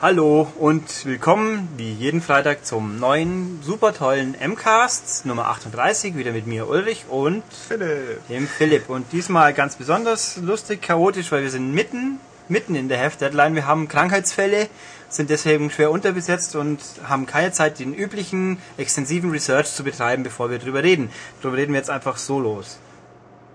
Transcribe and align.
Hallo 0.00 0.50
und 0.58 1.04
willkommen 1.04 1.68
wie 1.76 1.92
jeden 1.92 2.22
Freitag 2.22 2.64
zum 2.64 2.98
neuen 2.98 3.60
super 3.62 3.92
tollen 3.92 4.34
MCAST 4.34 5.26
Nummer 5.26 5.48
38, 5.48 6.16
wieder 6.16 6.32
mit 6.32 6.46
mir 6.46 6.68
Ulrich 6.68 7.04
und 7.10 7.42
Philipp. 7.68 8.26
dem 8.28 8.48
Philipp. 8.48 8.88
Und 8.88 9.12
diesmal 9.12 9.52
ganz 9.52 9.76
besonders 9.76 10.38
lustig, 10.38 10.80
chaotisch, 10.80 11.30
weil 11.32 11.42
wir 11.42 11.50
sind 11.50 11.74
mitten, 11.74 12.18
mitten 12.48 12.74
in 12.76 12.88
der 12.88 12.96
Heft-Deadline. 12.96 13.54
Wir 13.54 13.66
haben 13.66 13.88
Krankheitsfälle, 13.88 14.68
sind 15.10 15.28
deswegen 15.28 15.70
schwer 15.70 15.90
unterbesetzt 15.90 16.56
und 16.56 16.78
haben 17.06 17.26
keine 17.26 17.52
Zeit, 17.52 17.78
den 17.78 17.92
üblichen 17.92 18.56
extensiven 18.78 19.30
Research 19.30 19.70
zu 19.74 19.84
betreiben, 19.84 20.22
bevor 20.22 20.48
wir 20.50 20.58
drüber 20.58 20.82
reden. 20.82 21.10
Darüber 21.42 21.58
reden 21.58 21.72
wir 21.74 21.78
jetzt 21.78 21.90
einfach 21.90 22.16
so 22.16 22.40
los. 22.40 22.78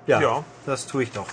Ja, 0.05 0.22
Ja. 0.22 0.44
das 0.68 0.86
tue 0.86 1.02
ich 1.02 1.12
doch. 1.12 1.26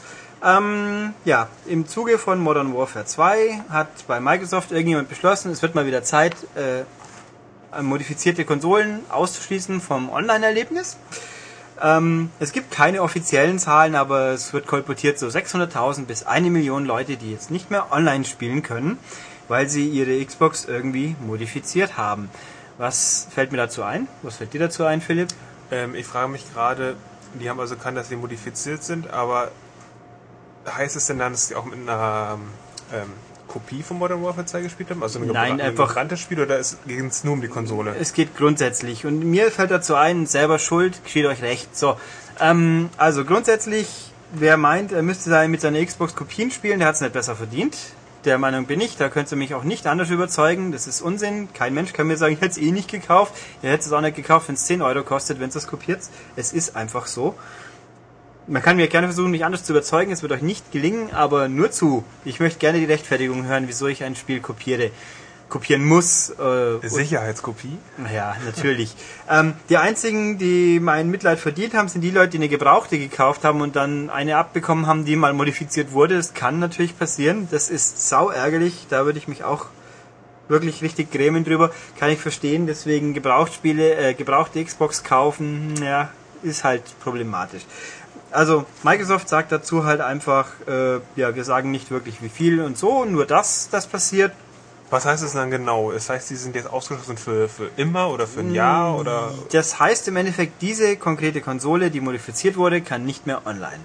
Ähm, 0.45 1.15
ja, 1.25 1.49
im 1.67 1.87
Zuge 1.87 2.19
von 2.19 2.41
Modern 2.41 2.75
Warfare 2.75 3.05
2 3.05 3.63
hat 3.69 3.89
bei 4.09 4.19
Microsoft 4.19 4.73
irgendjemand 4.73 5.09
beschlossen, 5.09 5.53
es 5.53 5.63
wird 5.63 5.77
mal 5.77 5.87
wieder 5.87 6.03
Zeit, 6.03 6.35
äh, 6.57 7.81
modifizierte 7.81 8.45
Konsolen 8.45 9.01
auszuschließen 9.09 9.81
vom 9.81 10.11
Online-Erlebnis. 10.11 10.97
Ähm, 11.81 12.31
es 12.41 12.53
gibt 12.53 12.73
keine 12.73 13.03
offiziellen 13.03 13.61
Zahlen, 13.61 13.95
aber 13.95 14.31
es 14.31 14.53
wird 14.53 14.67
kolportiert 14.67 15.19
so 15.19 15.29
600.000 15.29 16.07
bis 16.07 16.25
eine 16.25 16.51
Million 16.51 16.87
Leute, 16.87 17.17
die 17.17 17.31
jetzt 17.31 17.53
nicht 17.53 17.71
mehr 17.71 17.93
online 17.93 18.25
spielen 18.25 18.63
können, 18.63 18.99
weil 19.47 19.69
sie 19.69 19.89
ihre 19.89 20.25
Xbox 20.25 20.65
irgendwie 20.65 21.15
modifiziert 21.25 21.97
haben. 21.97 22.31
Was 22.79 23.29
fällt 23.33 23.53
mir 23.53 23.59
dazu 23.59 23.85
ein? 23.85 24.09
Was 24.23 24.39
fällt 24.39 24.55
dir 24.55 24.61
dazu 24.61 24.85
ein, 24.85 25.01
Philipp? 25.01 25.29
Ähm, 25.71 25.95
ich 25.95 26.07
frage 26.07 26.29
mich 26.29 26.45
gerade, 26.53 26.97
die 27.35 27.49
haben 27.49 27.61
also 27.61 27.75
erkannt, 27.75 27.97
dass 27.97 28.09
sie 28.09 28.17
modifiziert 28.17 28.83
sind, 28.83 29.11
aber 29.11 29.53
heißt 30.69 30.97
es 30.97 31.07
denn 31.07 31.19
dann, 31.19 31.33
dass 31.33 31.49
sie 31.49 31.55
auch 31.55 31.65
mit 31.65 31.79
einer 31.81 32.39
ähm, 32.93 33.09
Kopie 33.49 33.83
von 33.83 33.99
Modern 33.99 34.23
Warfare 34.23 34.47
2 34.47 34.63
gespielt 34.63 34.91
haben? 34.91 35.03
Also 35.03 35.19
ein 35.19 35.27
Nein, 35.27 35.53
ein 35.55 35.61
einfach- 35.61 35.89
gebranntes 35.89 36.21
Spiel 36.21 36.41
oder 36.41 36.61
ging 36.87 37.07
es 37.07 37.25
nur 37.25 37.35
um 37.35 37.41
die 37.41 37.49
Konsole? 37.49 37.95
Es 38.01 38.13
geht 38.13 38.37
grundsätzlich. 38.37 39.05
Und 39.07 39.21
mir 39.25 39.51
fällt 39.51 39.71
dazu 39.71 39.95
ein, 39.95 40.27
selber 40.27 40.59
schuld, 40.59 41.01
steht 41.07 41.27
euch 41.27 41.43
recht. 41.43 41.77
So, 41.77 41.97
ähm, 42.41 42.89
also 42.97 43.25
grundsätzlich, 43.25 44.13
wer 44.33 44.57
meint, 44.57 44.93
er 44.93 45.03
müsste 45.03 45.29
sein 45.31 45.51
mit 45.51 45.61
seiner 45.61 45.85
Xbox 45.85 46.15
Kopien 46.15 46.51
spielen, 46.51 46.79
der 46.79 46.89
hat 46.89 46.95
es 46.95 47.01
nicht 47.01 47.13
besser 47.13 47.37
verdient. 47.37 47.77
Der 48.25 48.39
Meinung 48.39 48.67
bin 48.67 48.81
ich, 48.81 48.97
da 48.97 49.09
könnt 49.09 49.31
ihr 49.33 49.37
mich 49.37 49.53
auch 49.53 49.65
nicht 49.65 49.85
anders 49.89 50.09
überzeugen. 50.11 50.71
Das 50.71 50.87
ist 50.87 51.03
Unsinn. 51.03 51.49
Kein 51.55 51.75
Mensch 51.75 51.93
kann 51.93 52.07
mir 52.07 52.17
sagen, 52.17 52.35
ich 52.35 52.41
hätte 52.41 52.53
es 52.53 52.59
eh 52.59 52.71
nicht 52.71 52.89
gekauft. 52.89 53.35
Ihr 53.63 53.71
hättet 53.71 53.87
es 53.87 53.93
auch 53.93 54.01
nicht 54.01 54.15
gekauft, 54.15 54.47
wenn 54.47 54.55
es 54.55 54.65
10 54.67 54.81
Euro 54.81 55.03
kostet, 55.03 55.41
wenn 55.41 55.49
es 55.49 55.55
das 55.55 55.67
kopiert. 55.67 55.99
Es 56.37 56.53
ist 56.53 56.77
einfach 56.77 57.09
so. 57.09 57.35
Man 58.48 58.61
kann 58.61 58.77
mir 58.77 58.89
gerne 58.89 59.07
versuchen, 59.07 59.31
mich 59.31 59.45
anders 59.45 59.62
zu 59.62 59.73
überzeugen. 59.73 60.11
Es 60.11 60.23
wird 60.23 60.33
euch 60.33 60.43
nicht 60.43 60.73
gelingen, 60.73 61.12
aber 61.12 61.48
nur 61.48 61.71
zu. 61.71 62.05
Ich 62.25 62.41
möchte 62.41 62.59
gerne 62.59 62.81
die 62.81 62.87
Rechtfertigung 62.87 63.45
hören, 63.45 63.65
wieso 63.69 63.87
ich 63.87 64.03
ein 64.03 64.17
Spiel 64.17 64.41
kopiere. 64.41 64.91
Kopieren 65.49 65.84
muss. 65.84 66.31
Äh, 66.31 66.89
Sicherheitskopie? 66.89 67.79
ja, 68.12 68.34
natürlich. 68.45 68.97
ähm, 69.31 69.53
die 69.69 69.77
einzigen, 69.77 70.39
die 70.39 70.81
mein 70.81 71.09
Mitleid 71.09 71.39
verdient 71.39 71.75
haben, 71.75 71.89
sind 71.89 72.01
die 72.01 72.11
Leute, 72.11 72.31
die 72.31 72.39
eine 72.39 72.49
Gebrauchte 72.49 72.99
gekauft 72.99 73.45
haben 73.45 73.61
und 73.61 73.77
dann 73.77 74.11
eine 74.11 74.37
abbekommen 74.39 74.87
haben, 74.87 75.05
die 75.05 75.15
mal 75.15 75.34
modifiziert 75.34 75.93
wurde. 75.93 76.17
Das 76.17 76.34
kann 76.34 76.59
natürlich 76.59 76.99
passieren. 76.99 77.49
Das 77.51 77.71
ist 77.71 78.09
sau 78.09 78.31
ärgerlich. 78.31 78.87
Da 78.89 79.05
würde 79.05 79.19
ich 79.19 79.29
mich 79.29 79.45
auch 79.45 79.67
wirklich 80.49 80.83
richtig 80.83 81.12
grämen 81.12 81.45
drüber. 81.45 81.71
Kann 81.99 82.11
ich 82.11 82.19
verstehen. 82.19 82.67
Deswegen 82.67 83.15
Gebrauchtspiele, 83.15 83.95
äh, 83.95 84.15
gebrauchte 84.15 84.65
Xbox 84.65 85.05
kaufen, 85.05 85.75
ja, 85.83 86.11
ist 86.43 86.65
halt 86.65 86.83
problematisch. 87.01 87.62
Also 88.33 88.64
Microsoft 88.83 89.28
sagt 89.28 89.52
dazu 89.52 89.84
halt 89.84 90.00
einfach, 90.00 90.48
äh, 90.66 91.00
ja, 91.16 91.34
wir 91.34 91.44
sagen 91.44 91.70
nicht 91.70 91.91
wirklich 91.91 92.22
wie 92.22 92.28
viel 92.28 92.61
und 92.62 92.78
so, 92.78 93.04
nur 93.04 93.26
das, 93.26 93.69
das 93.70 93.87
passiert. 93.87 94.32
Was 94.91 95.06
heißt 95.06 95.22
es 95.22 95.32
dann 95.32 95.50
genau? 95.50 95.91
Das 95.93 96.10
heißt, 96.10 96.28
die 96.31 96.37
sind 96.37 96.54
jetzt 96.54 96.69
ausgeschlossen 96.71 97.16
für, 97.16 97.48
für 97.48 97.71
immer 97.76 98.10
oder 98.10 98.26
für 98.26 98.41
ein 98.41 98.53
Jahr 98.54 98.98
oder 98.98 99.32
Das 99.50 99.78
heißt 99.81 100.09
im 100.09 100.16
Endeffekt, 100.16 100.60
diese 100.60 100.97
konkrete 100.97 101.41
Konsole, 101.41 101.91
die 101.91 102.00
modifiziert 102.00 102.56
wurde, 102.56 102.82
kann 102.82 103.04
nicht 103.06 103.26
mehr 103.26 103.47
online. 103.47 103.81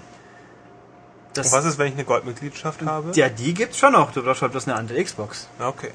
Das, 1.32 1.46
Und 1.46 1.52
was 1.58 1.64
ist, 1.64 1.78
wenn 1.78 1.88
ich 1.88 1.94
eine 1.94 2.04
Goldmitgliedschaft 2.04 2.82
habe? 2.82 3.12
ja, 3.14 3.28
die 3.28 3.54
gibt's 3.54 3.78
schon 3.78 3.92
noch. 3.92 4.12
Du 4.12 4.22
brauchst 4.22 4.42
halt 4.42 4.52
bloß 4.52 4.66
eine 4.66 4.76
andere 4.76 5.02
Xbox. 5.02 5.48
Okay. 5.58 5.90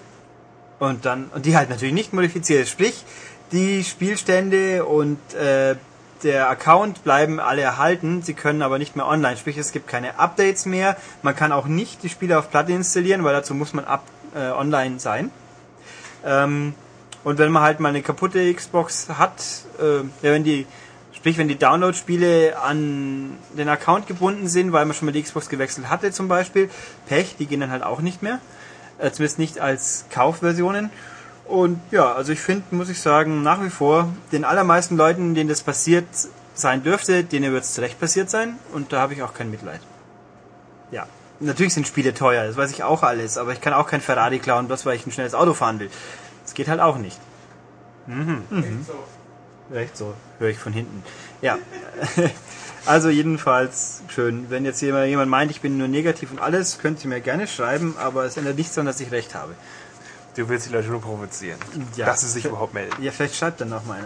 Und 0.80 1.06
dann, 1.06 1.30
und 1.34 1.46
die 1.46 1.56
halt 1.56 1.70
natürlich 1.70 1.94
nicht 1.94 2.14
modifiziert. 2.14 2.68
Sprich, 2.68 3.04
die 3.52 3.84
Spielstände 3.84 4.86
und 4.86 5.20
äh, 5.36 5.76
der 6.24 6.50
Account 6.50 7.04
bleiben 7.04 7.40
alle 7.40 7.62
erhalten. 7.62 8.22
Sie 8.22 8.34
können 8.34 8.62
aber 8.62 8.78
nicht 8.78 8.96
mehr 8.96 9.08
online. 9.08 9.38
Sprich, 9.38 9.58
es 9.58 9.72
gibt 9.72 9.88
keine 9.88 10.20
Updates 10.20 10.66
mehr. 10.66 10.98
Man 11.22 11.36
kann 11.36 11.52
auch 11.52 11.66
nicht 11.66 12.04
die 12.04 12.10
Spiele 12.10 12.40
auf 12.40 12.50
Platte 12.50 12.72
installieren, 12.72 13.24
weil 13.24 13.34
dazu 13.34 13.54
muss 13.54 13.74
man 13.74 13.86
ab, 13.86 14.04
äh, 14.36 14.50
online 14.52 15.00
sein. 15.00 15.32
Ähm, 16.26 16.74
und 17.24 17.38
wenn 17.38 17.52
man 17.52 17.64
halt 17.64 17.80
mal 17.80 17.90
eine 17.90 18.02
kaputte 18.02 18.54
Xbox 18.54 19.08
hat, 19.18 19.44
äh, 19.80 19.98
ja, 19.98 20.04
wenn 20.34 20.44
die, 20.44 20.66
sprich, 21.14 21.38
wenn 21.38 21.48
die 21.48 21.58
Download-Spiele 21.58 22.60
an 22.62 23.38
den 23.58 23.70
Account 23.70 24.08
gebunden 24.08 24.48
sind, 24.48 24.74
weil 24.74 24.86
man 24.86 24.96
schon 24.96 25.06
mal 25.06 25.12
die 25.12 25.24
Xbox 25.24 25.50
gewechselt 25.50 25.90
hatte 25.90 26.12
zum 26.12 26.28
Beispiel, 26.28 26.70
Pech, 27.08 27.36
die 27.38 27.46
gehen 27.46 27.62
dann 27.62 27.72
halt 27.72 27.84
auch 27.84 28.02
nicht 28.02 28.22
mehr. 28.22 28.40
Äh, 28.98 29.12
zumindest 29.12 29.40
nicht 29.40 29.60
als 29.60 30.06
Kaufversionen. 30.10 30.90
Und 31.46 31.80
ja, 31.92 32.14
also 32.14 32.32
ich 32.32 32.40
finde, 32.40 32.64
muss 32.72 32.90
ich 32.90 33.02
sagen, 33.02 33.44
nach 33.44 33.62
wie 33.64 33.70
vor, 33.70 34.10
den 34.32 34.46
allermeisten 34.46 34.96
Leuten, 34.96 35.36
denen 35.36 35.50
das 35.50 35.62
passiert 35.62 36.06
sein 36.54 36.84
dürfte, 36.84 37.24
denen 37.24 37.52
wird 37.52 37.64
es 37.64 37.74
zurecht 37.74 38.00
passiert 38.00 38.30
sein. 38.30 38.58
Und 38.74 38.94
da 38.94 39.02
habe 39.02 39.14
ich 39.14 39.24
auch 39.24 39.34
kein 39.34 39.52
Mitleid. 39.52 39.82
Ja. 40.92 41.08
Natürlich 41.40 41.74
sind 41.74 41.88
Spiele 41.88 42.14
teuer, 42.14 42.46
das 42.46 42.56
weiß 42.56 42.72
ich 42.72 42.84
auch 42.84 43.04
alles, 43.04 43.38
aber 43.38 43.52
ich 43.52 43.60
kann 43.60 43.74
auch 43.74 43.88
kein 43.88 44.02
Ferrari 44.02 44.40
klauen, 44.40 44.68
bloß 44.68 44.86
weil 44.86 44.96
ich 44.96 45.06
ein 45.06 45.12
schnelles 45.12 45.34
Auto 45.34 45.54
fahren 45.54 45.80
will. 45.80 45.90
Das 46.44 46.54
geht 46.54 46.70
halt 46.70 46.80
auch 46.80 46.98
nicht. 46.98 47.20
Mhm. 48.08 48.44
Recht 49.72 49.98
so, 49.98 50.14
höre 50.40 50.50
ich 50.50 50.60
von 50.60 50.74
hinten. 50.74 51.04
Ja. 51.42 51.58
Also 52.86 53.08
jedenfalls 53.08 54.02
schön. 54.10 54.50
Wenn 54.50 54.66
jetzt 54.66 54.82
jemand, 54.82 55.08
jemand 55.08 55.32
meint, 55.32 55.52
ich 55.52 55.62
bin 55.62 55.78
nur 55.78 55.88
negativ 55.88 56.32
und 56.32 56.40
alles, 56.40 56.80
könnt 56.80 57.02
ihr 57.04 57.10
mir 57.10 57.22
gerne 57.22 57.48
schreiben, 57.48 57.96
aber 57.98 58.26
es 58.26 58.36
ändert 58.36 58.58
nichts 58.58 58.74
daran, 58.74 58.88
dass 58.88 59.00
ich 59.00 59.12
recht 59.12 59.36
habe. 59.36 59.56
Du 60.36 60.50
willst 60.50 60.68
die 60.68 60.74
Leute 60.74 60.88
nur 60.88 61.02
provozieren. 61.02 61.60
Ja. 61.96 62.08
Dass 62.08 62.22
sie 62.22 62.28
sich 62.28 62.46
überhaupt 62.46 62.74
melden. 62.74 63.02
Ja, 63.02 63.12
vielleicht 63.12 63.36
schreibt 63.36 63.62
dann 63.62 63.70
noch 63.70 63.86
mal. 63.86 64.00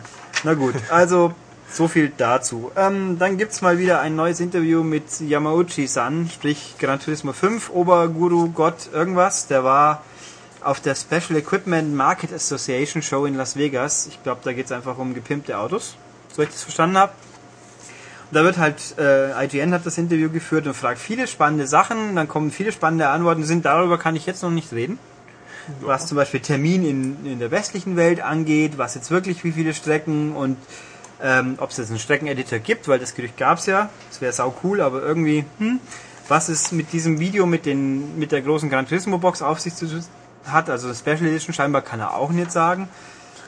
Na 0.44 0.54
gut, 0.54 0.76
also 0.90 1.34
so 1.72 1.88
viel 1.88 2.12
dazu. 2.16 2.72
Ähm, 2.76 3.18
dann 3.18 3.38
gibt's 3.38 3.62
mal 3.62 3.78
wieder 3.80 4.02
ein 4.02 4.16
neues 4.16 4.40
Interview 4.40 4.84
mit 4.84 5.20
Yamauchi-san, 5.20 6.30
sprich 6.30 6.76
Gran 6.80 7.00
Turismo 7.00 7.34
5, 7.34 7.70
Oberguru 7.70 8.50
Gott 8.50 8.90
irgendwas. 8.94 9.48
Der 9.48 9.64
war 9.64 10.04
auf 10.62 10.82
der 10.82 10.96
Special 10.96 11.38
Equipment 11.38 11.96
Market 11.96 12.34
Association 12.34 13.02
Show 13.02 13.26
in 13.26 13.36
Las 13.36 13.56
Vegas. 13.56 14.08
Ich 14.08 14.22
glaube, 14.24 14.42
da 14.44 14.52
geht's 14.52 14.72
einfach 14.72 14.98
um 14.98 15.14
gepimpte 15.14 15.58
Autos, 15.58 15.96
so 16.36 16.42
ich 16.42 16.50
das 16.50 16.64
verstanden 16.64 16.98
habe. 16.98 17.14
Da 18.32 18.44
wird 18.44 18.58
halt, 18.58 18.98
äh, 18.98 19.46
IGN 19.46 19.74
hat 19.74 19.86
das 19.86 19.98
Interview 19.98 20.30
geführt 20.30 20.68
und 20.68 20.74
fragt 20.74 21.00
viele 21.00 21.28
spannende 21.28 21.66
Sachen, 21.66 22.18
dann 22.18 22.28
kommen 22.28 22.52
viele 22.52 22.74
spannende 22.74 23.08
Antworten, 23.08 23.46
sind 23.46 23.64
darüber 23.64 23.98
kann 23.98 24.18
ich 24.18 24.26
jetzt 24.26 24.44
noch 24.44 24.50
nicht 24.50 24.74
reden 24.74 25.00
was 25.82 26.08
zum 26.08 26.18
Beispiel 26.18 26.40
Termin 26.40 26.86
in, 26.86 27.26
in 27.26 27.40
der 27.40 27.52
westlichen 27.52 27.96
Welt 27.96 28.22
angeht, 28.22 28.78
was 28.78 28.96
jetzt 28.96 29.12
wirklich 29.12 29.44
wie 29.44 29.52
viele 29.52 29.74
Strecken 29.74 30.36
und 30.36 30.58
ähm, 31.22 31.56
ob 31.58 31.72
es 31.72 31.78
jetzt 31.78 31.90
einen 31.90 32.00
Streckeneditor 32.00 32.60
gibt, 32.60 32.88
weil 32.88 33.00
das 33.00 33.16
Gerücht 33.16 33.38
gab 33.38 33.58
es 33.58 33.66
ja, 33.66 33.90
das 34.10 34.22
wäre 34.22 34.32
sau 34.34 34.56
cool, 34.64 34.82
aber 34.82 35.02
irgendwie, 35.02 35.46
hm, 35.58 35.80
was 36.28 36.50
es 36.50 36.72
mit 36.72 36.94
diesem 36.94 37.20
Video 37.20 37.46
mit 37.46 37.66
den 37.66 38.20
mit 38.20 38.32
der 38.32 38.42
großen 38.42 38.70
Gran 38.70 38.88
Turismo 38.88 39.18
Box 39.18 39.42
auf 39.42 39.60
sich 39.60 39.76
zu 39.76 39.88
hat, 40.46 40.70
also 40.70 40.94
Special 40.94 41.26
Edition 41.26 41.54
scheinbar 41.54 41.82
kann 41.82 42.00
er 42.00 42.16
auch 42.16 42.30
nicht 42.30 42.52
sagen. 42.52 42.88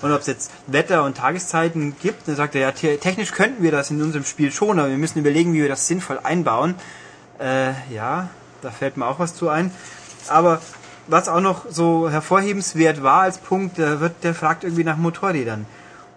Und 0.01 0.13
ob 0.13 0.21
es 0.21 0.27
jetzt 0.27 0.51
Wetter 0.67 1.03
und 1.03 1.17
Tageszeiten 1.17 1.93
gibt, 2.01 2.27
dann 2.27 2.37
sagt 2.37 2.55
er, 2.55 2.61
ja, 2.61 2.71
te- 2.71 2.97
technisch 2.99 3.33
könnten 3.33 3.63
wir 3.63 3.71
das 3.71 3.91
in 3.91 4.01
unserem 4.01 4.23
Spiel 4.23 4.49
schon, 4.51 4.79
aber 4.79 4.89
wir 4.89 4.97
müssen 4.97 5.19
überlegen, 5.19 5.53
wie 5.53 5.61
wir 5.61 5.67
das 5.67 5.87
sinnvoll 5.87 6.19
einbauen. 6.23 6.75
Äh, 7.37 7.71
ja, 7.93 8.29
da 8.61 8.71
fällt 8.71 8.95
mir 8.95 9.07
auch 9.07 9.19
was 9.19 9.35
zu 9.35 9.49
ein. 9.49 9.71
Aber 10.29 10.61
was 11.09 11.27
auch 11.27 11.41
noch 11.41 11.65
so 11.69 12.09
hervorhebenswert 12.09 13.01
war 13.03 13.21
als 13.21 13.37
Punkt, 13.37 13.77
der 13.77 13.99
wird, 13.99 14.23
der 14.23 14.33
fragt 14.35 14.63
irgendwie 14.63 14.83
nach 14.83 14.97
Motorrädern. 14.97 15.65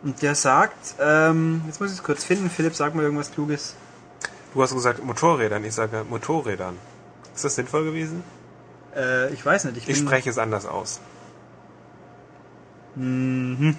Und 0.02 0.20
der 0.22 0.34
sagt, 0.34 0.94
ähm, 1.00 1.62
jetzt 1.66 1.80
muss 1.80 1.90
ich 1.90 1.98
es 1.98 2.02
kurz 2.02 2.24
finden, 2.24 2.50
Philipp, 2.50 2.74
sag 2.74 2.94
mal 2.94 3.02
irgendwas 3.02 3.32
Kluges. 3.32 3.76
Du 4.52 4.62
hast 4.62 4.74
gesagt 4.74 5.02
Motorrädern, 5.04 5.64
ich 5.64 5.74
sage 5.74 6.04
Motorrädern. 6.08 6.76
Ist 7.34 7.44
das 7.44 7.54
sinnvoll 7.54 7.84
gewesen? 7.84 8.22
Äh, 8.94 9.32
ich 9.32 9.44
weiß 9.44 9.64
nicht, 9.64 9.78
ich, 9.78 9.88
Ich 9.88 9.98
spreche 9.98 10.28
es 10.28 10.38
anders 10.38 10.66
aus. 10.66 11.00
Mhm. 12.96 13.76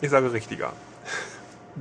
Ich 0.00 0.10
sage 0.10 0.32
richtiger. 0.32 0.72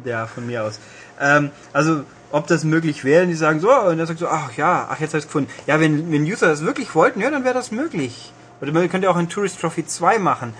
Ja, 0.03 0.27
von 0.27 0.45
mir 0.45 0.63
aus. 0.63 0.79
Ähm, 1.19 1.51
also, 1.73 2.03
ob 2.31 2.47
das 2.47 2.63
möglich 2.65 3.03
wäre, 3.03 3.23
und 3.23 3.29
die 3.29 3.35
sagen 3.35 3.61
so, 3.61 3.71
und 3.73 3.97
er 3.97 4.05
sagt 4.05 4.19
so, 4.19 4.27
ach 4.27 4.51
ja, 4.57 4.88
ach, 4.89 4.99
jetzt 4.99 5.11
habe 5.11 5.19
ich 5.19 5.25
gefunden. 5.25 5.49
Ja, 5.67 5.79
wenn, 5.79 6.11
wenn 6.11 6.23
User 6.23 6.47
das 6.47 6.61
wirklich 6.65 6.93
wollten, 6.93 7.21
ja, 7.21 7.31
dann 7.31 7.45
wäre 7.45 7.53
das 7.53 7.71
möglich. 7.71 8.33
Oder 8.61 8.71
man 8.71 8.89
könnte 8.89 9.09
auch 9.09 9.15
ein 9.15 9.29
Tourist 9.29 9.59
Trophy 9.59 9.85
2 9.85 10.19
machen. 10.19 10.53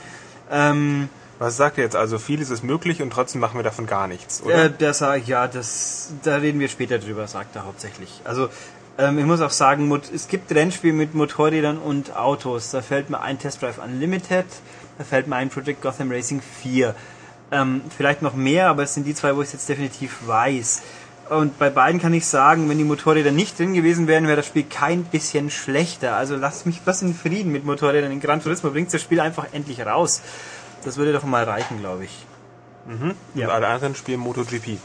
Ähm, 0.52 1.10
Was 1.40 1.58
sagt 1.58 1.78
er 1.78 1.84
jetzt? 1.84 1.96
Also 1.96 2.20
vieles 2.20 2.50
ist 2.50 2.64
möglich 2.64 3.02
und 3.02 3.12
trotzdem 3.12 3.42
machen 3.42 3.58
wir 3.58 3.64
davon 3.64 3.88
gar 3.88 4.08
nichts, 4.08 4.42
oder? 4.44 4.66
Äh, 4.66 4.70
der 4.70 4.94
sagt, 4.94 5.28
ja, 5.28 5.48
das, 5.48 6.14
da 6.24 6.36
reden 6.38 6.60
wir 6.60 6.70
später 6.70 7.00
drüber, 7.00 7.28
sagt 7.28 7.56
er 7.56 7.66
hauptsächlich. 7.66 8.22
Also, 8.24 8.50
Ähm, 8.98 9.20
ich 9.20 9.26
muss 9.26 9.42
auch 9.42 9.52
sagen, 9.52 9.92
es 10.14 10.30
gibt 10.30 10.54
Rennspiele 10.56 10.94
mit 10.94 11.16
Motorrädern 11.16 11.78
und 11.78 12.16
Autos. 12.16 12.72
Da 12.72 12.82
fällt 12.82 13.10
mir 13.10 13.20
ein 13.20 13.38
Test 13.38 13.62
Drive 13.62 13.78
Unlimited, 13.78 14.46
da 14.98 15.04
fällt 15.04 15.28
mir 15.28 15.36
ein 15.36 15.50
Project 15.50 15.82
Gotham 15.82 16.10
Racing 16.12 16.42
4. 16.62 16.96
Ähm, 17.52 17.82
vielleicht 17.98 18.22
noch 18.22 18.36
mehr, 18.36 18.70
aber 18.70 18.84
es 18.84 18.94
sind 18.94 19.06
die 19.06 19.14
zwei, 19.14 19.36
wo 19.36 19.42
ich 19.42 19.48
es 19.48 19.54
jetzt 19.54 19.68
definitiv 19.68 20.20
weiß. 20.26 20.82
Und 21.30 21.58
bei 21.58 21.72
beiden 21.72 22.00
kann 22.00 22.14
ich 22.14 22.28
sagen, 22.28 22.70
wenn 22.70 22.78
die 22.78 22.84
Motorräder 22.84 23.32
nicht 23.32 23.58
drin 23.58 23.74
gewesen 23.74 24.08
wären, 24.08 24.28
wäre 24.28 24.38
das 24.38 24.46
Spiel 24.46 24.64
kein 24.64 25.04
bisschen 25.06 25.50
schlechter. 25.50 26.16
Also 26.16 26.36
lasst 26.36 26.68
mich 26.68 26.82
was 26.86 27.02
in 27.02 27.16
Frieden 27.16 27.52
mit 27.52 27.66
Motorrädern. 27.66 28.12
In 28.12 28.20
Gran 28.20 28.42
Turismo 28.44 28.70
bringt 28.70 28.94
das 28.94 29.02
Spiel 29.02 29.20
einfach 29.20 29.48
endlich 29.52 29.84
raus. 29.84 30.22
Das 30.84 30.98
würde 30.98 31.14
doch 31.14 31.24
mal 31.24 31.44
reichen, 31.44 31.80
glaube 31.80 32.06
ich. 32.06 32.26
Ja. 33.34 33.48
Und 33.48 33.54
alle 33.54 33.68
anderen 33.68 33.96
spielen 33.96 34.20
MotoGP. 34.20 34.78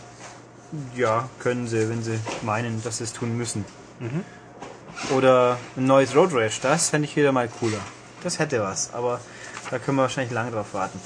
Ja, 0.96 1.28
können 1.40 1.66
sie, 1.66 1.90
wenn 1.90 2.02
sie 2.02 2.18
meinen, 2.42 2.82
dass 2.82 2.98
sie 2.98 3.04
es 3.04 3.12
tun 3.12 3.36
müssen. 3.36 3.64
Oder 5.14 5.58
ein 5.76 5.84
neues 5.84 6.14
Road 6.14 6.32
Rash, 6.32 6.60
das 6.60 6.90
fände 6.90 7.06
ich 7.06 7.16
wieder 7.16 7.32
mal 7.32 7.48
cooler. 7.48 7.80
Das 8.22 8.38
hätte 8.38 8.62
was, 8.62 8.94
aber 8.94 9.20
da 9.70 9.78
können 9.78 9.96
wir 9.96 10.02
wahrscheinlich 10.02 10.32
lange 10.32 10.50
drauf 10.52 10.72
warten. 10.72 11.00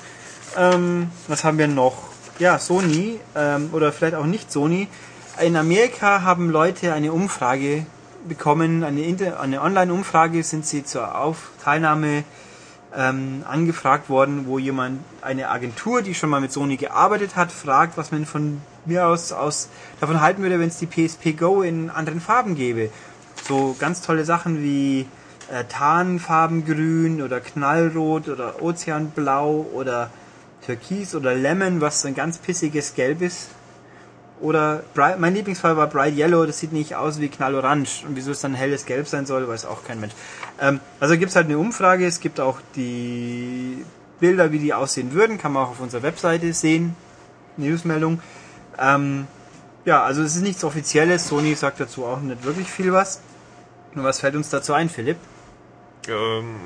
Ähm, 0.56 1.10
was 1.26 1.42
haben 1.44 1.58
wir 1.58 1.69
noch? 1.69 1.96
Ja, 2.38 2.58
Sony, 2.58 3.20
ähm, 3.34 3.70
oder 3.72 3.92
vielleicht 3.92 4.14
auch 4.14 4.26
nicht 4.26 4.52
Sony. 4.52 4.88
In 5.40 5.56
Amerika 5.56 6.22
haben 6.22 6.48
Leute 6.48 6.92
eine 6.92 7.12
Umfrage 7.12 7.86
bekommen, 8.28 8.84
eine, 8.84 9.02
eine 9.40 9.62
Online-Umfrage 9.62 10.44
sind 10.44 10.64
sie 10.64 10.84
zur 10.84 11.19
Auf 11.19 11.50
Teilnahme 11.60 12.22
ähm, 12.96 13.42
angefragt 13.44 14.08
worden, 14.08 14.46
wo 14.46 14.60
jemand, 14.60 15.00
eine 15.22 15.50
Agentur, 15.50 16.02
die 16.02 16.14
schon 16.14 16.31
mal 16.31 16.40
mit 16.40 16.52
Sony 16.52 16.76
gearbeitet 16.76 17.34
hat, 17.34 17.50
fragt, 17.50 17.96
was 17.96 18.12
man 18.12 18.26
von 18.26 18.60
mir 18.84 19.08
aus, 19.08 19.32
aus 19.32 19.70
davon 19.98 20.20
halten 20.20 20.40
würde, 20.40 20.60
wenn 20.60 20.69
es 20.69 20.78
die 20.78 20.86
PSP 20.86 21.37
Go 21.37 21.62
in 21.62 21.90
anderen 21.90 22.20
Farben 22.20 22.54
gäbe. 22.54 22.90
So 23.48 23.75
ganz 23.80 24.02
tolle 24.02 24.25
Sachen 24.25 24.62
wie 24.62 25.08
äh, 25.50 25.64
Tarnfarbengrün 25.69 27.20
oder 27.20 27.40
Knallrot 27.40 28.28
oder 28.28 28.62
Ozeanblau 28.62 29.66
oder 29.75 30.10
Türkis 30.64 31.16
oder 31.16 31.34
Lemon, 31.34 31.80
was 31.80 32.06
ein 32.06 32.14
ganz 32.14 32.38
pissiges 32.38 32.94
Gelb 32.94 33.20
ist. 33.20 33.48
Oder 34.40 34.82
Bright, 34.94 35.20
mein 35.20 35.34
Lieblingsfall 35.34 35.76
war 35.76 35.86
Bright 35.86 36.16
Yellow, 36.16 36.44
das 36.44 36.58
sieht 36.58 36.72
nicht 36.72 36.96
aus 36.96 37.20
wie 37.20 37.28
Knallorange. 37.28 38.04
Und 38.06 38.16
wieso 38.16 38.32
es 38.32 38.40
dann 38.40 38.54
helles 38.54 38.84
Gelb 38.84 39.06
sein 39.06 39.26
soll, 39.26 39.46
weiß 39.48 39.64
auch 39.64 39.84
kein 39.84 40.00
Mensch. 40.00 40.14
Ähm, 40.60 40.81
also 41.00 41.16
gibt 41.16 41.31
es 41.31 41.36
halt 41.36 41.46
eine 41.46 41.58
Umfrage, 41.58 42.06
es 42.06 42.20
gibt 42.20 42.40
auch 42.40 42.58
die 42.75 43.84
Bilder, 44.20 44.52
wie 44.52 44.58
die 44.58 44.75
aussehen 44.75 45.12
würden, 45.12 45.38
kann 45.38 45.52
man 45.52 45.64
auch 45.64 45.70
auf 45.70 45.81
unserer 45.81 46.02
Webseite 46.02 46.52
sehen. 46.52 46.96
Newsmeldung. 47.56 48.20
Ähm, 48.78 49.26
ja, 49.84 50.02
also 50.02 50.22
es 50.22 50.34
ist 50.34 50.42
nichts 50.42 50.64
Offizielles, 50.64 51.28
Sony 51.28 51.54
sagt 51.54 51.78
dazu 51.78 52.04
auch 52.04 52.20
nicht 52.20 52.44
wirklich 52.44 52.69
viel 52.69 52.92
was. 52.92 53.20
Nur 53.94 54.04
was 54.04 54.20
fällt 54.20 54.34
uns 54.34 54.50
dazu 54.50 54.72
ein, 54.72 54.88
Philipp? 54.88 55.19
Ähm, 56.08 56.56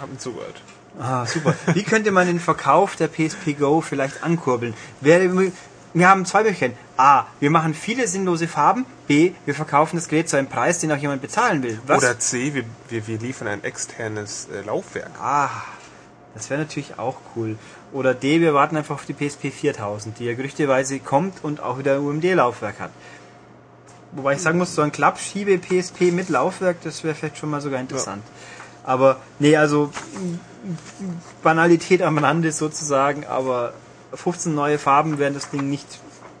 hab 0.00 0.10
mir 0.10 0.18
zugehört. 0.18 0.62
Ah, 0.98 1.26
super. 1.26 1.54
Wie 1.74 1.82
könnte 1.82 2.10
man 2.10 2.26
den 2.26 2.40
Verkauf 2.40 2.96
der 2.96 3.08
PSP 3.08 3.54
Go 3.58 3.80
vielleicht 3.80 4.22
ankurbeln? 4.22 4.74
Wäre, 5.00 5.52
wir 5.94 6.08
haben 6.08 6.24
zwei 6.24 6.42
Möglichkeiten. 6.42 6.76
A, 6.96 7.24
wir 7.40 7.50
machen 7.50 7.74
viele 7.74 8.06
sinnlose 8.06 8.48
Farben. 8.48 8.84
B, 9.06 9.32
wir 9.46 9.54
verkaufen 9.54 9.96
das 9.96 10.08
Gerät 10.08 10.28
zu 10.28 10.36
einem 10.36 10.48
Preis, 10.48 10.78
den 10.80 10.92
auch 10.92 10.96
jemand 10.96 11.22
bezahlen 11.22 11.62
will. 11.62 11.80
Was? 11.86 11.98
Oder 11.98 12.18
C, 12.18 12.54
wir, 12.54 12.64
wir, 12.88 13.06
wir 13.06 13.18
liefern 13.18 13.48
ein 13.48 13.64
externes 13.64 14.48
äh, 14.52 14.62
Laufwerk. 14.62 15.10
Ah, 15.20 15.48
das 16.34 16.50
wäre 16.50 16.60
natürlich 16.60 16.98
auch 16.98 17.16
cool. 17.34 17.56
Oder 17.92 18.14
D, 18.14 18.40
wir 18.40 18.54
warten 18.54 18.76
einfach 18.76 18.96
auf 18.96 19.06
die 19.06 19.14
PSP 19.14 19.50
4000, 19.50 20.18
die 20.18 20.26
ja 20.26 20.34
gerüchteweise 20.34 20.98
kommt 20.98 21.42
und 21.42 21.60
auch 21.60 21.78
wieder 21.78 21.94
ein 21.94 22.00
UMD-Laufwerk 22.00 22.80
hat. 22.80 22.90
Wobei 24.12 24.34
ich 24.34 24.40
sagen 24.40 24.58
muss, 24.58 24.74
so 24.74 24.82
ein 24.82 24.92
Klappschiebe-PSP 24.92 26.12
mit 26.12 26.28
Laufwerk, 26.28 26.78
das 26.82 27.04
wäre 27.04 27.14
vielleicht 27.14 27.38
schon 27.38 27.50
mal 27.50 27.60
sogar 27.60 27.80
interessant. 27.80 28.22
Aber, 28.84 29.20
nee, 29.38 29.56
also 29.56 29.92
Banalität 31.42 32.02
am 32.02 32.18
Rande 32.18 32.52
sozusagen, 32.52 33.26
aber 33.26 33.74
15 34.14 34.54
neue 34.54 34.78
Farben 34.78 35.18
werden 35.18 35.34
das 35.34 35.50
Ding 35.50 35.68
nicht 35.68 35.86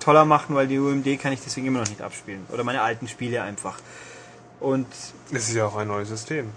toller 0.00 0.24
machen, 0.24 0.54
weil 0.54 0.66
die 0.66 0.78
UMD 0.78 1.20
kann 1.20 1.32
ich 1.32 1.40
deswegen 1.40 1.66
immer 1.66 1.80
noch 1.80 1.88
nicht 1.88 2.02
abspielen. 2.02 2.46
Oder 2.50 2.64
meine 2.64 2.82
alten 2.82 3.08
Spiele 3.08 3.42
einfach. 3.42 3.76
Und 4.60 4.86
Es 5.32 5.48
ist 5.48 5.54
ja 5.54 5.66
auch 5.66 5.76
ein 5.76 5.88
neues 5.88 6.08
System. 6.08 6.50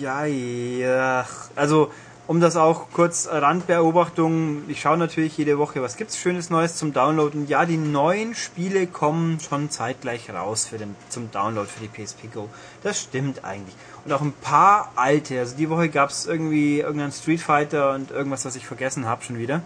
ja, 0.00 0.24
ja. 0.24 1.26
Also, 1.54 1.90
um 2.26 2.40
das 2.40 2.56
auch 2.56 2.86
kurz 2.90 3.28
Randbeobachtung, 3.30 4.62
ich 4.68 4.80
schaue 4.80 4.96
natürlich 4.96 5.36
jede 5.36 5.58
Woche, 5.58 5.82
was 5.82 5.96
gibt's 5.96 6.16
Schönes 6.16 6.48
Neues 6.48 6.76
zum 6.76 6.94
Downloaden. 6.94 7.46
Ja, 7.48 7.66
die 7.66 7.76
neuen 7.76 8.34
Spiele 8.34 8.86
kommen 8.86 9.40
schon 9.40 9.70
zeitgleich 9.70 10.30
raus 10.30 10.64
für 10.64 10.78
den, 10.78 10.96
zum 11.10 11.30
Download 11.30 11.68
für 11.68 11.86
die 11.86 11.88
PSP 11.88 12.32
Go. 12.32 12.48
Das 12.82 12.98
stimmt 13.00 13.44
eigentlich. 13.44 13.74
Und 14.06 14.12
auch 14.12 14.22
ein 14.22 14.32
paar 14.32 14.92
alte. 14.96 15.38
Also 15.38 15.56
die 15.56 15.68
Woche 15.68 15.90
gab's 15.90 16.24
irgendwie 16.24 16.80
irgendeinen 16.80 17.12
Street 17.12 17.42
Fighter 17.42 17.92
und 17.92 18.10
irgendwas, 18.10 18.44
was 18.46 18.56
ich 18.56 18.66
vergessen 18.66 19.06
habe 19.06 19.22
schon 19.22 19.38
wieder. 19.38 19.60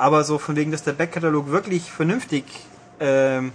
Aber 0.00 0.24
so 0.24 0.38
von 0.38 0.56
wegen, 0.56 0.70
dass 0.70 0.82
der 0.82 0.94
Backkatalog 0.94 1.50
wirklich 1.50 1.92
vernünftig 1.92 2.44
ähm, 3.00 3.52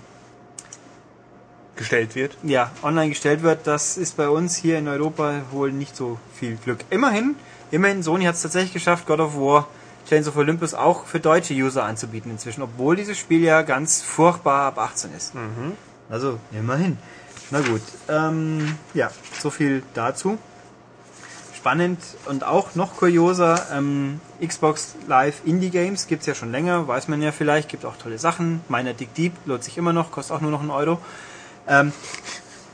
Gestellt 1.75 2.13
wird. 2.13 2.37
ja, 2.43 2.71
online 2.83 3.09
gestellt 3.09 3.41
wird, 3.41 3.65
das 3.65 3.97
ist 3.97 4.15
bei 4.15 4.29
uns 4.29 4.55
hier 4.55 4.77
in 4.77 4.87
Europa 4.87 5.41
wohl 5.51 5.71
nicht 5.71 5.95
so 5.95 6.19
viel 6.35 6.55
Glück. 6.57 6.81
Immerhin, 6.91 7.35
immerhin, 7.71 8.03
Sony 8.03 8.25
hat 8.25 8.35
es 8.35 8.43
tatsächlich 8.43 8.73
geschafft, 8.73 9.07
God 9.07 9.21
of 9.21 9.35
War 9.35 9.67
Chains 10.07 10.27
of 10.27 10.37
Olympus 10.37 10.75
auch 10.75 11.05
für 11.07 11.19
deutsche 11.19 11.55
User 11.55 11.83
anzubieten 11.83 12.29
inzwischen, 12.29 12.61
obwohl 12.61 12.95
dieses 12.95 13.17
Spiel 13.17 13.41
ja 13.41 13.63
ganz 13.63 14.03
furchtbar 14.03 14.67
ab 14.67 14.77
18 14.77 15.15
ist. 15.17 15.33
Also, 16.11 16.39
immerhin. 16.51 16.99
Na 17.49 17.59
gut, 17.61 17.81
ähm, 18.07 18.77
ja, 18.93 19.09
so 19.39 19.49
viel 19.49 19.81
dazu. 19.95 20.37
Spannend 21.65 21.99
und 22.27 22.43
auch 22.43 22.75
noch 22.75 22.95
kurioser, 22.95 23.59
ähm, 23.73 24.21
Xbox 24.39 24.93
Live 25.07 25.41
Indie 25.45 25.71
Games 25.71 26.05
gibt's 26.05 26.27
ja 26.27 26.35
schon 26.35 26.51
länger, 26.51 26.87
weiß 26.87 27.07
man 27.07 27.23
ja 27.23 27.31
vielleicht, 27.31 27.69
gibt 27.69 27.85
auch 27.85 27.97
tolle 27.97 28.19
Sachen. 28.19 28.61
Meiner 28.69 28.93
Dick 28.93 29.15
Deep 29.15 29.33
lohnt 29.47 29.63
sich 29.63 29.75
immer 29.75 29.91
noch, 29.91 30.11
kostet 30.11 30.37
auch 30.37 30.41
nur 30.41 30.51
noch 30.51 30.59
einen 30.59 30.69
Euro. 30.69 30.99
Ähm, 31.67 31.91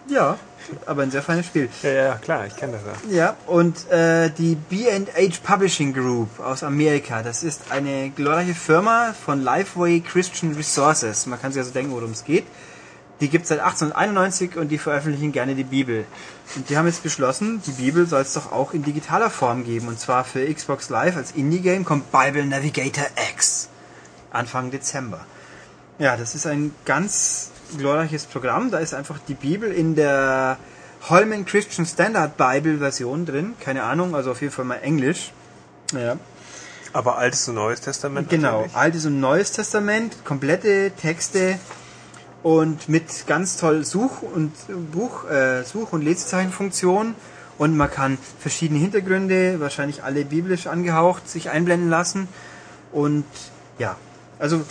ja, 0.09 0.37
aber 0.85 1.03
ein 1.03 1.11
sehr 1.11 1.21
feines 1.21 1.45
Spiel. 1.45 1.69
Ja, 1.83 1.89
ja, 1.89 2.15
klar, 2.15 2.45
ich 2.47 2.57
kenne 2.57 2.73
das 2.73 2.81
ja. 3.09 3.15
Ja, 3.17 3.35
und 3.47 3.89
äh, 3.89 4.29
die 4.29 4.55
B&H 4.55 5.37
Publishing 5.41 5.93
Group 5.93 6.41
aus 6.41 6.61
Amerika, 6.61 7.23
das 7.23 7.43
ist 7.43 7.71
eine 7.71 8.09
glorreiche 8.09 8.55
Firma 8.55 9.13
von 9.13 9.41
Lifeway 9.41 10.01
Christian 10.01 10.53
Resources. 10.55 11.27
Man 11.27 11.39
kann 11.41 11.53
sich 11.53 11.61
also 11.61 11.71
denken, 11.71 11.93
worum 11.93 12.11
es 12.11 12.25
geht. 12.25 12.43
Die 13.21 13.29
gibt 13.29 13.43
es 13.43 13.49
seit 13.49 13.59
1891 13.59 14.57
und 14.57 14.69
die 14.69 14.79
veröffentlichen 14.79 15.31
gerne 15.31 15.53
die 15.53 15.63
Bibel. 15.63 16.05
Und 16.55 16.69
die 16.69 16.77
haben 16.77 16.87
jetzt 16.87 17.03
beschlossen, 17.03 17.61
die 17.65 17.71
Bibel 17.71 18.07
soll 18.07 18.21
es 18.21 18.33
doch 18.33 18.51
auch 18.51 18.73
in 18.73 18.83
digitaler 18.83 19.29
Form 19.29 19.63
geben. 19.63 19.87
Und 19.87 19.99
zwar 19.99 20.23
für 20.23 20.51
Xbox 20.51 20.89
Live 20.89 21.15
als 21.15 21.31
Indie-Game 21.31 21.85
kommt 21.85 22.11
Bible 22.11 22.45
Navigator 22.45 23.05
X. 23.33 23.69
Anfang 24.31 24.71
Dezember. 24.71 25.25
Ja, 25.99 26.17
das 26.17 26.33
ist 26.33 26.47
ein 26.47 26.73
ganz 26.85 27.51
glorreiches 27.77 28.25
Programm. 28.25 28.71
Da 28.71 28.79
ist 28.79 28.95
einfach 28.95 29.19
die 29.27 29.35
Bibel 29.35 29.71
in 29.71 29.93
der 29.93 30.57
Holman 31.09 31.45
Christian 31.45 31.85
Standard 31.85 32.37
Bible 32.37 32.79
Version 32.79 33.27
drin. 33.27 33.53
Keine 33.59 33.83
Ahnung, 33.83 34.15
also 34.15 34.31
auf 34.31 34.41
jeden 34.41 34.53
Fall 34.53 34.65
mal 34.65 34.79
Englisch. 34.81 35.31
Ja. 35.93 36.17
Aber 36.93 37.17
Altes 37.17 37.47
und 37.47 37.55
Neues 37.55 37.81
Testament 37.81 38.29
Genau, 38.29 38.61
natürlich. 38.61 38.75
Altes 38.75 39.05
und 39.05 39.19
Neues 39.19 39.51
Testament, 39.51 40.25
komplette 40.25 40.91
Texte 40.91 41.59
und 42.43 42.89
mit 42.89 43.27
ganz 43.27 43.57
toll 43.57 43.83
Such- 43.85 44.23
und 44.23 44.51
Buch, 44.91 45.29
äh, 45.29 45.63
Such- 45.63 45.93
und 45.93 46.03
Lesezeichenfunktion. 46.03 47.15
Und 47.57 47.77
man 47.77 47.91
kann 47.91 48.17
verschiedene 48.39 48.79
Hintergründe, 48.79 49.59
wahrscheinlich 49.59 50.03
alle 50.03 50.25
biblisch 50.25 50.65
angehaucht, 50.65 51.29
sich 51.29 51.51
einblenden 51.51 51.89
lassen. 51.89 52.27
Und 52.91 53.25
ja, 53.77 53.97
also, 54.39 54.61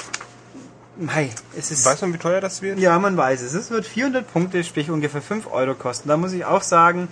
hey, 1.06 1.30
es 1.56 1.70
ist. 1.70 1.86
Weiß 1.86 2.00
man, 2.00 2.12
wie 2.12 2.18
teuer 2.18 2.40
das 2.40 2.62
wird? 2.62 2.80
Ja, 2.80 2.98
man 2.98 3.16
weiß 3.16 3.42
es. 3.42 3.54
Es 3.54 3.70
wird 3.70 3.86
400 3.86 4.32
Punkte, 4.32 4.64
sprich 4.64 4.90
ungefähr 4.90 5.22
5 5.22 5.46
Euro 5.52 5.74
kosten. 5.74 6.08
Da 6.08 6.16
muss 6.16 6.32
ich 6.32 6.44
auch 6.44 6.62
sagen, 6.62 7.06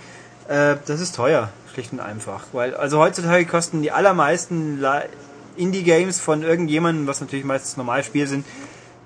äh, 0.48 0.74
das 0.86 1.00
ist 1.00 1.14
teuer, 1.14 1.50
schlicht 1.72 1.92
und 1.92 2.00
einfach. 2.00 2.46
Weil, 2.52 2.74
also 2.74 2.98
heutzutage 2.98 3.46
kosten 3.46 3.80
die 3.80 3.92
allermeisten 3.92 4.84
Indie-Games 5.56 6.18
von 6.18 6.42
irgendjemandem, 6.42 7.06
was 7.06 7.20
natürlich 7.20 7.44
meistens 7.44 7.76
normale 7.76 8.02
Spiele 8.02 8.26
sind, 8.26 8.44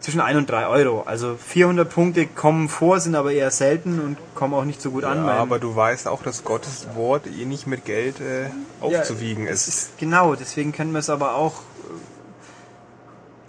zwischen 0.02 0.20
1 0.20 0.36
und 0.36 0.50
3 0.50 0.66
Euro. 0.66 1.02
Also 1.06 1.36
400 1.36 1.88
Punkte 1.88 2.26
kommen 2.26 2.68
vor, 2.68 3.00
sind 3.00 3.14
aber 3.14 3.32
eher 3.32 3.50
selten 3.50 4.00
und 4.00 4.16
kommen 4.34 4.52
auch 4.52 4.64
nicht 4.64 4.82
so 4.82 4.90
gut 4.90 5.04
an. 5.04 5.18
Ja, 5.18 5.26
weil- 5.26 5.38
aber 5.38 5.58
du 5.58 5.74
weißt 5.74 6.06
auch, 6.08 6.22
dass 6.22 6.44
Gottes 6.44 6.88
Wort 6.94 7.26
eh 7.26 7.44
nicht 7.46 7.66
mit 7.66 7.84
Geld 7.84 8.20
äh, 8.20 8.50
aufzuwiegen 8.80 9.46
es 9.46 9.68
ist. 9.68 9.68
ist. 9.68 9.98
Genau, 9.98 10.34
deswegen 10.34 10.72
können 10.72 10.92
wir 10.92 10.98
es 10.98 11.08
aber 11.08 11.34
auch 11.36 11.54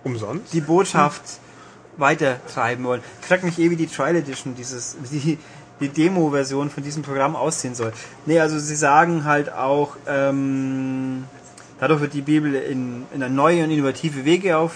Umsonst? 0.03 0.53
die 0.53 0.61
Botschaft 0.61 1.21
weitertreiben 1.97 2.83
wollen. 2.85 3.01
Ich 3.21 3.27
frag 3.27 3.43
mich 3.43 3.59
eh, 3.59 3.69
wie 3.69 3.75
die 3.75 3.87
Trial 3.87 4.15
Edition, 4.15 4.55
dieses, 4.55 4.95
die, 5.11 5.37
die 5.79 5.89
Demo-Version 5.89 6.69
von 6.69 6.83
diesem 6.83 7.03
Programm 7.03 7.35
aussehen 7.35 7.75
soll. 7.75 7.93
Nee, 8.25 8.39
also 8.39 8.59
sie 8.59 8.75
sagen 8.75 9.25
halt 9.25 9.51
auch, 9.51 9.95
ähm, 10.07 11.25
dadurch 11.79 12.01
wird 12.01 12.13
die 12.13 12.21
Bibel 12.21 12.53
in, 12.55 13.05
in 13.13 13.23
eine 13.23 13.33
neue 13.33 13.63
und 13.63 13.71
innovative 13.71 14.25
Wege 14.25 14.57
auf 14.57 14.71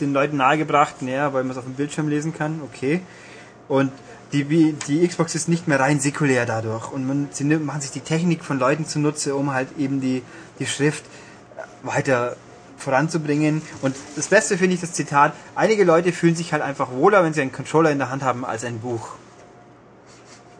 den 0.00 0.12
Leuten 0.12 0.36
nahegebracht, 0.36 1.02
naja, 1.02 1.32
weil 1.32 1.44
man 1.44 1.52
es 1.52 1.58
auf 1.58 1.64
dem 1.64 1.74
Bildschirm 1.74 2.08
lesen 2.08 2.34
kann, 2.34 2.60
okay. 2.64 3.00
Und 3.68 3.92
die, 4.32 4.72
die 4.72 5.06
Xbox 5.06 5.34
ist 5.34 5.48
nicht 5.48 5.68
mehr 5.68 5.80
rein 5.80 6.00
säkulär 6.00 6.46
dadurch 6.46 6.90
und 6.90 7.06
man, 7.06 7.28
sie 7.30 7.44
machen 7.44 7.80
sich 7.80 7.90
die 7.90 8.00
Technik 8.00 8.44
von 8.44 8.58
Leuten 8.58 8.86
zunutze, 8.86 9.34
um 9.34 9.52
halt 9.52 9.68
eben 9.78 10.00
die, 10.00 10.22
die 10.58 10.66
Schrift 10.66 11.04
weiter 11.82 12.36
voranzubringen. 12.76 13.62
Und 13.82 13.96
das 14.16 14.28
Beste 14.28 14.58
finde 14.58 14.74
ich 14.74 14.80
das 14.80 14.92
Zitat, 14.92 15.32
einige 15.54 15.84
Leute 15.84 16.12
fühlen 16.12 16.36
sich 16.36 16.52
halt 16.52 16.62
einfach 16.62 16.90
wohler, 16.90 17.24
wenn 17.24 17.32
sie 17.32 17.40
einen 17.40 17.52
Controller 17.52 17.90
in 17.90 17.98
der 17.98 18.10
Hand 18.10 18.22
haben, 18.22 18.44
als 18.44 18.64
ein 18.64 18.80
Buch. 18.80 19.10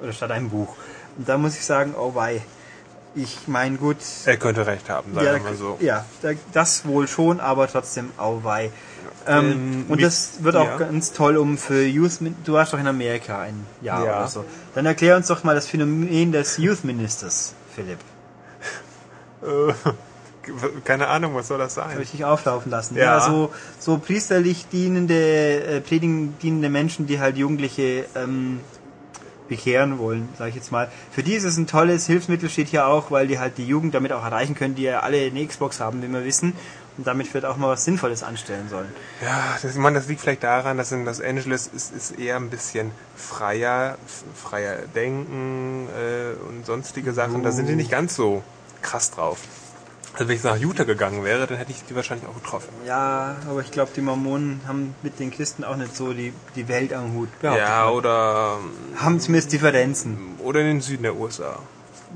Oder 0.00 0.12
statt 0.12 0.30
einem 0.30 0.50
Buch. 0.50 0.74
Und 1.18 1.28
da 1.28 1.38
muss 1.38 1.54
ich 1.54 1.64
sagen, 1.64 1.94
oh 1.98 2.14
wei. 2.14 2.42
Ich 3.18 3.48
meine, 3.48 3.78
gut, 3.78 3.96
Er 4.26 4.36
könnte 4.36 4.66
recht 4.66 4.90
haben, 4.90 5.14
sagen 5.14 5.26
ja, 5.26 5.32
wir 5.34 5.40
mal 5.40 5.56
so. 5.56 5.78
ja, 5.80 6.04
da- 6.20 6.32
das 6.52 6.84
wohl 6.84 7.08
schon, 7.08 7.40
aber 7.40 7.66
trotzdem 7.66 8.10
auweih. 8.18 8.70
Ähm, 9.26 9.52
Ähm, 9.52 9.84
und 9.88 10.02
das 10.02 10.42
wird 10.44 10.54
auch 10.54 10.66
ja. 10.66 10.76
ganz 10.76 11.12
toll, 11.12 11.38
um 11.38 11.56
für 11.56 11.82
Youth, 11.82 12.18
du 12.44 12.52
warst 12.52 12.74
doch 12.74 12.78
in 12.78 12.86
Amerika 12.86 13.40
ein 13.40 13.66
Jahr 13.80 14.04
Ja. 14.04 14.18
oder 14.18 14.28
so. 14.28 14.44
Dann 14.74 14.84
erklär 14.84 15.16
uns 15.16 15.28
doch 15.28 15.42
mal 15.44 15.54
das 15.54 15.66
Phänomen 15.66 16.30
des 16.30 16.58
Youth 16.58 16.84
Ministers, 16.84 17.54
Philipp. 17.74 17.98
Äh, 19.42 19.72
keine 20.84 21.08
Ahnung, 21.08 21.34
was 21.34 21.48
soll 21.48 21.58
das 21.58 21.76
Habe 21.78 21.92
sein? 21.94 22.02
ich 22.02 22.10
dich 22.10 22.24
auflaufen 22.24 22.70
lassen. 22.70 22.96
Ja. 22.96 23.18
Ja, 23.18 23.20
so, 23.20 23.52
so 23.80 23.98
priesterlich 23.98 24.68
dienende, 24.68 25.14
äh, 25.64 25.80
predigen 25.80 26.38
dienende 26.40 26.68
Menschen, 26.68 27.06
die 27.06 27.18
halt 27.18 27.36
Jugendliche 27.36 28.04
ähm, 28.14 28.60
bekehren 29.48 29.98
wollen, 29.98 30.28
sage 30.38 30.50
ich 30.50 30.56
jetzt 30.56 30.72
mal. 30.72 30.90
Für 31.10 31.22
die 31.22 31.34
ist 31.34 31.44
es 31.44 31.56
ein 31.56 31.66
tolles 31.66 32.06
Hilfsmittel, 32.06 32.48
steht 32.48 32.68
hier 32.68 32.86
auch, 32.86 33.10
weil 33.10 33.26
die 33.26 33.38
halt 33.38 33.58
die 33.58 33.66
Jugend 33.66 33.94
damit 33.94 34.12
auch 34.12 34.24
erreichen 34.24 34.54
können, 34.54 34.74
die 34.74 34.82
ja 34.82 35.00
alle 35.00 35.18
eine 35.18 35.46
Xbox 35.46 35.80
haben, 35.80 36.02
wie 36.02 36.08
wir 36.08 36.24
wissen. 36.24 36.54
Und 36.98 37.06
damit 37.06 37.32
wird 37.34 37.44
auch 37.44 37.58
mal 37.58 37.68
was 37.68 37.84
Sinnvolles 37.84 38.22
anstellen 38.22 38.68
sollen. 38.70 38.88
Ja, 39.22 39.58
das, 39.60 39.72
ich 39.72 39.76
meine, 39.76 39.98
das 39.98 40.08
liegt 40.08 40.20
vielleicht 40.20 40.42
daran, 40.42 40.78
dass 40.78 40.92
in 40.92 41.04
Los 41.04 41.20
Angeles 41.20 41.66
ist, 41.66 41.94
ist 41.94 42.18
eher 42.18 42.36
ein 42.36 42.48
bisschen 42.48 42.90
freier, 43.14 43.98
freier 44.34 44.78
Denken 44.94 45.88
äh, 45.88 46.48
und 46.48 46.64
sonstige 46.64 47.12
Sachen. 47.12 47.42
Da 47.42 47.52
sind 47.52 47.68
die 47.68 47.76
nicht 47.76 47.90
ganz 47.90 48.16
so 48.16 48.42
krass 48.80 49.10
drauf. 49.10 49.40
Also 50.18 50.28
wenn 50.28 50.36
ich 50.36 50.42
nach 50.44 50.56
Utah 50.56 50.84
gegangen 50.84 51.24
wäre, 51.24 51.46
dann 51.46 51.58
hätte 51.58 51.72
ich 51.72 51.84
die 51.84 51.94
wahrscheinlich 51.94 52.26
auch 52.26 52.34
getroffen. 52.34 52.68
Ja, 52.86 53.36
aber 53.50 53.60
ich 53.60 53.70
glaube, 53.70 53.90
die 53.94 54.00
Mormonen 54.00 54.62
haben 54.66 54.94
mit 55.02 55.18
den 55.18 55.30
Christen 55.30 55.62
auch 55.62 55.76
nicht 55.76 55.94
so 55.94 56.14
die, 56.14 56.32
die 56.54 56.68
Welt 56.68 56.94
am 56.94 57.12
Hut. 57.12 57.28
Ja, 57.42 57.90
oder, 57.90 58.58
Haben 58.96 59.20
zumindest 59.20 59.52
Differenzen. 59.52 60.36
oder 60.38 60.60
in 60.60 60.66
den 60.66 60.80
Süden 60.80 61.02
der 61.02 61.16
USA. 61.16 61.58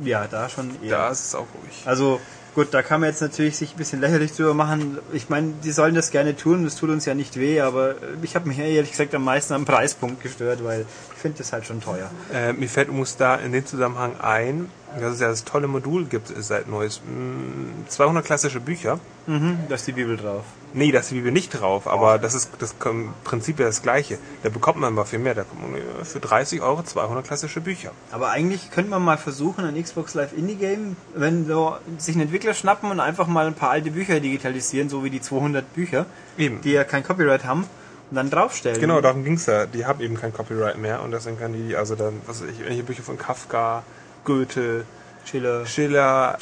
Ja, 0.02 0.26
da 0.26 0.48
schon 0.48 0.82
eher. 0.82 0.90
Da 0.90 1.10
ist 1.10 1.26
es 1.26 1.34
auch 1.34 1.46
ruhig. 1.62 1.82
Also 1.84 2.20
gut, 2.54 2.68
da 2.72 2.82
kann 2.82 3.00
man 3.00 3.10
jetzt 3.10 3.20
natürlich 3.20 3.56
sich 3.56 3.74
ein 3.74 3.78
bisschen 3.78 4.00
lächerlich 4.00 4.32
drüber 4.32 4.54
machen. 4.54 4.98
Ich 5.12 5.28
meine, 5.28 5.52
die 5.64 5.70
sollen 5.70 5.94
das 5.94 6.10
gerne 6.10 6.36
tun, 6.36 6.64
das 6.64 6.76
tut 6.76 6.90
uns 6.90 7.04
ja 7.06 7.14
nicht 7.14 7.38
weh, 7.38 7.60
aber 7.60 7.94
ich 8.22 8.34
habe 8.34 8.48
mich 8.48 8.58
ehrlich 8.58 8.90
gesagt 8.90 9.14
am 9.14 9.24
meisten 9.24 9.54
am 9.54 9.64
Preispunkt 9.64 10.22
gestört, 10.22 10.64
weil 10.64 10.84
ich 11.14 11.20
finde 11.20 11.38
das 11.38 11.52
halt 11.52 11.66
schon 11.66 11.80
teuer. 11.80 12.10
Äh, 12.32 12.52
mir 12.52 12.68
fällt 12.68 12.88
uns 12.88 13.16
da 13.16 13.36
in 13.36 13.52
dem 13.52 13.64
Zusammenhang 13.66 14.18
ein, 14.20 14.68
dass 14.98 15.14
es 15.14 15.20
ja 15.20 15.28
das 15.28 15.44
tolle 15.44 15.68
Modul 15.68 16.04
gibt 16.06 16.32
seit 16.42 16.68
neues. 16.68 17.00
mm, 17.00 17.88
200 17.88 18.24
klassische 18.24 18.60
Bücher. 18.60 18.98
Mhm, 19.26 19.58
da 19.68 19.74
ist 19.76 19.86
die 19.86 19.92
Bibel 19.92 20.16
drauf. 20.16 20.44
Nee, 20.72 20.92
da 20.92 21.00
ist 21.00 21.10
die 21.10 21.16
Bibel 21.16 21.32
nicht 21.32 21.50
drauf, 21.50 21.86
aber 21.86 22.18
das 22.18 22.34
ist 22.34 22.50
das 22.58 22.74
Prinzip 23.24 23.58
ja 23.58 23.66
das 23.66 23.82
gleiche. 23.82 24.18
Da 24.42 24.48
bekommt 24.48 24.78
man 24.78 24.92
aber 24.92 25.04
viel 25.04 25.18
mehr. 25.18 25.34
Da 25.34 25.42
kommt 25.42 25.62
man 25.62 25.80
für 26.04 26.20
30 26.20 26.62
Euro 26.62 26.82
200 26.82 27.26
klassische 27.26 27.60
Bücher. 27.60 27.90
Aber 28.12 28.30
eigentlich 28.30 28.70
könnte 28.70 28.90
man 28.90 29.02
mal 29.02 29.18
versuchen, 29.18 29.64
ein 29.64 29.82
Xbox 29.82 30.14
Live 30.14 30.32
Indie 30.32 30.56
Game, 30.56 30.96
wenn 31.14 31.46
so 31.46 31.76
sich 31.98 32.14
einen 32.14 32.22
Entwickler 32.22 32.54
schnappen 32.54 32.90
und 32.90 33.00
einfach 33.00 33.26
mal 33.26 33.46
ein 33.46 33.54
paar 33.54 33.70
alte 33.70 33.90
Bücher 33.90 34.20
digitalisieren, 34.20 34.88
so 34.88 35.04
wie 35.04 35.10
die 35.10 35.20
200 35.20 35.74
Bücher, 35.74 36.06
Eben. 36.38 36.60
die 36.60 36.72
ja 36.72 36.84
kein 36.84 37.02
Copyright 37.02 37.44
haben, 37.44 37.64
und 38.10 38.16
dann 38.16 38.30
draufstellen. 38.30 38.80
Genau, 38.80 39.00
darum 39.00 39.24
ging's 39.24 39.46
ja. 39.46 39.66
Die 39.66 39.86
haben 39.86 40.00
eben 40.00 40.16
kein 40.16 40.32
Copyright 40.32 40.78
mehr 40.78 41.02
und 41.02 41.12
deswegen 41.12 41.38
kann 41.38 41.52
die, 41.52 41.76
also 41.76 41.94
dann, 41.94 42.20
was 42.26 42.42
weiß 42.42 42.50
ich, 42.50 42.58
irgendwelche 42.58 42.82
Bücher 42.82 43.02
von 43.02 43.16
Kafka, 43.18 43.84
Goethe, 44.24 44.84
Schiller. 45.24 45.64
Schiller, 45.66 46.38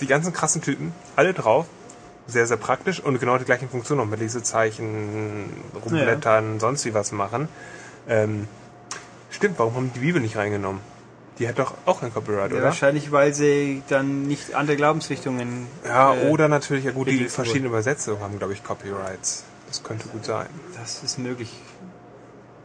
die 0.00 0.06
ganzen 0.06 0.32
krassen 0.32 0.62
Typen, 0.62 0.92
alle 1.16 1.34
drauf. 1.34 1.66
Sehr, 2.28 2.46
sehr 2.46 2.58
praktisch 2.58 3.00
und 3.00 3.18
genau 3.18 3.38
die 3.38 3.44
gleichen 3.46 3.70
Funktionen 3.70 4.02
noch 4.02 4.06
mit 4.06 4.20
Lesezeichen, 4.20 5.50
rumblättern, 5.74 6.60
sonst 6.60 6.84
wie 6.84 6.92
was 6.92 7.10
machen. 7.10 7.48
Ähm, 8.06 8.46
stimmt, 9.30 9.58
warum 9.58 9.74
haben 9.74 9.92
die 9.94 10.00
Bibel 10.00 10.20
nicht 10.20 10.36
reingenommen? 10.36 10.82
Die 11.38 11.48
hat 11.48 11.58
doch 11.58 11.74
auch 11.86 12.00
kein 12.00 12.12
Copyright, 12.12 12.50
Ja, 12.50 12.56
oder? 12.56 12.64
wahrscheinlich, 12.66 13.12
weil 13.12 13.32
sie 13.32 13.82
dann 13.88 14.22
nicht 14.24 14.54
andere 14.54 14.76
Glaubensrichtungen. 14.76 15.68
Ja, 15.84 16.14
äh, 16.14 16.28
oder 16.28 16.48
natürlich, 16.48 16.84
ja 16.84 16.90
gut, 16.90 17.08
die 17.08 17.28
verschiedenen 17.28 17.66
Übersetzungen 17.66 18.20
haben, 18.20 18.38
glaube 18.38 18.52
ich, 18.52 18.62
Copyrights. 18.62 19.44
Das 19.68 19.82
könnte 19.82 20.08
gut 20.08 20.24
sein. 20.24 20.48
Das 20.78 21.02
ist 21.02 21.18
möglich. 21.18 21.52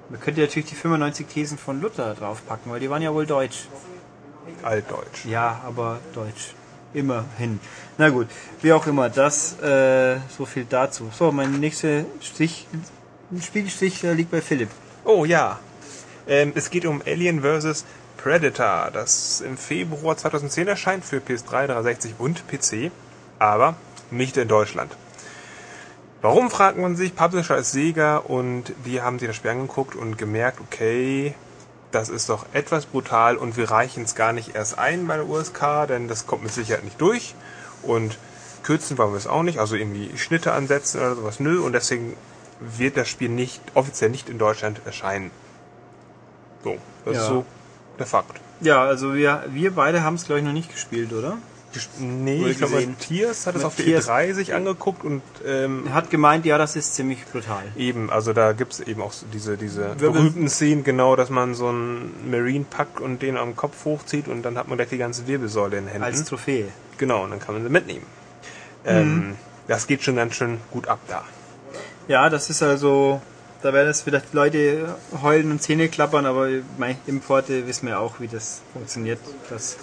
Man 0.09 0.19
könnte 0.19 0.41
natürlich 0.41 0.69
die 0.69 0.75
95 0.75 1.27
Thesen 1.27 1.57
von 1.57 1.81
Luther 1.81 2.15
draufpacken, 2.15 2.71
weil 2.71 2.79
die 2.79 2.89
waren 2.89 3.01
ja 3.01 3.13
wohl 3.13 3.25
deutsch. 3.25 3.67
Altdeutsch. 4.63 5.25
Ja, 5.25 5.61
aber 5.65 5.99
deutsch. 6.13 6.53
Immerhin. 6.93 7.59
Na 7.97 8.09
gut, 8.09 8.27
wie 8.61 8.73
auch 8.73 8.85
immer, 8.87 9.09
das 9.09 9.59
äh, 9.61 10.17
so 10.37 10.45
viel 10.45 10.65
dazu. 10.69 11.09
So, 11.17 11.31
mein 11.31 11.59
nächster 11.59 12.05
Strich, 12.21 12.67
Spielstrich 13.41 14.03
äh, 14.03 14.13
liegt 14.13 14.31
bei 14.31 14.41
Philipp. 14.41 14.69
Oh 15.05 15.25
ja. 15.25 15.59
Ähm, 16.27 16.53
es 16.55 16.69
geht 16.69 16.85
um 16.85 17.01
Alien 17.05 17.41
vs. 17.41 17.85
Predator, 18.17 18.89
das 18.93 19.41
im 19.41 19.57
Februar 19.57 20.15
2010 20.15 20.67
erscheint 20.67 21.03
für 21.03 21.17
PS3, 21.17 21.67
360 21.67 22.13
und 22.19 22.47
PC, 22.47 22.91
aber 23.37 23.75
nicht 24.11 24.37
in 24.37 24.47
Deutschland. 24.47 24.95
Warum 26.21 26.49
fragt 26.49 26.77
man 26.77 26.95
sich? 26.95 27.15
Publisher 27.15 27.57
ist 27.57 27.73
Sega 27.73 28.15
und 28.15 28.71
die 28.85 29.01
haben 29.01 29.19
sich 29.19 29.27
das 29.27 29.35
Spiel 29.35 29.51
angeguckt 29.51 29.93
und 29.95 30.17
gemerkt, 30.17 30.61
okay, 30.61 31.35
das 31.93 32.09
ist 32.09 32.27
doch 32.29 32.45
etwas 32.53 32.85
brutal 32.85 33.37
und 33.37 33.55
wir 33.55 33.69
reichen 33.71 34.03
es 34.03 34.15
gar 34.15 34.33
nicht 34.33 34.55
erst 34.55 34.77
ein 34.79 35.07
bei 35.07 35.15
der 35.15 35.27
USK, 35.27 35.87
denn 35.87 36.07
das 36.07 36.25
kommt 36.27 36.43
mit 36.43 36.51
Sicherheit 36.51 36.83
nicht 36.83 36.99
durch 36.99 37.35
und 37.83 38.17
kürzen 38.63 38.97
wollen 38.97 39.11
wir 39.11 39.17
es 39.17 39.27
auch 39.27 39.43
nicht, 39.43 39.59
also 39.59 39.75
irgendwie 39.75 40.17
Schnitte 40.17 40.53
ansetzen 40.53 40.99
oder 40.99 41.15
sowas, 41.15 41.39
nö 41.39 41.59
und 41.61 41.73
deswegen 41.73 42.15
wird 42.59 42.97
das 42.97 43.07
Spiel 43.09 43.29
nicht 43.29 43.61
offiziell 43.73 44.09
nicht 44.09 44.29
in 44.29 44.39
Deutschland 44.39 44.81
erscheinen. 44.85 45.31
So, 46.63 46.77
das 47.05 47.15
Ja. 47.15 47.21
ist 47.21 47.27
so 47.27 47.45
der 47.99 48.07
Fakt. 48.07 48.39
Ja, 48.61 48.83
also 48.83 49.13
wir, 49.13 49.43
wir 49.49 49.71
beide 49.75 50.03
haben 50.03 50.15
es, 50.15 50.25
glaube 50.25 50.39
ich, 50.39 50.45
noch 50.45 50.53
nicht 50.53 50.71
gespielt, 50.71 51.11
oder? 51.13 51.37
Nee, 51.99 52.47
ich 52.49 52.57
glaube. 52.57 52.81
Matthias 52.85 53.47
hat 53.47 53.55
es 53.55 53.63
auf 53.63 53.75
der 53.75 53.85
Matthias- 53.85 54.07
E3 54.09 54.33
sich 54.33 54.53
angeguckt 54.53 55.03
und 55.03 55.21
ähm, 55.45 55.83
Er 55.87 55.93
hat 55.93 56.09
gemeint, 56.09 56.45
ja, 56.45 56.57
das 56.57 56.75
ist 56.75 56.95
ziemlich 56.95 57.25
brutal. 57.25 57.63
Eben, 57.77 58.09
also 58.09 58.33
da 58.33 58.53
gibt's 58.53 58.79
eben 58.79 59.01
auch 59.01 59.13
so 59.13 59.25
diese, 59.33 59.57
diese 59.57 59.95
berühmten 59.95 60.47
Szenen, 60.49 60.83
genau, 60.83 61.15
dass 61.15 61.29
man 61.29 61.55
so 61.55 61.69
einen 61.69 62.29
Marine 62.29 62.65
packt 62.69 62.99
und 62.99 63.21
den 63.21 63.37
am 63.37 63.55
Kopf 63.55 63.85
hochzieht 63.85 64.27
und 64.27 64.43
dann 64.43 64.57
hat 64.57 64.67
man 64.67 64.77
gleich 64.77 64.89
die 64.89 64.97
ganze 64.97 65.27
Wirbelsäule 65.27 65.77
in 65.77 65.85
den 65.85 65.91
Händen. 65.91 66.03
Als 66.03 66.23
Trophäe. 66.25 66.67
genau, 66.97 67.23
und 67.23 67.31
dann 67.31 67.39
kann 67.39 67.55
man 67.55 67.63
sie 67.63 67.69
mitnehmen. 67.69 68.05
Ähm, 68.85 69.35
das 69.67 69.87
geht 69.87 70.03
schon 70.03 70.15
ganz 70.15 70.35
schön 70.35 70.59
gut 70.71 70.87
ab 70.87 70.99
da. 71.07 71.23
Ja, 72.07 72.29
das 72.29 72.49
ist 72.49 72.61
also, 72.61 73.21
da 73.61 73.71
werden 73.73 73.87
es 73.89 74.01
vielleicht 74.01 74.33
Leute 74.33 74.95
heulen 75.21 75.51
und 75.51 75.61
Zähne 75.61 75.87
klappern, 75.87 76.25
aber 76.25 76.49
mei, 76.77 76.97
Importe 77.07 77.65
wissen 77.65 77.87
wir 77.87 77.99
auch, 77.99 78.19
wie 78.19 78.27
das 78.27 78.61
funktioniert. 78.73 79.19
Das 79.49 79.77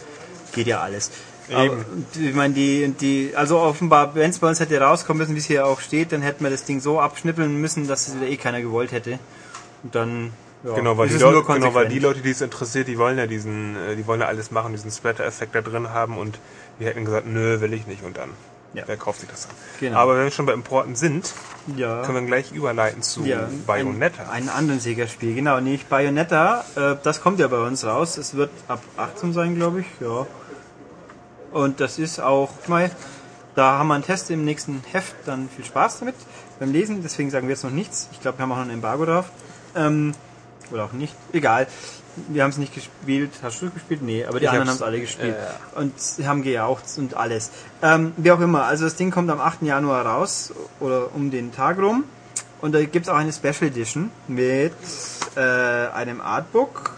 geht 0.53 0.67
ja 0.67 0.81
alles. 0.81 1.11
Eben. 1.51 2.07
ich 2.15 2.35
meine, 2.35 2.55
die, 2.55 2.95
die, 3.01 3.33
also 3.35 3.59
offenbar, 3.59 4.15
wenn 4.15 4.31
es 4.31 4.39
bei 4.39 4.49
uns 4.49 4.61
hätte 4.61 4.81
rauskommen 4.81 5.19
müssen, 5.19 5.35
wie 5.35 5.41
es 5.41 5.47
hier 5.47 5.67
auch 5.67 5.81
steht, 5.81 6.13
dann 6.13 6.23
hätten 6.23 6.45
wir 6.45 6.51
das 6.51 6.65
Ding 6.65 6.81
so 6.81 7.01
abschnippeln 7.01 7.61
müssen, 7.61 7.89
dass 7.89 8.09
es 8.09 8.15
eh 8.23 8.37
keiner 8.37 8.61
gewollt 8.61 8.93
hätte. 8.93 9.19
Und 9.83 9.95
dann, 9.95 10.33
ja, 10.65 10.75
Genau, 10.75 10.97
weil 10.97 11.09
die, 11.09 11.17
Leute, 11.17 11.43
genau, 11.53 11.75
weil 11.75 11.89
die 11.89 11.99
Leute, 11.99 12.21
die 12.21 12.31
es 12.31 12.41
interessiert, 12.41 12.89
die 12.89 12.99
wollen 12.99 13.19
ja 13.19 13.27
diesen, 13.27 13.77
äh, 13.77 13.97
die 13.97 14.07
wollen 14.07 14.21
ja 14.21 14.27
alles 14.27 14.51
machen, 14.51 14.73
diesen 14.73 14.91
Splatter-Effekt 14.91 15.55
da 15.55 15.63
drin 15.63 15.91
haben 15.91 16.19
und 16.19 16.39
die 16.79 16.85
hätten 16.85 17.05
gesagt, 17.05 17.27
nö, 17.27 17.61
will 17.61 17.73
ich 17.73 17.87
nicht 17.87 18.03
und 18.05 18.17
dann. 18.17 18.31
Ja. 18.73 18.85
Wer 18.87 18.97
kauft 18.97 19.21
sich 19.21 19.29
das 19.29 19.49
dann? 19.49 19.57
Genau. 19.81 19.99
Aber 19.99 20.17
wenn 20.17 20.25
wir 20.25 20.31
schon 20.31 20.47
bei 20.47 20.53
Importen 20.53 20.95
sind, 20.95 21.33
ja. 21.77 22.03
können 22.03 22.21
wir 22.21 22.27
gleich 22.27 22.53
überleiten 22.53 23.03
zu 23.03 23.25
Ja, 23.25 23.49
Bayonetta. 23.67 24.25
Ein, 24.31 24.45
ein 24.45 24.49
anderen 24.49 24.81
Sega-Spiel, 24.81 25.35
genau, 25.35 25.59
nämlich 25.59 25.87
Bayonetta. 25.87 26.65
Äh, 26.77 26.97
das 27.03 27.21
kommt 27.21 27.41
ja 27.41 27.49
bei 27.49 27.59
uns 27.59 27.85
raus. 27.85 28.17
Es 28.17 28.35
wird 28.35 28.51
ab 28.69 28.81
18 28.97 29.33
sein, 29.33 29.57
glaube 29.57 29.81
ich. 29.81 29.87
Ja. 30.01 30.27
Und 31.53 31.81
das 31.81 31.99
ist 31.99 32.21
auch, 32.21 32.51
mal, 32.69 32.91
da 33.55 33.79
haben 33.79 33.89
wir 33.89 33.95
einen 33.95 34.05
Test 34.05 34.31
im 34.31 34.45
nächsten 34.45 34.83
Heft. 34.93 35.15
Dann 35.27 35.49
viel 35.55 35.65
Spaß 35.65 36.01
damit 36.01 36.15
beim 36.59 36.73
Lesen. 36.73 37.03
Deswegen 37.03 37.31
sagen 37.31 37.49
wir 37.49 37.55
jetzt 37.55 37.65
noch 37.65 37.71
nichts. 37.71 38.09
Ich 38.13 38.21
glaube, 38.21 38.39
wir 38.39 38.43
haben 38.43 38.53
auch 38.53 38.57
noch 38.57 38.65
ein 38.65 38.71
Embargo 38.71 39.05
drauf. 39.05 39.27
Ähm, 39.75 40.15
oder 40.71 40.85
auch 40.85 40.93
nicht. 40.93 41.15
Egal. 41.33 41.67
Wir 42.29 42.43
haben 42.43 42.51
es 42.51 42.59
nicht 42.59 42.75
gespielt. 42.75 43.31
Hast 43.43 43.63
du 43.63 43.67
es 43.67 43.75
gespielt? 43.75 44.03
Nee, 44.03 44.25
aber 44.25 44.39
die 44.39 44.45
Ich 44.45 44.51
anderen 44.51 44.69
haben 44.69 44.77
es 44.77 44.83
alle 44.83 45.01
gespielt. 45.01 45.35
äh, 45.37 45.79
Und 45.79 45.99
sie 46.01 46.27
haben 46.27 46.43
gejaucht 46.43 46.85
und 46.97 47.15
alles. 47.15 47.51
Ähm, 47.83 48.13
wie 48.17 48.31
auch 48.33 48.41
immer. 48.41 48.65
Also 48.65 48.85
das 48.85 48.97
Ding 48.97 49.11
kommt 49.11 49.31
am 49.31 49.41
8. 49.41 49.63
Januar 49.63 50.07
raus. 50.07 50.53
Oder 50.81 51.15
um 51.15 51.31
den 51.31 51.53
Tag 51.53 51.79
rum. 51.79 52.05
Und 52.61 52.73
da 52.75 52.81
gibt 52.85 53.07
es 53.07 53.09
auch 53.09 53.17
eine 53.17 53.33
Special 53.33 53.71
Edition 53.71 54.11
mit 54.29 54.73
äh, 55.37 55.41
einem 55.41 56.21
Artbook, 56.21 56.95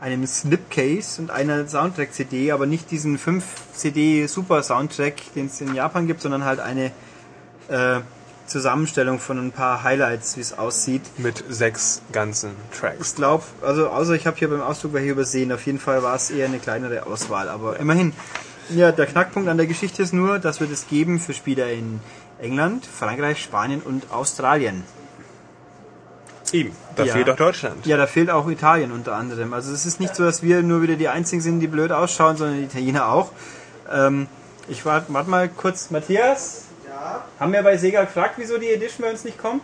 einem 0.00 0.26
Slipcase 0.26 1.20
und 1.20 1.30
einer 1.30 1.66
Soundtrack-CD, 1.66 2.52
aber 2.52 2.66
nicht 2.66 2.90
diesen 2.90 3.18
5 3.18 3.44
CD 3.74 4.26
Super 4.26 4.62
Soundtrack, 4.62 5.34
den 5.34 5.46
es 5.46 5.60
in 5.60 5.74
Japan 5.74 6.06
gibt, 6.06 6.20
sondern 6.20 6.44
halt 6.44 6.60
eine 6.60 6.92
äh, 7.68 8.00
Zusammenstellung 8.46 9.18
von 9.18 9.38
ein 9.38 9.52
paar 9.52 9.82
Highlights, 9.82 10.36
wie 10.36 10.40
es 10.40 10.56
aussieht. 10.56 11.02
Mit 11.18 11.44
sechs 11.48 12.02
ganzen 12.12 12.52
Tracks. 12.78 13.10
Ich 13.10 13.16
glaube, 13.16 13.44
also 13.62 13.88
außer 13.88 14.14
ich 14.14 14.26
habe 14.26 14.36
hier 14.36 14.48
beim 14.48 14.60
Ausdruck 14.60 14.92
welche 14.92 15.10
übersehen. 15.10 15.52
Auf 15.52 15.66
jeden 15.66 15.78
Fall 15.78 16.02
war 16.02 16.14
es 16.14 16.30
eher 16.30 16.46
eine 16.46 16.58
kleinere 16.58 17.06
Auswahl, 17.06 17.48
aber 17.48 17.78
immerhin. 17.78 18.12
Ja, 18.70 18.90
der 18.90 19.06
Knackpunkt 19.06 19.48
an 19.48 19.56
der 19.56 19.66
Geschichte 19.66 20.02
ist 20.02 20.12
nur, 20.12 20.38
dass 20.38 20.60
wir 20.60 20.66
das 20.66 20.88
geben 20.88 21.20
für 21.20 21.34
Spieler 21.34 21.70
in 21.70 22.00
England, 22.40 22.84
Frankreich, 22.84 23.42
Spanien 23.42 23.80
und 23.80 24.10
Australien. 24.10 24.82
Eben, 26.52 26.72
da 26.94 27.04
Ja. 27.04 27.12
fehlt 27.14 27.28
auch 27.30 27.36
Deutschland. 27.36 27.84
Ja, 27.86 27.96
da 27.96 28.06
fehlt 28.06 28.30
auch 28.30 28.48
Italien 28.48 28.92
unter 28.92 29.14
anderem. 29.14 29.52
Also 29.52 29.72
es 29.72 29.84
ist 29.86 29.98
nicht 30.00 30.14
so, 30.14 30.24
dass 30.24 30.42
wir 30.42 30.62
nur 30.62 30.82
wieder 30.82 30.94
die 30.96 31.08
Einzigen 31.08 31.42
sind, 31.42 31.60
die 31.60 31.66
blöd 31.66 31.90
ausschauen, 31.92 32.36
sondern 32.36 32.58
die 32.58 32.64
Italiener 32.64 33.08
auch. 33.08 33.32
Ähm, 33.92 34.28
ich 34.68 34.84
warte 34.84 35.12
wart 35.12 35.28
mal 35.28 35.48
kurz, 35.48 35.90
Matthias. 35.90 36.62
Ja, 36.88 37.24
Haben 37.40 37.52
wir 37.52 37.62
bei 37.62 37.76
Sega 37.76 38.02
gefragt, 38.04 38.34
wieso 38.36 38.58
die 38.58 38.68
Edition 38.68 39.04
bei 39.04 39.10
uns 39.12 39.24
nicht 39.24 39.38
kommt? 39.38 39.62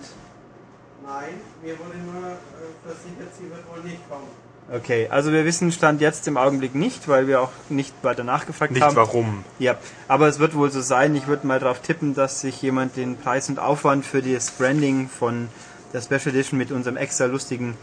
nein, 1.04 1.34
mir 1.62 1.78
wurde 1.78 1.98
nur 1.98 2.30
äh, 2.30 2.86
versichert, 2.86 3.34
sie 3.38 3.50
wird 3.50 3.60
wohl 3.68 3.82
nicht 3.88 4.08
kommen. 4.08 4.24
Okay, 4.72 5.08
also 5.10 5.32
wir 5.32 5.44
wissen 5.44 5.70
Stand 5.72 6.00
jetzt 6.00 6.26
im 6.28 6.36
Augenblick 6.36 6.74
nicht, 6.74 7.08
weil 7.08 7.26
wir 7.26 7.40
auch 7.42 7.50
nicht 7.68 7.92
weiter 8.02 8.24
nachgefragt 8.24 8.72
Nicht 8.72 8.82
haben. 8.82 8.96
warum. 8.96 9.44
Ja, 9.58 9.76
aber 10.08 10.28
es 10.28 10.38
wird 10.38 10.54
wohl 10.54 10.70
so 10.70 10.80
sein. 10.80 11.14
Ich 11.16 11.26
würde 11.26 11.46
mal 11.46 11.58
darauf 11.58 11.80
tippen, 11.80 12.14
dass 12.14 12.40
sich 12.40 12.62
jemand 12.62 12.96
den 12.96 13.16
Preis 13.18 13.48
und 13.50 13.58
Aufwand 13.58 14.06
für 14.06 14.22
das 14.22 14.50
Branding 14.52 15.08
von 15.10 15.48
der 15.92 16.00
Special 16.00 16.28
Edition 16.34 16.58
mit 16.58 16.70
unserem 16.72 16.96
extra 16.96 17.26
lustigen 17.26 17.76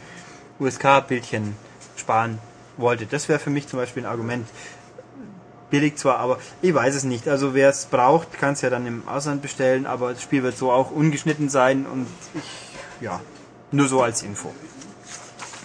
USK-Bildchen 0.60 1.56
sparen 1.96 2.39
wollte. 2.78 3.06
Das 3.06 3.30
wäre 3.30 3.39
für 3.39 3.50
mich 3.50 3.68
zum 3.68 3.80
Beispiel 3.80 4.04
ein 4.04 4.10
Argument. 4.10 4.48
Billig 5.70 5.98
zwar, 5.98 6.18
aber 6.18 6.39
ich 6.63 6.74
weiß 6.74 6.96
es 6.96 7.04
nicht. 7.04 7.28
Also 7.28 7.54
wer 7.54 7.70
es 7.70 7.86
braucht, 7.86 8.34
kann 8.39 8.54
es 8.54 8.62
ja 8.62 8.72
dann 8.72 8.88
im 8.88 9.08
Ausland 9.08 9.44
bestellen, 9.44 9.86
aber 9.86 10.13
das 10.13 10.24
Spiel 10.24 10.42
wird 10.42 10.58
so 10.58 10.72
auch 10.72 10.89
ungeschnitten 10.89 11.48
sein 11.48 11.86
und 11.86 12.08
ich, 12.34 12.42
ja, 13.01 13.22
nur 13.72 13.88
so 13.88 14.01
als 14.01 14.24
Info. 14.24 14.51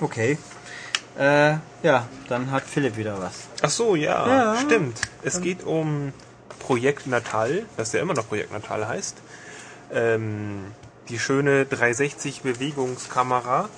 Okay. 0.03 0.37
Äh, 1.19 1.55
ja, 1.83 2.07
dann 2.29 2.51
hat 2.51 2.65
Philipp 2.65 2.99
wieder 2.99 3.19
was. 3.19 3.33
Ach 3.63 3.71
so, 3.71 3.97
ja, 3.97 4.27
Ja. 4.29 4.57
stimmt. 4.61 5.01
Es 5.23 5.41
geht 5.41 5.65
um 5.65 6.13
Projekt 6.59 7.07
Natal, 7.07 7.65
das 7.79 7.93
ja 7.93 8.01
immer 8.01 8.13
noch 8.15 8.29
Projekt 8.29 8.53
Natal 8.53 8.87
heißt. 8.87 9.17
Ähm, 9.93 10.65
die 11.09 11.19
schöne 11.19 11.67
360 11.67 12.43
Bewegungskamera, 12.43 13.69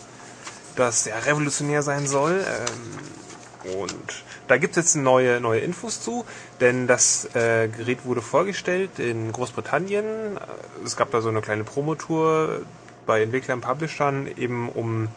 das 0.76 1.04
sehr 1.04 1.26
revolutionär 1.26 1.82
sein 1.82 2.06
soll. 2.06 2.44
Ähm, 2.44 3.80
und 3.80 4.24
da 4.46 4.58
gibt 4.58 4.76
es 4.76 4.84
jetzt 4.84 4.96
neue, 4.96 5.40
neue 5.40 5.60
Infos 5.60 6.00
zu, 6.00 6.24
denn 6.60 6.86
das 6.86 7.24
äh, 7.34 7.68
Gerät 7.68 8.04
wurde 8.04 8.22
vorgestellt 8.22 8.98
in 8.98 9.32
Großbritannien. 9.32 10.38
Es 10.84 10.96
gab 10.96 11.10
da 11.10 11.20
so 11.20 11.28
eine 11.28 11.40
kleine 11.40 11.64
Promotour 11.64 12.60
bei 13.06 13.22
Entwicklern, 13.22 13.60
Publishern, 13.60 14.28
eben 14.36 14.68
um 14.68 15.08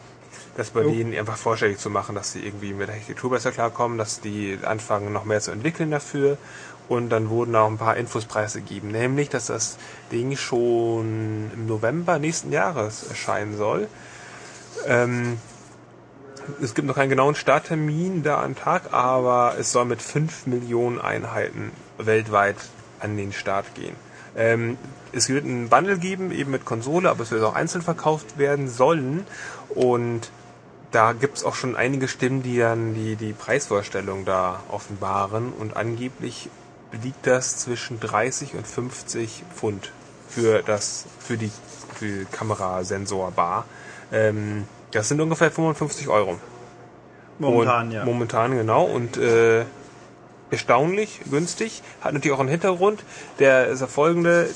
das 0.58 0.72
bei 0.72 0.84
denen 0.84 1.16
einfach 1.16 1.38
vorstellig 1.38 1.78
zu 1.78 1.90
machen, 1.90 2.16
dass 2.16 2.34
sie 2.34 2.46
irgendwie 2.46 2.74
mit 2.74 2.88
der 2.88 2.96
Architektur 2.96 3.32
besser 3.32 3.52
klarkommen, 3.52 3.98
dass 3.98 4.20
die 4.20 4.60
anfangen 4.64 5.14
noch 5.14 5.26
mehr 5.26 5.42
zu 5.42 5.52
entwickeln 5.52 5.92
dafür. 5.92 6.38
Und 6.90 7.10
dann 7.10 7.30
wurden 7.30 7.56
auch 7.56 7.68
ein 7.68 7.78
paar 7.78 7.98
Infos 7.98 8.26
preisgegeben, 8.26 8.92
nämlich, 8.92 9.30
dass 9.30 9.46
das 9.46 9.78
Ding 10.12 10.36
schon 10.36 11.52
im 11.54 11.68
November 11.68 12.18
nächsten 12.18 12.52
Jahres 12.52 13.08
erscheinen 13.08 13.56
soll. 13.56 13.88
Ähm, 14.88 15.38
es 16.62 16.74
gibt 16.74 16.88
noch 16.88 16.96
keinen 16.96 17.10
genauen 17.10 17.36
Starttermin 17.36 18.24
da 18.24 18.44
am 18.44 18.56
Tag, 18.56 18.92
aber 18.92 19.56
es 19.60 19.72
soll 19.72 19.86
mit 19.86 20.02
5 20.02 20.48
Millionen 20.48 21.00
Einheiten 21.00 21.72
weltweit 22.00 22.58
an 23.00 23.18
den 23.18 23.34
Start 23.34 23.76
gehen. 23.76 23.96
Ähm, 24.36 24.78
es 25.12 25.30
wird 25.30 25.46
einen 25.46 25.70
Bundle 25.70 25.98
geben, 25.98 26.32
eben 26.32 26.52
mit 26.52 26.66
Konsole, 26.66 27.10
aber 27.10 27.24
es 27.24 27.32
wird 27.32 27.44
auch 27.44 27.56
einzeln 27.56 27.82
verkauft 27.82 28.38
werden 28.38 28.68
sollen. 28.68 29.26
Und 29.70 30.32
da 30.92 31.14
gibt 31.14 31.38
es 31.38 31.44
auch 31.44 31.56
schon 31.56 31.76
einige 31.76 32.08
Stimmen, 32.08 32.42
die 32.42 32.58
dann 32.58 32.94
die, 32.94 33.16
die 33.16 33.34
Preisvorstellung 33.34 34.26
da 34.26 34.62
offenbaren. 34.70 35.54
Und 35.54 35.78
angeblich 35.78 36.50
liegt 37.04 37.28
das 37.28 37.58
zwischen 37.58 38.00
30 38.00 38.56
und 38.56 38.68
50 38.68 39.44
Pfund 39.54 39.92
für 40.28 40.62
das, 40.64 41.06
für 41.20 41.38
die, 41.38 41.52
für 41.96 42.06
die 42.06 42.26
Kamerasensorbar. 42.26 43.66
Ähm, 44.12 44.66
das 44.92 45.10
sind 45.10 45.22
ungefähr 45.22 45.52
55 45.52 46.08
Euro. 46.08 46.40
Momentan, 47.38 47.88
und 47.88 47.94
ja. 47.94 48.06
Momentan, 48.06 48.52
genau. 48.52 48.84
Und 48.84 49.18
äh, 49.18 49.66
erstaunlich 50.52 51.22
günstig. 51.30 51.82
Hat 52.02 52.14
natürlich 52.14 52.36
auch 52.36 52.42
einen 52.42 52.50
Hintergrund. 52.50 53.04
Der 53.40 53.68
ist 53.68 53.80
der 53.80 53.88
folgende. 53.88 54.50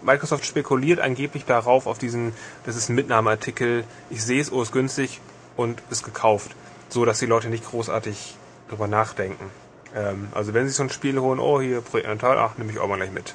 Microsoft 0.00 0.44
spekuliert 0.44 1.00
angeblich 1.00 1.44
darauf, 1.44 1.88
auf 1.88 1.98
diesen, 1.98 2.32
das 2.64 2.76
ist 2.76 2.88
ein 2.88 2.94
Mitnahmeartikel, 2.94 3.82
ich 4.10 4.22
sehe 4.22 4.40
es, 4.40 4.52
oh, 4.52 4.62
ist 4.62 4.70
günstig 4.70 5.20
und 5.56 5.82
ist 5.90 6.04
gekauft. 6.04 6.54
So, 6.88 7.04
dass 7.04 7.18
die 7.18 7.26
Leute 7.26 7.48
nicht 7.48 7.68
großartig 7.68 8.36
drüber 8.68 8.86
nachdenken. 8.86 9.50
Ähm, 9.94 10.28
also 10.32 10.54
wenn 10.54 10.66
sie 10.66 10.72
so 10.72 10.82
ein 10.82 10.90
Spiel 10.90 11.18
holen, 11.18 11.40
oh, 11.40 11.60
hier, 11.60 11.80
Projekt 11.80 12.08
Natal, 12.08 12.38
ach, 12.38 12.58
nehme 12.58 12.70
ich 12.70 12.78
auch 12.78 12.88
mal 12.88 12.96
gleich 12.96 13.12
mit. 13.12 13.34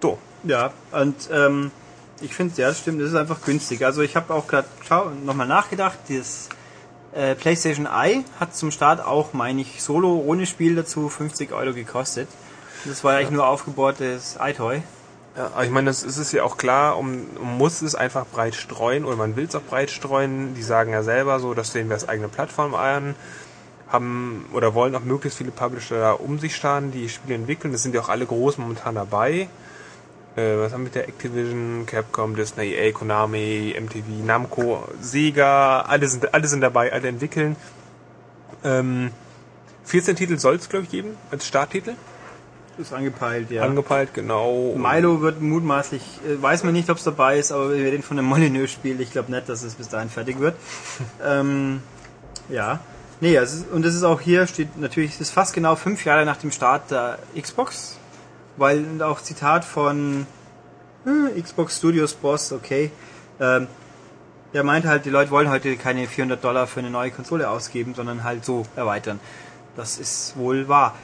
So, 0.00 0.18
Ja, 0.44 0.72
und 0.90 1.28
ähm, 1.32 1.70
ich 2.20 2.34
finde, 2.34 2.60
ja, 2.60 2.68
das 2.68 2.78
stimmt, 2.80 3.00
das 3.00 3.08
ist 3.08 3.14
einfach 3.14 3.42
günstig. 3.42 3.84
Also 3.84 4.02
ich 4.02 4.16
habe 4.16 4.32
auch 4.34 4.46
gerade 4.46 4.66
nochmal 5.24 5.46
nachgedacht, 5.46 5.98
das 6.08 6.48
äh, 7.12 7.34
PlayStation 7.34 7.86
Eye 7.86 8.24
hat 8.40 8.54
zum 8.56 8.70
Start 8.70 9.04
auch, 9.04 9.32
meine 9.32 9.60
ich, 9.60 9.82
solo 9.82 10.16
ohne 10.16 10.46
Spiel 10.46 10.74
dazu 10.74 11.08
50 11.08 11.52
Euro 11.52 11.72
gekostet. 11.72 12.28
Das 12.84 13.04
war 13.04 13.12
ja 13.12 13.18
eigentlich 13.18 13.30
nur 13.30 13.46
aufgebohrtes 13.46 14.38
iToy. 14.40 14.82
Ja, 15.36 15.62
ich 15.62 15.70
meine, 15.70 15.86
das 15.86 16.02
ist 16.02 16.18
es 16.18 16.32
ja 16.32 16.42
auch 16.42 16.58
klar, 16.58 16.98
um, 16.98 17.26
man 17.40 17.56
muss 17.56 17.80
es 17.80 17.94
einfach 17.94 18.26
breit 18.26 18.54
streuen 18.54 19.04
oder 19.04 19.16
man 19.16 19.34
will 19.34 19.46
es 19.46 19.54
auch 19.54 19.62
breit 19.62 19.90
streuen. 19.90 20.54
Die 20.54 20.62
sagen 20.62 20.92
ja 20.92 21.02
selber 21.02 21.40
so, 21.40 21.54
das 21.54 21.72
sehen 21.72 21.88
wir 21.88 21.94
als 21.94 22.06
eigene 22.06 22.28
Plattform 22.28 22.74
an, 22.74 23.14
haben 23.92 24.46
oder 24.52 24.74
wollen 24.74 24.94
auch 24.94 25.04
möglichst 25.04 25.38
viele 25.38 25.50
Publisher 25.50 26.20
um 26.20 26.38
sich 26.38 26.56
starren, 26.56 26.90
die 26.90 27.08
Spiele 27.08 27.34
entwickeln. 27.34 27.72
Das 27.72 27.82
sind 27.82 27.94
ja 27.94 28.00
auch 28.00 28.08
alle 28.08 28.26
groß 28.26 28.58
momentan 28.58 28.94
dabei. 28.94 29.48
Äh, 30.34 30.58
was 30.58 30.72
haben 30.72 30.80
wir 30.80 30.84
mit 30.84 30.94
der 30.94 31.08
Activision, 31.08 31.84
Capcom, 31.86 32.34
Disney, 32.34 32.72
EA, 32.72 32.92
Konami, 32.92 33.76
MTV, 33.78 34.24
Namco, 34.24 34.88
Sega, 35.00 35.82
alle 35.82 36.08
sind, 36.08 36.32
alle 36.32 36.48
sind 36.48 36.62
dabei, 36.62 36.92
alle 36.92 37.08
entwickeln. 37.08 37.56
Ähm, 38.64 39.10
14 39.84 40.16
Titel 40.16 40.38
soll 40.38 40.56
es, 40.56 40.68
glaube 40.68 40.84
ich, 40.84 40.90
geben, 40.90 41.16
als 41.30 41.46
Starttitel. 41.46 41.94
Ist 42.78 42.94
angepeilt, 42.94 43.50
ja. 43.50 43.62
Angepeilt, 43.62 44.14
genau. 44.14 44.74
Milo 44.76 45.20
wird 45.20 45.42
mutmaßlich, 45.42 46.02
äh, 46.26 46.40
weiß 46.40 46.64
man 46.64 46.72
nicht, 46.72 46.88
ob 46.88 46.96
es 46.96 47.04
dabei 47.04 47.38
ist, 47.38 47.52
aber 47.52 47.70
wir 47.72 47.92
reden 47.92 48.02
von 48.02 48.18
einem 48.18 48.28
Molyneux-Spiel. 48.28 49.00
Ich 49.02 49.12
glaube 49.12 49.30
nicht, 49.30 49.48
dass 49.50 49.62
es 49.62 49.74
bis 49.74 49.88
dahin 49.88 50.08
fertig 50.08 50.38
wird. 50.38 50.56
ähm, 51.24 51.82
ja. 52.48 52.80
Nee, 53.22 53.36
es 53.36 53.54
ist, 53.54 53.70
und 53.70 53.86
es 53.86 53.94
ist 53.94 54.02
auch 54.02 54.20
hier, 54.20 54.48
steht 54.48 54.76
natürlich, 54.80 55.12
es 55.12 55.20
ist 55.20 55.30
fast 55.30 55.54
genau 55.54 55.76
fünf 55.76 56.04
Jahre 56.04 56.26
nach 56.26 56.38
dem 56.38 56.50
Start 56.50 56.90
der 56.90 57.20
Xbox, 57.40 57.96
weil 58.56 59.00
auch 59.00 59.20
Zitat 59.20 59.64
von 59.64 60.26
äh, 61.06 61.40
Xbox 61.40 61.78
Studios 61.78 62.14
Boss, 62.14 62.50
okay, 62.50 62.90
ähm, 63.38 63.68
der 64.52 64.64
meint 64.64 64.86
halt, 64.86 65.04
die 65.04 65.10
Leute 65.10 65.30
wollen 65.30 65.50
heute 65.50 65.76
keine 65.76 66.08
400 66.08 66.42
Dollar 66.42 66.66
für 66.66 66.80
eine 66.80 66.90
neue 66.90 67.12
Konsole 67.12 67.48
ausgeben, 67.48 67.94
sondern 67.94 68.24
halt 68.24 68.44
so 68.44 68.66
erweitern. 68.74 69.20
Das 69.76 69.98
ist 69.98 70.36
wohl 70.36 70.66
wahr. 70.66 70.96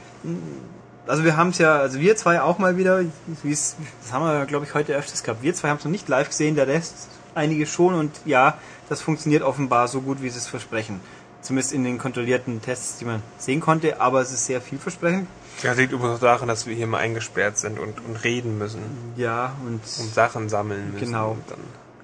Also 1.07 1.23
wir 1.23 1.37
haben 1.37 1.51
es 1.51 1.57
ja, 1.57 1.77
also 1.77 2.01
wir 2.01 2.17
zwei 2.17 2.41
auch 2.41 2.57
mal 2.57 2.75
wieder, 2.75 3.01
das 3.45 3.77
haben 4.11 4.25
wir 4.25 4.45
glaube 4.45 4.65
ich 4.65 4.73
heute 4.73 4.93
öfters 4.93 5.23
gehabt. 5.23 5.41
Wir 5.41 5.55
zwei 5.55 5.69
haben 5.69 5.77
es 5.77 5.85
noch 5.85 5.91
nicht 5.91 6.09
live 6.09 6.27
gesehen, 6.27 6.55
der 6.55 6.67
Rest 6.67 7.07
einige 7.33 7.65
schon 7.65 7.93
und 7.93 8.11
ja, 8.25 8.57
das 8.89 9.01
funktioniert 9.01 9.41
offenbar 9.41 9.87
so 9.87 10.01
gut, 10.01 10.21
wie 10.21 10.29
sie 10.29 10.39
es 10.39 10.47
versprechen. 10.47 10.99
Zumindest 11.41 11.73
in 11.73 11.83
den 11.85 11.97
kontrollierten 11.97 12.61
Tests, 12.61 12.97
die 12.97 13.05
man 13.05 13.23
sehen 13.37 13.61
konnte, 13.61 14.01
aber 14.01 14.21
es 14.21 14.31
ist 14.31 14.45
sehr 14.45 14.59
vielversprechend. 14.61 15.27
Ja, 15.63 15.73
liegt 15.73 15.93
übrigens 15.93 16.17
auch 16.17 16.21
daran, 16.21 16.47
dass 16.47 16.67
wir 16.67 16.75
hier 16.75 16.87
mal 16.87 16.99
eingesperrt 16.99 17.57
sind 17.57 17.79
und, 17.79 17.99
und 18.05 18.23
reden 18.23 18.57
müssen 18.57 18.81
Ja, 19.15 19.53
und 19.65 19.81
und 19.99 20.13
Sachen 20.13 20.49
sammeln 20.49 20.93
müssen. 20.93 21.05
Genau. 21.05 21.37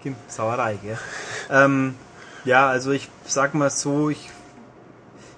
Kim, 0.01 0.15
Sauerei, 0.27 0.77
gell? 0.81 0.97
ähm, 1.49 1.95
ja, 2.43 2.67
also 2.67 2.91
ich 2.91 3.09
sag 3.25 3.53
mal 3.55 3.69
so, 3.69 4.09
ich, 4.09 4.29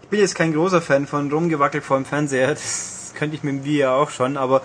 ich 0.03 0.07
bin 0.09 0.19
jetzt 0.19 0.35
kein 0.35 0.53
großer 0.53 0.81
Fan 0.81 1.07
von 1.07 1.31
rumgewackelt 1.31 1.83
vor 1.83 1.97
dem 1.97 2.05
Fernseher, 2.05 2.49
das 2.49 3.13
könnte 3.15 3.35
ich 3.35 3.43
mit 3.43 3.53
dem 3.55 3.65
Wii 3.65 3.77
ja 3.79 3.93
auch 3.93 4.09
schon, 4.09 4.37
aber 4.37 4.61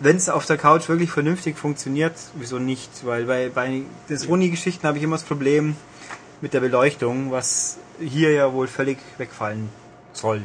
wenn 0.00 0.16
es 0.16 0.28
auf 0.28 0.44
der 0.46 0.58
Couch 0.58 0.88
wirklich 0.88 1.10
vernünftig 1.10 1.56
funktioniert, 1.56 2.14
wieso 2.34 2.58
nicht? 2.58 2.90
Weil 3.06 3.24
bei, 3.24 3.48
bei 3.48 3.82
den 4.08 4.18
Sony-Geschichten 4.18 4.86
habe 4.86 4.98
ich 4.98 5.04
immer 5.04 5.16
das 5.16 5.24
Problem 5.24 5.76
mit 6.40 6.52
der 6.52 6.60
Beleuchtung, 6.60 7.30
was 7.30 7.78
hier 8.00 8.32
ja 8.32 8.52
wohl 8.52 8.66
völlig 8.66 8.98
wegfallen 9.18 9.68
soll. 10.12 10.42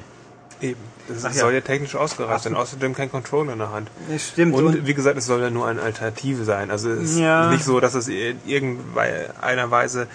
eben. 0.62 0.79
Das 1.07 1.25
Ach 1.25 1.33
ja. 1.33 1.39
soll 1.41 1.53
ja 1.53 1.62
technisch 1.62 1.95
ausgereift 1.95 2.43
sein. 2.43 2.55
Außerdem 2.55 2.93
kein 2.93 3.09
Controller 3.09 3.53
in 3.53 3.59
der 3.59 3.71
Hand. 3.71 3.89
Das 4.12 4.27
stimmt. 4.27 4.53
Und, 4.55 4.85
wie 4.85 4.93
gesagt, 4.93 5.17
es 5.17 5.25
soll 5.25 5.41
ja 5.41 5.49
nur 5.49 5.65
eine 5.67 5.81
Alternative 5.81 6.43
sein. 6.43 6.69
Also 6.69 6.89
es 6.91 7.12
ist 7.12 7.17
Ja. 7.19 7.49
nicht 7.49 7.63
so, 7.63 7.79
dass 7.79 7.93
es 7.95 8.07
in 8.07 8.38
irgendeiner 8.45 9.71
Weise 9.71 10.07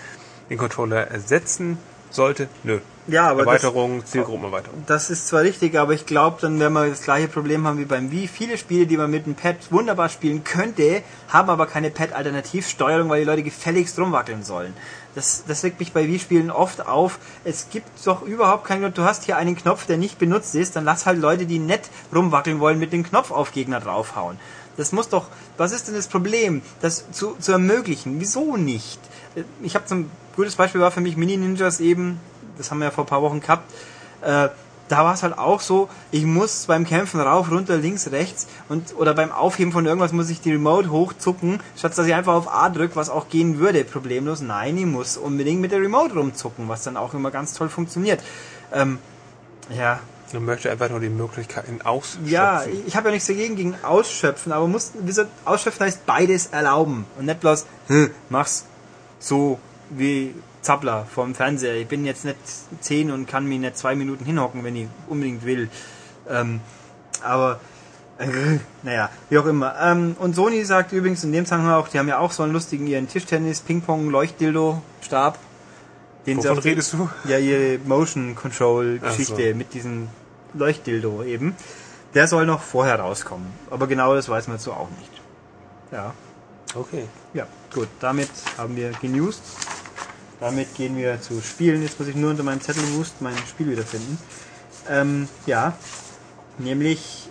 den 0.50 0.58
Controller 0.58 1.08
ersetzen 1.08 1.78
sollte? 2.10 2.48
Nö. 2.62 2.78
Ja, 3.06 3.26
aber 3.28 3.40
das, 3.44 3.62
Erweiterung, 3.64 4.04
Zielgruppenerweiterung. 4.06 4.84
das 4.86 5.10
ist 5.10 5.26
zwar 5.28 5.42
richtig, 5.42 5.76
aber 5.76 5.92
ich 5.92 6.06
glaube, 6.06 6.38
dann 6.40 6.58
werden 6.60 6.72
wir 6.72 6.88
das 6.88 7.02
gleiche 7.02 7.28
Problem 7.28 7.66
haben 7.66 7.78
wie 7.78 7.84
beim 7.84 8.10
Wii. 8.10 8.28
Viele 8.28 8.56
Spiele, 8.56 8.86
die 8.86 8.96
man 8.96 9.10
mit 9.10 9.26
dem 9.26 9.34
Pad 9.34 9.56
wunderbar 9.70 10.08
spielen 10.08 10.42
könnte, 10.44 11.02
haben 11.28 11.50
aber 11.50 11.66
keine 11.66 11.90
Pad-Alternativsteuerung, 11.90 13.08
weil 13.10 13.20
die 13.20 13.26
Leute 13.26 13.42
gefälligst 13.42 13.98
rumwackeln 13.98 14.42
sollen. 14.42 14.74
Das, 15.14 15.44
das 15.46 15.62
regt 15.62 15.78
mich 15.78 15.92
bei 15.92 16.06
Wii-Spielen 16.06 16.50
oft 16.50 16.86
auf. 16.86 17.18
Es 17.44 17.68
gibt 17.70 17.88
doch 18.04 18.22
überhaupt 18.22 18.64
keinen 18.64 18.82
Grund. 18.82 18.98
Du 18.98 19.04
hast 19.04 19.24
hier 19.24 19.36
einen 19.36 19.56
Knopf, 19.56 19.86
der 19.86 19.96
nicht 19.96 20.18
benutzt 20.18 20.54
ist, 20.54 20.76
dann 20.76 20.84
lass 20.84 21.06
halt 21.06 21.20
Leute, 21.20 21.46
die 21.46 21.58
nett 21.58 21.88
rumwackeln 22.14 22.60
wollen, 22.60 22.78
mit 22.78 22.92
dem 22.92 23.04
Knopf 23.04 23.30
auf 23.30 23.52
Gegner 23.52 23.80
draufhauen. 23.80 24.38
Das 24.76 24.92
muss 24.92 25.08
doch, 25.08 25.28
was 25.56 25.72
ist 25.72 25.86
denn 25.86 25.94
das 25.94 26.08
Problem, 26.08 26.62
das 26.80 27.10
zu, 27.12 27.36
zu 27.38 27.52
ermöglichen? 27.52 28.20
Wieso 28.20 28.56
nicht? 28.56 28.98
Ich 29.62 29.74
habe 29.76 29.86
zum 29.86 30.10
gutes 30.34 30.56
Beispiel 30.56 30.80
war 30.80 30.90
für 30.90 31.00
mich 31.00 31.16
Mini 31.16 31.36
Ninjas 31.36 31.80
eben, 31.80 32.20
das 32.58 32.70
haben 32.70 32.78
wir 32.78 32.86
ja 32.86 32.90
vor 32.90 33.04
ein 33.04 33.08
paar 33.08 33.22
Wochen 33.22 33.40
gehabt. 33.40 33.70
Äh, 34.20 34.48
da 34.88 35.04
war 35.04 35.14
es 35.14 35.22
halt 35.22 35.38
auch 35.38 35.60
so, 35.60 35.88
ich 36.10 36.24
muss 36.24 36.66
beim 36.66 36.84
Kämpfen 36.84 37.20
rauf, 37.20 37.50
runter, 37.50 37.76
links, 37.76 38.10
rechts 38.10 38.46
und 38.68 38.94
oder 38.96 39.14
beim 39.14 39.32
Aufheben 39.32 39.72
von 39.72 39.86
irgendwas 39.86 40.12
muss 40.12 40.30
ich 40.30 40.40
die 40.40 40.52
Remote 40.52 40.90
hochzucken, 40.90 41.60
statt 41.76 41.96
dass 41.96 42.06
ich 42.06 42.14
einfach 42.14 42.34
auf 42.34 42.52
A 42.52 42.68
drücke, 42.68 42.96
was 42.96 43.08
auch 43.10 43.28
gehen 43.28 43.58
würde, 43.58 43.84
problemlos. 43.84 44.40
Nein, 44.40 44.76
ich 44.76 44.86
muss 44.86 45.16
unbedingt 45.16 45.60
mit 45.60 45.72
der 45.72 45.80
Remote 45.80 46.14
rumzucken, 46.14 46.68
was 46.68 46.82
dann 46.82 46.96
auch 46.96 47.14
immer 47.14 47.30
ganz 47.30 47.54
toll 47.54 47.68
funktioniert. 47.68 48.22
Ähm, 48.72 48.98
ja, 49.74 50.00
Du 50.32 50.40
möchtest 50.40 50.72
einfach 50.72 50.90
nur 50.90 50.98
die 50.98 51.10
Möglichkeiten 51.10 51.80
ausschöpfen. 51.82 52.28
ja, 52.28 52.64
ich 52.86 52.96
habe 52.96 53.08
ja 53.08 53.12
nichts 53.14 53.28
dagegen 53.28 53.54
gegen 53.54 53.76
Ausschöpfen, 53.84 54.50
aber 54.50 54.66
muss, 54.66 54.90
Ausschöpfen 55.44 55.86
heißt 55.86 56.06
beides 56.06 56.46
erlauben 56.46 57.06
und 57.18 57.26
nicht 57.26 57.38
bloß, 57.38 57.66
hm, 57.86 58.10
mach's 58.30 58.64
so 59.20 59.60
wie 59.90 60.34
Zappler 60.64 61.06
vom 61.14 61.34
Fernseher. 61.34 61.76
Ich 61.76 61.86
bin 61.86 62.04
jetzt 62.04 62.24
nicht 62.24 62.36
zehn 62.80 63.10
und 63.10 63.26
kann 63.28 63.46
mich 63.46 63.60
nicht 63.60 63.76
zwei 63.76 63.94
Minuten 63.94 64.24
hinhocken, 64.24 64.64
wenn 64.64 64.74
ich 64.76 64.88
unbedingt 65.08 65.44
will. 65.44 65.68
Ähm, 66.28 66.60
aber 67.22 67.60
äh, 68.18 68.26
naja, 68.82 69.10
wie 69.28 69.38
auch 69.38 69.46
immer. 69.46 69.74
Ähm, 69.80 70.16
und 70.18 70.34
Sony 70.34 70.64
sagt 70.64 70.92
übrigens 70.92 71.22
in 71.22 71.32
dem 71.32 71.44
Zusammenhang 71.44 71.74
auch, 71.74 71.88
die 71.88 71.98
haben 71.98 72.08
ja 72.08 72.18
auch 72.18 72.32
so 72.32 72.42
einen 72.42 72.52
lustigen 72.52 72.86
ihren 72.86 73.08
Tischtennis, 73.08 73.60
Ping-Pong, 73.60 74.08
Leuchtdildo, 74.10 74.82
Stab. 75.02 75.38
Den 76.26 76.40
sie 76.40 76.48
Wovon 76.48 76.62
die- 76.62 76.68
redest 76.70 76.92
du? 76.94 77.08
Ja, 77.28 77.36
ihre 77.38 77.78
Motion 77.84 78.34
Control 78.34 78.98
Geschichte 78.98 79.50
so. 79.50 79.56
mit 79.56 79.74
diesem 79.74 80.08
Leuchtdildo 80.54 81.22
eben. 81.24 81.54
Der 82.14 82.26
soll 82.28 82.46
noch 82.46 82.62
vorher 82.62 82.98
rauskommen. 83.00 83.46
Aber 83.70 83.86
genau 83.86 84.14
das 84.14 84.28
weiß 84.30 84.48
man 84.48 84.58
so 84.58 84.72
auch 84.72 84.88
nicht. 84.98 85.10
Ja. 85.92 86.14
Okay. 86.74 87.04
Ja, 87.34 87.46
gut, 87.74 87.88
damit 88.00 88.30
haben 88.56 88.74
wir 88.76 88.92
genused. 89.02 89.42
Damit 90.40 90.74
gehen 90.74 90.96
wir 90.96 91.20
zu 91.20 91.40
Spielen. 91.40 91.82
Jetzt 91.82 91.98
muss 91.98 92.08
ich 92.08 92.16
nur 92.16 92.30
unter 92.30 92.42
meinem 92.42 92.60
Zettel 92.60 92.82
wust 92.94 93.20
mein 93.20 93.36
Spiel 93.48 93.70
wiederfinden. 93.70 94.18
Ähm, 94.88 95.28
ja, 95.46 95.76
nämlich 96.58 97.28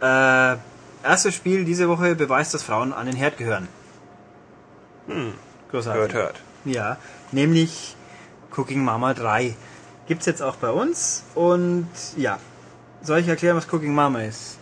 äh, 0.00 0.56
erstes 1.02 1.34
Spiel 1.34 1.64
diese 1.64 1.88
Woche 1.88 2.14
beweist, 2.14 2.54
dass 2.54 2.62
Frauen 2.62 2.92
an 2.92 3.06
den 3.06 3.16
Herd 3.16 3.36
gehören. 3.36 3.68
Hm. 5.08 5.34
Großartig. 5.70 6.00
Hört, 6.00 6.14
hört. 6.14 6.42
Ja, 6.64 6.96
nämlich 7.32 7.96
Cooking 8.56 8.84
Mama 8.84 9.14
3. 9.14 9.54
Gibt's 10.06 10.26
jetzt 10.26 10.42
auch 10.42 10.56
bei 10.56 10.70
uns 10.70 11.24
und 11.34 11.88
ja. 12.16 12.38
Soll 13.02 13.20
ich 13.20 13.28
erklären, 13.28 13.56
was 13.56 13.72
Cooking 13.72 13.94
Mama 13.94 14.22
ist? 14.22 14.58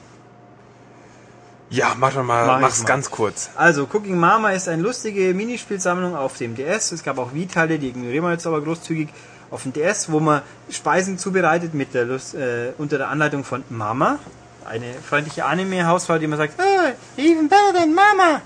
Ja, 1.75 1.97
mach 1.99 2.13
doch 2.15 2.23
mal, 2.23 2.47
Mach 2.47 2.61
mach's 2.61 2.83
mal. 2.83 2.87
ganz 2.87 3.11
kurz. 3.11 3.51
Also, 3.57 3.89
Cooking 3.93 4.17
Mama 4.17 4.51
ist 4.51 4.69
eine 4.69 4.81
lustige 4.81 5.35
Minispielsammlung 5.35 6.15
auf 6.15 6.37
dem 6.39 6.55
DS. 6.55 6.93
Es 6.93 7.03
gab 7.03 7.19
auch 7.19 7.35
Wii-Teile, 7.35 7.81
die 7.81 7.89
ignorieren 7.89 8.23
wir 8.25 8.31
jetzt 8.31 8.47
aber 8.47 8.61
großzügig 8.63 9.09
auf 9.51 9.65
dem 9.65 9.73
DS, 9.73 10.13
wo 10.13 10.21
man 10.21 10.43
Speisen 10.71 11.19
zubereitet 11.19 11.75
mit 11.75 11.93
der 11.93 12.05
Lust, 12.05 12.37
äh, 12.37 12.73
unter 12.79 12.99
der 12.99 13.09
Anleitung 13.09 13.43
von 13.43 13.65
Mama. 13.71 14.21
Eine 14.65 14.87
freundliche 15.09 15.47
Anime-Hausfrau, 15.47 16.19
die 16.19 16.27
immer 16.27 16.37
sagt, 16.37 16.55
oh, 16.59 17.21
even 17.21 17.49
better 17.49 17.73
than 17.77 17.93
Mama. 17.93 18.41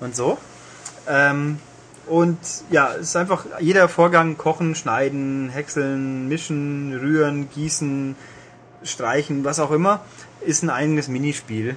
Und 0.00 0.16
so. 0.16 0.36
Ähm, 1.08 1.60
und 2.06 2.38
ja, 2.70 2.92
es 2.94 3.10
ist 3.10 3.16
einfach 3.16 3.46
jeder 3.60 3.88
Vorgang, 3.88 4.36
kochen, 4.36 4.74
schneiden, 4.74 5.48
häckseln, 5.48 6.26
mischen, 6.28 6.98
rühren, 7.00 7.48
gießen, 7.54 8.16
streichen, 8.82 9.44
was 9.44 9.60
auch 9.60 9.70
immer, 9.70 10.00
ist 10.40 10.64
ein 10.64 10.70
eigenes 10.70 11.06
Minispiel. 11.06 11.76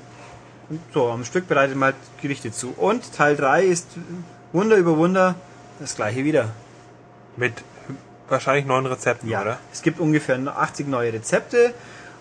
So, 0.94 1.10
am 1.10 1.24
Stück 1.24 1.48
bereitet 1.48 1.78
man 1.78 1.94
halt 1.94 1.96
Gerichte 2.22 2.52
zu. 2.52 2.74
Und 2.76 3.14
Teil 3.14 3.38
3 3.38 3.64
ist 3.64 3.88
Wunder 4.52 4.76
über 4.76 4.98
Wunder 4.98 5.36
das 5.80 5.96
gleiche 5.96 6.26
wieder. 6.26 6.50
Mit 7.38 7.54
wahrscheinlich 8.28 8.66
neuen 8.66 8.86
Rezepten, 8.86 9.30
oder? 9.30 9.60
Es 9.72 9.82
gibt 9.82 10.00
ungefähr 10.00 10.38
80 10.38 10.88
neue 10.88 11.14
Rezepte 11.14 11.74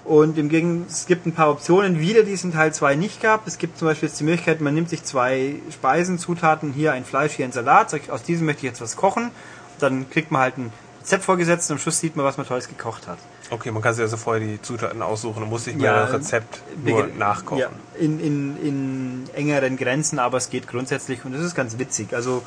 und 0.04 0.38
im 0.38 0.48
Gegenteil, 0.48 0.86
es 0.88 1.06
gibt 1.06 1.26
ein 1.26 1.32
paar 1.32 1.50
Optionen 1.50 1.98
wieder, 1.98 2.22
die 2.22 2.34
es 2.34 2.44
in 2.44 2.52
Teil 2.52 2.72
2 2.72 2.94
nicht 2.94 3.20
gab. 3.20 3.48
Es 3.48 3.58
gibt 3.58 3.78
zum 3.78 3.88
Beispiel 3.88 4.08
jetzt 4.08 4.20
die 4.20 4.24
Möglichkeit, 4.24 4.60
man 4.60 4.74
nimmt 4.74 4.90
sich 4.90 5.02
zwei 5.02 5.56
Speisen, 5.72 6.18
Zutaten, 6.18 6.72
hier 6.72 6.92
ein 6.92 7.04
Fleisch, 7.04 7.32
hier 7.32 7.44
ein 7.44 7.52
Salat, 7.52 7.90
sagt, 7.90 8.10
aus 8.10 8.22
diesem 8.22 8.46
möchte 8.46 8.60
ich 8.60 8.70
jetzt 8.70 8.80
was 8.80 8.94
kochen. 8.94 9.32
Dann 9.80 10.08
kriegt 10.08 10.30
man 10.30 10.42
halt 10.42 10.58
ein 10.58 10.72
Rezept 11.00 11.24
vorgesetzt 11.24 11.70
und 11.70 11.76
am 11.76 11.80
Schluss 11.80 11.98
sieht 11.98 12.14
man, 12.14 12.24
was 12.24 12.36
man 12.36 12.46
Tolles 12.46 12.68
gekocht 12.68 13.08
hat. 13.08 13.18
Okay, 13.50 13.70
man 13.70 13.82
kann 13.82 13.94
sich 13.94 14.02
also 14.02 14.16
vorher 14.16 14.44
die 14.44 14.60
Zutaten 14.60 15.02
aussuchen 15.02 15.42
und 15.42 15.48
muss 15.48 15.66
nicht 15.66 15.78
mehr 15.78 15.92
Ja, 15.92 16.06
das 16.06 16.14
Rezept 16.14 16.62
nur 16.84 17.06
nachkochen. 17.06 17.58
Ja, 17.58 17.70
in, 17.98 18.18
in, 18.18 18.56
in 18.62 19.24
engeren 19.34 19.76
Grenzen, 19.76 20.18
aber 20.18 20.38
es 20.38 20.50
geht 20.50 20.66
grundsätzlich 20.66 21.24
und 21.24 21.32
das 21.32 21.42
ist 21.42 21.54
ganz 21.54 21.78
witzig. 21.78 22.12
Also 22.12 22.42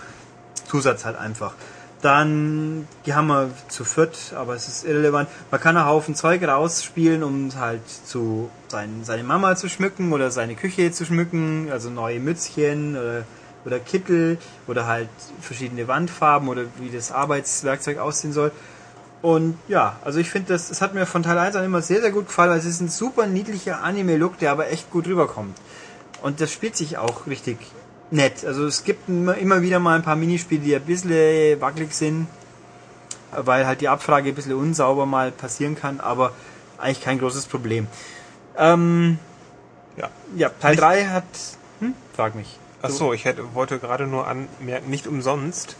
Zusatz 0.67 1.05
halt 1.05 1.17
einfach. 1.17 1.53
Dann 2.01 2.87
die 3.05 3.13
haben 3.13 3.27
wir 3.27 3.49
zu 3.67 3.83
viert, 3.83 4.33
aber 4.35 4.55
es 4.55 4.67
ist 4.67 4.85
irrelevant. 4.85 5.27
Man 5.51 5.59
kann 5.59 5.75
einen 5.75 5.85
Haufen 5.85 6.15
Zeug 6.15 6.43
rausspielen, 6.43 7.23
um 7.23 7.51
halt 7.55 7.81
zu 7.87 8.49
sein, 8.69 9.01
seine 9.03 9.23
Mama 9.23 9.55
zu 9.55 9.67
schmücken 9.67 10.13
oder 10.13 10.31
seine 10.31 10.55
Küche 10.55 10.91
zu 10.91 11.05
schmücken, 11.05 11.69
also 11.71 11.89
neue 11.89 12.19
Mützchen 12.19 12.95
oder, 12.95 13.23
oder 13.65 13.79
Kittel 13.79 14.37
oder 14.67 14.85
halt 14.85 15.09
verschiedene 15.41 15.89
Wandfarben 15.89 16.47
oder 16.47 16.63
wie 16.79 16.89
das 16.89 17.11
Arbeitswerkzeug 17.11 17.97
aussehen 17.97 18.31
soll. 18.31 18.51
Und 19.21 19.57
ja, 19.67 19.97
also 20.03 20.19
ich 20.19 20.29
finde 20.29 20.53
das, 20.53 20.69
es 20.69 20.81
hat 20.81 20.93
mir 20.93 21.05
von 21.05 21.23
Teil 21.23 21.37
1 21.37 21.55
an 21.57 21.65
immer 21.65 21.81
sehr, 21.81 21.99
sehr 22.01 22.11
gut 22.11 22.27
gefallen, 22.27 22.51
weil 22.51 22.59
es 22.59 22.65
ist 22.65 22.79
ein 22.79 22.87
super 22.89 23.27
niedlicher 23.27 23.83
Anime-Look, 23.83 24.39
der 24.39 24.51
aber 24.51 24.69
echt 24.71 24.89
gut 24.91 25.07
rüberkommt. 25.07 25.57
Und 26.21 26.39
das 26.39 26.51
spielt 26.51 26.75
sich 26.77 26.97
auch 26.97 27.27
richtig 27.27 27.57
nett. 28.11 28.45
Also 28.45 28.65
es 28.65 28.83
gibt 28.85 29.09
immer, 29.09 29.61
wieder 29.61 29.79
mal 29.79 29.95
ein 29.95 30.03
paar 30.03 30.15
Minispiele, 30.15 30.61
die 30.61 30.75
ein 30.75 30.81
bisschen 30.83 31.59
wackelig 31.59 31.93
sind, 31.93 32.27
weil 33.31 33.67
halt 33.67 33.81
die 33.81 33.89
Abfrage 33.89 34.29
ein 34.29 34.35
bisschen 34.35 34.53
unsauber 34.53 35.05
mal 35.05 35.31
passieren 35.31 35.75
kann, 35.75 35.99
aber 35.99 36.31
eigentlich 36.77 37.01
kein 37.01 37.19
großes 37.19 37.45
Problem. 37.45 37.87
Ähm, 38.57 39.19
Ja. 39.97 40.09
ja, 40.35 40.49
Teil 40.49 40.71
Nicht- 40.71 40.81
3 40.83 41.05
hat... 41.07 41.23
Hm? 41.81 41.93
Frag 42.15 42.35
mich. 42.35 42.57
Ach 42.81 42.89
so, 42.89 43.11
ich 43.13 43.25
hätte, 43.25 43.53
wollte 43.53 43.77
gerade 43.79 44.07
nur 44.07 44.27
anmerken, 44.27 44.89
nicht 44.89 45.05
umsonst 45.07 45.75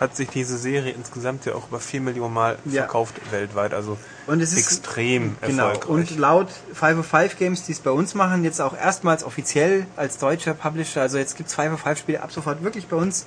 hat 0.00 0.14
sich 0.16 0.28
diese 0.28 0.56
Serie 0.56 0.92
insgesamt 0.92 1.44
ja 1.44 1.54
auch 1.54 1.68
über 1.68 1.80
4 1.80 2.00
Millionen 2.00 2.32
Mal 2.32 2.56
Ja. 2.64 2.82
verkauft 2.82 3.16
weltweit. 3.32 3.74
Also 3.74 3.98
Und 4.28 4.40
es 4.40 4.52
ist 4.52 4.58
extrem 4.58 5.36
Genau. 5.42 5.68
erfolgreich. 5.70 5.88
Und 5.88 6.18
laut 6.18 6.48
505 6.72 7.36
Games, 7.36 7.64
die 7.64 7.72
es 7.72 7.80
bei 7.80 7.90
uns 7.90 8.14
machen, 8.14 8.44
jetzt 8.44 8.60
auch 8.60 8.76
erstmals 8.76 9.24
offiziell 9.24 9.86
als 9.96 10.18
deutscher 10.18 10.54
Publisher, 10.54 11.00
also 11.02 11.18
jetzt 11.18 11.36
gibt 11.36 11.48
es 11.48 11.54
505 11.56 11.98
Spiele 11.98 12.22
ab 12.22 12.30
sofort 12.32 12.62
wirklich 12.62 12.86
bei 12.86 12.96
uns 12.96 13.26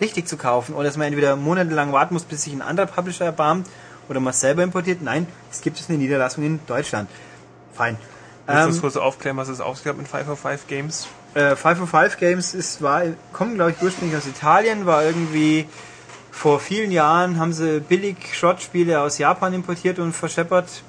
richtig 0.00 0.26
zu 0.28 0.36
kaufen 0.36 0.74
oder 0.74 0.84
dass 0.84 0.96
man 0.96 1.08
entweder 1.08 1.36
monatelang 1.36 1.92
warten 1.92 2.14
muss, 2.14 2.24
bis 2.24 2.42
sich 2.44 2.52
ein 2.52 2.62
anderer 2.62 2.86
Publisher 2.86 3.24
erbarmt 3.26 3.66
oder 4.08 4.20
man 4.20 4.30
es 4.32 4.40
selber 4.40 4.62
importiert. 4.62 5.02
Nein, 5.02 5.26
es 5.50 5.60
gibt 5.60 5.78
es 5.80 5.88
eine 5.88 5.98
Niederlassung 5.98 6.44
in 6.44 6.60
Deutschland. 6.66 7.10
Fein. 7.74 7.96
Willst 8.46 8.62
du 8.62 8.66
uns 8.68 8.76
Ähm, 8.76 8.80
kurz 8.82 8.96
aufklären, 8.96 9.36
was 9.36 9.48
es 9.48 9.60
ausgab 9.60 9.96
mit 9.96 10.06
505 10.08 10.66
Games? 10.68 11.06
Äh, 11.34 11.56
505 11.56 12.16
Games 12.18 12.54
ist, 12.54 12.82
war, 12.82 13.02
kommen 13.32 13.54
glaube 13.54 13.72
ich 13.72 13.82
ursprünglich 13.82 14.16
aus 14.16 14.26
Italien, 14.26 14.86
war 14.86 15.04
irgendwie 15.04 15.66
vor 16.32 16.58
vielen 16.58 16.90
Jahren 16.90 17.38
haben 17.38 17.52
sie 17.52 17.80
billig 17.80 18.16
Schrottspiele 18.32 19.00
aus 19.00 19.18
Japan 19.18 19.52
importiert 19.52 19.98
und 19.98 20.12
verscheppert. 20.12 20.82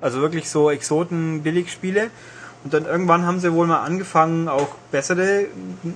Also 0.00 0.20
wirklich 0.20 0.48
so 0.48 0.70
Exoten 0.70 1.42
Billigspiele. 1.42 2.10
Und 2.64 2.72
dann 2.72 2.86
irgendwann 2.86 3.26
haben 3.26 3.38
sie 3.40 3.52
wohl 3.52 3.66
mal 3.66 3.82
angefangen, 3.82 4.48
auch 4.48 4.68
bessere 4.90 5.46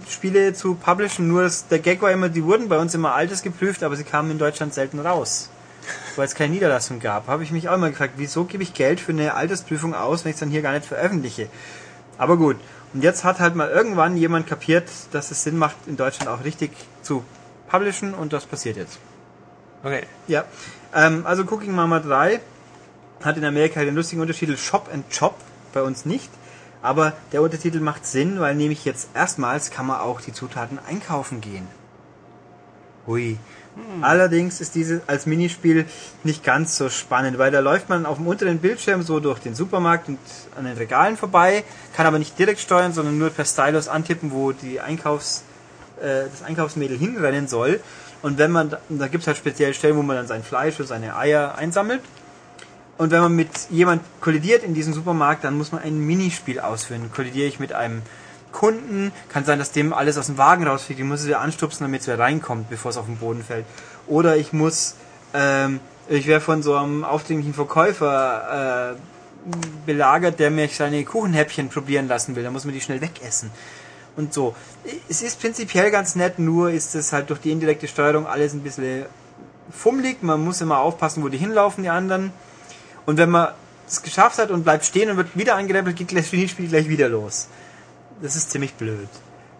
Spiele 0.09 0.55
zu 0.55 0.75
publishen. 0.75 1.29
Nur 1.29 1.43
das, 1.45 1.69
der 1.69 1.79
Gag 1.79 2.03
war 2.03 2.11
immer, 2.11 2.29
die 2.29 2.45
wurden 2.45 2.69
bei 2.69 2.79
uns 2.79 2.95
immer 2.95 3.15
altes 3.15 3.43
geprüft, 3.43 3.83
aber 3.83 3.97
sie 3.97 4.05
kamen 4.05 4.31
in 4.33 4.39
Deutschland 4.39 4.75
selten 4.75 4.99
raus. 4.99 5.51
Weil 6.17 6.27
es 6.27 6.35
keine 6.35 6.53
Niederlassung 6.53 7.01
gab. 7.01 7.29
Habe 7.29 7.43
ich 7.43 7.53
mich 7.53 7.69
auch 7.69 7.75
immer 7.75 7.91
gefragt, 7.91 8.15
wieso 8.19 8.45
gebe 8.45 8.63
ich 8.63 8.75
Geld 8.75 9.01
für 9.01 9.13
eine 9.13 9.35
Altersprüfung 9.35 9.95
aus, 9.95 10.25
wenn 10.25 10.31
ich 10.31 10.37
es 10.37 10.41
dann 10.41 10.51
hier 10.51 10.63
gar 10.63 10.73
nicht 10.73 10.85
veröffentliche? 10.85 11.49
Aber 12.19 12.37
gut. 12.37 12.57
Und 12.93 13.05
jetzt 13.05 13.25
hat 13.25 13.39
halt 13.41 13.55
mal 13.55 13.69
irgendwann 13.69 14.17
jemand 14.17 14.47
kapiert, 14.47 14.89
dass 15.13 15.31
es 15.31 15.43
Sinn 15.45 15.57
macht, 15.57 15.77
in 15.87 15.97
Deutschland 15.97 16.29
auch 16.29 16.45
richtig 16.45 16.73
zu 17.03 17.25
publishen 17.69 18.15
und 18.15 18.33
das 18.33 18.47
passiert 18.47 18.77
jetzt. 18.77 18.99
Okay. 19.83 20.03
Ja. 20.27 20.45
Ähm, 20.95 21.25
also 21.25 21.45
Cooking 21.45 21.75
Mama 21.75 22.01
3 22.01 22.41
hat 23.23 23.37
in 23.37 23.45
Amerika 23.45 23.85
den 23.85 23.95
lustigen 23.95 24.21
Untertitel 24.21 24.57
Shop 24.57 24.89
and 24.93 25.05
Chop, 25.17 25.37
bei 25.73 25.83
uns 25.83 26.05
nicht. 26.05 26.31
Aber 26.83 27.13
der 27.33 27.43
Untertitel 27.43 27.81
macht 27.81 28.07
Sinn, 28.07 28.41
weil 28.41 28.55
nämlich 28.55 28.85
jetzt 28.85 29.11
erstmals 29.15 29.71
kann 29.71 29.87
man 29.87 30.01
auch 30.01 30.21
die 30.21 30.33
Zutaten 30.33 30.79
einkaufen 30.79 31.41
gehen. 31.41 31.69
Hui. 33.07 33.39
Allerdings 34.03 34.61
ist 34.61 34.75
dieses 34.75 35.01
als 35.07 35.27
Minispiel 35.27 35.87
nicht 36.25 36.43
ganz 36.43 36.77
so 36.77 36.89
spannend, 36.89 37.39
weil 37.39 37.51
da 37.51 37.61
läuft 37.61 37.89
man 37.89 38.05
auf 38.05 38.17
dem 38.17 38.27
unteren 38.27 38.59
Bildschirm 38.59 39.03
so 39.03 39.21
durch 39.21 39.39
den 39.39 39.55
Supermarkt 39.55 40.09
und 40.09 40.19
an 40.57 40.65
den 40.65 40.77
Regalen 40.77 41.17
vorbei, 41.17 41.65
kann 41.95 42.07
aber 42.07 42.19
nicht 42.19 42.39
direkt 42.39 42.61
steuern, 42.61 42.93
sondern 42.93 43.19
nur 43.19 43.31
per 43.31 43.45
Stylus 43.45 43.89
antippen, 43.89 44.33
wo 44.33 44.53
die 44.53 44.81
Einkaufs, 44.81 45.45
äh, 46.01 46.25
das 46.31 46.43
Einkaufsmädel 46.43 46.99
hinrennen 46.99 47.47
soll. 47.47 47.81
Und 48.23 48.39
wenn 48.39 48.51
man, 48.51 48.77
da, 48.89 49.09
gibt 49.09 49.23
es 49.23 49.27
halt 49.27 49.37
spezielle 49.37 49.73
Stellen, 49.73 49.97
wo 49.97 50.03
man 50.03 50.17
dann 50.17 50.27
sein 50.27 50.43
Fleisch 50.43 50.79
und 50.81 50.87
seine 50.87 51.17
Eier 51.17 51.57
einsammelt. 51.57 52.01
Und 52.99 53.13
wenn 53.13 53.21
man 53.21 53.35
mit 53.35 53.49
jemand 53.71 54.03
kollidiert 54.21 54.63
in 54.63 54.75
diesem 54.75 54.93
Supermarkt, 54.93 55.45
dann 55.45 55.57
muss 55.57 55.73
man 55.73 55.83
ein 55.83 55.99
Minispiel 55.99 56.61
ausführen. 56.61 57.11
Kollidiere 57.15 57.49
ich 57.49 57.59
mit 57.59 57.73
einem 57.73 58.03
Kunden, 58.53 59.13
kann 59.29 59.45
sein, 59.45 59.59
dass 59.59 59.73
dem 59.73 59.93
alles 59.93 60.19
aus 60.19 60.27
dem 60.27 60.39
Wagen 60.39 60.67
rausfliegt, 60.67 61.01
ich 61.01 61.07
muss 61.07 61.21
es 61.21 61.27
wieder 61.27 61.41
anstupsen, 61.41 61.85
damit 61.85 62.03
es 62.03 62.07
wieder 62.07 62.19
reinkommt, 62.19 62.69
bevor 62.69 62.91
es 62.91 62.97
auf 62.97 63.07
den 63.07 63.17
Boden 63.17 63.45
fällt. 63.45 63.65
Oder 64.07 64.37
ich 64.37 64.53
muss, 64.53 64.97
ähm, 65.35 65.81
ich 66.09 66.27
wäre 66.27 66.41
von 66.41 66.63
so 66.63 66.75
einem 66.77 67.05
aufdringlichen 67.05 67.55
Verkäufer 67.55 68.95
äh, 68.95 68.97
belagert, 69.87 70.39
der 70.39 70.51
mich 70.51 70.77
seine 70.77 71.05
Kuchenhäppchen 71.05 71.69
probieren 71.69 72.09
lassen 72.09 72.37
will. 72.37 72.43
Da 72.43 72.51
muss 72.51 72.65
man 72.65 72.75
die 72.75 72.81
schnell 72.81 73.01
wegessen. 73.01 73.51
Und 74.17 74.35
so. 74.35 74.55
Es 75.09 75.23
ist 75.23 75.41
prinzipiell 75.41 75.91
ganz 75.91 76.17
nett, 76.17 76.39
nur 76.39 76.71
ist 76.71 76.95
es 76.95 77.13
halt 77.13 77.31
durch 77.31 77.41
die 77.41 77.53
indirekte 77.53 77.89
Steuerung 77.89 78.27
alles 78.27 78.53
ein 78.53 78.61
bisschen 78.61 79.07
fummelig. 79.71 80.23
Man 80.23 80.45
muss 80.45 80.61
immer 80.61 80.79
aufpassen, 80.79 81.23
wo 81.23 81.29
die 81.29 81.39
hinlaufen, 81.39 81.85
die 81.85 81.91
anderen. 81.91 82.33
Und 83.07 83.17
wenn 83.17 83.31
man 83.31 83.49
es 83.87 84.03
geschafft 84.03 84.39
hat 84.39 84.51
und 84.51 84.65
bleibt 84.65 84.85
stehen 84.85 85.11
und 85.11 85.17
wird 85.17 85.37
wieder 85.37 85.57
angerempelt, 85.57 85.97
geht 85.97 86.17
das 86.17 86.27
Spiel 86.51 86.69
gleich 86.69 86.89
wieder 86.89 87.09
los. 87.09 87.49
Das 88.23 88.37
ist 88.37 88.51
ziemlich 88.51 88.75
blöd. 88.75 89.09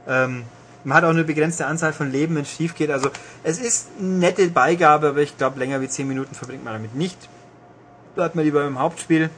Ähm, 0.07 0.45
man 0.85 0.97
hat 0.97 1.05
auch 1.05 1.11
eine 1.11 1.25
begrenzte 1.25 1.67
Anzahl 1.67 1.93
von 1.93 2.11
Leben, 2.11 2.37
wenn 2.37 2.43
es 2.43 2.51
schief 2.51 2.75
geht. 2.75 2.91
Also 2.91 3.11
es 3.43 3.59
ist 3.59 3.89
eine 3.99 4.09
nette 4.09 4.49
Beigabe, 4.49 5.09
aber 5.09 5.21
ich 5.21 5.37
glaube, 5.37 5.59
länger 5.59 5.81
wie 5.81 5.89
10 5.89 6.09
Minuten 6.09 6.35
verbringt 6.35 6.65
man 6.65 6.75
damit 6.75 6.95
nicht. 6.95 7.29
Bleibt 8.15 8.35
man 8.35 8.45
lieber 8.45 8.67
im 8.67 8.79
Hauptspiel. 8.79 9.31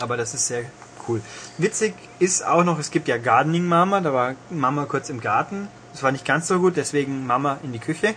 Aber 0.00 0.16
das 0.16 0.34
ist 0.34 0.46
sehr 0.46 0.64
cool. 1.08 1.20
Witzig 1.58 1.94
ist 2.18 2.44
auch 2.44 2.64
noch, 2.64 2.78
es 2.78 2.90
gibt 2.90 3.08
ja 3.08 3.18
Gardening 3.18 3.66
Mama, 3.66 4.00
da 4.00 4.12
war 4.12 4.34
Mama 4.50 4.86
kurz 4.86 5.10
im 5.10 5.20
Garten. 5.20 5.68
Das 5.92 6.02
war 6.02 6.12
nicht 6.12 6.24
ganz 6.24 6.46
so 6.48 6.58
gut, 6.58 6.76
deswegen 6.76 7.26
Mama 7.26 7.58
in 7.62 7.72
die 7.72 7.78
Küche. 7.78 8.14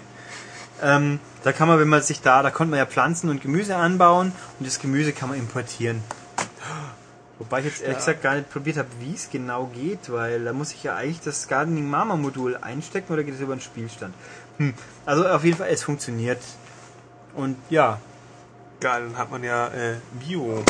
Ähm, 0.82 1.19
da 1.43 1.52
kann 1.52 1.67
man, 1.67 1.80
wenn 1.80 1.88
man 1.88 2.02
sich 2.02 2.21
da, 2.21 2.41
da 2.41 2.52
konnte 2.52 2.71
man 2.71 2.80
ja 2.80 2.86
Pflanzen 2.86 3.30
und 3.30 3.41
Gemüse 3.41 3.76
anbauen 3.76 4.32
und 4.60 4.67
das 4.67 4.80
Gemüse 4.80 5.13
kann 5.13 5.30
man 5.30 5.38
importieren. 5.38 6.04
Wobei 7.39 7.60
ich 7.60 7.65
jetzt 7.65 7.82
ehrlich 7.82 7.98
gesagt 7.98 8.22
gar 8.22 8.36
nicht 8.36 8.50
probiert 8.52 8.78
habe, 8.78 8.88
wie 9.00 9.13
es 9.15 9.30
genau 9.30 9.65
geht, 9.74 10.12
weil 10.12 10.43
da 10.43 10.54
muss 10.54 10.72
ich 10.72 10.84
ja 10.84 10.96
eigentlich 10.96 11.19
das 11.22 11.48
Gardening 11.48 11.89
Mama 11.89 12.15
Modul 12.15 12.56
einstecken 12.58 13.12
oder 13.12 13.24
geht 13.24 13.34
es 13.36 13.41
über 13.41 13.56
den 13.56 13.62
Spielstand? 13.62 14.13
Hm. 14.58 14.74
Also 15.06 15.28
auf 15.28 15.43
jeden 15.43 15.58
Fall, 15.58 15.69
es 15.69 15.84
funktioniert. 15.84 16.39
Und 17.36 17.58
ja, 17.69 18.00
Geil, 18.80 19.04
dann 19.08 19.17
hat 19.17 19.32
man 19.32 19.43
ja 19.43 19.67
äh, 19.69 19.96
Bio, 20.19 20.63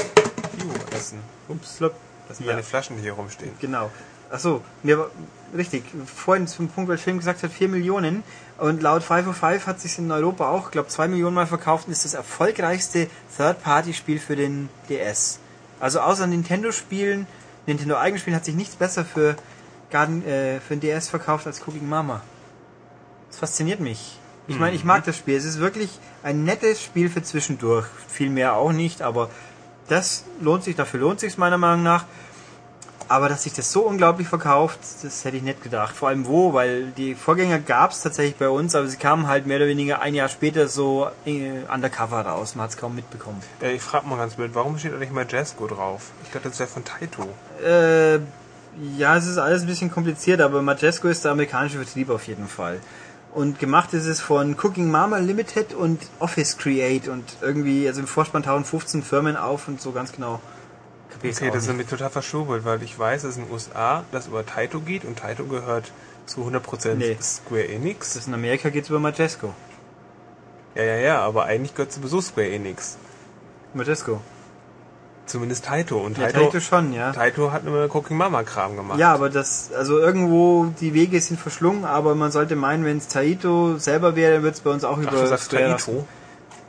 Bio-Essen. 0.58 1.19
ups, 1.49 1.78
slop, 1.78 1.95
Das 2.28 2.38
sind 2.38 2.45
Ja. 2.45 2.54
meine 2.54 2.63
Flaschen, 2.63 2.95
die 2.95 3.02
hier 3.02 3.13
rumstehen. 3.13 3.52
genau. 3.60 3.91
Achso, 4.30 4.62
mir 4.82 4.97
war, 4.97 5.12
richtig, 5.56 5.84
vorhin 6.06 6.47
zum 6.47 6.67
Punkt, 6.69 6.89
weil 6.89 6.97
Film 6.97 7.17
gesagt 7.19 7.43
hat, 7.43 7.52
4 7.52 7.69
Millionen 7.69 8.23
und 8.58 8.82
laut 8.82 9.04
505 9.04 9.67
hat 9.67 9.80
sich 9.80 9.97
in 9.99 10.12
Europa 10.12 10.49
auch, 10.49 10.71
glaube 10.71 10.88
2 10.89 11.08
Millionen 11.08 11.36
Mal 11.36 11.45
verkauft 11.45 11.86
und 11.88 11.91
ist 11.91 12.06
das 12.06 12.13
erfolgreichste 12.15 13.08
Third-Party-Spiel 13.38 14.19
für 14.19 14.36
den 14.36 14.69
DS. 14.89 15.39
Also 15.83 15.99
außer 15.99 16.27
Nintendo-Spielen, 16.27 17.27
Nintendo-Eigenspielen 17.65 18.37
hat 18.37 18.45
sich 18.45 18.55
nichts 18.55 18.77
besser 18.77 19.03
für, 19.03 19.35
Garden, 19.91 20.25
äh, 20.25 20.61
für 20.61 20.77
den 20.77 20.79
DS 20.79 21.09
verkauft 21.09 21.45
als 21.45 21.61
Cooking 21.67 21.89
Mama. 21.89 22.21
Das 23.27 23.39
fasziniert 23.39 23.81
mich. 23.81 24.17
Ich 24.47 24.57
meine, 24.57 24.77
ich 24.77 24.85
mag 24.85 25.03
das 25.03 25.17
Spiel. 25.17 25.35
Es 25.35 25.43
ist 25.43 25.59
wirklich 25.59 25.89
ein 26.23 26.45
nettes 26.45 26.81
Spiel 26.81 27.09
für 27.09 27.21
zwischendurch. 27.21 27.85
Viel 28.07 28.29
mehr 28.29 28.55
auch 28.55 28.71
nicht, 28.71 29.01
aber 29.01 29.29
das 29.89 30.23
lohnt 30.39 30.63
sich, 30.63 30.77
dafür 30.77 31.01
lohnt 31.01 31.19
sich 31.19 31.37
meiner 31.37 31.57
Meinung 31.57 31.83
nach. 31.83 32.05
Aber 33.07 33.29
dass 33.29 33.43
sich 33.43 33.53
das 33.53 33.71
so 33.71 33.81
unglaublich 33.81 34.27
verkauft, 34.27 34.79
das 35.01 35.25
hätte 35.25 35.37
ich 35.37 35.43
nicht 35.43 35.61
gedacht. 35.61 35.95
Vor 35.95 36.09
allem 36.09 36.25
wo, 36.25 36.53
weil 36.53 36.87
die 36.91 37.15
Vorgänger 37.15 37.59
gab 37.59 37.91
es 37.91 38.01
tatsächlich 38.01 38.35
bei 38.35 38.49
uns, 38.49 38.75
aber 38.75 38.87
sie 38.87 38.97
kamen 38.97 39.27
halt 39.27 39.45
mehr 39.45 39.57
oder 39.57 39.67
weniger 39.67 40.01
ein 40.01 40.15
Jahr 40.15 40.29
später 40.29 40.67
so 40.67 41.07
äh, 41.25 41.51
undercover 41.73 42.21
raus. 42.21 42.55
Man 42.55 42.63
hat 42.63 42.71
es 42.71 42.77
kaum 42.77 42.95
mitbekommen. 42.95 43.41
Äh, 43.61 43.73
ich 43.73 43.81
frage 43.81 44.07
mal 44.07 44.17
ganz 44.17 44.35
blöd, 44.35 44.51
warum 44.53 44.77
steht 44.77 44.93
da 44.93 44.97
nicht 44.97 45.13
mal 45.13 45.25
Jazzco 45.29 45.67
drauf? 45.67 46.11
Ich 46.23 46.31
dachte, 46.31 46.49
das 46.49 46.59
wäre 46.59 46.69
von 46.69 46.83
Taito. 46.83 47.27
Äh, 47.63 48.19
ja, 48.97 49.15
es 49.17 49.27
ist 49.27 49.37
alles 49.37 49.61
ein 49.61 49.67
bisschen 49.67 49.91
kompliziert, 49.91 50.41
aber 50.41 50.61
Majesco 50.61 51.07
ist 51.07 51.23
der 51.23 51.31
amerikanische 51.31 51.77
Vertrieb 51.77 52.09
auf 52.09 52.27
jeden 52.27 52.47
Fall. 52.47 52.79
Und 53.33 53.59
gemacht 53.59 53.93
ist 53.93 54.05
es 54.05 54.21
von 54.21 54.55
Cooking 54.61 54.91
Mama 54.91 55.17
Limited 55.17 55.73
und 55.73 55.99
Office 56.19 56.57
Create 56.57 57.07
und 57.07 57.23
irgendwie, 57.41 57.87
also 57.87 57.99
im 57.99 58.07
Vorspann 58.07 58.43
tauchen 58.43 58.63
15 58.63 59.01
Firmen 59.01 59.37
auf 59.37 59.67
und 59.67 59.81
so 59.81 59.91
ganz 59.91 60.11
genau. 60.11 60.39
Okay, 61.19 61.32
auch 61.47 61.54
das 61.54 61.63
ist 61.63 61.67
nämlich 61.69 61.88
total 61.88 62.10
verschwurbelt, 62.10 62.65
weil 62.65 62.82
ich 62.84 62.97
weiß, 62.97 63.23
dass 63.23 63.38
in 63.38 63.45
den 63.45 63.52
USA 63.54 64.04
das 64.12 64.28
über 64.28 64.45
Taito 64.45 64.80
geht 64.80 65.06
und 65.06 65.19
Taito 65.19 65.45
gehört 65.45 65.91
zu 66.26 66.41
100% 66.41 66.95
Nee. 66.95 67.17
Square 67.21 67.67
Enix. 67.67 68.13
Das 68.13 68.28
in 68.28 68.34
Amerika 68.34 68.69
geht's 68.69 68.89
über 68.89 68.99
Majesco. 68.99 69.54
Ja, 70.76 70.84
ja, 70.84 70.95
ja, 70.95 71.19
aber 71.21 71.45
eigentlich 71.45 71.76
gehört 71.76 71.91
sowieso 71.91 72.19
Square 72.21 72.49
Enix. 72.49 72.97
Majesco. 73.73 74.21
Zumindest 75.26 75.65
Taito. 75.65 75.99
Und 75.99 76.17
Ja, 76.17 76.26
Taito, 76.28 76.45
Taito 76.45 76.60
schon, 76.60 76.93
ja. 76.93 77.13
Taito 77.13 77.52
hat 77.52 77.65
immer 77.65 77.86
Cooking 77.93 78.17
Mama 78.17 78.43
Kram 78.43 78.76
gemacht. 78.76 78.99
Ja, 78.99 79.13
aber 79.13 79.30
das, 79.30 79.71
also 79.71 79.99
irgendwo, 79.99 80.65
die 80.82 80.93
Wege 80.93 81.19
sind 81.21 81.39
verschlungen, 81.39 81.86
aber 81.86 82.13
man 82.15 82.32
sollte 82.32 82.56
meinen, 82.56 82.84
wenn 82.84 82.97
es 82.97 83.08
Taito 83.08 83.78
selber 83.78 84.15
wäre, 84.15 84.34
dann 84.36 84.43
wird 84.43 84.56
es 84.56 84.62
bei 84.62 84.71
uns 84.71 84.84
auch 84.84 84.97
Ach, 84.97 85.02
über 85.04 85.12
du 85.12 85.28
sagst 85.28 85.45
Square 85.45 85.78
Taito. 85.78 86.08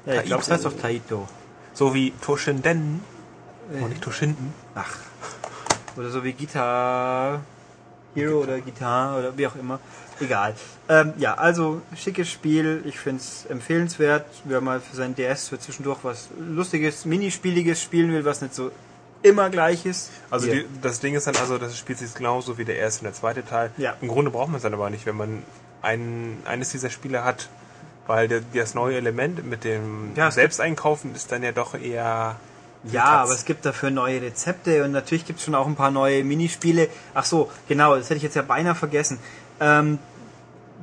Ja, 0.07 0.15
ich 0.21 0.27
glaube, 0.27 0.43
es 0.43 0.49
Taito. 0.49 0.65
heißt 0.65 0.65
doch 0.77 0.81
Taito. 0.81 1.29
So 1.73 1.95
wie 1.95 2.13
Toshinden. 2.23 3.03
Und 3.73 3.89
nicht 3.91 4.03
Toshinden. 4.03 4.53
Ach. 4.75 4.99
Oder 5.97 6.11
so 6.11 6.25
wie 6.25 6.33
Guitar 6.33 7.41
Hero 8.15 8.41
oder 8.41 8.61
Guitar 8.61 9.19
oder 9.19 9.37
wie 9.37 9.47
auch 9.47 9.57
immer. 9.57 9.81
Egal. 10.21 10.55
Ähm, 10.89 11.13
ja, 11.19 11.35
also 11.35 11.83
schickes 11.97 12.31
Spiel. 12.31 12.83
Ich 12.85 12.99
finde 12.99 13.21
es 13.21 13.47
empfehlenswert, 13.47 14.27
wer 14.45 14.61
mal 14.61 14.81
für 14.81 14.95
sein 14.95 15.15
DS 15.15 15.49
für 15.49 15.59
zwischendurch 15.59 15.99
was 16.03 16.29
Lustiges, 16.39 17.05
Minispieliges 17.05 17.83
spielen 17.83 18.13
will, 18.13 18.25
was 18.25 18.41
nicht 18.41 18.55
so 18.55 18.71
immer 19.23 19.51
gleich 19.51 19.87
ist. 19.87 20.11
Also 20.31 20.51
die, 20.51 20.67
das 20.83 21.01
Ding 21.01 21.15
ist 21.15 21.27
dann 21.27 21.37
also, 21.37 21.59
das 21.59 21.77
spielt 21.77 21.99
sich 21.99 22.15
genauso 22.15 22.59
wie 22.59 22.65
der 22.65 22.77
erste 22.77 23.01
und 23.01 23.05
der 23.07 23.15
zweite 23.15 23.45
Teil. 23.45 23.71
Ja. 23.77 23.97
Im 24.01 24.09
Grunde 24.09 24.31
braucht 24.31 24.49
man 24.49 24.57
es 24.57 24.63
dann 24.63 24.75
aber 24.75 24.91
nicht, 24.91 25.07
wenn 25.07 25.17
man 25.17 25.43
ein, 25.83 26.39
eines 26.45 26.71
dieser 26.71 26.91
Spiele 26.91 27.25
hat, 27.25 27.49
weil 28.07 28.29
der, 28.29 28.43
das 28.53 28.75
neue 28.75 28.97
Element 28.97 29.45
mit 29.45 29.65
dem 29.65 30.13
Ja, 30.15 30.31
Selbsteinkaufen 30.31 31.15
ist 31.15 31.33
dann 31.33 31.43
ja 31.43 31.53
doch 31.53 31.75
eher... 31.75 32.37
Ja, 32.93 33.05
aber 33.05 33.33
es 33.33 33.45
gibt 33.45 33.65
dafür 33.65 33.91
neue 33.91 34.21
Rezepte 34.21 34.85
und 34.85 34.93
natürlich 34.93 35.25
gibt 35.25 35.39
es 35.39 35.45
schon 35.45 35.55
auch 35.55 35.67
ein 35.67 35.77
paar 35.77 35.91
neue 35.91 36.23
Minispiele. 36.23 36.89
Ach 37.15 37.25
so, 37.25 37.51
genau, 37.67 37.97
das 37.97 38.07
hätte 38.07 38.17
ich 38.17 38.23
jetzt 38.23 38.37
ja 38.37 38.43
beinahe 38.43 38.75
vergessen. 38.75 39.19
Ähm, 39.61 39.99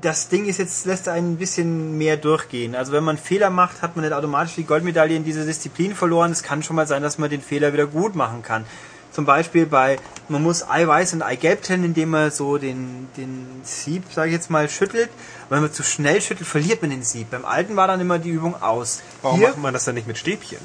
das 0.01 0.29
Ding 0.29 0.45
ist 0.45 0.57
jetzt, 0.57 0.85
lässt 0.85 1.07
einen 1.07 1.33
ein 1.33 1.37
bisschen 1.37 1.97
mehr 1.97 2.17
durchgehen. 2.17 2.75
Also 2.75 2.91
wenn 2.91 3.03
man 3.03 3.17
Fehler 3.17 3.51
macht, 3.51 3.81
hat 3.81 3.95
man 3.95 4.03
nicht 4.03 4.13
automatisch 4.13 4.55
die 4.55 4.63
Goldmedaille 4.63 5.15
in 5.15 5.23
dieser 5.23 5.45
Disziplin 5.45 5.95
verloren. 5.95 6.31
Es 6.31 6.41
kann 6.41 6.63
schon 6.63 6.75
mal 6.75 6.87
sein, 6.87 7.03
dass 7.03 7.19
man 7.19 7.29
den 7.29 7.41
Fehler 7.41 7.71
wieder 7.73 7.85
gut 7.85 8.15
machen 8.15 8.41
kann. 8.41 8.65
Zum 9.11 9.25
Beispiel 9.25 9.65
bei, 9.65 9.99
man 10.29 10.41
muss 10.41 10.67
Eiweiß 10.67 11.13
und 11.13 11.21
Eigelb 11.21 11.61
trennen, 11.61 11.83
indem 11.83 12.11
man 12.11 12.31
so 12.31 12.57
den, 12.57 13.09
den 13.17 13.45
Sieb, 13.63 14.03
sage 14.11 14.29
ich 14.29 14.33
jetzt 14.33 14.49
mal, 14.49 14.69
schüttelt. 14.69 15.09
Und 15.09 15.51
wenn 15.51 15.61
man 15.61 15.73
zu 15.73 15.83
schnell 15.83 16.21
schüttelt, 16.21 16.47
verliert 16.47 16.81
man 16.81 16.91
den 16.91 17.03
Sieb. 17.03 17.29
Beim 17.29 17.45
alten 17.45 17.75
war 17.75 17.87
dann 17.87 17.99
immer 17.99 18.19
die 18.19 18.29
Übung 18.29 18.59
aus. 18.61 19.01
Warum 19.21 19.39
Hier, 19.39 19.49
macht 19.49 19.57
man 19.57 19.73
das 19.73 19.83
dann 19.83 19.95
nicht 19.95 20.07
mit 20.07 20.17
Stäbchen? 20.17 20.59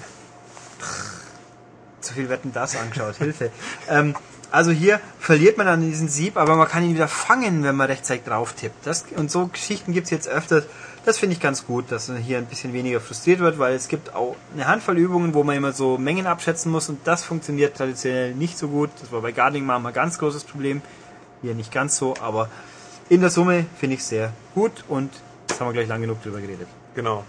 Zu 2.07 2.15
viel 2.15 2.29
Wetten 2.29 2.53
das 2.53 2.77
angeschaut, 2.77 3.17
Hilfe. 3.19 3.51
Ähm, 3.89 4.15
also 4.51 4.71
hier 4.71 5.01
verliert 5.19 5.59
man 5.59 5.67
dann 5.67 5.83
diesen 5.83 6.09
Sieb, 6.09 6.37
aber 6.37 6.57
man 6.57 6.69
kann 6.69 6.85
ihn 6.85 6.95
wieder 6.95 7.09
fangen, 7.09 7.65
wenn 7.65 7.75
man 7.77 7.89
rechtzeitig 7.89 8.25
drauf 8.25 8.53
tippt. 8.53 8.87
Das, 8.87 9.05
und 9.17 9.31
so 9.31 9.49
Geschichten 9.49 9.93
gibt's 9.93 10.11
jetzt 10.11 10.29
öfter. 10.29 10.63
Das 11.05 11.19
finde 11.19 11.35
ich 11.35 11.41
ganz 11.41 11.67
gut, 11.67 11.93
dass 11.93 12.09
man 12.09 12.19
hier 12.19 12.39
ein 12.39 12.47
bisschen 12.47 12.73
weniger 12.73 13.01
frustriert 13.01 13.41
wird, 13.41 13.59
weil 13.59 13.75
es 13.75 13.89
gibt 13.89 14.15
auch 14.15 14.35
eine 14.55 14.67
Handvoll 14.67 14.99
Übungen, 14.99 15.35
wo 15.35 15.45
man 15.45 15.57
immer 15.57 15.73
so 15.73 15.99
Mengen 15.99 16.27
abschätzen 16.27 16.73
muss 16.73 16.89
und 16.89 17.01
das 17.07 17.25
funktioniert 17.25 17.77
traditionell 17.77 18.35
nicht 18.35 18.59
so 18.59 18.69
gut. 18.69 18.91
Das 19.01 19.13
war 19.13 19.21
bei 19.21 19.33
Gardening 19.33 19.65
mal 19.65 19.85
ein 19.85 19.93
ganz 19.93 20.19
großes 20.19 20.45
Problem. 20.45 20.83
Hier 21.43 21.55
nicht 21.55 21.71
ganz 21.71 21.97
so, 21.97 22.15
aber 22.21 22.49
in 23.09 23.21
der 23.21 23.31
Summe 23.31 23.67
finde 23.79 23.97
ich 23.97 24.05
sehr 24.05 24.33
gut 24.55 24.85
und 24.89 25.13
jetzt 25.49 25.61
haben 25.61 25.69
wir 25.69 25.75
gleich 25.75 25.89
lang 25.89 26.01
genug 26.01 26.23
drüber 26.23 26.41
geredet. 26.41 26.67
Genau. 26.95 27.25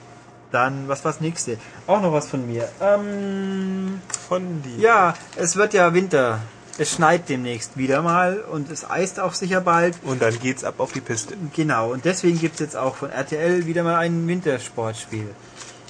Dann, 0.52 0.88
was 0.88 1.04
war 1.04 1.12
das 1.12 1.22
nächste? 1.22 1.58
Auch 1.88 2.02
noch 2.02 2.14
was 2.14 2.28
von 2.30 2.48
mir. 2.48 2.70
Ähm, 2.82 4.02
Von 4.28 4.62
dir. 4.62 4.78
ja, 4.80 5.14
es 5.36 5.56
wird 5.58 5.74
ja 5.74 5.94
Winter. 5.94 6.40
Es 6.80 6.92
schneit 6.92 7.28
demnächst 7.28 7.76
wieder 7.76 8.02
mal 8.04 8.40
und 8.40 8.70
es 8.70 8.88
eist 8.90 9.20
auch 9.20 9.34
sicher 9.34 9.62
bald. 9.62 9.96
Und 10.04 10.22
dann 10.22 10.40
geht's 10.40 10.64
ab 10.64 10.76
auf 10.78 10.94
die 10.94 11.02
Piste. 11.02 11.36
Genau, 11.56 11.92
und 11.92 12.06
deswegen 12.06 12.40
gibt 12.40 12.54
es 12.56 12.60
jetzt 12.60 12.78
auch 12.78 12.96
von 12.96 13.10
RTL 13.10 13.66
wieder 13.66 13.84
mal 13.84 13.96
ein 13.96 14.28
Wintersportspiel. 14.28 15.28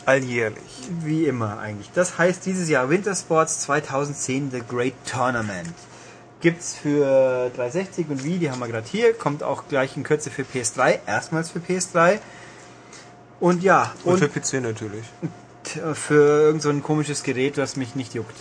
Alljährlich. 0.06 0.88
Wie 1.04 1.26
immer 1.26 1.60
eigentlich. 1.60 1.91
Das 1.93 2.17
heißt 2.17 2.46
dieses 2.46 2.70
Jahr 2.70 2.89
Wintersports 2.89 3.60
2010 3.63 4.52
The 4.52 4.62
Great 4.67 4.93
Tournament. 5.06 5.74
Gibt's 6.39 6.76
für 6.76 7.52
360 7.56 8.10
und 8.10 8.24
Wii, 8.24 8.38
die 8.39 8.50
haben 8.50 8.60
wir 8.60 8.67
gerade 8.67 8.88
hier. 8.89 9.13
Kommt 9.13 9.43
auch 9.43 9.67
gleich 9.67 9.98
in 9.98 10.04
Kürze 10.04 10.30
für 10.32 10.43
PS3. 10.43 11.00
Erstmals 11.06 11.50
für 11.50 11.60
PS3. 11.60 12.20
Und 13.39 13.63
ja, 13.63 13.93
Und, 14.04 14.21
und, 14.21 14.32
für 14.32 14.39
PC 14.39 14.62
natürlich. 14.63 15.06
t- 15.63 15.80
für 15.95 16.41
irgend 16.43 16.62
so 16.62 16.69
ein 16.69 16.82
komisches 16.84 17.23
Gerät, 17.23 17.58
das 17.58 17.76
mich 17.76 17.95
nicht 17.95 18.13
juckt. 18.13 18.36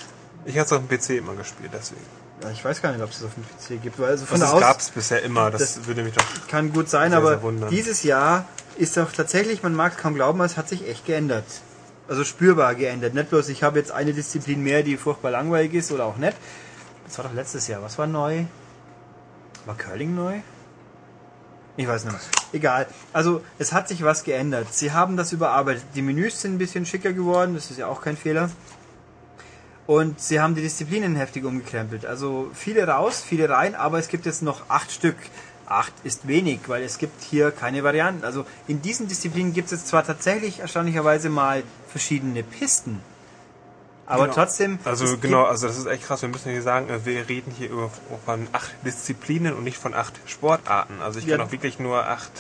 Ich 0.45 0.57
hatte 0.59 0.67
es 0.67 0.73
auf 0.73 0.87
dem 0.87 0.89
PC 0.99 1.11
immer 1.19 1.35
gespielt, 1.35 1.71
deswegen. 1.73 2.01
Ja, 2.43 2.51
Ich 2.51 2.65
weiß 2.65 2.81
gar 2.83 2.93
nicht, 2.93 3.03
ob 3.03 3.11
es 3.11 3.19
das 3.19 3.27
auf 3.27 3.35
dem 3.35 3.45
PC 3.79 3.83
gibt. 3.83 3.99
Weil 3.99 4.11
also 4.11 4.27
von 4.27 4.39
Das 4.41 4.53
gab 4.59 4.79
es 4.81 4.91
bisher 4.91 5.23
immer, 5.23 5.51
das, 5.51 5.75
das- 5.75 5.87
würde 5.87 6.03
mich 6.03 6.15
doch... 6.15 6.25
kann 6.49 6.73
gut 6.73 6.89
sein, 6.89 7.11
Sehr, 7.11 7.19
aber 7.19 7.39
sehr 7.41 7.69
dieses 7.71 8.03
Jahr 8.03 8.47
ist 8.77 8.97
doch 8.97 9.11
tatsächlich, 9.13 9.63
man 9.63 9.75
mag 9.75 9.93
es 9.97 9.99
kaum 9.99 10.15
glauben, 10.15 10.41
es 10.43 10.57
hat 10.57 10.69
sich 10.69 10.87
echt 10.89 11.05
geändert. 11.07 11.45
Also 12.09 12.23
spürbar 12.25 12.75
geändert. 12.77 13.15
Nicht 13.15 13.31
bloß, 13.31 13.49
ich 13.49 13.63
habe 13.65 13.79
jetzt 13.79 13.91
eine 13.91 14.13
Disziplin 14.13 14.63
mehr, 14.63 14.83
die 14.85 14.97
furchtbar 14.97 15.31
langweilig 15.33 15.75
ist 15.75 15.91
oder 15.91 16.05
auch 16.05 16.17
nicht. 16.19 16.37
Das 17.07 17.19
war 17.19 17.25
doch 17.25 17.33
letztes 17.35 17.67
Jahr. 17.69 17.83
Was 17.83 17.99
war 17.99 18.07
neu? 18.07 18.45
War 19.65 19.77
Curling 19.77 20.15
neu? 20.15 20.41
Ich 21.77 21.87
weiß 21.87 22.07
nicht. 22.07 22.17
Egal. 22.53 22.87
Also, 23.13 23.43
es 23.59 23.73
hat 23.73 23.89
sich 23.89 24.03
was 24.03 24.25
geändert. 24.25 24.73
Sie 24.73 24.93
haben 24.93 25.17
das 25.17 25.33
überarbeitet. 25.33 25.85
Die 25.95 26.03
Menüs 26.03 26.41
sind 26.41 26.55
ein 26.55 26.59
bisschen 26.59 26.87
schicker 26.87 27.13
geworden, 27.13 27.55
das 27.55 27.71
ist 27.71 27.79
ja 27.79 27.87
auch 27.87 28.01
kein 28.01 28.17
Fehler. 28.17 28.51
Und 29.87 30.21
sie 30.21 30.41
haben 30.41 30.55
die 30.55 30.63
Disziplinen 30.63 31.15
heftig 31.15 31.45
umgekrempelt. 31.45 32.07
Also 32.07 32.51
viele 32.55 32.89
raus, 32.89 33.23
viele 33.25 33.49
rein, 33.49 33.75
aber 33.75 33.99
es 33.99 34.09
gibt 34.09 34.27
jetzt 34.27 34.43
noch 34.43 34.69
acht 34.69 34.91
Stück. 34.91 35.17
Acht 35.67 35.93
ist 36.05 36.27
wenig, 36.29 36.61
weil 36.67 36.83
es 36.83 36.99
gibt 36.99 37.23
hier 37.23 37.51
keine 37.51 37.85
Varianten. 37.85 38.25
Also 38.25 38.47
in 38.69 38.83
diesen 38.83 39.09
Disziplinen 39.09 39.53
gibt 39.53 39.67
es 39.67 39.73
jetzt 39.73 39.89
zwar 39.89 40.05
tatsächlich 40.05 40.61
erstaunlicherweise 40.61 41.29
mal 41.29 41.63
verschiedene 41.89 42.43
Pisten, 42.43 43.01
aber 44.07 44.25
Genau. 44.25 44.35
trotzdem. 44.35 44.79
Also 44.85 45.19
genau, 45.19 45.45
also 45.45 45.67
das 45.67 45.77
ist 45.79 45.87
echt 45.87 46.05
krass. 46.05 46.23
Wir 46.23 46.29
müssen 46.29 46.51
hier 46.53 46.63
sagen, 46.63 46.89
äh, 46.89 47.05
wir 47.05 47.29
reden 47.29 47.53
hier 47.57 47.71
über, 47.71 47.91
von 48.25 48.47
acht 48.53 48.71
Disziplinen 48.85 49.55
und 49.55 49.65
nicht 49.65 49.79
von 49.79 49.95
acht 49.95 50.15
Sportarten. 50.27 50.95
Also 51.03 51.19
ich 51.19 51.27
Ja. 51.27 51.37
kann 51.37 51.47
auch 51.47 51.53
wirklich 51.53 51.79
nur 51.79 52.07
acht... 52.07 52.31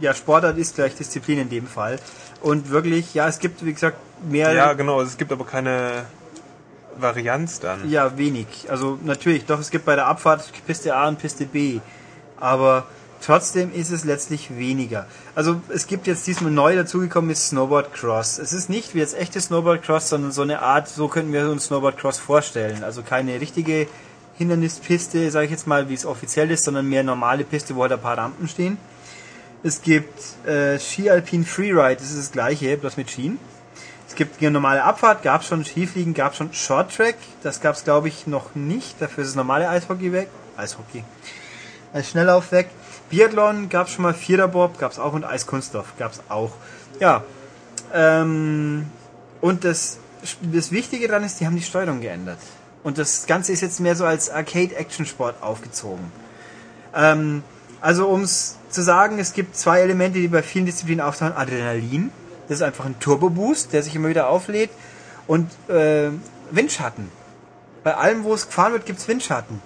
Ja, 0.00 0.14
Sportart 0.14 0.58
ist 0.58 0.76
gleich 0.76 0.94
Disziplin 0.94 1.40
in 1.40 1.48
dem 1.50 1.66
Fall. 1.66 1.98
Und 2.40 2.70
wirklich, 2.70 3.14
ja, 3.14 3.26
es 3.26 3.40
gibt, 3.40 3.64
wie 3.64 3.72
gesagt, 3.72 3.96
mehr. 4.28 4.52
Ja, 4.52 4.72
genau. 4.74 5.00
Es 5.00 5.16
gibt 5.18 5.32
aber 5.32 5.44
keine 5.44 6.04
Varianz 6.96 7.58
dann. 7.60 7.88
Ja, 7.90 8.16
wenig. 8.16 8.46
Also 8.70 8.98
natürlich, 9.02 9.44
doch, 9.46 9.58
es 9.58 9.70
gibt 9.70 9.84
bei 9.84 9.96
der 9.96 10.06
Abfahrt 10.06 10.50
Piste 10.66 10.94
A 10.94 11.08
und 11.08 11.18
Piste 11.18 11.46
B. 11.46 11.80
Aber 12.38 12.86
trotzdem 13.24 13.72
ist 13.72 13.90
es 13.90 14.04
letztlich 14.04 14.56
weniger. 14.56 15.06
Also 15.34 15.60
es 15.70 15.86
gibt 15.86 16.06
jetzt 16.06 16.26
diesmal 16.26 16.50
neu 16.50 16.76
dazugekommen 16.76 17.30
ist 17.30 17.48
Snowboard 17.48 17.94
Cross. 17.94 18.38
Es 18.38 18.52
ist 18.52 18.68
nicht 18.68 18.94
wie 18.94 18.98
jetzt 18.98 19.16
echte 19.16 19.40
Snowboard 19.40 19.82
Cross, 19.82 20.10
sondern 20.10 20.30
so 20.30 20.42
eine 20.42 20.60
Art, 20.60 20.88
so 20.88 21.08
könnten 21.08 21.32
wir 21.32 21.50
uns 21.50 21.66
Snowboard 21.66 21.96
Cross 21.96 22.18
vorstellen. 22.18 22.84
Also 22.84 23.02
keine 23.02 23.40
richtige 23.40 23.86
Hindernispiste, 24.36 25.30
sage 25.30 25.46
ich 25.46 25.50
jetzt 25.50 25.66
mal, 25.66 25.88
wie 25.88 25.94
es 25.94 26.04
offiziell 26.04 26.50
ist, 26.50 26.64
sondern 26.64 26.86
mehr 26.86 27.02
normale 27.02 27.44
Piste, 27.44 27.74
wo 27.76 27.82
halt 27.82 27.92
ein 27.92 28.00
paar 28.00 28.18
Rampen 28.18 28.46
stehen. 28.46 28.76
Es 29.62 29.80
gibt 29.80 30.46
äh, 30.46 30.78
Ski 30.78 31.08
Alpine 31.08 31.44
Freeride, 31.44 31.96
das 31.96 32.10
ist 32.10 32.18
das 32.18 32.32
gleiche, 32.32 32.76
bloß 32.76 32.96
mit 32.96 33.08
Skien. 33.08 33.38
Es 34.08 34.16
gibt 34.16 34.42
eine 34.42 34.50
normale 34.50 34.84
Abfahrt, 34.84 35.22
gab 35.22 35.42
schon 35.42 35.64
Skifliegen, 35.64 36.12
gab 36.12 36.34
schon 36.34 36.52
Short 36.52 36.94
Track. 36.94 37.14
Das 37.42 37.62
gab 37.62 37.76
es, 37.76 37.84
glaube 37.84 38.08
ich, 38.08 38.26
noch 38.26 38.54
nicht. 38.54 39.00
Dafür 39.00 39.22
ist 39.22 39.30
das 39.30 39.36
normale 39.36 39.70
Eishockey 39.70 40.12
weg. 40.12 40.28
Eishockey. 40.58 41.02
Als 41.94 42.10
Schnelllauf 42.10 42.52
weg. 42.52 42.68
Biathlon 43.12 43.68
gab 43.68 43.88
es 43.88 43.92
schon 43.92 44.04
mal, 44.04 44.14
Viererbob 44.14 44.78
gab 44.78 44.90
es 44.90 44.98
auch 44.98 45.12
und 45.12 45.22
Eiskunstlauf 45.22 45.98
gab 45.98 46.12
es 46.12 46.22
auch. 46.30 46.52
Ja. 46.98 47.22
Ähm, 47.92 48.86
und 49.42 49.64
das, 49.64 49.98
das 50.40 50.72
Wichtige 50.72 51.08
daran 51.08 51.22
ist, 51.22 51.38
die 51.38 51.44
haben 51.44 51.54
die 51.54 51.62
Steuerung 51.62 52.00
geändert. 52.00 52.38
Und 52.82 52.96
das 52.96 53.26
Ganze 53.26 53.52
ist 53.52 53.60
jetzt 53.60 53.80
mehr 53.80 53.96
so 53.96 54.06
als 54.06 54.30
Arcade-Action-Sport 54.30 55.42
aufgezogen. 55.42 56.10
Ähm, 56.94 57.44
also 57.82 58.08
um 58.08 58.22
es 58.22 58.56
zu 58.70 58.80
sagen, 58.82 59.18
es 59.18 59.34
gibt 59.34 59.56
zwei 59.58 59.80
Elemente, 59.80 60.18
die 60.18 60.28
bei 60.28 60.42
vielen 60.42 60.64
Disziplinen 60.64 61.04
auftauchen. 61.04 61.36
Adrenalin, 61.36 62.10
das 62.48 62.58
ist 62.58 62.62
einfach 62.62 62.86
ein 62.86 62.98
Turbo-Boost, 62.98 63.74
der 63.74 63.82
sich 63.82 63.94
immer 63.94 64.08
wieder 64.08 64.28
auflädt. 64.28 64.70
Und 65.26 65.50
äh, 65.68 66.08
Windschatten. 66.50 67.10
Bei 67.84 67.94
allem, 67.94 68.24
wo 68.24 68.32
es 68.32 68.46
gefahren 68.46 68.72
wird, 68.72 68.86
gibt 68.86 69.00
es 69.00 69.06
Windschatten. 69.06 69.60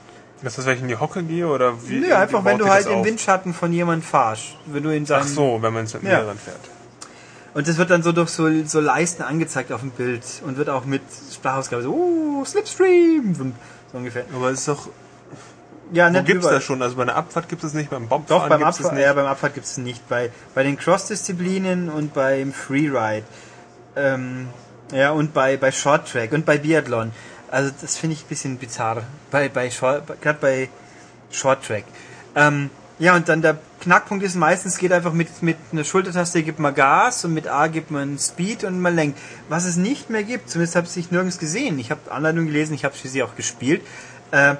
Ist 0.46 0.58
das, 0.58 0.66
wenn 0.66 0.76
ich 0.76 0.82
in 0.82 0.88
die 0.88 0.96
Hocke 0.96 1.22
gehe 1.24 1.46
oder 1.48 1.74
wie? 1.88 1.98
Nö, 2.00 2.14
einfach 2.14 2.44
wenn 2.44 2.58
du 2.58 2.68
halt 2.68 2.86
im? 2.86 3.04
Windschatten 3.04 3.52
von 3.52 3.72
jemand 3.72 4.04
fahrst. 4.04 4.56
Wenn 4.66 4.82
du 4.84 4.90
in 4.90 5.04
Ach 5.10 5.24
so, 5.24 5.58
wenn 5.60 5.72
man 5.74 5.84
es 5.84 5.94
mit 5.94 6.04
Ja. 6.04 6.10
mehreren 6.10 6.38
fährt. 6.38 6.60
Und 7.54 7.66
das 7.66 7.78
wird 7.78 7.90
dann 7.90 8.02
so 8.02 8.12
durch 8.12 8.28
so, 8.30 8.48
so 8.64 8.80
Leisten 8.80 9.22
angezeigt 9.22 9.72
auf 9.72 9.80
dem 9.80 9.90
Bild 9.90 10.22
und 10.44 10.56
wird 10.58 10.68
auch 10.68 10.84
mit 10.84 11.02
Sprachausgabe 11.34 11.82
so, 11.82 11.90
uh, 11.90 12.44
Slipstream, 12.44 13.34
so 13.34 13.96
ungefähr. 13.96 14.24
Aber 14.34 14.50
es 14.50 14.60
ist 14.60 14.68
doch. 14.68 14.88
Ja, 15.92 16.08
Wo 16.08 16.10
nicht 16.12 16.26
gibt's 16.26 16.40
überall. 16.42 16.54
das 16.56 16.64
schon? 16.64 16.82
Also 16.82 16.96
bei 16.96 17.02
einer 17.02 17.14
Abfahrt 17.16 17.48
gibt 17.48 17.64
es 17.64 17.72
nicht, 17.72 17.90
beim 17.90 18.08
Bob 18.08 18.26
Doch, 18.26 18.48
beim 18.48 18.58
gibt's 18.60 18.78
Abfahrt, 18.78 18.94
nicht. 18.94 19.04
ja, 19.04 19.12
beim 19.14 19.26
Abfahrt 19.26 19.54
gibt 19.54 19.66
es 19.66 19.78
nicht. 19.78 20.06
Bei, 20.08 20.30
bei 20.54 20.62
den 20.64 20.76
Cross-Disziplinen 20.76 21.88
und 21.88 22.12
beim 22.12 22.52
Freeride. 22.52 23.24
Ähm, 23.94 24.48
ja, 24.92 25.10
und 25.12 25.32
bei, 25.32 25.56
bei 25.56 25.72
Short 25.72 26.10
Track 26.10 26.32
und 26.32 26.44
bei 26.44 26.58
Biathlon. 26.58 27.12
Also 27.56 27.72
das 27.80 27.96
finde 27.96 28.12
ich 28.12 28.24
ein 28.24 28.28
bisschen 28.28 28.58
bizarr. 28.58 29.02
Bei, 29.30 29.48
bei 29.48 29.68
gerade 29.68 30.38
bei 30.38 30.68
Short 31.30 31.64
Track. 31.64 31.84
Ähm, 32.34 32.68
ja, 32.98 33.16
und 33.16 33.30
dann 33.30 33.40
der 33.40 33.56
Knackpunkt 33.80 34.22
ist 34.22 34.34
meistens 34.34 34.76
geht 34.76 34.92
einfach 34.92 35.14
mit, 35.14 35.42
mit 35.42 35.56
einer 35.72 35.84
Schultertaste 35.84 36.42
gibt 36.42 36.58
man 36.58 36.74
Gas 36.74 37.24
und 37.24 37.32
mit 37.32 37.48
A 37.48 37.68
gibt 37.68 37.90
man 37.90 38.18
Speed 38.18 38.64
und 38.64 38.82
man 38.82 38.94
lenkt. 38.94 39.18
Was 39.48 39.64
es 39.64 39.78
nicht 39.78 40.10
mehr 40.10 40.22
gibt, 40.22 40.50
zumindest 40.50 40.76
habe 40.76 40.86
ich 40.94 41.10
nirgends 41.10 41.38
gesehen. 41.38 41.78
Ich 41.78 41.90
habe 41.90 42.12
Anleitungen 42.12 42.48
gelesen, 42.48 42.74
ich 42.74 42.84
habe 42.84 42.94
schließlich 42.94 43.22
auch 43.22 43.36
gespielt. 43.36 43.80
Äh, 44.32 44.56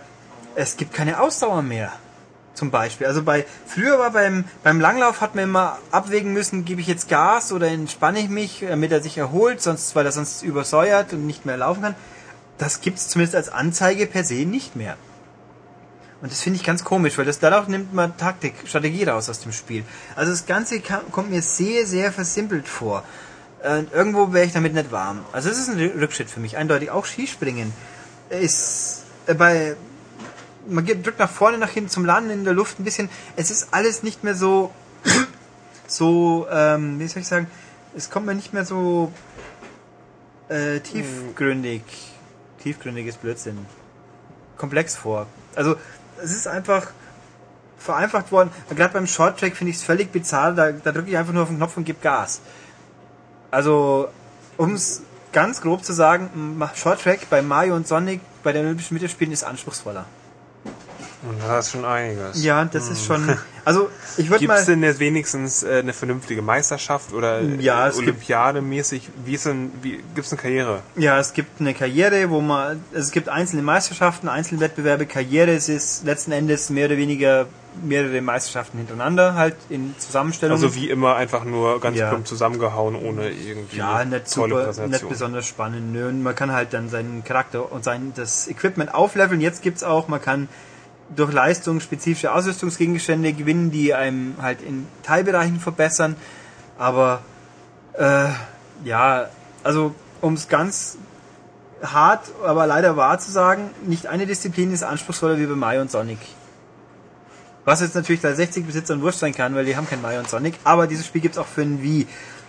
es 0.54 0.78
gibt 0.78 0.94
keine 0.94 1.20
Ausdauer 1.20 1.60
mehr. 1.60 1.92
Zum 2.54 2.70
Beispiel. 2.70 3.06
Also 3.06 3.22
bei 3.22 3.44
früher 3.66 3.98
war 3.98 4.12
beim, 4.12 4.44
beim 4.62 4.80
Langlauf 4.80 5.20
hat 5.20 5.34
man 5.34 5.44
immer 5.44 5.76
abwägen 5.90 6.32
müssen, 6.32 6.64
gebe 6.64 6.80
ich 6.80 6.86
jetzt 6.86 7.10
Gas 7.10 7.52
oder 7.52 7.66
entspanne 7.66 8.20
ich 8.20 8.30
mich, 8.30 8.64
damit 8.66 8.90
er 8.90 9.02
sich 9.02 9.18
erholt, 9.18 9.60
sonst, 9.60 9.94
weil 9.94 10.06
er 10.06 10.12
sonst 10.12 10.42
übersäuert 10.42 11.12
und 11.12 11.26
nicht 11.26 11.44
mehr 11.44 11.58
laufen 11.58 11.82
kann. 11.82 11.94
Das 12.58 12.80
gibt 12.80 12.98
es 12.98 13.08
zumindest 13.08 13.34
als 13.34 13.48
Anzeige 13.48 14.06
per 14.06 14.24
se 14.24 14.46
nicht 14.46 14.76
mehr. 14.76 14.96
Und 16.22 16.32
das 16.32 16.40
finde 16.40 16.58
ich 16.58 16.64
ganz 16.64 16.82
komisch, 16.82 17.18
weil 17.18 17.26
das 17.26 17.38
dadurch 17.38 17.68
nimmt 17.68 17.92
man 17.92 18.16
Taktik, 18.16 18.54
Strategie 18.64 19.04
raus 19.04 19.28
aus 19.28 19.40
dem 19.40 19.52
Spiel. 19.52 19.84
Also 20.14 20.32
das 20.32 20.46
Ganze 20.46 20.80
kam, 20.80 21.10
kommt 21.12 21.30
mir 21.30 21.42
sehr, 21.42 21.86
sehr 21.86 22.10
versimpelt 22.10 22.66
vor. 22.68 23.04
Und 23.62 23.92
irgendwo 23.92 24.32
wäre 24.32 24.46
ich 24.46 24.52
damit 24.52 24.74
nicht 24.74 24.92
warm. 24.92 25.24
Also 25.32 25.50
es 25.50 25.58
ist 25.58 25.68
ein 25.68 25.78
Rückschritt 25.78 26.30
für 26.30 26.40
mich, 26.40 26.56
eindeutig. 26.56 26.90
Auch 26.90 27.04
Skispringen 27.04 27.72
ist 28.30 29.02
äh, 29.26 29.34
bei 29.34 29.76
man 30.68 30.84
geht, 30.84 31.06
drückt 31.06 31.18
nach 31.18 31.30
vorne, 31.30 31.58
nach 31.58 31.70
hinten 31.70 31.90
zum 31.90 32.04
Landen 32.04 32.30
in 32.30 32.44
der 32.44 32.54
Luft 32.54 32.78
ein 32.80 32.84
bisschen. 32.84 33.08
Es 33.36 33.50
ist 33.50 33.68
alles 33.72 34.02
nicht 34.02 34.24
mehr 34.24 34.34
so, 34.34 34.72
so, 35.86 36.46
ähm, 36.50 36.98
wie 36.98 37.06
soll 37.06 37.22
ich 37.22 37.28
sagen, 37.28 37.46
es 37.96 38.10
kommt 38.10 38.26
mir 38.26 38.34
nicht 38.34 38.52
mehr 38.52 38.64
so 38.64 39.12
äh, 40.48 40.80
tiefgründig, 40.80 41.82
tiefgründiges 42.66 43.16
Blödsinn, 43.16 43.64
komplex 44.56 44.96
vor. 44.96 45.28
Also 45.54 45.76
es 46.20 46.32
ist 46.32 46.48
einfach 46.48 46.88
vereinfacht 47.78 48.32
worden. 48.32 48.50
Gerade 48.74 48.92
beim 48.92 49.06
Shorttrack 49.06 49.54
finde 49.54 49.70
ich 49.70 49.76
es 49.76 49.84
völlig 49.84 50.10
bizarr. 50.10 50.52
Da, 50.52 50.72
da 50.72 50.90
drücke 50.90 51.10
ich 51.10 51.16
einfach 51.16 51.32
nur 51.32 51.44
auf 51.44 51.48
den 51.48 51.58
Knopf 51.58 51.76
und 51.76 51.84
gebe 51.84 52.00
Gas. 52.02 52.40
Also, 53.52 54.08
um 54.56 54.74
es 54.74 55.02
ganz 55.32 55.60
grob 55.60 55.84
zu 55.84 55.92
sagen, 55.92 56.60
Shorttrack 56.74 57.30
bei 57.30 57.40
Mario 57.40 57.76
und 57.76 57.86
Sonic 57.86 58.20
bei 58.42 58.52
den 58.52 58.64
Olympischen 58.64 58.94
Mittelspielen 58.94 59.32
ist 59.32 59.44
anspruchsvoller. 59.44 60.04
Und 61.28 61.42
das 61.42 61.66
ist 61.66 61.72
schon 61.72 61.84
einiges. 61.84 62.42
Ja, 62.42 62.64
das 62.64 62.88
ist 62.88 63.04
schon. 63.04 63.36
Also 63.64 63.90
ich 64.16 64.28
würde 64.28 64.38
Gibt 64.40 64.48
mal. 64.52 64.60
es 64.60 64.66
denn 64.66 64.82
jetzt 64.84 65.00
wenigstens 65.00 65.64
äh, 65.64 65.80
eine 65.80 65.92
vernünftige 65.92 66.40
Meisterschaft 66.40 67.12
oder 67.12 67.40
äh, 67.40 67.56
Ja, 67.60 67.88
es 67.88 67.96
gibt- 67.96 68.08
Olympiademäßig? 68.08 69.08
Wie 69.24 69.34
ist 69.34 69.46
denn, 69.46 69.72
wie 69.82 70.00
gibt's 70.14 70.30
eine 70.32 70.40
Karriere? 70.40 70.82
Ja, 70.94 71.18
es 71.18 71.32
gibt 71.32 71.60
eine 71.60 71.74
Karriere, 71.74 72.30
wo 72.30 72.40
man. 72.40 72.84
Es 72.92 73.10
gibt 73.10 73.28
einzelne 73.28 73.62
Meisterschaften, 73.62 74.28
Einzelwettbewerbe, 74.28 75.06
Karriere. 75.06 75.50
Es 75.52 75.68
ist 75.68 76.04
letzten 76.04 76.30
Endes 76.32 76.70
mehr 76.70 76.86
oder 76.86 76.96
weniger 76.96 77.46
mehrere 77.82 78.20
Meisterschaften 78.22 78.78
hintereinander, 78.78 79.34
halt 79.34 79.56
in 79.68 79.94
Zusammenstellung. 79.98 80.54
Also 80.56 80.74
wie 80.74 80.88
immer 80.88 81.16
einfach 81.16 81.44
nur 81.44 81.78
ganz 81.80 81.98
Ja. 81.98 82.08
plump 82.08 82.26
zusammengehauen, 82.26 82.94
ohne 82.94 83.28
irgendwie 83.30 83.76
ja, 83.78 84.02
nicht 84.04 84.32
tolle 84.32 84.72
super, 84.72 84.86
nicht 84.86 85.06
besonders 85.08 85.46
spannend. 85.46 85.92
Nö, 85.92 86.08
und 86.08 86.22
man 86.22 86.34
kann 86.34 86.52
halt 86.52 86.72
dann 86.72 86.88
seinen 86.88 87.22
Charakter 87.24 87.70
und 87.70 87.84
sein 87.84 88.12
das 88.16 88.48
Equipment 88.48 88.94
aufleveln. 88.94 89.40
Jetzt 89.42 89.60
gibt's 89.62 89.82
auch, 89.82 90.08
man 90.08 90.22
kann 90.22 90.48
durch 91.14 91.32
Leistung 91.32 91.80
spezifische 91.80 92.32
Ausrüstungsgegenstände 92.32 93.32
gewinnen, 93.32 93.70
die 93.70 93.94
einem 93.94 94.34
halt 94.40 94.62
in 94.62 94.86
Teilbereichen 95.02 95.60
verbessern. 95.60 96.16
Aber 96.78 97.22
äh, 97.94 98.28
ja, 98.84 99.28
also 99.62 99.94
um 100.20 100.34
es 100.34 100.48
ganz 100.48 100.98
hart, 101.82 102.30
aber 102.44 102.66
leider 102.66 102.96
wahr 102.96 103.18
zu 103.18 103.30
sagen, 103.30 103.70
nicht 103.86 104.06
eine 104.06 104.26
Disziplin 104.26 104.72
ist 104.72 104.82
anspruchsvoller 104.82 105.38
wie 105.38 105.46
bei 105.46 105.54
Mario 105.54 105.82
und 105.82 105.90
Sonic. 105.90 106.18
Was 107.64 107.80
jetzt 107.80 107.94
natürlich 107.94 108.22
bei 108.22 108.32
60 108.32 108.66
Besitzern 108.66 109.02
wurscht 109.02 109.18
sein 109.18 109.34
kann, 109.34 109.54
weil 109.54 109.64
die 109.64 109.76
haben 109.76 109.88
kein 109.88 110.00
Mario 110.00 110.20
und 110.20 110.30
Sonic, 110.30 110.54
aber 110.64 110.86
dieses 110.86 111.06
Spiel 111.06 111.20
gibt's 111.20 111.38
auch 111.38 111.46
für 111.46 111.62
ein 111.62 111.82
Wii. 111.82 112.06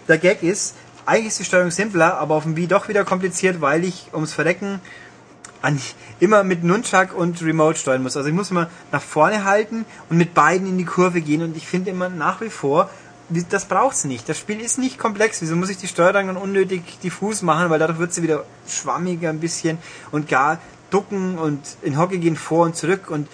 Der 0.07 0.17
Gag 0.17 0.43
ist, 0.43 0.75
eigentlich 1.05 1.27
ist 1.27 1.39
die 1.39 1.45
Steuerung 1.45 1.71
simpler, 1.71 2.17
aber 2.17 2.35
auf 2.35 2.43
dem 2.43 2.55
Wii 2.55 2.67
doch 2.67 2.87
wieder 2.87 3.03
kompliziert, 3.03 3.61
weil 3.61 3.83
ich 3.83 4.09
ums 4.13 4.33
Verrecken 4.33 4.79
an, 5.61 5.79
immer 6.19 6.43
mit 6.43 6.63
Nunchuck 6.63 7.13
und 7.13 7.41
Remote 7.41 7.77
steuern 7.77 8.03
muss. 8.03 8.17
Also 8.17 8.29
ich 8.29 8.35
muss 8.35 8.51
immer 8.51 8.69
nach 8.91 9.01
vorne 9.01 9.43
halten 9.43 9.85
und 10.09 10.17
mit 10.17 10.33
beiden 10.33 10.67
in 10.67 10.77
die 10.77 10.85
Kurve 10.85 11.21
gehen 11.21 11.41
und 11.41 11.57
ich 11.57 11.67
finde 11.67 11.91
immer 11.91 12.09
nach 12.09 12.41
wie 12.41 12.49
vor, 12.49 12.89
das 13.29 13.65
braucht's 13.65 14.05
nicht. 14.05 14.29
Das 14.29 14.37
Spiel 14.37 14.61
ist 14.61 14.77
nicht 14.77 14.97
komplex. 14.97 15.41
Wieso 15.41 15.55
muss 15.55 15.69
ich 15.69 15.77
die 15.77 15.87
Steuerung 15.87 16.27
dann 16.27 16.37
unnötig 16.37 16.99
diffus 17.03 17.41
machen, 17.41 17.69
weil 17.69 17.79
dadurch 17.79 17.99
wird 17.99 18.13
sie 18.13 18.23
wieder 18.23 18.45
schwammiger 18.67 19.29
ein 19.29 19.39
bisschen 19.39 19.77
und 20.11 20.29
gar 20.29 20.59
ducken 20.89 21.37
und 21.37 21.59
in 21.81 21.97
Hockey 21.97 22.19
gehen 22.19 22.37
vor 22.37 22.65
und 22.65 22.75
zurück 22.75 23.09
und 23.09 23.27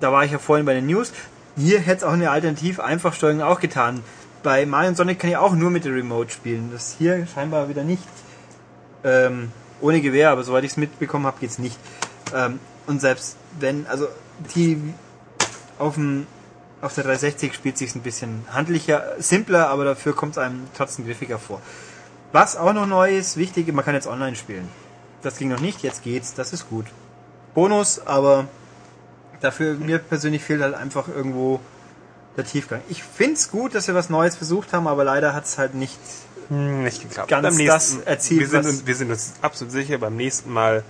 da 0.00 0.12
war 0.12 0.24
ich 0.24 0.32
ja 0.32 0.38
vorhin 0.38 0.66
bei 0.66 0.74
den 0.74 0.86
News. 0.86 1.12
Hier 1.56 1.78
hätte 1.80 1.98
es 1.98 2.04
auch 2.04 2.12
eine 2.12 2.30
alternativ 2.30 2.80
Einfachsteuerung 2.80 3.42
auch 3.42 3.60
getan. 3.60 4.02
Bei 4.42 4.66
Mario 4.66 4.88
und 4.90 4.96
Sonic 4.96 5.20
kann 5.20 5.30
ich 5.30 5.36
auch 5.36 5.54
nur 5.54 5.70
mit 5.70 5.84
der 5.84 5.94
Remote 5.94 6.30
spielen. 6.30 6.70
Das 6.72 6.96
hier 6.98 7.26
scheinbar 7.32 7.68
wieder 7.68 7.84
nicht. 7.84 8.02
Ähm, 9.04 9.52
ohne 9.82 10.00
Gewehr, 10.00 10.30
aber 10.30 10.42
soweit 10.44 10.64
ich 10.64 10.72
es 10.72 10.76
mitbekommen 10.78 11.26
habe, 11.26 11.38
geht's 11.40 11.58
nicht. 11.58 11.76
Ähm, 12.34 12.58
und 12.86 13.00
selbst 13.00 13.36
wenn, 13.60 13.86
also 13.86 14.08
die 14.54 14.80
auf 15.78 15.94
dem 15.94 16.26
auf 16.80 16.94
der 16.94 17.04
360 17.04 17.54
spielt 17.54 17.78
sich 17.78 17.94
ein 17.94 18.02
bisschen 18.02 18.44
handlicher, 18.50 19.14
simpler, 19.18 19.68
aber 19.68 19.84
dafür 19.84 20.16
kommt 20.16 20.32
es 20.32 20.38
einem 20.38 20.66
trotzdem 20.76 21.06
griffiger 21.06 21.38
vor. 21.38 21.62
Was 22.32 22.56
auch 22.56 22.72
noch 22.72 22.86
neu 22.86 23.16
ist, 23.16 23.36
wichtig, 23.36 23.72
man 23.72 23.84
kann 23.84 23.94
jetzt 23.94 24.08
online 24.08 24.34
spielen. 24.34 24.68
Das 25.22 25.36
ging 25.36 25.48
noch 25.48 25.60
nicht, 25.60 25.84
jetzt 25.84 26.02
geht's, 26.02 26.34
das 26.34 26.52
ist 26.52 26.68
gut. 26.68 26.86
Bonus, 27.54 28.04
aber 28.04 28.46
dafür 29.40 29.74
mir 29.74 29.98
persönlich 29.98 30.42
fehlt 30.42 30.60
halt 30.60 30.74
einfach 30.74 31.06
irgendwo 31.06 31.60
der 32.36 32.44
Tiefgang. 32.44 32.80
Ich 32.88 33.04
find's 33.04 33.50
gut, 33.50 33.74
dass 33.74 33.86
wir 33.86 33.94
was 33.94 34.10
Neues 34.10 34.36
versucht 34.36 34.72
haben, 34.72 34.88
aber 34.88 35.04
leider 35.04 35.34
hat's 35.34 35.58
halt 35.58 35.74
nicht. 35.74 35.98
Hm, 36.48 36.84
Nicht 36.84 37.02
geklappt. 37.02 37.28
Ganz 37.28 37.56
das 37.64 37.96
erzielt, 38.04 38.40
wir, 38.40 38.48
sind 38.48 38.66
uns, 38.66 38.86
wir 38.86 38.94
sind 38.94 39.10
uns 39.10 39.32
absolut 39.42 39.72
sicher, 39.72 39.98
beim 39.98 40.16
nächsten 40.16 40.52
Mal 40.52 40.82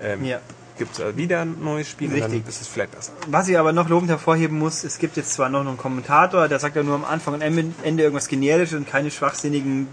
ähm, 0.00 0.24
Ja. 0.24 0.40
gibt 0.78 0.98
es 0.98 1.16
wieder 1.16 1.40
ein 1.42 1.62
neues 1.62 1.88
Spiel 1.88 2.08
und 2.08 2.14
Richtig. 2.14 2.42
dann 2.42 2.48
ist 2.48 2.60
es 2.60 2.68
vielleicht 2.68 2.92
besser. 2.92 3.12
Was 3.26 3.48
ich 3.48 3.58
aber 3.58 3.72
noch 3.72 3.88
lobend 3.88 4.10
hervorheben 4.10 4.58
muss, 4.58 4.84
es 4.84 4.98
gibt 4.98 5.16
jetzt 5.16 5.32
zwar 5.32 5.48
noch 5.48 5.60
einen 5.60 5.76
Kommentator, 5.76 6.48
der 6.48 6.58
sagt 6.58 6.76
ja 6.76 6.82
nur 6.82 6.94
am 6.94 7.04
Anfang 7.04 7.34
und 7.34 7.42
Ende 7.42 7.72
Ende 7.82 8.02
irgendwas 8.02 8.28
Generisches 8.28 8.74
und 8.78 8.88
keine 8.88 9.10
schwachsinnigen 9.10 9.88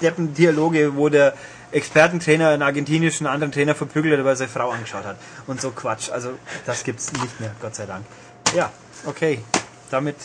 Deppen-Dialoge, 0.00 0.96
wo 0.96 1.08
der 1.08 1.34
Expertentrainer 1.70 2.48
einen 2.50 2.62
argentinischen 2.62 3.26
anderen 3.26 3.52
Trainer 3.52 3.74
verprügelt 3.74 4.18
hat, 4.18 4.24
weil 4.24 4.32
er 4.32 4.36
seine 4.36 4.50
Frau 4.50 4.70
angeschaut 4.70 5.04
hat. 5.04 5.16
Und 5.46 5.60
so 5.60 5.70
Quatsch. 5.70 6.10
Also 6.10 6.30
das 6.66 6.84
gibt's 6.84 7.12
nicht 7.12 7.40
mehr, 7.40 7.54
Gott 7.60 7.74
sei 7.74 7.86
Dank. 7.86 8.04
Ja, 8.54 8.70
okay. 9.06 9.40
Damit 9.90 10.16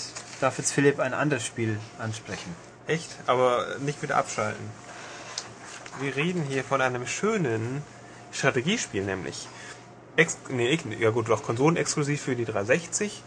darf 0.41 0.57
jetzt 0.57 0.71
Philipp 0.71 0.99
ein 0.99 1.13
anderes 1.13 1.45
Spiel 1.45 1.77
ansprechen. 1.99 2.55
Echt? 2.87 3.09
Aber 3.27 3.65
nicht 3.79 4.01
wieder 4.01 4.17
abschalten. 4.17 4.69
Wir 5.99 6.15
reden 6.15 6.43
hier 6.43 6.63
von 6.63 6.81
einem 6.81 7.05
schönen 7.05 7.83
Strategiespiel, 8.31 9.03
nämlich. 9.03 9.47
Ex 10.15 10.37
nee, 10.49 10.79
ja 10.99 11.09
gut, 11.09 11.29
doch 11.29 11.43
konsolenexklusiv 11.43 12.21
für 12.21 12.35
die 12.35 12.45
360. 12.45 13.21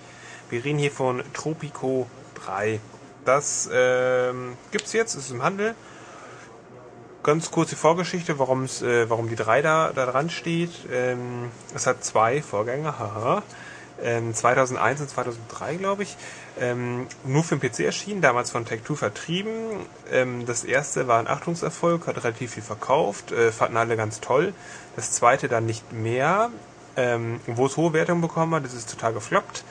Wir 0.49 0.65
reden 0.65 0.79
hier 0.79 0.91
von 0.91 1.23
Tropico 1.33 2.09
3. 2.47 2.81
Das 3.25 3.69
ähm, 3.73 4.57
gibt's 4.73 4.93
jetzt, 4.93 5.15
ist 5.15 5.31
im 5.31 5.43
Handel. 5.43 5.75
Ganz 7.23 7.51
kurz 7.51 7.71
die 7.71 7.77
Vorgeschichte, 7.77 8.33
äh, 8.33 8.37
warum 9.11 9.29
die 9.29 9.37
3 9.37 9.63
da, 9.63 9.93
da 9.95 10.07
dran 10.07 10.31
steht. 10.31 10.71
Ähm, 10.91 11.51
es 11.75 11.87
hat 11.87 12.03
zwei 12.03 12.41
Vorgänger, 12.41 12.99
haha. 12.99 13.43
Ähm, 14.03 14.35
2001 14.35 15.01
und 15.01 15.11
2003, 15.11 15.77
glaube 15.77 16.03
ich. 16.03 16.17
Ähm, 16.59 17.07
nur 17.25 17.45
für 17.45 17.57
den 17.57 17.71
PC 17.71 17.81
erschienen, 17.81 18.21
damals 18.21 18.51
von 18.51 18.65
Tech2 18.65 18.97
vertrieben. 18.97 19.53
Ähm, 20.11 20.47
das 20.47 20.65
erste 20.65 21.09
war 21.09 21.19
ein 21.19 21.29
Achtungserfolg, 21.29 22.07
hat 22.07 22.17
relativ 22.17 22.55
viel 22.55 22.63
verkauft, 22.63 23.33
äh, 23.33 23.53
fanden 23.53 23.77
alle 23.77 23.97
ganz 23.97 24.21
toll. 24.21 24.53
Das 24.97 25.13
zweite 25.13 25.49
dann 25.49 25.67
nicht 25.67 25.93
mehr, 25.93 26.51
ähm, 26.97 27.41
wo 27.47 27.67
es 27.67 27.77
hohe 27.77 27.93
Wertungen 27.93 28.21
bekommen 28.21 28.55
hat, 28.55 28.65
das 28.65 28.75
ist 28.75 28.91
total 28.91 29.13
gefloppt. 29.13 29.65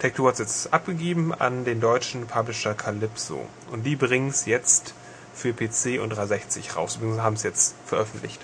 Tech2 0.00 0.26
hat 0.26 0.34
es 0.34 0.38
jetzt 0.38 0.72
abgegeben 0.72 1.34
an 1.34 1.64
den 1.64 1.80
deutschen 1.80 2.26
Publisher 2.26 2.74
Calypso. 2.74 3.46
Und 3.72 3.82
die 3.84 3.96
bringen 3.96 4.28
es 4.28 4.46
jetzt 4.46 4.94
für 5.34 5.52
PC 5.52 6.00
und 6.00 6.10
360 6.10 6.76
raus. 6.76 6.96
Übrigens 6.96 7.20
haben 7.20 7.34
es 7.34 7.42
jetzt 7.42 7.74
veröffentlicht. 7.86 8.40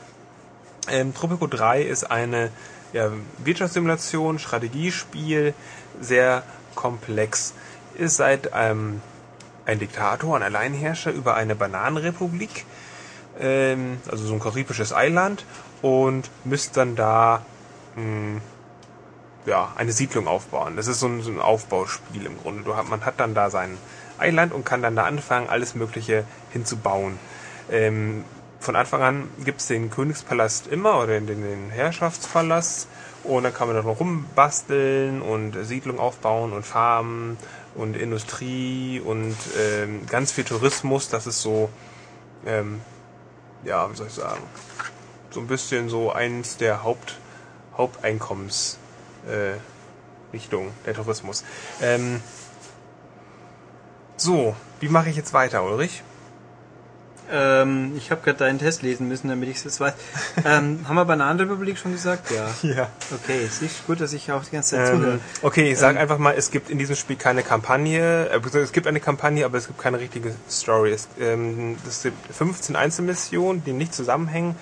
Ähm, 0.89 1.15
Tropico 1.15 1.47
3 1.47 1.83
ist 1.83 2.11
eine 2.11 2.51
ja, 2.95 3.11
Wirtschaftssimulation, 3.39 4.39
Strategiespiel, 4.39 5.53
sehr 6.01 6.45
komplex. 6.75 7.53
Ist 7.97 8.17
seit 8.17 8.51
ähm, 8.55 9.03
ein 9.67 9.79
Diktator, 9.79 10.37
ein 10.37 10.43
Alleinherrscher 10.43 11.11
über 11.11 11.35
eine 11.35 11.55
Bananenrepublik, 11.57 12.65
ähm, 13.39 13.99
also 14.11 14.25
so 14.25 14.33
ein 14.33 14.41
karibisches 14.41 14.93
Eiland, 14.93 15.45
und 15.83 16.31
müsst 16.45 16.77
dann 16.77 16.95
da 16.95 17.43
mh, 17.97 18.41
ja, 19.47 19.73
eine 19.77 19.93
Siedlung 19.93 20.29
aufbauen. 20.29 20.77
Das 20.77 20.87
ist 20.87 21.01
so 21.01 21.09
ein, 21.09 21.21
so 21.21 21.31
ein 21.31 21.41
Aufbauspiel 21.41 22.25
im 22.25 22.39
Grunde. 22.41 22.63
Du 22.63 22.73
man 22.89 23.05
hat 23.05 23.19
dann 23.19 23.35
da 23.35 23.51
sein 23.51 23.77
Eiland 24.19 24.53
und 24.53 24.65
kann 24.65 24.83
dann 24.83 24.95
da 24.95 25.05
anfangen, 25.05 25.49
alles 25.49 25.75
Mögliche 25.75 26.25
hinzubauen. 26.53 27.19
Ähm, 27.71 28.25
von 28.65 28.77
Anfang 28.77 29.03
an 29.03 29.31
gibt's 29.45 29.67
den 29.67 29.91
Königspalast 29.91 30.67
immer 30.69 30.97
oder 30.97 31.21
den, 31.21 31.27
den 31.27 31.71
Herrschaftspalast 31.71 32.89
und 33.23 33.43
dann 33.45 33.53
kann 33.53 33.69
man 33.69 33.77
da 33.77 33.83
noch 33.83 34.01
rumbasteln 34.01 35.21
und 35.21 35.55
Siedlung 35.65 35.99
aufbauen 35.99 36.53
und 36.53 36.65
Farmen 36.65 37.37
und 37.75 37.97
Industrie 37.97 39.01
und 39.05 39.37
ähm, 39.59 40.07
ganz 40.07 40.33
viel 40.33 40.45
Tourismus. 40.45 41.09
Das 41.09 41.27
ist 41.27 41.43
so, 41.43 41.69
ähm, 42.47 42.81
ja, 43.65 43.91
wie 43.91 43.97
soll 43.97 44.07
ich 44.07 44.15
sagen, 44.15 44.43
so 45.31 45.41
ein 45.41 45.47
bisschen 45.47 45.89
so 45.89 46.13
eins 46.13 46.57
der 46.57 46.83
Haupt, 46.83 47.19
Haupteinkommens 47.77 48.79
äh, 49.27 49.59
der 50.87 50.95
Tourismus. 50.95 51.45
Ähm, 51.81 52.21
so, 54.17 54.57
wie 54.81 54.89
mache 54.89 55.11
ich 55.11 55.17
jetzt 55.17 55.33
weiter, 55.33 55.65
Ulrich? 55.65 56.03
Ähm, 57.31 57.93
ich 57.97 58.11
habe 58.11 58.21
gerade 58.23 58.39
deinen 58.39 58.59
Test 58.59 58.83
lesen 58.83 59.09
müssen, 59.09 59.29
damit 59.29 59.49
ich 59.49 59.57
es 59.57 59.65
jetzt 59.65 59.81
weiß. 59.81 59.95
ähm, 60.45 60.81
haben 60.89 60.95
wir 60.95 61.05
Bananenrepublik 61.05 61.79
schon 61.79 61.93
gesagt? 61.93 62.31
Ja. 62.31 62.51
Ja. 62.63 62.89
Okay, 63.13 63.41
es 63.47 63.63
ist 63.63 63.87
gut, 63.87 64.01
dass 64.01 64.13
ich 64.13 64.31
auch 64.31 64.45
die 64.45 64.53
ganze 64.53 64.77
Zeit 64.77 64.89
Ähm, 64.93 65.01
zuhöre. 65.01 65.21
okay, 65.43 65.73
ich 65.73 65.79
sage 65.79 65.97
Ähm, 65.97 66.03
einfach 66.03 66.19
mal, 66.19 66.35
es 66.37 66.51
gibt 66.51 66.71
in 66.71 66.79
diesem 66.79 66.97
Spiel 66.97 67.17
keine 67.17 67.43
Kampagne. 67.43 68.29
Äh, 68.31 68.59
es 68.59 68.73
gibt 68.73 68.87
eine 68.87 69.01
Kampagne, 69.01 69.45
aber 69.45 69.59
es 69.59 69.67
gibt 69.67 69.79
keine 69.81 69.99
richtige 70.01 70.35
Story. 70.51 70.93
Es, 70.93 71.09
ähm, 71.19 71.77
es 71.89 72.03
sind 72.03 72.15
15 72.31 72.77
Einzelmissionen, 72.77 73.65
die 73.65 73.73
nicht 73.73 73.95
zusammenhängen. 73.95 74.57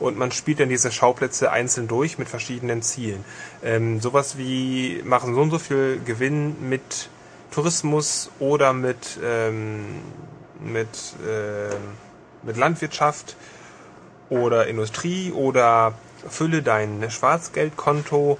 Und 0.00 0.18
man 0.18 0.32
spielt 0.32 0.58
dann 0.60 0.68
diese 0.68 0.90
Schauplätze 0.90 1.52
einzeln 1.52 1.86
durch 1.86 2.18
mit 2.18 2.28
verschiedenen 2.28 2.82
Zielen. 2.82 3.24
Ähm, 3.62 4.00
sowas 4.00 4.36
wie 4.38 5.00
machen 5.04 5.34
so 5.34 5.40
und 5.40 5.50
so 5.50 5.58
viel 5.60 6.00
Gewinn 6.04 6.68
mit 6.68 7.08
Tourismus 7.52 8.30
oder 8.40 8.72
mit, 8.72 9.18
ähm, 9.24 9.84
mit, 10.60 10.88
ähm, 11.28 11.70
mit 12.46 12.56
Landwirtschaft 12.56 13.36
oder 14.30 14.66
Industrie 14.66 15.32
oder 15.32 15.94
fülle 16.28 16.62
dein 16.62 17.10
Schwarzgeldkonto 17.10 18.38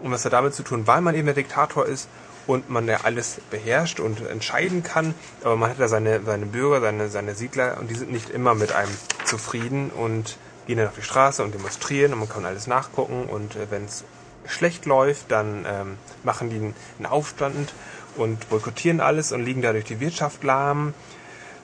und 0.00 0.10
was 0.10 0.24
hat 0.24 0.32
damit 0.32 0.54
zu 0.54 0.62
tun, 0.62 0.86
weil 0.86 1.00
man 1.00 1.14
eben 1.14 1.26
der 1.26 1.34
Diktator 1.34 1.86
ist 1.86 2.08
und 2.46 2.70
man 2.70 2.86
ja 2.86 3.00
alles 3.02 3.40
beherrscht 3.50 4.00
und 4.00 4.26
entscheiden 4.26 4.82
kann, 4.82 5.14
aber 5.42 5.56
man 5.56 5.70
hat 5.70 5.78
ja 5.78 5.88
seine, 5.88 6.22
seine 6.24 6.46
Bürger, 6.46 6.80
seine, 6.80 7.08
seine 7.08 7.34
Siedler 7.34 7.76
und 7.80 7.90
die 7.90 7.94
sind 7.94 8.12
nicht 8.12 8.30
immer 8.30 8.54
mit 8.54 8.72
einem 8.72 8.92
zufrieden 9.24 9.90
und 9.90 10.38
gehen 10.66 10.78
dann 10.78 10.88
auf 10.88 10.94
die 10.96 11.02
Straße 11.02 11.42
und 11.42 11.54
demonstrieren 11.54 12.12
und 12.12 12.20
man 12.20 12.28
kann 12.28 12.44
alles 12.44 12.66
nachgucken 12.66 13.24
und 13.24 13.56
äh, 13.56 13.70
wenn 13.70 13.84
es 13.84 14.04
schlecht 14.46 14.86
läuft, 14.86 15.30
dann 15.30 15.66
ähm, 15.68 15.98
machen 16.22 16.50
die 16.50 16.56
einen 16.56 17.06
Aufstand 17.06 17.72
und 18.16 18.48
boykottieren 18.48 19.00
alles 19.00 19.32
und 19.32 19.44
liegen 19.44 19.62
dadurch 19.62 19.84
die 19.84 20.00
Wirtschaft 20.00 20.44
lahm. 20.44 20.94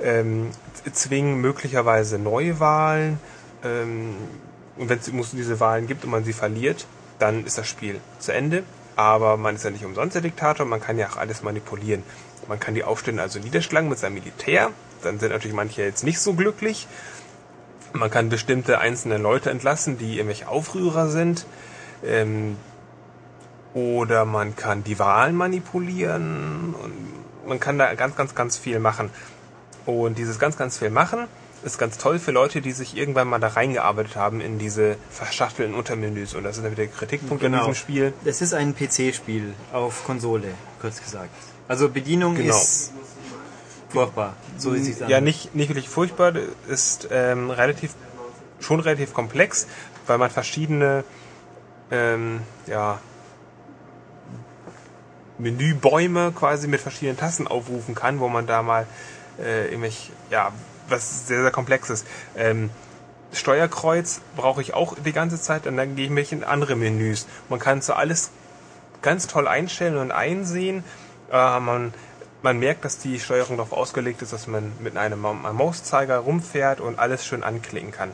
Ähm, 0.00 0.50
zwingen 0.90 1.40
möglicherweise 1.40 2.18
neue 2.18 2.60
Wahlen. 2.60 3.20
Ähm, 3.64 4.14
und 4.76 4.88
wenn 4.88 4.98
es 4.98 5.30
diese 5.32 5.60
Wahlen 5.60 5.86
gibt 5.86 6.04
und 6.04 6.10
man 6.10 6.24
sie 6.24 6.32
verliert, 6.32 6.86
dann 7.18 7.44
ist 7.44 7.58
das 7.58 7.68
Spiel 7.68 8.00
zu 8.18 8.32
Ende. 8.32 8.64
Aber 8.96 9.36
man 9.36 9.54
ist 9.54 9.64
ja 9.64 9.70
nicht 9.70 9.84
umsonst 9.84 10.14
der 10.14 10.22
Diktator, 10.22 10.66
man 10.66 10.80
kann 10.80 10.98
ja 10.98 11.08
auch 11.08 11.16
alles 11.16 11.42
manipulieren. 11.42 12.02
Man 12.48 12.58
kann 12.58 12.74
die 12.74 12.84
Aufstände 12.84 13.22
also 13.22 13.38
niederschlagen 13.38 13.88
mit 13.88 13.98
seinem 13.98 14.14
Militär. 14.14 14.70
Dann 15.02 15.18
sind 15.18 15.30
natürlich 15.30 15.56
manche 15.56 15.82
jetzt 15.82 16.04
nicht 16.04 16.20
so 16.20 16.34
glücklich. 16.34 16.86
Man 17.92 18.10
kann 18.10 18.28
bestimmte 18.28 18.78
einzelne 18.78 19.18
Leute 19.18 19.50
entlassen, 19.50 19.98
die 19.98 20.16
irgendwelche 20.16 20.48
Aufrührer 20.48 21.08
sind. 21.08 21.46
Ähm, 22.04 22.56
oder 23.74 24.24
man 24.24 24.56
kann 24.56 24.84
die 24.84 24.98
Wahlen 24.98 25.36
manipulieren. 25.36 26.74
Und 26.74 27.48
man 27.48 27.60
kann 27.60 27.78
da 27.78 27.94
ganz, 27.94 28.16
ganz, 28.16 28.34
ganz 28.34 28.58
viel 28.58 28.78
machen. 28.78 29.10
Und 29.86 30.18
dieses 30.18 30.38
ganz, 30.38 30.56
ganz 30.56 30.78
viel 30.78 30.90
machen 30.90 31.26
ist 31.64 31.78
ganz 31.78 31.96
toll 31.96 32.18
für 32.18 32.32
Leute, 32.32 32.60
die 32.60 32.72
sich 32.72 32.96
irgendwann 32.96 33.28
mal 33.28 33.38
da 33.38 33.48
reingearbeitet 33.48 34.16
haben 34.16 34.40
in 34.40 34.58
diese 34.58 34.96
verschachtelten 35.10 35.74
Untermenüs. 35.76 36.34
Und 36.34 36.42
das 36.42 36.56
ist 36.56 36.64
dann 36.64 36.72
wieder 36.72 36.84
der 36.86 36.92
Kritikpunkt 36.92 37.42
in 37.44 37.52
Genau. 37.52 37.64
diesem 37.64 37.76
Spiel. 37.76 38.12
Es 38.24 38.42
ist 38.42 38.52
ein 38.52 38.74
PC-Spiel 38.74 39.54
auf 39.72 40.04
Konsole, 40.04 40.48
kurz 40.80 41.00
gesagt. 41.02 41.30
Also 41.68 41.88
Bedienung 41.88 42.34
Genau. 42.34 42.56
ist 42.58 42.92
furchtbar. 43.90 44.34
So 44.58 44.72
ist 44.72 44.88
es 44.88 45.08
Ja, 45.08 45.20
nicht, 45.20 45.54
nicht 45.54 45.68
wirklich 45.68 45.88
furchtbar, 45.88 46.32
ist 46.68 47.08
ähm, 47.12 47.50
relativ, 47.50 47.94
schon 48.58 48.80
relativ 48.80 49.14
komplex, 49.14 49.66
weil 50.08 50.18
man 50.18 50.30
verschiedene 50.30 51.04
ähm, 51.92 52.40
ja, 52.66 52.98
Menübäume 55.38 56.32
quasi 56.32 56.68
mit 56.68 56.80
verschiedenen 56.80 57.16
Tasten 57.18 57.46
aufrufen 57.46 57.94
kann, 57.94 58.20
wo 58.20 58.28
man 58.28 58.46
da 58.46 58.62
mal 58.62 58.86
äh, 59.38 59.66
irgendwelche, 59.66 60.12
ja, 60.30 60.52
was 60.88 61.26
sehr, 61.26 61.42
sehr 61.42 61.50
komplexes. 61.50 62.04
Ähm, 62.36 62.70
Steuerkreuz 63.32 64.20
brauche 64.36 64.60
ich 64.60 64.74
auch 64.74 64.94
die 65.04 65.12
ganze 65.12 65.40
Zeit 65.40 65.66
und 65.66 65.76
dann 65.76 65.96
gehe 65.96 66.06
ich 66.06 66.10
mich 66.10 66.32
in 66.32 66.44
andere 66.44 66.76
Menüs. 66.76 67.26
Man 67.48 67.58
kann 67.58 67.80
so 67.80 67.94
alles 67.94 68.30
ganz 69.00 69.26
toll 69.26 69.48
einstellen 69.48 69.96
und 69.96 70.12
einsehen. 70.12 70.84
Äh, 71.30 71.60
man, 71.60 71.94
man 72.42 72.58
merkt, 72.58 72.84
dass 72.84 72.98
die 72.98 73.20
Steuerung 73.20 73.56
darauf 73.56 73.72
ausgelegt 73.72 74.22
ist, 74.22 74.32
dass 74.32 74.46
man 74.46 74.72
mit 74.80 74.96
einem, 74.96 75.20
Mauszeiger 75.20 76.18
rumfährt 76.18 76.80
und 76.80 76.98
alles 76.98 77.26
schön 77.26 77.42
anklicken 77.42 77.90
kann. 77.90 78.10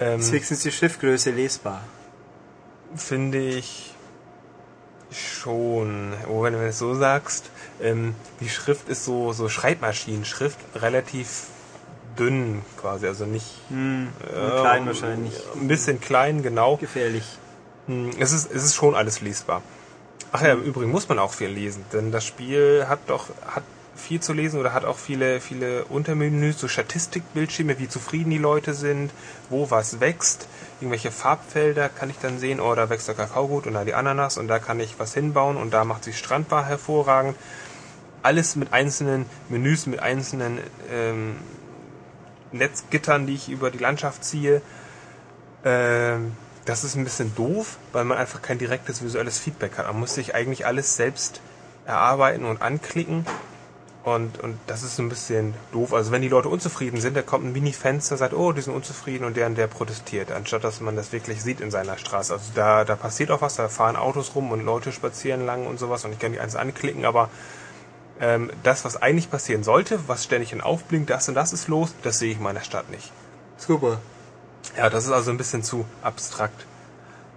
Ähm, 0.00 0.20
ist 0.20 0.64
die 0.64 0.72
Schriftgröße 0.72 1.30
lesbar. 1.30 1.80
Finde 2.94 3.38
ich 3.38 3.94
schon. 5.10 6.12
Oh, 6.28 6.42
wenn 6.42 6.52
du 6.52 6.66
es 6.66 6.78
so 6.78 6.94
sagst, 6.94 7.50
ähm, 7.82 8.14
die 8.40 8.48
Schrift 8.48 8.88
ist 8.88 9.04
so, 9.04 9.32
so 9.32 9.48
Schreibmaschinenschrift, 9.48 10.58
relativ 10.74 11.44
dünn 12.18 12.62
quasi, 12.80 13.06
also 13.06 13.24
nicht 13.26 13.46
Hm, 13.68 14.08
äh, 14.22 14.60
klein 14.60 14.86
wahrscheinlich. 14.86 15.34
Ein 15.54 15.68
bisschen 15.68 16.00
klein, 16.00 16.42
genau. 16.42 16.76
Gefährlich. 16.76 17.24
Hm, 17.86 18.10
Es 18.18 18.32
ist, 18.32 18.50
es 18.50 18.64
ist 18.64 18.74
schon 18.74 18.94
alles 18.94 19.20
lesbar. 19.20 19.62
Ach 20.32 20.42
ja, 20.42 20.52
im 20.52 20.62
Übrigen 20.62 20.90
muss 20.90 21.08
man 21.08 21.18
auch 21.18 21.32
viel 21.32 21.48
lesen, 21.48 21.84
denn 21.92 22.12
das 22.12 22.24
Spiel 22.24 22.86
hat 22.88 22.98
doch 23.06 23.28
hat 23.46 23.62
viel 23.96 24.20
zu 24.20 24.32
lesen 24.32 24.60
oder 24.60 24.72
hat 24.74 24.84
auch 24.84 24.98
viele 24.98 25.40
viele 25.40 25.84
Untermenüs, 25.86 26.60
so 26.60 26.68
Statistikbildschirme, 26.68 27.78
wie 27.78 27.88
zufrieden 27.88 28.30
die 28.30 28.38
Leute 28.38 28.74
sind, 28.74 29.10
wo 29.48 29.70
was 29.70 30.00
wächst, 30.00 30.46
irgendwelche 30.80 31.10
Farbfelder 31.10 31.88
kann 31.88 32.10
ich 32.10 32.18
dann 32.20 32.38
sehen, 32.38 32.60
oh, 32.60 32.74
da 32.74 32.90
wächst 32.90 33.08
der 33.08 33.14
Kakao 33.16 33.48
gut 33.48 33.66
und 33.66 33.74
da 33.74 33.84
die 33.84 33.94
Ananas 33.94 34.38
und 34.38 34.48
da 34.48 34.58
kann 34.58 34.78
ich 34.80 34.98
was 34.98 35.14
hinbauen 35.14 35.56
und 35.56 35.72
da 35.72 35.84
macht 35.84 36.04
sich 36.04 36.18
Strandbar 36.18 36.66
hervorragend. 36.66 37.36
Alles 38.22 38.56
mit 38.56 38.72
einzelnen 38.72 39.26
Menüs, 39.48 39.86
mit 39.86 40.00
einzelnen 40.00 40.58
ähm, 40.90 41.36
Netzgittern, 42.52 43.26
die 43.26 43.34
ich 43.34 43.48
über 43.48 43.70
die 43.70 43.78
Landschaft 43.78 44.24
ziehe. 44.24 44.62
Ähm, 45.64 46.32
das 46.64 46.84
ist 46.84 46.96
ein 46.96 47.04
bisschen 47.04 47.34
doof, 47.34 47.78
weil 47.92 48.04
man 48.04 48.18
einfach 48.18 48.42
kein 48.42 48.58
direktes 48.58 49.02
visuelles 49.02 49.38
Feedback 49.38 49.78
hat. 49.78 49.86
Man 49.86 50.00
muss 50.00 50.14
sich 50.14 50.34
eigentlich 50.34 50.66
alles 50.66 50.96
selbst 50.96 51.40
erarbeiten 51.86 52.44
und 52.44 52.60
anklicken. 52.60 53.24
Und, 54.04 54.38
und 54.38 54.58
das 54.66 54.82
ist 54.82 54.98
ein 54.98 55.08
bisschen 55.08 55.54
doof. 55.72 55.92
Also 55.92 56.12
wenn 56.12 56.22
die 56.22 56.28
Leute 56.28 56.48
unzufrieden 56.48 57.00
sind, 57.00 57.16
da 57.16 57.22
kommt 57.22 57.44
ein 57.44 57.52
Mini-Fenster, 57.52 58.16
sagt, 58.16 58.32
oh, 58.32 58.52
die 58.52 58.62
sind 58.62 58.74
unzufrieden 58.74 59.24
und 59.24 59.36
der 59.36 59.46
und 59.46 59.56
der 59.56 59.66
protestiert, 59.66 60.30
anstatt 60.30 60.64
dass 60.64 60.80
man 60.80 60.96
das 60.96 61.12
wirklich 61.12 61.42
sieht 61.42 61.60
in 61.60 61.70
seiner 61.70 61.98
Straße. 61.98 62.32
Also 62.32 62.52
da, 62.54 62.84
da 62.84 62.96
passiert 62.96 63.30
auch 63.30 63.42
was, 63.42 63.56
da 63.56 63.68
fahren 63.68 63.96
Autos 63.96 64.34
rum 64.34 64.50
und 64.50 64.64
Leute 64.64 64.92
spazieren 64.92 65.44
lang 65.44 65.66
und 65.66 65.78
sowas 65.78 66.04
und 66.04 66.12
ich 66.12 66.18
kann 66.18 66.32
die 66.32 66.40
eins 66.40 66.56
anklicken, 66.56 67.04
aber 67.04 67.28
ähm, 68.20 68.50
das, 68.62 68.84
was 68.84 69.00
eigentlich 69.00 69.30
passieren 69.30 69.62
sollte, 69.62 70.00
was 70.08 70.24
ständig 70.24 70.52
in 70.52 70.60
aufblinkt, 70.60 71.10
das 71.10 71.28
und 71.28 71.34
das 71.34 71.52
ist 71.52 71.68
los, 71.68 71.94
das 72.02 72.18
sehe 72.18 72.30
ich 72.32 72.38
in 72.38 72.42
meiner 72.42 72.62
Stadt 72.62 72.90
nicht. 72.90 73.12
Super. 73.56 73.98
Ja, 74.76 74.90
das 74.90 75.04
ist 75.04 75.12
also 75.12 75.30
ein 75.30 75.38
bisschen 75.38 75.62
zu 75.62 75.84
abstrakt. 76.02 76.66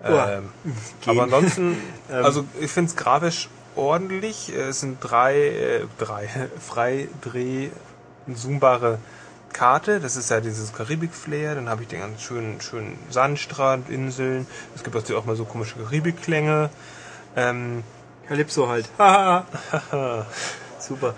Ähm, 0.03 0.49
aber 1.05 1.23
ansonsten, 1.23 1.77
Ähm. 2.11 2.25
also 2.25 2.45
ich 2.59 2.71
finde 2.71 2.89
es 2.89 2.95
grafisch 2.95 3.49
ordentlich. 3.75 4.49
Es 4.49 4.82
sind 4.82 4.97
drei, 5.01 5.36
äh, 5.38 5.86
drei 5.97 6.27
frei 6.59 7.07
dreh 7.21 7.69
zoombare 8.34 8.99
Karte. 9.53 9.99
Das 9.99 10.15
ist 10.15 10.29
ja 10.29 10.41
dieses 10.41 10.73
Karibik-Flair. 10.73 11.55
Dann 11.55 11.69
habe 11.69 11.84
ich 11.84 11.88
den 11.88 11.99
ganz 11.99 12.21
schönen, 12.21 12.61
schönen 12.61 12.97
Sandstrand, 13.09 13.89
Inseln. 13.89 14.47
Es 14.75 14.84
gibt 14.84 14.95
natürlich 14.95 15.21
auch 15.21 15.25
mal 15.25 15.36
so 15.36 15.45
komische 15.45 15.75
Karibik-Klänge. 15.75 16.69
Ähm, 17.36 17.84
Calypso 18.27 18.67
halt. 18.67 18.89
Super. 20.88 21.15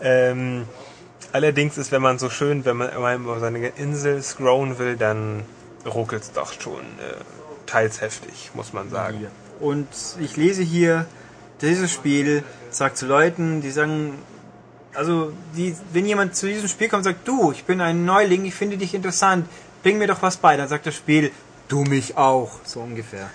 Ähm, 0.00 0.66
allerdings 1.32 1.78
ist, 1.78 1.92
wenn 1.92 2.02
man 2.02 2.18
so 2.18 2.30
schön, 2.30 2.64
wenn 2.64 2.76
man 2.76 2.90
immer 2.90 3.14
über 3.14 3.40
seine 3.40 3.68
Insel 3.68 4.22
scrollen 4.22 4.78
will, 4.78 4.96
dann 4.96 5.44
ruckelt 5.86 6.22
es 6.22 6.32
doch 6.32 6.52
schon 6.60 6.80
äh, 6.80 7.14
teils 7.66 8.00
heftig, 8.00 8.50
muss 8.54 8.72
man 8.72 8.90
sagen. 8.90 9.26
Und 9.60 9.88
ich 10.20 10.36
lese 10.36 10.62
hier, 10.62 11.06
dieses 11.60 11.92
Spiel 11.92 12.42
sagt 12.70 12.96
zu 12.96 13.06
Leuten, 13.06 13.60
die 13.60 13.70
sagen, 13.70 14.18
also 14.94 15.32
die, 15.56 15.76
wenn 15.92 16.06
jemand 16.06 16.36
zu 16.36 16.46
diesem 16.46 16.68
Spiel 16.68 16.88
kommt 16.88 17.00
und 17.06 17.12
sagt, 17.12 17.26
du, 17.26 17.52
ich 17.52 17.64
bin 17.64 17.80
ein 17.80 18.04
Neuling, 18.04 18.44
ich 18.44 18.54
finde 18.54 18.76
dich 18.76 18.94
interessant, 18.94 19.48
bring 19.82 19.98
mir 19.98 20.06
doch 20.06 20.22
was 20.22 20.36
bei, 20.36 20.56
dann 20.56 20.68
sagt 20.68 20.86
das 20.86 20.94
Spiel, 20.94 21.30
du 21.68 21.84
mich 21.84 22.16
auch, 22.16 22.60
so 22.64 22.80
ungefähr. 22.80 23.30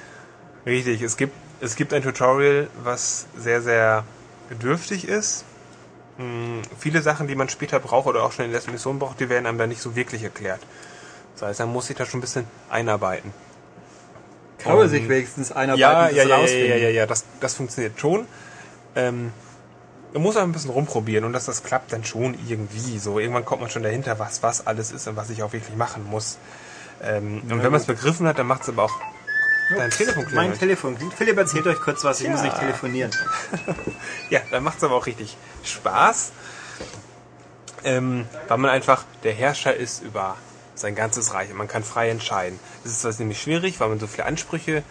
Richtig, 0.65 1.01
es 1.01 1.17
gibt, 1.17 1.33
es 1.61 1.75
gibt 1.75 1.93
ein 1.93 2.03
Tutorial, 2.03 2.67
was 2.83 3.27
sehr, 3.37 3.61
sehr 3.61 4.03
dürftig 4.55 5.07
ist. 5.07 5.45
Hm, 6.17 6.61
viele 6.77 7.01
Sachen, 7.01 7.27
die 7.27 7.35
man 7.35 7.49
später 7.49 7.79
braucht 7.79 8.07
oder 8.07 8.23
auch 8.23 8.31
schon 8.31 8.45
in 8.45 8.51
der 8.51 8.59
letzten 8.59 8.71
Mission 8.71 8.99
braucht, 8.99 9.19
die 9.19 9.29
werden 9.29 9.45
einem 9.45 9.57
da 9.57 9.67
nicht 9.67 9.81
so 9.81 9.95
wirklich 9.95 10.23
erklärt. 10.23 10.59
Das 11.33 11.43
heißt, 11.43 11.59
man 11.61 11.71
muss 11.71 11.87
sich 11.87 11.95
da 11.95 12.05
schon 12.05 12.19
ein 12.19 12.21
bisschen 12.21 12.45
einarbeiten. 12.69 13.33
Kann 14.57 14.75
man 14.75 14.89
sich 14.89 15.07
wenigstens 15.07 15.51
einarbeiten 15.53 16.17
Ja, 16.17 16.23
ja, 16.23 16.23
ja, 16.23 16.45
ja, 16.45 16.75
ja, 16.75 16.89
ja, 16.89 17.05
das, 17.05 17.23
das 17.39 17.53
funktioniert 17.53 17.97
schon. 17.97 18.27
Ähm, 18.95 19.31
man 20.13 20.23
muss 20.23 20.35
auch 20.35 20.41
ein 20.41 20.51
bisschen 20.51 20.71
rumprobieren 20.71 21.23
und 21.23 21.33
dass 21.33 21.45
das 21.45 21.63
klappt 21.63 21.93
dann 21.93 22.03
schon 22.03 22.35
irgendwie. 22.47 22.99
So 22.99 23.19
irgendwann 23.19 23.45
kommt 23.45 23.61
man 23.61 23.69
schon 23.69 23.83
dahinter, 23.83 24.19
was 24.19 24.43
was 24.43 24.67
alles 24.67 24.91
ist 24.91 25.07
und 25.07 25.15
was 25.15 25.29
ich 25.29 25.43
auch 25.43 25.53
wirklich 25.53 25.77
machen 25.77 26.05
muss. 26.09 26.37
Ähm, 27.01 27.41
und 27.49 27.63
wenn 27.63 27.71
man 27.71 27.79
es 27.79 27.85
begriffen 27.85 28.27
hat, 28.27 28.39
dann 28.39 28.47
macht 28.47 28.63
es 28.63 28.69
aber 28.69 28.83
auch 28.83 28.99
dein 29.77 29.89
Telefon 29.91 30.23
Mein 30.23 30.31
klingelt. 30.53 30.59
Telefon. 30.59 30.97
Philipp 31.17 31.37
erzählt 31.37 31.67
euch 31.67 31.79
kurz 31.79 32.03
was, 32.03 32.21
ich 32.21 32.27
muss 32.29 32.39
Ja. 32.39 32.45
nicht 32.45 32.59
telefonieren. 32.59 33.11
Ja, 34.29 34.41
dann 34.51 34.63
macht 34.63 34.77
es 34.77 34.83
aber 34.83 34.95
auch 34.95 35.05
richtig 35.07 35.35
Spaß, 35.63 36.31
ähm, 37.83 38.25
weil 38.47 38.57
man 38.57 38.69
einfach 38.71 39.03
der 39.23 39.33
Herrscher 39.33 39.75
ist 39.75 40.01
über 40.03 40.35
sein 40.75 40.95
ganzes 40.95 41.33
Reich 41.33 41.49
und 41.51 41.57
man 41.57 41.67
kann 41.67 41.83
frei 41.83 42.09
entscheiden. 42.09 42.59
Das 42.83 42.91
ist 42.93 43.03
das 43.05 43.19
nämlich 43.19 43.41
schwierig, 43.41 43.79
weil 43.79 43.89
man 43.89 43.99
so 43.99 44.07
viele 44.07 44.25
Ansprüche 44.25 44.83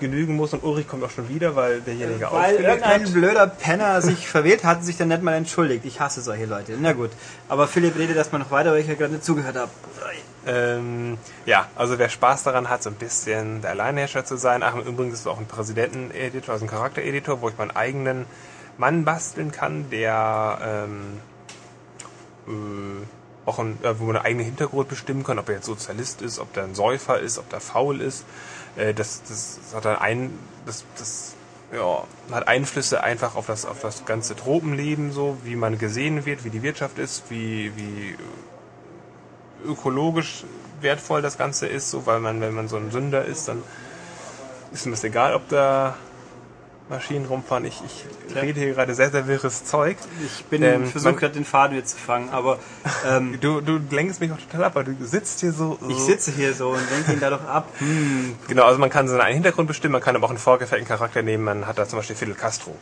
genügen 0.00 0.36
muss 0.36 0.52
und 0.52 0.62
Ulrich 0.62 0.86
kommt 0.86 1.02
auch 1.02 1.10
schon 1.10 1.28
wieder, 1.28 1.56
weil 1.56 1.80
derjenige 1.80 2.20
Weil 2.30 2.54
aufgelegt 2.54 2.84
hat. 2.84 2.92
irgendein 2.92 3.12
blöder 3.12 3.46
Penner 3.48 4.00
sich 4.02 4.28
verwählt 4.28 4.62
hat 4.64 4.78
und 4.78 4.84
sich 4.84 4.96
dann 4.96 5.08
nicht 5.08 5.22
mal 5.22 5.34
entschuldigt. 5.34 5.84
Ich 5.84 5.98
hasse 5.98 6.20
solche 6.20 6.44
Leute. 6.44 6.76
Na 6.80 6.92
gut. 6.92 7.10
Aber 7.48 7.66
Philipp 7.66 7.96
redet 7.96 8.16
erstmal 8.16 8.40
noch 8.40 8.50
weiter, 8.52 8.70
weil 8.72 8.80
ich 8.80 8.86
ja 8.86 8.94
gerade 8.94 9.14
nicht 9.14 9.24
zugehört 9.24 9.56
habe. 9.56 9.70
Ähm, 10.46 11.18
ja, 11.46 11.66
also 11.74 11.98
wer 11.98 12.08
Spaß 12.08 12.44
daran 12.44 12.68
hat, 12.70 12.82
so 12.82 12.90
ein 12.90 12.96
bisschen 12.96 13.60
der 13.60 13.70
Alleinherrscher 13.70 14.24
zu 14.24 14.36
sein. 14.36 14.62
Ach, 14.62 14.76
übrigens 14.76 15.14
ist 15.14 15.20
es 15.20 15.26
auch 15.26 15.38
ein 15.38 15.46
Präsidenten-Editor, 15.46 16.52
also 16.52 16.64
ein 16.64 16.70
Charakter-Editor, 16.70 17.40
wo 17.40 17.48
ich 17.48 17.58
meinen 17.58 17.72
eigenen 17.72 18.26
Mann 18.78 19.04
basteln 19.04 19.50
kann, 19.50 19.90
der 19.90 20.86
ähm, 20.88 21.20
äh, 22.46 23.48
auch 23.48 23.58
ein, 23.58 23.78
äh, 23.82 23.98
wo 23.98 24.04
man 24.04 24.16
einen 24.16 24.24
eigenen 24.24 24.44
Hintergrund 24.44 24.88
bestimmen 24.88 25.24
kann, 25.24 25.38
ob 25.38 25.48
er 25.48 25.56
jetzt 25.56 25.66
Sozialist 25.66 26.22
ist, 26.22 26.38
ob 26.38 26.52
der 26.52 26.64
ein 26.64 26.74
Säufer 26.74 27.18
ist, 27.18 27.38
ob 27.38 27.48
der 27.50 27.60
faul 27.60 28.00
ist. 28.00 28.24
Äh, 28.76 28.94
das, 28.94 29.22
das, 29.22 29.74
hat 29.74 29.84
dann 29.84 29.96
ein, 29.96 30.38
das, 30.66 30.84
das 30.96 31.34
ja, 31.72 32.04
hat 32.30 32.48
Einflüsse 32.48 33.02
einfach 33.02 33.36
auf 33.36 33.46
das, 33.46 33.66
auf 33.66 33.80
das 33.80 34.04
ganze 34.04 34.36
Tropenleben, 34.36 35.12
so 35.12 35.36
wie 35.44 35.56
man 35.56 35.78
gesehen 35.78 36.24
wird, 36.24 36.44
wie 36.44 36.50
die 36.50 36.62
Wirtschaft 36.62 36.98
ist, 36.98 37.24
wie, 37.30 37.72
wie 37.76 38.16
ökologisch 39.66 40.44
wertvoll 40.80 41.22
das 41.22 41.36
Ganze 41.38 41.66
ist, 41.66 41.90
so 41.90 42.06
weil 42.06 42.20
man, 42.20 42.40
wenn 42.40 42.54
man 42.54 42.68
so 42.68 42.76
ein 42.76 42.90
Sünder 42.90 43.24
ist, 43.24 43.48
dann 43.48 43.62
ist 44.72 44.86
mir 44.86 44.92
das 44.92 45.04
egal, 45.04 45.34
ob 45.34 45.48
da 45.48 45.96
Maschinen 46.88 47.26
rumfahren. 47.26 47.64
Ich, 47.66 47.82
ich 47.84 48.34
Ja. 48.34 48.40
rede 48.42 48.60
hier 48.60 48.72
gerade 48.74 48.94
sehr, 48.94 49.10
sehr 49.10 49.26
wirres 49.26 49.64
Zeug. 49.64 49.96
Ich 50.24 50.44
bin 50.46 50.62
Ähm, 50.62 50.86
versuche 50.86 51.14
gerade 51.16 51.34
den 51.34 51.44
Faden 51.44 51.76
wieder 51.76 51.84
zu 51.86 51.96
fangen, 51.98 52.30
aber 52.30 52.58
ähm, 53.06 53.38
Du, 53.42 53.60
du 53.60 53.78
lenkst 53.90 54.20
mich 54.20 54.32
auch 54.32 54.38
total 54.38 54.64
ab, 54.64 54.74
weil 54.74 54.84
du 54.84 54.94
sitzt 55.04 55.40
hier 55.40 55.52
so. 55.52 55.76
so 55.80 55.88
ich 55.90 55.98
sitze 55.98 56.30
hier 56.30 56.54
so 56.54 56.70
und 56.70 56.90
lenke 56.90 57.12
ihn 57.12 57.20
da 57.20 57.28
doch 57.30 57.44
ab. 57.46 57.68
Hm, 57.78 58.36
Genau, 58.48 58.64
also 58.64 58.78
man 58.78 58.88
kann 58.90 59.06
so 59.08 59.18
einen 59.18 59.34
Hintergrund 59.34 59.68
bestimmen, 59.68 59.92
man 59.92 60.00
kann 60.02 60.16
aber 60.16 60.26
auch 60.26 60.30
einen 60.30 60.38
vorgefertigten 60.38 60.96
Charakter 60.96 61.22
nehmen. 61.22 61.44
Man 61.44 61.66
hat 61.66 61.76
da 61.78 61.86
zum 61.86 61.98
Beispiel 61.98 62.16
Fidel 62.16 62.34
Castro. 62.34 62.74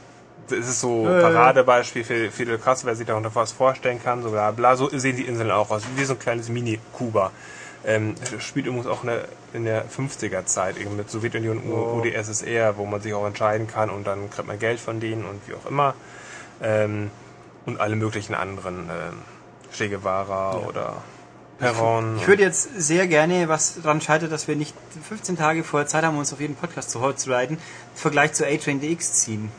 Das 0.49 0.59
ist 0.61 0.81
so 0.81 1.05
Ja, 1.05 1.11
ja, 1.13 1.17
ja. 1.21 1.29
Paradebeispiel 1.29 2.05
für 2.05 2.31
Fidel 2.31 2.59
Castro, 2.59 2.87
wer 2.89 2.97
sich 2.97 3.07
darunter 3.07 3.35
was 3.35 3.53
vorstellen 3.53 4.03
kann, 4.03 4.23
so 4.23 4.31
bla 4.31 4.51
bla. 4.53 4.77
So 4.77 4.89
sehen 4.91 5.17
die 5.17 5.25
Inseln 5.25 5.51
auch 5.51 5.71
aus, 5.71 5.83
wie 5.97 6.05
so 6.05 6.15
ein 6.15 6.19
kleines 6.19 6.49
Mini-Kuba. 6.49 7.33
Ähm, 7.85 8.15
das 8.33 8.43
spielt 8.43 8.67
übrigens 8.67 8.87
auch 8.87 9.03
eine, 9.03 9.25
in 9.53 9.65
der 9.65 9.85
50er-Zeit, 9.89 10.77
eben 10.79 10.97
mit 10.97 11.11
Sowjetunion, 11.11 11.63
Oh. 11.71 12.03
UdSSR, 12.05 12.77
wo 12.77 12.85
man 12.87 13.01
sich 13.01 13.15
auch 13.15 13.27
entscheiden 13.27 13.67
kann 13.67 13.91
und 13.91 14.07
dann 14.07 14.31
kriegt 14.31 14.49
man 14.49 14.59
Geld 14.59 14.81
von 14.81 14.99
denen 15.01 15.25
und 15.25 15.41
wie 15.47 15.55
auch 15.55 15.67
immer. 15.71 15.95
Ähm, 16.63 17.11
und 17.65 17.81
alle 17.81 17.97
möglichen 17.97 18.35
anderen, 18.35 18.89
ähm, 18.91 19.19
Che 19.73 19.89
Guevara 19.89 20.57
oder 20.59 20.95
Perron. 21.59 22.17
Ich 22.19 22.29
würde 22.29 22.43
jetzt 22.43 22.69
sehr 22.81 23.07
gerne, 23.07 23.49
was 23.49 23.81
daran 23.83 24.01
scheitert, 24.01 24.31
dass 24.31 24.47
wir 24.47 24.57
nicht 24.57 24.75
15 25.09 25.37
Tage 25.37 25.65
vorher 25.65 25.87
Zeit 25.89 26.05
haben, 26.05 26.19
uns 26.19 26.33
auf 26.33 26.41
jeden 26.41 26.55
Podcast 26.55 26.91
zu 26.91 27.01
vorzubereiten, 27.01 27.59
Vergleich 27.95 28.33
zu 28.35 28.47
A-Train 28.47 28.81
DX 28.81 29.15
ziehen. 29.15 29.51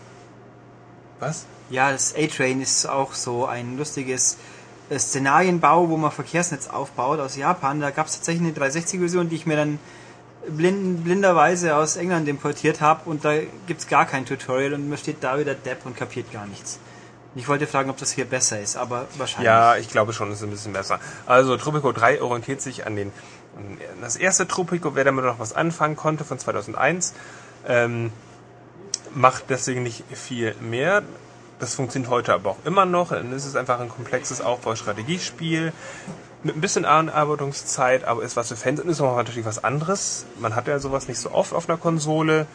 Was? 1.20 1.45
Ja, 1.70 1.91
das 1.91 2.15
A-Train 2.15 2.61
ist 2.61 2.86
auch 2.88 3.13
so 3.13 3.45
ein 3.45 3.78
lustiges 3.78 4.38
äh, 4.89 4.97
Szenarienbau, 4.97 5.89
wo 5.89 5.97
man 5.97 6.11
Verkehrsnetz 6.11 6.68
aufbaut 6.68 7.20
aus 7.20 7.36
Japan. 7.36 7.82
Da 7.82 7.91
gab 7.91 8.07
es 8.07 8.13
tatsächlich 8.13 8.47
eine 8.47 8.57
360-Version, 8.57 9.30
die 9.30 9.36
ich 9.36 9.45
mir 9.45 9.57
dann 9.57 9.80
blind, 10.49 11.03
blinderweise 11.03 11.76
aus 11.76 11.97
England 11.97 12.28
importiert 12.28 12.82
habe 12.82 13.09
und 13.09 13.26
da 13.26 13.34
gibt's 13.68 13.88
gar 13.88 14.05
kein 14.05 14.26
Tutorial 14.26 14.74
und 14.74 14.88
man 14.88 14.97
steht 14.97 15.24
da 15.24 15.39
wieder 15.39 15.55
Depp 15.55 15.86
und 15.86 15.97
kapiert 15.97 16.32
gar 16.32 16.45
nichts. 16.47 16.80
Ich 17.36 17.47
wollte 17.47 17.68
fragen, 17.68 17.89
ob 17.89 17.97
das 17.97 18.11
hier 18.11 18.26
besser 18.26 18.59
ist, 18.59 18.78
aber 18.78 19.07
wahrscheinlich. 19.18 19.45
Ja, 19.45 19.78
ich 19.78 19.89
glaube 19.89 20.11
schon, 20.13 20.32
es 20.32 20.38
ist 20.38 20.43
ein 20.43 20.49
bisschen 20.49 20.74
besser. 20.74 20.99
Also 21.28 21.55
Tropico 21.57 21.91
3 21.91 22.22
orientiert 22.22 22.61
sich 22.61 22.88
an 22.88 22.95
den 22.95 23.11
an 23.57 23.78
das 24.01 24.15
erste 24.15 24.47
Tropico, 24.47 24.95
wer 24.95 25.03
damit 25.03 25.26
noch 25.26 25.39
was 25.39 25.53
anfangen 25.53 25.95
konnte 25.95 26.24
von 26.24 26.39
2001, 26.39 27.13
ähm, 27.68 28.11
macht 29.14 29.45
deswegen 29.49 29.84
nicht 29.84 30.03
viel 30.12 30.55
mehr. 30.62 31.03
Das 31.60 31.76
funktioniert 31.76 32.12
heute 32.12 32.34
aber 32.34 32.51
auch 32.51 32.66
immer 32.66 32.86
noch. 32.86 33.10
Dann 33.10 33.34
ist 33.34 33.45
es 33.45 33.55
einfach 33.55 33.80
ein 33.80 33.89
komplexes 33.89 34.41
Aufbaustrategiespiel 34.41 35.74
mit 36.43 36.55
ein 36.55 36.62
bisschen 36.62 36.86
Anarbeitungszeit, 36.86 38.03
aber 38.03 38.22
ist 38.22 38.36
was 38.36 38.49
für 38.49 38.55
Fans 38.55 38.80
und 38.80 38.89
ist 38.89 38.99
noch 38.99 39.16
natürlich 39.16 39.45
was 39.45 39.64
anderes. 39.64 40.26
Man 40.39 40.55
hat 40.55 40.68
ja 40.68 40.80
sowas 40.80 41.08
nicht 41.08 41.20
so 41.20 41.32
oft 41.32 41.53
auf 41.53 41.68
einer 41.68 41.78
Konsole. 41.78 42.45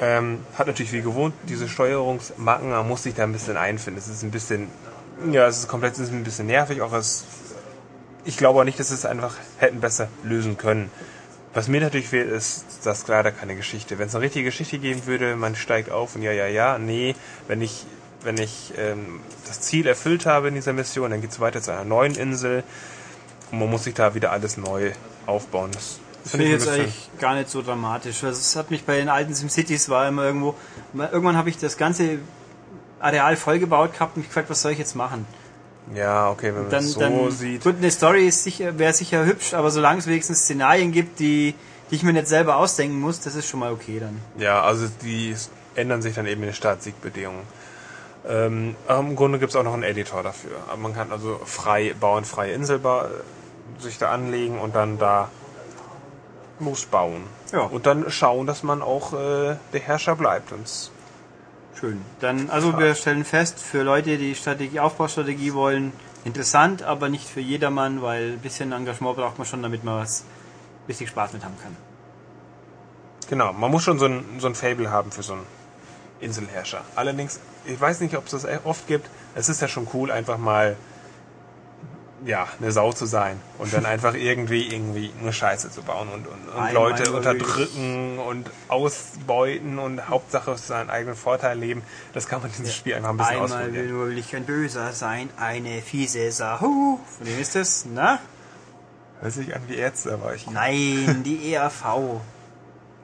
Ähm, 0.00 0.40
hat 0.58 0.66
natürlich 0.66 0.92
wie 0.92 1.02
gewohnt 1.02 1.34
diese 1.48 1.68
Steuerungsmarken, 1.68 2.70
man 2.70 2.88
muss 2.88 3.04
sich 3.04 3.14
da 3.14 3.22
ein 3.24 3.32
bisschen 3.32 3.56
einfinden. 3.56 3.98
Es 3.98 4.08
ist 4.08 4.22
ein 4.22 4.30
bisschen, 4.30 4.68
ja, 5.30 5.46
es 5.46 5.58
ist 5.58 5.68
komplett, 5.68 5.92
es 5.94 6.00
ist 6.00 6.12
ein 6.12 6.24
bisschen 6.24 6.46
nervig, 6.46 6.82
auch 6.82 6.92
es, 6.92 7.24
ich 8.24 8.36
glaube 8.36 8.60
auch 8.60 8.64
nicht, 8.64 8.80
dass 8.80 8.90
es 8.90 9.04
einfach 9.04 9.34
hätten 9.58 9.80
besser 9.80 10.08
lösen 10.24 10.56
können. 10.56 10.90
Was 11.54 11.68
mir 11.68 11.80
natürlich 11.80 12.08
fehlt, 12.08 12.30
ist, 12.30 12.64
dass 12.84 13.06
leider 13.08 13.30
keine 13.30 13.54
Geschichte. 13.56 13.98
Wenn 13.98 14.08
es 14.08 14.14
eine 14.14 14.24
richtige 14.24 14.46
Geschichte 14.46 14.78
geben 14.78 15.06
würde, 15.06 15.36
man 15.36 15.54
steigt 15.54 15.90
auf 15.90 16.16
und 16.16 16.22
ja, 16.22 16.32
ja, 16.32 16.46
ja, 16.46 16.78
nee, 16.78 17.14
wenn 17.46 17.60
ich, 17.60 17.84
wenn 18.22 18.38
ich 18.38 18.72
ähm, 18.78 19.20
das 19.46 19.60
Ziel 19.60 19.86
erfüllt 19.86 20.24
habe 20.24 20.48
in 20.48 20.54
dieser 20.54 20.72
Mission, 20.72 21.10
dann 21.10 21.20
geht 21.20 21.30
es 21.30 21.40
weiter 21.40 21.60
zu 21.60 21.72
einer 21.72 21.84
neuen 21.84 22.14
Insel 22.14 22.64
und 23.50 23.58
man 23.58 23.68
muss 23.68 23.84
sich 23.84 23.94
da 23.94 24.14
wieder 24.14 24.32
alles 24.32 24.56
neu 24.56 24.92
aufbauen. 25.26 25.70
Das 25.72 26.00
Das 26.22 26.30
finde 26.30 26.46
ich 26.46 26.52
jetzt 26.52 26.68
eigentlich 26.68 27.10
gar 27.18 27.34
nicht 27.34 27.50
so 27.50 27.60
dramatisch. 27.60 28.24
Also 28.24 28.38
es 28.38 28.56
hat 28.56 28.70
mich 28.70 28.84
bei 28.84 28.96
den 28.96 29.08
alten 29.08 29.34
SimCities 29.34 29.88
war 29.88 30.08
immer 30.08 30.24
irgendwo, 30.24 30.54
irgendwann 30.94 31.36
habe 31.36 31.50
ich 31.50 31.58
das 31.58 31.76
ganze 31.76 32.18
Areal 33.00 33.36
vollgebaut 33.36 33.92
gehabt 33.92 34.16
und 34.16 34.22
mich 34.22 34.28
gefragt, 34.28 34.48
was 34.48 34.62
soll 34.62 34.72
ich 34.72 34.78
jetzt 34.78 34.94
machen? 34.94 35.26
Ja, 35.94 36.30
okay, 36.30 36.54
wenn 36.54 36.62
man 36.62 36.70
Dann, 36.70 36.84
das 36.84 36.92
so 36.92 37.00
dann 37.00 37.30
sieht. 37.30 37.64
gut, 37.64 37.76
eine 37.78 37.90
Story 37.90 38.26
ist 38.28 38.44
sicher, 38.44 38.78
wäre 38.78 38.92
sicher 38.92 39.24
hübsch, 39.24 39.54
aber 39.54 39.70
solange 39.70 39.98
es 39.98 40.06
wenigstens 40.06 40.40
Szenarien 40.40 40.92
gibt, 40.92 41.18
die, 41.18 41.54
die 41.90 41.94
ich 41.94 42.02
mir 42.02 42.12
nicht 42.12 42.28
selber 42.28 42.56
ausdenken 42.56 43.00
muss, 43.00 43.20
das 43.20 43.34
ist 43.34 43.48
schon 43.48 43.60
mal 43.60 43.72
okay 43.72 43.98
dann. 44.00 44.20
Ja, 44.38 44.62
also 44.62 44.86
die 45.02 45.34
ändern 45.74 46.00
sich 46.02 46.14
dann 46.14 46.26
eben 46.26 46.42
in 46.42 46.48
den 46.48 46.54
Startsiegbedingungen. 46.54 47.42
Ähm, 48.28 48.76
Im 48.88 49.16
Grunde 49.16 49.38
gibt 49.38 49.50
es 49.50 49.56
auch 49.56 49.64
noch 49.64 49.74
einen 49.74 49.82
Editor 49.82 50.22
dafür. 50.22 50.52
Aber 50.68 50.76
man 50.76 50.94
kann 50.94 51.10
also 51.10 51.40
frei 51.44 51.94
bauen, 51.98 52.24
freie 52.24 52.52
Insel 52.52 52.78
ba 52.78 53.08
sich 53.78 53.98
da 53.98 54.12
anlegen 54.12 54.60
und 54.60 54.76
dann 54.76 54.98
da 54.98 55.28
losbauen. 56.60 57.24
Ja. 57.52 57.62
Und 57.62 57.86
dann 57.86 58.10
schauen, 58.10 58.46
dass 58.46 58.62
man 58.62 58.80
auch 58.80 59.12
äh, 59.12 59.56
der 59.72 59.80
Herrscher 59.80 60.14
bleibt. 60.14 60.52
Und 60.52 60.68
Schön. 61.78 62.00
Dann, 62.20 62.50
also 62.50 62.78
wir 62.78 62.94
stellen 62.94 63.24
fest, 63.24 63.58
für 63.58 63.82
Leute, 63.82 64.18
die 64.18 64.34
Strategie, 64.34 64.80
Aufbaustrategie 64.80 65.54
wollen, 65.54 65.92
interessant, 66.24 66.82
aber 66.82 67.08
nicht 67.08 67.28
für 67.28 67.40
jedermann, 67.40 68.02
weil 68.02 68.32
ein 68.32 68.38
bisschen 68.38 68.72
Engagement 68.72 69.16
braucht 69.16 69.38
man 69.38 69.46
schon, 69.46 69.62
damit 69.62 69.82
man 69.82 70.00
was 70.00 70.24
richtig 70.88 71.08
Spaß 71.08 71.32
mit 71.32 71.44
haben 71.44 71.56
kann. 71.62 71.76
genau, 73.28 73.52
man 73.52 73.70
muss 73.70 73.82
schon 73.82 73.98
so 73.98 74.06
ein, 74.06 74.24
so 74.38 74.46
ein 74.46 74.54
Fable 74.54 74.90
haben 74.90 75.10
für 75.10 75.22
so 75.22 75.34
einen 75.34 75.46
Inselherrscher. 76.20 76.82
Allerdings, 76.94 77.40
ich 77.64 77.80
weiß 77.80 78.00
nicht, 78.00 78.16
ob 78.16 78.26
es 78.26 78.32
das 78.32 78.46
oft 78.64 78.86
gibt. 78.86 79.08
Es 79.34 79.48
ist 79.48 79.60
ja 79.60 79.68
schon 79.68 79.88
cool, 79.92 80.10
einfach 80.10 80.38
mal 80.38 80.76
ja, 82.24 82.46
eine 82.60 82.70
Sau 82.72 82.92
zu 82.92 83.06
sein 83.06 83.40
und 83.58 83.72
dann 83.72 83.84
einfach 83.84 84.14
irgendwie 84.14 84.68
irgendwie 84.72 85.10
nur 85.20 85.32
Scheiße 85.32 85.70
zu 85.70 85.82
bauen 85.82 86.08
und, 86.08 86.26
und, 86.28 86.48
und 86.48 86.54
Einmal 86.54 86.72
Leute 86.72 87.12
unterdrücken 87.12 88.18
und 88.18 88.48
ausbeuten 88.68 89.78
und 89.78 90.08
Hauptsache 90.08 90.56
seinen 90.56 90.90
eigenen 90.90 91.16
Vorteil 91.16 91.58
leben. 91.58 91.82
Das 92.12 92.28
kann 92.28 92.40
man 92.40 92.50
in 92.50 92.56
diesem 92.58 92.72
Spiel 92.72 92.94
einfach 92.94 93.10
ein 93.10 93.16
bisschen 93.16 93.32
Einmal 93.34 93.48
will 93.48 93.56
ausprobieren. 93.64 93.90
nur 93.90 94.06
will 94.08 94.18
ich 94.18 94.36
ein 94.36 94.44
Böser 94.44 94.92
sein, 94.92 95.30
eine 95.36 95.82
fiese 95.82 96.30
Sahu. 96.30 96.98
Von 97.18 97.26
wem 97.26 97.40
ist 97.40 97.54
das? 97.56 97.86
Na? 97.92 98.20
Hört 99.20 99.32
sich 99.32 99.54
an 99.54 99.62
wie 99.68 99.76
Ärzte, 99.76 100.12
aber 100.14 100.34
ich. 100.34 100.48
Nein, 100.50 101.22
die 101.24 101.52
ERV. 101.54 102.20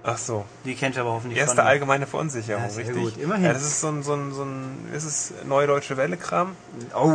Ach 0.04 0.16
so. 0.18 0.44
Die 0.64 0.74
kennt 0.74 0.94
ihr 0.96 1.02
aber 1.02 1.12
hoffentlich 1.12 1.38
Erste 1.38 1.56
schon. 1.56 1.66
allgemeine 1.66 2.06
Verunsicherung, 2.06 2.62
Ja, 2.62 2.76
richtig. 2.76 2.94
gut, 2.96 3.16
immerhin. 3.18 3.44
Ja, 3.46 3.52
das 3.52 3.62
ist 3.62 3.80
so 3.80 3.88
ein, 3.88 4.02
so 4.02 4.14
ein, 4.14 4.32
so 4.32 4.42
ein, 4.44 4.88
ist 4.94 5.04
es 5.04 5.32
Neue 5.46 5.66
Deutsche 5.66 5.96
Welle-Kram? 5.96 6.54
Oh, 6.94 7.10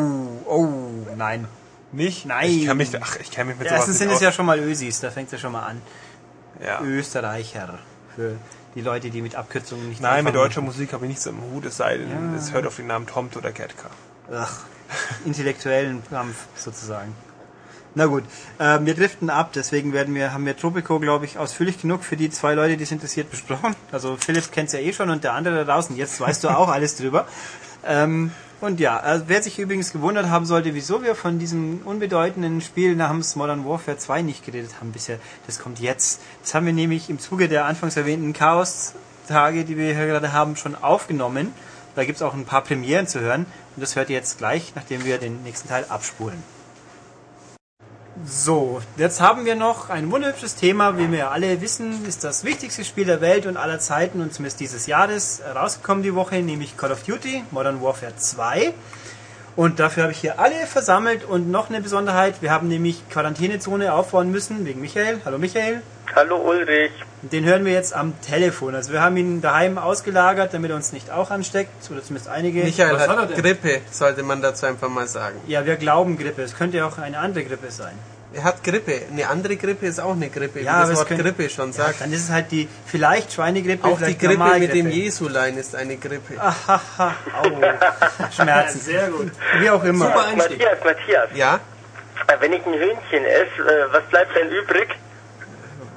oh, 0.45 0.67
nein. 1.17 1.47
Nicht? 1.93 2.25
Nein. 2.25 2.49
Ich 2.49 2.65
kann 2.65 2.77
mich, 2.77 2.89
ach, 3.01 3.17
ich 3.21 3.31
kann 3.31 3.47
mich 3.47 3.57
mit 3.57 3.65
Ja, 3.65 3.71
sowas 3.73 3.81
erstens 3.81 3.97
sind 3.99 4.11
es 4.11 4.19
ja 4.19 4.31
schon 4.31 4.45
mal 4.45 4.59
Ösis, 4.59 4.99
da 4.99 5.11
fängt 5.11 5.27
es 5.27 5.33
ja 5.33 5.37
schon 5.37 5.51
mal 5.53 5.63
an. 5.63 5.81
ja. 6.63 6.81
Österreicher. 6.81 7.79
Für 8.15 8.35
die 8.75 8.81
Leute, 8.81 9.09
die 9.09 9.21
mit 9.21 9.35
Abkürzungen 9.35 9.89
nicht 9.89 10.01
Nein, 10.01 10.23
mit 10.23 10.35
deutscher 10.35 10.61
Musik 10.61 10.93
habe 10.93 11.05
ich 11.05 11.09
nichts 11.09 11.25
im 11.27 11.39
Hut, 11.41 11.65
es 11.65 11.77
sei 11.77 11.97
denn, 11.97 12.09
Ja. 12.09 12.37
es 12.37 12.51
hört 12.53 12.65
auf 12.67 12.75
den 12.75 12.87
Namen 12.87 13.05
Tomt 13.07 13.37
oder 13.37 13.51
Ketka. 13.51 13.89
Ach, 14.33 14.61
intellektuellen 15.25 16.01
Kampf 16.09 16.35
sozusagen. 16.55 17.15
Na 17.95 18.07
gut, 18.07 18.23
ähm, 18.59 18.87
wir 18.87 18.95
driften 18.95 19.29
ab, 19.29 19.51
deswegen 19.53 19.93
werden 19.93 20.15
wir, 20.15 20.33
haben 20.33 20.47
wir 20.47 20.57
Tropico, 20.57 20.99
glaube 20.99 21.25
ich, 21.25 21.37
ausführlich 21.37 21.79
genug 21.79 22.03
für 22.03 22.17
die 22.17 22.31
zwei 22.31 22.55
Leute, 22.55 22.75
die 22.75 22.83
es 22.83 22.91
interessiert, 22.91 23.29
besprochen. 23.29 23.75
Also 23.91 24.17
Philipp 24.17 24.51
kennt 24.51 24.67
es 24.67 24.73
ja 24.73 24.79
eh 24.79 24.93
schon 24.93 25.11
und 25.11 25.23
der 25.23 25.33
andere 25.33 25.63
da 25.63 25.73
draußen, 25.73 25.95
jetzt 25.95 26.19
weißt 26.19 26.43
du 26.43 26.49
auch 26.49 26.69
alles 26.71 26.95
drüber. 26.97 27.27
Ähm, 27.85 28.31
und 28.61 28.79
ja, 28.79 28.97
also 28.97 29.25
wer 29.27 29.43
sich 29.43 29.59
übrigens 29.59 29.91
gewundert 29.91 30.29
haben 30.29 30.45
sollte, 30.45 30.73
wieso 30.73 31.03
wir 31.03 31.15
von 31.15 31.37
diesem 31.39 31.81
unbedeutenden 31.83 32.61
Spiel 32.61 32.95
namens 32.95 33.35
Modern 33.35 33.65
Warfare 33.65 33.97
2 33.97 34.21
nicht 34.21 34.45
geredet 34.45 34.71
haben 34.79 34.91
bisher, 34.91 35.19
das 35.47 35.59
kommt 35.59 35.79
jetzt. 35.79 36.21
Das 36.41 36.53
haben 36.53 36.65
wir 36.65 36.73
nämlich 36.73 37.09
im 37.09 37.19
Zuge 37.19 37.49
der 37.49 37.65
anfangs 37.65 37.97
erwähnten 37.97 38.33
Chaos-Tage, 38.33 39.65
die 39.65 39.77
wir 39.77 39.95
hier 39.95 40.07
gerade 40.07 40.31
haben, 40.31 40.55
schon 40.55 40.75
aufgenommen. 40.75 41.53
Da 41.95 42.05
gibt 42.05 42.15
es 42.15 42.21
auch 42.21 42.33
ein 42.33 42.45
paar 42.45 42.63
Premieren 42.63 43.07
zu 43.07 43.19
hören 43.19 43.45
und 43.75 43.81
das 43.81 43.95
hört 43.95 44.09
ihr 44.09 44.15
jetzt 44.15 44.37
gleich, 44.37 44.73
nachdem 44.75 45.03
wir 45.03 45.17
den 45.17 45.43
nächsten 45.43 45.67
Teil 45.67 45.85
abspulen. 45.89 46.52
So, 48.27 48.79
jetzt 48.95 49.21
haben 49.21 49.43
wir 49.43 49.55
noch 49.55 49.89
ein 49.89 50.11
wunderhübsches 50.11 50.53
Thema. 50.53 50.99
Wie 50.99 51.11
wir 51.11 51.31
alle 51.31 51.61
wissen, 51.61 52.05
ist 52.05 52.23
das 52.23 52.43
wichtigste 52.43 52.85
Spiel 52.85 53.05
der 53.05 53.21
Welt 53.21 53.47
und 53.47 53.57
aller 53.57 53.79
Zeiten 53.79 54.21
und 54.21 54.31
zumindest 54.31 54.59
dieses 54.59 54.85
Jahres 54.85 55.41
rausgekommen 55.55 56.03
die 56.03 56.13
Woche, 56.13 56.35
nämlich 56.35 56.77
Call 56.77 56.91
of 56.91 57.01
Duty 57.01 57.43
Modern 57.49 57.81
Warfare 57.81 58.15
2. 58.15 58.75
Und 59.55 59.79
dafür 59.79 60.03
habe 60.03 60.13
ich 60.13 60.19
hier 60.19 60.39
alle 60.39 60.65
versammelt 60.65 61.23
und 61.25 61.51
noch 61.51 61.69
eine 61.69 61.79
Besonderheit. 61.79 62.41
Wir 62.41 62.49
haben 62.49 62.67
nämlich 62.67 63.07
Quarantänezone 63.09 63.93
aufbauen 63.93 64.31
müssen 64.31 64.65
wegen 64.65 64.81
Michael. 64.81 65.21
Hallo 65.25 65.37
Michael. 65.37 65.83
Hallo 66.15 66.37
Ulrich. 66.37 66.91
Den 67.21 67.45
hören 67.45 67.63
wir 67.63 67.71
jetzt 67.71 67.93
am 67.93 68.19
Telefon. 68.21 68.73
Also 68.73 68.91
wir 68.91 69.01
haben 69.01 69.15
ihn 69.15 69.41
daheim 69.41 69.77
ausgelagert, 69.77 70.53
damit 70.53 70.71
er 70.71 70.75
uns 70.75 70.91
nicht 70.91 71.11
auch 71.11 71.29
ansteckt. 71.29 71.69
Oder 71.91 72.01
zumindest 72.03 72.29
einige. 72.29 72.63
Michael 72.63 72.95
Was 72.95 73.07
hat, 73.07 73.17
er 73.17 73.25
denn? 73.27 73.41
Grippe, 73.41 73.81
sollte 73.91 74.23
man 74.23 74.41
dazu 74.41 74.65
einfach 74.65 74.89
mal 74.89 75.07
sagen. 75.07 75.39
Ja, 75.47 75.65
wir 75.65 75.75
glauben 75.75 76.17
Grippe. 76.17 76.41
Es 76.41 76.55
könnte 76.55 76.77
ja 76.77 76.87
auch 76.87 76.97
eine 76.97 77.19
andere 77.19 77.43
Grippe 77.43 77.69
sein. 77.69 77.93
Er 78.35 78.43
hat 78.43 78.63
Grippe. 78.63 79.01
Eine 79.11 79.27
andere 79.29 79.55
Grippe 79.57 79.85
ist 79.85 79.99
auch 79.99 80.13
eine 80.13 80.29
Grippe, 80.29 80.61
wie 80.61 80.67
aber 80.67 80.87
das 80.89 80.97
Wort 80.97 81.07
könnte- 81.07 81.23
Grippe 81.23 81.49
schon 81.49 81.67
Ja, 81.67 81.73
sagt. 81.73 82.01
dann 82.01 82.11
ist 82.11 82.23
es 82.23 82.29
halt 82.31 82.51
die 82.51 82.67
vielleicht 82.87 83.31
Schweinegrippe, 83.33 83.87
auch 83.87 83.91
die 83.97 84.03
vielleicht 84.05 84.19
Grippe 84.21 84.59
mit 84.59 84.73
dem. 84.73 84.89
Jesulein 84.89 85.55
ist 85.57 85.75
eine 85.75 85.97
Grippe. 85.97 86.39
Ahaha, 86.41 87.13
au. 87.43 87.61
Schmerzen. 88.35 88.79
Sehr 88.79 89.09
gut. 89.09 89.31
Wie 89.59 89.69
auch 89.69 89.83
immer. 89.83 90.05
Super 90.07 90.25
Einstieg. 90.25 90.59
Matthias, 90.59 90.83
Matthias, 90.83 91.29
Ja, 91.35 91.59
äh, 92.27 92.33
wenn 92.39 92.53
ich 92.53 92.65
ein 92.65 92.73
Hühnchen 92.73 93.25
esse, 93.25 93.61
äh, 93.61 93.93
was 93.93 94.03
bleibt 94.09 94.35
denn 94.35 94.49
übrig? 94.49 94.87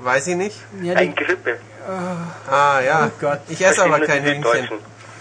weiß 0.03 0.27
ich 0.29 0.37
nicht. 0.37 0.57
Ja, 0.83 0.95
Ein 0.95 1.15
die, 1.17 1.25
Grippe. 1.25 1.57
Ah 2.51 2.81
ja, 2.81 3.07
Oh 3.07 3.11
Gott. 3.21 3.41
ich 3.49 3.65
esse 3.65 3.83
aber 3.83 4.01
kein 4.01 4.25
die 4.25 4.31
Hühnchen. 4.33 4.69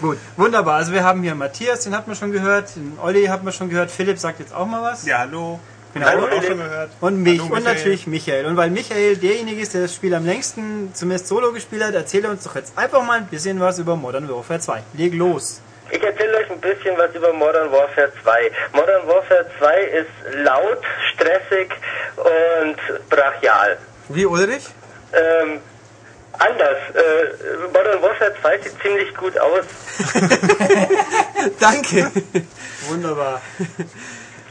Gut, 0.00 0.18
wunderbar. 0.36 0.76
Also 0.76 0.92
wir 0.92 1.02
haben 1.02 1.22
hier 1.22 1.34
Matthias, 1.34 1.80
den 1.84 1.96
hat 1.96 2.06
man 2.06 2.14
schon 2.14 2.30
gehört. 2.30 2.76
Den 2.76 2.98
Olli 3.02 3.24
hat 3.26 3.42
man 3.42 3.52
schon 3.52 3.70
gehört. 3.70 3.90
Philipp 3.90 4.18
sagt 4.18 4.38
jetzt 4.40 4.54
auch 4.54 4.66
mal 4.66 4.82
was. 4.82 5.06
Ja, 5.06 5.18
hallo. 5.20 5.58
Genau. 5.96 6.08
Hallo, 6.08 6.26
Auch 6.26 6.42
schon 6.42 6.58
gehört. 6.58 6.90
Und 7.00 7.22
mich 7.22 7.40
Hallo, 7.40 7.54
und 7.54 7.64
natürlich 7.64 8.06
Michael. 8.06 8.44
Und 8.44 8.58
weil 8.58 8.68
Michael 8.68 9.16
derjenige 9.16 9.62
ist, 9.62 9.72
der 9.72 9.80
das 9.82 9.94
Spiel 9.94 10.14
am 10.14 10.26
längsten, 10.26 10.90
zumindest 10.92 11.26
solo 11.26 11.52
gespielt 11.52 11.82
hat, 11.82 11.94
erzähle 11.94 12.28
uns 12.28 12.44
doch 12.44 12.54
jetzt 12.54 12.76
einfach 12.76 13.02
mal 13.02 13.16
ein 13.16 13.26
bisschen 13.28 13.58
was 13.60 13.78
über 13.78 13.96
Modern 13.96 14.28
Warfare 14.28 14.60
2. 14.60 14.82
Leg 14.92 15.14
los. 15.14 15.62
Ich 15.90 16.02
erzähle 16.02 16.36
euch 16.36 16.50
ein 16.50 16.60
bisschen 16.60 16.98
was 16.98 17.14
über 17.14 17.32
Modern 17.32 17.72
Warfare 17.72 18.12
2. 18.22 18.50
Modern 18.74 19.08
Warfare 19.08 19.46
2 19.58 19.80
ist 19.84 20.44
laut, 20.44 20.82
stressig 21.14 21.70
und 22.16 23.08
brachial. 23.08 23.78
Wie 24.10 24.26
Ulrich? 24.26 24.66
Ähm, 25.14 25.60
anders. 26.34 26.76
Äh, 26.92 27.68
Modern 27.72 28.02
Warfare 28.02 28.34
2 28.42 28.58
sieht 28.58 28.82
ziemlich 28.82 29.14
gut 29.14 29.38
aus. 29.38 29.64
Danke. 31.58 32.10
Wunderbar. 32.86 33.40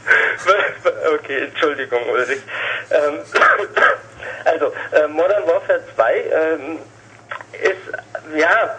Okay, 1.14 1.44
Entschuldigung, 1.44 2.00
Ulrich. 2.10 2.42
Ähm, 2.90 3.20
also, 4.44 4.72
äh, 4.92 5.06
Modern 5.08 5.46
Warfare 5.46 5.80
2 5.94 6.14
ähm, 6.14 6.78
ist, 7.52 8.36
ja, 8.36 8.76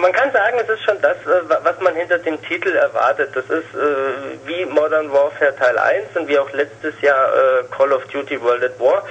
man 0.00 0.12
kann 0.12 0.32
sagen, 0.32 0.58
es 0.60 0.68
ist 0.68 0.82
schon 0.84 1.00
das, 1.00 1.16
äh, 1.16 1.42
was 1.62 1.80
man 1.80 1.94
hinter 1.94 2.18
dem 2.18 2.40
Titel 2.42 2.74
erwartet. 2.74 3.30
Das 3.34 3.44
ist 3.44 3.74
äh, 3.74 4.46
wie 4.46 4.64
Modern 4.66 5.12
Warfare 5.12 5.54
Teil 5.56 5.78
1 5.78 6.16
und 6.16 6.28
wie 6.28 6.38
auch 6.38 6.50
letztes 6.52 7.00
Jahr 7.00 7.32
äh, 7.34 7.64
Call 7.76 7.92
of 7.92 8.04
Duty 8.06 8.40
World 8.42 8.64
at 8.64 8.80
War. 8.80 9.04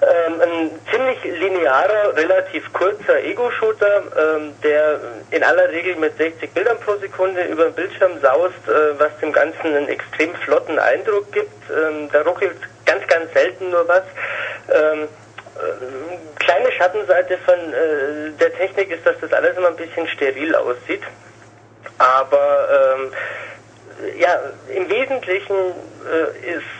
Äh, 0.00 0.20
Ähm, 0.30 0.40
ein 0.40 0.70
ziemlich 0.90 1.22
linearer, 1.24 2.16
relativ 2.16 2.72
kurzer 2.72 3.22
Ego-Shooter, 3.22 4.02
ähm, 4.16 4.54
der 4.62 5.00
in 5.30 5.44
aller 5.44 5.68
Regel 5.68 5.96
mit 5.96 6.16
60 6.16 6.52
Bildern 6.52 6.78
pro 6.80 6.96
Sekunde 6.96 7.44
über 7.44 7.64
den 7.64 7.74
Bildschirm 7.74 8.20
saust, 8.20 8.54
äh, 8.66 8.98
was 8.98 9.16
dem 9.20 9.32
Ganzen 9.32 9.66
einen 9.66 9.88
extrem 9.88 10.34
flotten 10.36 10.78
Eindruck 10.78 11.30
gibt. 11.32 11.52
Ähm, 11.70 12.08
da 12.12 12.22
ruckelt 12.22 12.56
ganz, 12.86 13.06
ganz 13.06 13.32
selten 13.32 13.70
nur 13.70 13.86
was. 13.88 14.02
Ähm, 14.72 15.02
äh, 15.02 16.38
kleine 16.38 16.72
Schattenseite 16.72 17.38
von 17.38 17.58
äh, 17.58 18.30
der 18.38 18.54
Technik 18.54 18.90
ist, 18.90 19.04
dass 19.04 19.18
das 19.20 19.32
alles 19.32 19.56
immer 19.56 19.68
ein 19.68 19.76
bisschen 19.76 20.06
steril 20.08 20.54
aussieht. 20.54 21.02
Aber 21.98 22.96
ähm, 22.96 23.12
ja, 24.18 24.40
im 24.74 24.88
Wesentlichen 24.88 25.56
äh, 25.56 26.56
ist 26.56 26.79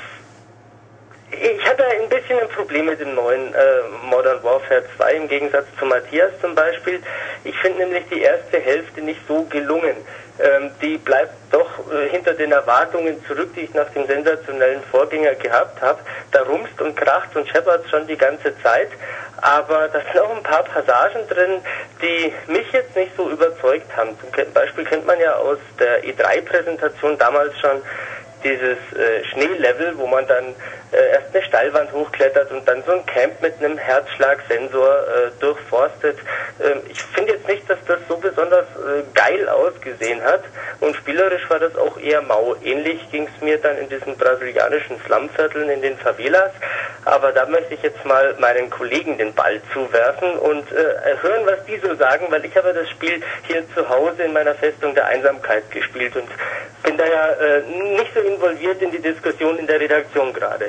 ich 1.31 1.65
hatte 1.65 1.85
ein 1.87 2.09
bisschen 2.09 2.39
ein 2.41 2.49
Problem 2.49 2.87
mit 2.87 3.01
dem 3.01 3.15
neuen 3.15 3.55
äh, 3.55 3.59
Modern 4.05 4.43
Warfare 4.43 4.83
2 4.97 5.13
im 5.13 5.29
Gegensatz 5.29 5.67
zu 5.79 5.87
Matthias 5.87 6.33
zum 6.41 6.55
Beispiel. 6.55 7.01
Ich 7.45 7.57
finde 7.59 7.81
nämlich 7.81 8.05
die 8.13 8.23
erste 8.23 8.59
Hälfte 8.59 9.01
nicht 9.01 9.21
so 9.29 9.45
gelungen. 9.45 9.97
Ähm, 10.43 10.71
die 10.81 10.97
bleibt 10.97 11.35
doch 11.51 11.69
äh, 11.93 12.09
hinter 12.09 12.35
den 12.35 12.51
Erwartungen 12.51 13.23
zurück, 13.27 13.51
die 13.55 13.61
ich 13.61 13.75
nach 13.75 13.89
dem 13.91 14.07
sensationellen 14.07 14.83
Vorgänger 14.91 15.35
gehabt 15.35 15.81
habe. 15.83 16.01
Da 16.33 16.43
rumst 16.43 16.81
und 16.81 16.97
kracht 16.97 17.37
und 17.37 17.47
scheppert 17.49 17.89
schon 17.91 18.07
die 18.07 18.17
ganze 18.17 18.53
Zeit. 18.63 18.89
Aber 19.41 19.89
da 19.93 20.01
sind 20.01 20.21
auch 20.21 20.35
ein 20.35 20.43
paar 20.43 20.65
Passagen 20.65 21.29
drin, 21.29 21.61
die 22.03 22.33
mich 22.51 22.73
jetzt 22.73 22.97
nicht 22.97 23.13
so 23.17 23.31
überzeugt 23.31 23.95
haben. 23.97 24.17
Zum 24.21 24.53
Beispiel 24.53 24.85
kennt 24.85 25.07
man 25.07 25.21
ja 25.21 25.35
aus 25.37 25.59
der 25.79 26.03
E3-Präsentation 26.05 27.19
damals 27.19 27.59
schon 27.61 27.83
dieses 28.45 28.79
äh, 28.97 29.25
Schneelevel, 29.25 29.97
wo 29.99 30.07
man 30.07 30.27
dann 30.27 30.55
äh, 30.93 31.13
erst 31.13 31.35
eine 31.35 31.45
Steilwand 31.45 31.93
hochklettert 31.93 32.51
und 32.51 32.67
dann 32.67 32.83
so 32.85 32.93
ein 32.93 33.07
Camp 33.07 33.41
mit 33.41 33.55
einem 33.59 33.79
Herzschlagsensor 33.79 34.89
äh, 34.89 35.31
durchforstet. 35.41 36.19
Ähm, 36.63 36.81
ich 36.89 37.01
finde 37.03 37.35
jetzt 37.35 37.47
nicht, 37.47 37.69
dass 37.69 37.79
das 37.87 37.99
so 38.09 38.17
besonders 38.17 38.67
äh, 38.77 39.03
geil 39.15 39.49
ausgesehen 39.49 40.23
hat 40.23 40.43
und 40.81 40.97
spielerisch 40.97 41.49
war 41.49 41.59
das 41.59 41.77
auch 41.77 41.99
eher 41.99 42.23
mau. 42.23 42.57
Ähnlich 42.63 43.01
ging 43.11 43.29
es 43.35 43.43
mir 43.43 43.59
dann 43.59 43.79
in 43.79 43.89
diesen 43.89 44.17
brasilianischen 44.17 45.01
Slumvierteln 45.07 45.71
in 45.71 45.83
den 45.83 45.97
Favelas, 45.99 46.53
aber 47.05 47.33
da 47.33 47.47
möchte 47.47 47.75
ich 47.75 47.83
jetzt 47.83 48.05
mal 48.05 48.35
meinen 48.39 48.69
Kollegen 48.71 49.17
den 49.19 49.33
Ball 49.35 49.61
zuwerfen 49.73 50.33
und 50.39 50.71
äh, 50.73 51.17
hören, 51.23 51.47
was 51.47 51.65
die 51.67 51.79
so 51.79 51.95
sagen, 51.95 52.27
weil 52.31 52.45
ich 52.45 52.57
habe 52.57 52.73
das 52.73 52.89
Spiel 52.91 53.23
hier 53.47 53.63
zu 53.75 53.89
Hause 53.89 54.25
in 54.25 54.33
meiner 54.33 54.55
Festung 54.55 54.95
der 54.95 55.07
Einsamkeit 55.07 55.71
gespielt 55.71 56.17
und 56.17 56.29
bin 56.83 56.97
da 56.97 57.07
ja 57.07 57.31
äh, 57.33 57.63
nicht 57.97 58.13
so 58.15 58.21
involviert 58.35 58.83
in 58.83 58.91
die 58.91 59.01
Diskussion 59.01 59.59
in 59.59 59.67
der 59.67 59.81
Redaktion 59.81 60.33
gerade. 60.33 60.67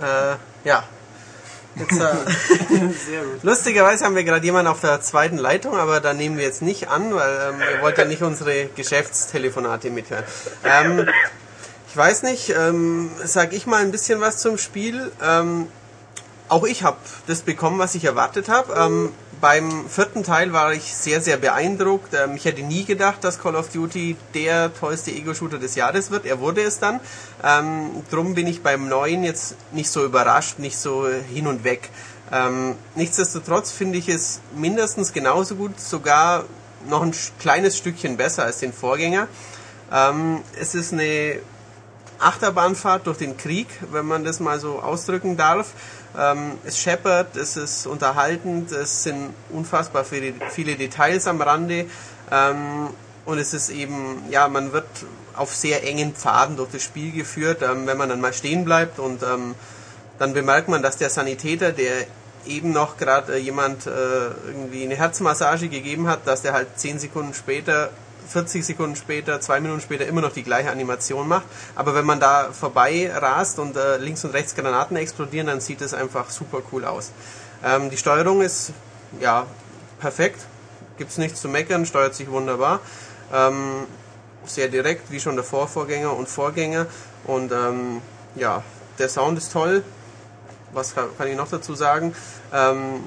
Äh, 0.00 0.36
ja. 0.64 0.84
Jetzt, 1.76 2.00
äh, 2.00 2.14
lustigerweise 3.42 4.04
haben 4.04 4.14
wir 4.14 4.22
gerade 4.22 4.44
jemanden 4.44 4.68
auf 4.70 4.80
der 4.80 5.00
zweiten 5.00 5.38
Leitung, 5.38 5.76
aber 5.76 6.00
da 6.00 6.12
nehmen 6.12 6.36
wir 6.36 6.44
jetzt 6.44 6.62
nicht 6.62 6.88
an, 6.88 7.14
weil 7.14 7.52
ähm, 7.52 7.60
ihr 7.74 7.82
wollt 7.82 7.98
ja 7.98 8.04
nicht 8.04 8.22
unsere 8.22 8.66
Geschäftstelefonate 8.66 9.90
mithören. 9.90 10.24
Ähm, 10.64 11.08
ich 11.88 11.96
weiß 11.96 12.22
nicht, 12.24 12.50
ähm, 12.50 13.10
sag 13.24 13.52
ich 13.52 13.66
mal 13.66 13.80
ein 13.82 13.90
bisschen 13.90 14.20
was 14.20 14.38
zum 14.38 14.56
Spiel. 14.58 15.10
Ähm, 15.22 15.68
auch 16.48 16.64
ich 16.64 16.84
habe 16.84 16.98
das 17.26 17.42
bekommen, 17.42 17.78
was 17.78 17.94
ich 17.96 18.04
erwartet 18.04 18.48
habe. 18.48 18.74
Ähm, 18.74 19.12
beim 19.44 19.90
vierten 19.90 20.24
Teil 20.24 20.54
war 20.54 20.72
ich 20.72 20.94
sehr, 20.94 21.20
sehr 21.20 21.36
beeindruckt. 21.36 22.14
Ähm, 22.14 22.34
ich 22.34 22.46
hätte 22.46 22.62
nie 22.62 22.86
gedacht, 22.86 23.22
dass 23.22 23.38
Call 23.38 23.56
of 23.56 23.68
Duty 23.68 24.16
der 24.32 24.72
tollste 24.72 25.10
Ego-Shooter 25.10 25.58
des 25.58 25.74
Jahres 25.74 26.10
wird. 26.10 26.24
Er 26.24 26.40
wurde 26.40 26.62
es 26.62 26.78
dann. 26.78 26.98
Ähm, 27.44 27.90
drum 28.10 28.32
bin 28.32 28.46
ich 28.46 28.62
beim 28.62 28.88
neuen 28.88 29.22
jetzt 29.22 29.56
nicht 29.72 29.90
so 29.90 30.02
überrascht, 30.02 30.58
nicht 30.60 30.78
so 30.78 31.06
hin 31.06 31.46
und 31.46 31.62
weg. 31.62 31.90
Ähm, 32.32 32.76
nichtsdestotrotz 32.94 33.70
finde 33.70 33.98
ich 33.98 34.08
es 34.08 34.40
mindestens 34.56 35.12
genauso 35.12 35.56
gut, 35.56 35.78
sogar 35.78 36.46
noch 36.88 37.02
ein 37.02 37.12
kleines 37.38 37.76
Stückchen 37.76 38.16
besser 38.16 38.44
als 38.44 38.60
den 38.60 38.72
Vorgänger. 38.72 39.28
Ähm, 39.92 40.40
es 40.58 40.74
ist 40.74 40.94
eine 40.94 41.40
Achterbahnfahrt 42.18 43.06
durch 43.06 43.18
den 43.18 43.36
Krieg, 43.36 43.66
wenn 43.90 44.06
man 44.06 44.24
das 44.24 44.40
mal 44.40 44.58
so 44.60 44.80
ausdrücken 44.80 45.36
darf. 45.36 45.72
Ähm, 46.18 46.52
es 46.64 46.78
scheppert, 46.78 47.36
es 47.36 47.56
ist 47.56 47.86
unterhaltend, 47.86 48.70
es 48.72 49.02
sind 49.02 49.34
unfassbar 49.50 50.04
viele, 50.04 50.34
viele 50.50 50.76
Details 50.76 51.26
am 51.26 51.40
Rande 51.40 51.86
ähm, 52.30 52.88
und 53.24 53.38
es 53.38 53.52
ist 53.52 53.70
eben, 53.70 54.22
ja, 54.30 54.48
man 54.48 54.72
wird 54.72 54.86
auf 55.34 55.54
sehr 55.54 55.84
engen 55.84 56.14
Pfaden 56.14 56.56
durch 56.56 56.70
das 56.70 56.82
Spiel 56.82 57.12
geführt, 57.12 57.62
ähm, 57.62 57.86
wenn 57.86 57.96
man 57.96 58.08
dann 58.08 58.20
mal 58.20 58.32
stehen 58.32 58.64
bleibt 58.64 58.98
und 58.98 59.22
ähm, 59.22 59.54
dann 60.18 60.32
bemerkt 60.34 60.68
man, 60.68 60.82
dass 60.82 60.96
der 60.96 61.10
Sanitäter, 61.10 61.72
der 61.72 62.06
eben 62.46 62.72
noch 62.72 62.96
gerade 62.96 63.34
äh, 63.34 63.38
jemand 63.38 63.86
äh, 63.86 63.90
irgendwie 64.46 64.84
eine 64.84 64.96
Herzmassage 64.96 65.68
gegeben 65.68 66.06
hat, 66.06 66.26
dass 66.26 66.42
der 66.42 66.52
halt 66.52 66.78
zehn 66.78 66.98
Sekunden 66.98 67.34
später 67.34 67.90
40 68.28 68.64
Sekunden 68.64 68.96
später, 68.96 69.40
zwei 69.40 69.60
Minuten 69.60 69.80
später 69.80 70.06
immer 70.06 70.20
noch 70.20 70.32
die 70.32 70.42
gleiche 70.42 70.70
Animation 70.70 71.28
macht. 71.28 71.44
Aber 71.74 71.94
wenn 71.94 72.04
man 72.04 72.20
da 72.20 72.52
vorbei 72.52 73.10
rast 73.14 73.58
und 73.58 73.76
äh, 73.76 73.96
links 73.98 74.24
und 74.24 74.32
rechts 74.32 74.54
Granaten 74.54 74.96
explodieren, 74.96 75.46
dann 75.46 75.60
sieht 75.60 75.80
es 75.80 75.94
einfach 75.94 76.30
super 76.30 76.62
cool 76.72 76.84
aus. 76.84 77.12
Ähm, 77.64 77.90
die 77.90 77.96
Steuerung 77.96 78.42
ist 78.42 78.72
ja 79.20 79.46
perfekt, 80.00 80.40
gibt 80.98 81.10
es 81.10 81.18
nichts 81.18 81.40
zu 81.40 81.48
meckern, 81.48 81.86
steuert 81.86 82.14
sich 82.14 82.30
wunderbar. 82.30 82.80
Ähm, 83.32 83.86
sehr 84.46 84.68
direkt, 84.68 85.10
wie 85.10 85.20
schon 85.20 85.36
der 85.36 85.44
Vorvorgänger 85.44 86.14
und 86.14 86.28
Vorgänger. 86.28 86.86
Und 87.24 87.52
ähm, 87.52 88.02
ja, 88.34 88.62
der 88.98 89.08
Sound 89.08 89.38
ist 89.38 89.52
toll. 89.52 89.82
Was 90.72 90.94
kann, 90.94 91.06
kann 91.16 91.28
ich 91.28 91.36
noch 91.36 91.48
dazu 91.48 91.74
sagen? 91.74 92.14
Ähm, 92.52 93.04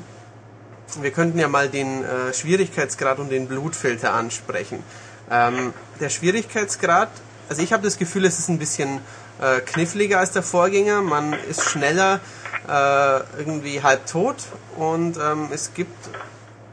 wir 1.02 1.12
könnten 1.12 1.38
ja 1.38 1.48
mal 1.48 1.70
den 1.70 2.04
äh, 2.04 2.34
Schwierigkeitsgrad 2.34 3.20
und 3.20 3.30
den 3.30 3.48
Blutfilter 3.48 4.14
ansprechen. 4.14 4.84
Ähm, 5.30 5.74
der 6.00 6.10
Schwierigkeitsgrad, 6.10 7.10
also 7.50 7.62
ich 7.62 7.74
habe 7.74 7.84
das 7.84 7.98
Gefühl, 7.98 8.26
es 8.26 8.40
ist 8.40 8.50
ein 8.50 8.60
bisschen 8.60 9.02
äh, 9.42 9.60
kniffliger 9.62 10.20
als 10.20 10.32
der 10.32 10.44
Vorgänger. 10.44 11.02
Man 11.02 11.34
ist 11.34 11.64
schneller 11.64 12.20
äh, 12.68 13.40
irgendwie 13.40 13.82
halb 13.82 14.06
tot 14.06 14.36
und 14.78 15.18
ähm, 15.18 15.50
es 15.54 15.74
gibt, 15.74 15.96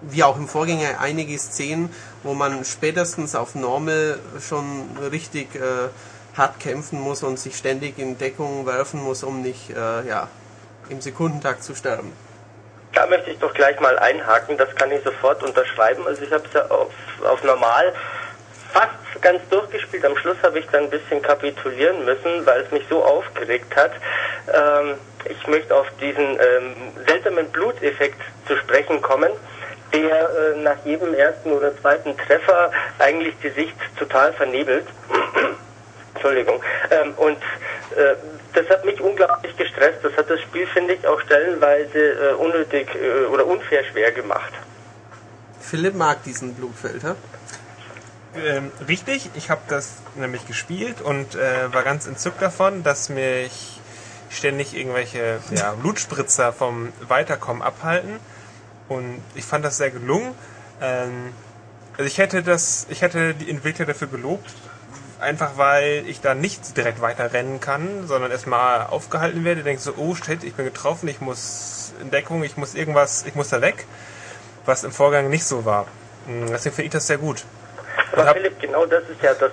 wie 0.03 0.23
auch 0.23 0.37
im 0.37 0.49
Vorgänger, 0.49 1.01
einige 1.01 1.39
Szenen, 1.39 1.91
wo 2.23 2.35
man 2.35 2.65
spätestens 2.65 3.35
auf 3.35 3.55
Normal 3.55 4.19
schon 4.41 4.89
richtig 5.11 5.55
äh, 5.55 5.89
hart 6.37 6.59
kämpfen 6.59 7.01
muss 7.01 7.23
und 7.23 7.39
sich 7.39 7.57
ständig 7.57 7.99
in 7.99 8.19
Deckung 8.19 8.67
werfen 8.67 9.03
muss, 9.03 9.23
um 9.23 9.43
nicht 9.43 9.71
äh, 9.71 10.07
ja, 10.07 10.29
im 10.89 11.01
Sekundentakt 11.01 11.63
zu 11.63 11.75
sterben. 11.75 12.13
Da 12.93 13.07
möchte 13.07 13.31
ich 13.31 13.39
doch 13.39 13.53
gleich 13.55 13.79
mal 13.81 13.99
einhaken, 13.99 14.57
das 14.57 14.75
kann 14.77 14.91
ich 14.93 15.03
sofort 15.03 15.43
unterschreiben. 15.43 16.07
Also 16.07 16.23
ich 16.23 16.33
habe 16.33 16.45
es 16.47 16.53
ja 16.53 16.65
auf, 16.69 16.93
auf 17.25 17.43
normal 17.43 17.93
fast 18.75 19.23
ganz 19.23 19.41
durchgespielt. 19.51 20.05
Am 20.05 20.17
Schluss 20.17 20.37
habe 20.43 20.59
ich 20.59 20.67
dann 20.67 20.85
ein 20.85 20.91
bisschen 20.91 21.23
kapitulieren 21.23 22.05
müssen, 22.05 22.45
weil 22.45 22.63
es 22.63 22.71
mich 22.73 22.83
so 22.91 23.03
aufgeregt 23.03 23.75
hat. 23.77 23.93
Ähm, 24.53 24.95
ich 25.31 25.47
möchte 25.47 25.75
auf 25.75 25.87
diesen 26.01 26.33
ähm, 26.33 26.75
seltsamen 27.07 27.49
Bluteffekt 27.51 28.21
zu 28.47 28.57
sprechen 28.57 29.01
kommen, 29.01 29.31
der 29.93 30.29
äh, 30.29 30.59
nach 30.61 30.85
jedem 30.85 31.15
ersten 31.15 31.53
oder 31.53 31.75
zweiten 31.81 32.17
Treffer 32.19 32.73
eigentlich 32.99 33.35
die 33.43 33.51
Sicht 33.51 33.77
total 33.97 34.33
vernebelt. 34.33 34.87
Entschuldigung. 36.15 36.61
Ähm, 36.91 37.15
und 37.17 37.39
äh, 37.97 38.17
das 38.55 38.69
hat 38.69 38.85
mich 38.85 39.01
unglaublich 39.01 39.57
gestresst. 39.57 39.99
Das 40.03 40.17
hat 40.17 40.29
das 40.29 40.41
Spiel, 40.41 40.67
finde 40.67 40.95
ich, 40.95 41.07
auch 41.07 41.21
stellenweise 41.21 41.99
äh, 41.99 42.35
unnötig 42.35 42.89
äh, 42.95 43.27
oder 43.27 43.47
unfair 43.47 43.85
schwer 43.85 44.11
gemacht. 44.11 44.53
Philipp 45.61 45.95
mag 45.95 46.23
diesen 46.25 46.55
Blutfilter. 46.55 47.17
Ähm, 48.37 48.73
richtig, 48.89 49.31
ich 49.35 49.51
habe 49.51 49.63
das 49.69 49.95
nämlich 50.17 50.47
gespielt 50.47 51.01
und 51.01 51.35
äh, 51.35 51.73
war 51.73 51.83
ganz 51.83 52.07
entzückt 52.07 52.43
davon, 52.43 52.83
dass 52.83 53.09
mich 53.09 53.81
ständig 54.31 54.75
irgendwelche 54.77 55.39
ja, 55.53 55.73
Blutspritzer 55.81 56.53
vom 56.53 56.93
Weiterkommen 57.07 57.63
abhalten. 57.63 58.19
Und 58.89 59.23
ich 59.35 59.45
fand 59.45 59.65
das 59.65 59.77
sehr 59.77 59.91
gelungen. 59.91 60.35
Ähm, 60.81 61.33
also 61.93 62.05
ich 62.05 62.19
hätte 62.19 62.43
das, 62.43 62.87
ich 62.91 63.03
hätte 63.03 63.35
die 63.35 63.49
Entwickler 63.49 63.87
dafür 63.87 64.09
gelobt, 64.09 64.51
einfach 65.21 65.57
weil 65.57 66.05
ich 66.07 66.21
da 66.21 66.35
nicht 66.35 66.77
direkt 66.77 67.01
weiter 67.01 67.33
rennen 67.33 67.61
kann, 67.61 68.09
sondern 68.09 68.33
erstmal 68.33 68.89
aufgehalten 68.89 69.45
werde, 69.45 69.63
denke 69.63 69.81
so, 69.81 69.95
oh 69.97 70.17
shit, 70.17 70.43
ich 70.43 70.55
bin 70.55 70.65
getroffen, 70.65 71.09
ich 71.09 71.21
muss 71.21 71.93
in 72.01 72.11
Deckung, 72.11 72.43
ich 72.43 72.57
muss 72.57 72.75
irgendwas, 72.75 73.25
ich 73.27 73.37
muss 73.37 73.49
da 73.49 73.61
weg, 73.61 73.87
was 74.67 74.83
im 74.83 74.91
Vorgang 74.91 75.31
nicht 75.31 75.45
so 75.45 75.65
war. 75.65 75.87
Hm, 76.27 76.49
deswegen 76.49 76.75
finde 76.75 76.87
ich 76.87 76.93
das 76.93 77.07
sehr 77.07 77.19
gut. 77.19 77.45
Aber 78.13 78.33
Philipp, 78.33 78.61
genau 78.61 78.87
das 78.87 79.03
ist 79.09 79.23
ja 79.23 79.35
das 79.35 79.53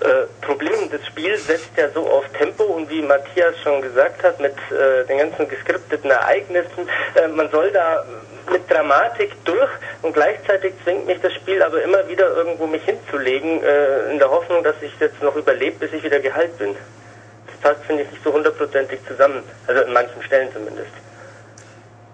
äh, 0.00 0.26
Problem. 0.40 0.90
Das 0.90 1.04
Spiel 1.06 1.36
setzt 1.36 1.70
ja 1.76 1.88
so 1.90 2.06
auf 2.06 2.24
Tempo 2.38 2.64
und 2.64 2.88
wie 2.90 3.02
Matthias 3.02 3.54
schon 3.62 3.82
gesagt 3.82 4.22
hat, 4.22 4.40
mit 4.40 4.54
äh, 4.70 5.04
den 5.06 5.18
ganzen 5.18 5.48
geskripteten 5.48 6.10
Ereignissen, 6.10 6.88
äh, 7.14 7.28
man 7.28 7.50
soll 7.50 7.70
da 7.72 8.04
mit 8.50 8.70
Dramatik 8.70 9.32
durch 9.44 9.70
und 10.02 10.14
gleichzeitig 10.14 10.72
zwingt 10.84 11.06
mich 11.06 11.20
das 11.20 11.34
Spiel 11.34 11.62
aber 11.62 11.82
immer 11.82 12.06
wieder 12.08 12.28
irgendwo 12.34 12.66
mich 12.66 12.82
hinzulegen, 12.84 13.62
äh, 13.62 14.10
in 14.10 14.18
der 14.18 14.30
Hoffnung, 14.30 14.64
dass 14.64 14.76
ich 14.80 14.92
jetzt 15.00 15.22
noch 15.22 15.36
überlebe, 15.36 15.78
bis 15.78 15.92
ich 15.92 16.02
wieder 16.02 16.20
geheilt 16.20 16.56
bin. 16.58 16.74
passt, 17.60 17.84
finde 17.86 18.04
ich, 18.04 18.10
nicht 18.10 18.24
so 18.24 18.32
hundertprozentig 18.32 19.00
zusammen. 19.06 19.42
Also 19.66 19.82
in 19.82 19.92
manchen 19.92 20.22
Stellen 20.22 20.48
zumindest. 20.52 20.90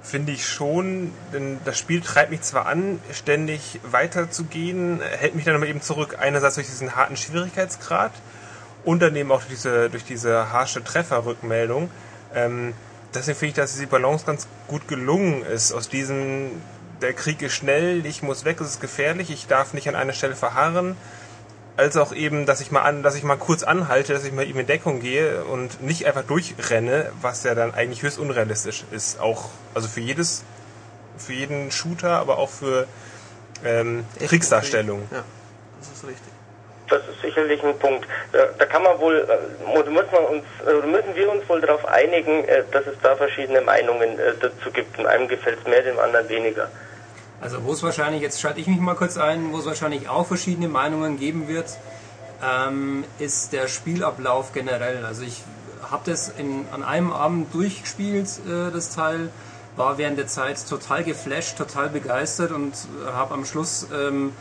Finde 0.04 0.32
ich 0.32 0.46
schon, 0.46 1.12
denn 1.32 1.58
das 1.64 1.78
Spiel 1.78 2.02
treibt 2.02 2.30
mich 2.30 2.42
zwar 2.42 2.66
an, 2.66 3.00
ständig 3.10 3.80
weiterzugehen, 3.82 5.00
hält 5.00 5.34
mich 5.34 5.46
dann 5.46 5.54
aber 5.54 5.66
eben 5.66 5.80
zurück. 5.80 6.18
Einerseits 6.20 6.56
durch 6.56 6.66
diesen 6.66 6.94
harten 6.94 7.16
Schwierigkeitsgrad 7.16 8.12
und 8.84 9.00
dann 9.00 9.16
eben 9.16 9.32
auch 9.32 9.40
durch 9.40 9.48
diese, 9.54 9.88
durch 9.88 10.04
diese 10.04 10.52
harsche 10.52 10.84
Trefferrückmeldung. 10.84 11.90
Ähm, 12.34 12.74
deswegen 13.14 13.38
finde 13.38 13.48
ich, 13.48 13.54
dass 13.54 13.72
diese 13.72 13.86
Balance 13.86 14.26
ganz 14.26 14.46
gut 14.68 14.88
gelungen 14.88 15.42
ist. 15.42 15.72
Aus 15.72 15.88
diesem, 15.88 16.50
der 17.00 17.14
Krieg 17.14 17.40
ist 17.40 17.54
schnell, 17.54 18.04
ich 18.04 18.22
muss 18.22 18.44
weg, 18.44 18.60
es 18.60 18.68
ist 18.68 18.80
gefährlich, 18.82 19.30
ich 19.30 19.46
darf 19.46 19.72
nicht 19.72 19.88
an 19.88 19.94
einer 19.94 20.12
Stelle 20.12 20.36
verharren 20.36 20.96
als 21.76 21.96
auch 21.96 22.12
eben, 22.12 22.46
dass 22.46 22.60
ich 22.60 22.70
mal 22.70 22.82
an, 22.82 23.02
dass 23.02 23.16
ich 23.16 23.24
mal 23.24 23.36
kurz 23.36 23.62
anhalte, 23.62 24.12
dass 24.12 24.24
ich 24.24 24.32
mal 24.32 24.46
eben 24.46 24.60
in 24.60 24.66
Deckung 24.66 25.00
gehe 25.00 25.44
und 25.44 25.82
nicht 25.82 26.06
einfach 26.06 26.22
durchrenne, 26.22 27.10
was 27.20 27.42
ja 27.44 27.54
dann 27.54 27.74
eigentlich 27.74 28.02
höchst 28.02 28.18
unrealistisch 28.18 28.84
ist. 28.92 29.20
Auch 29.20 29.50
also 29.74 29.88
für 29.88 30.00
jedes, 30.00 30.44
für 31.18 31.32
jeden 31.32 31.70
Shooter, 31.72 32.18
aber 32.18 32.38
auch 32.38 32.50
für 32.50 32.86
ähm, 33.64 34.04
Kriegsdarstellung. 34.20 35.08
Ja, 35.10 35.24
das 35.80 35.88
ist 35.90 36.04
richtig. 36.04 36.32
Das 36.88 37.00
ist 37.08 37.22
sicherlich 37.22 37.62
ein 37.64 37.76
Punkt. 37.78 38.06
Da, 38.32 38.46
da 38.58 38.66
kann 38.66 38.82
man 38.82 38.98
wohl, 39.00 39.26
äh, 39.26 39.90
muss 39.90 40.04
man 40.12 40.24
uns, 40.26 40.44
äh, 40.66 40.86
müssen 40.86 41.14
wir 41.14 41.32
uns 41.32 41.48
wohl 41.48 41.60
darauf 41.60 41.84
einigen, 41.86 42.44
äh, 42.44 42.62
dass 42.70 42.86
es 42.86 42.94
da 43.02 43.16
verschiedene 43.16 43.62
Meinungen 43.62 44.18
äh, 44.18 44.34
dazu 44.38 44.70
gibt. 44.70 44.98
Und 44.98 45.06
einem 45.06 45.26
gefällt 45.26 45.58
es 45.60 45.66
mehr, 45.66 45.82
dem 45.82 45.98
anderen 45.98 46.28
weniger. 46.28 46.68
Also 47.44 47.62
wo 47.62 47.74
es 47.74 47.82
wahrscheinlich, 47.82 48.22
jetzt 48.22 48.40
schalte 48.40 48.58
ich 48.58 48.66
mich 48.68 48.80
mal 48.80 48.94
kurz 48.94 49.18
ein, 49.18 49.52
wo 49.52 49.58
es 49.58 49.66
wahrscheinlich 49.66 50.08
auch 50.08 50.26
verschiedene 50.26 50.66
Meinungen 50.66 51.18
geben 51.18 51.46
wird, 51.46 51.76
ähm, 52.42 53.04
ist 53.18 53.52
der 53.52 53.68
Spielablauf 53.68 54.54
generell. 54.54 55.04
Also 55.04 55.24
ich 55.24 55.42
habe 55.90 56.10
das 56.10 56.30
in, 56.30 56.64
an 56.72 56.82
einem 56.82 57.12
Abend 57.12 57.52
durchgespielt, 57.52 58.28
äh, 58.48 58.72
das 58.72 58.94
Teil, 58.94 59.28
war 59.76 59.98
während 59.98 60.16
der 60.16 60.26
Zeit 60.26 60.66
total 60.66 61.04
geflasht, 61.04 61.58
total 61.58 61.90
begeistert 61.90 62.50
und 62.50 62.72
habe 63.12 63.34
am 63.34 63.44
Schluss 63.44 63.88
ähm, 63.94 64.32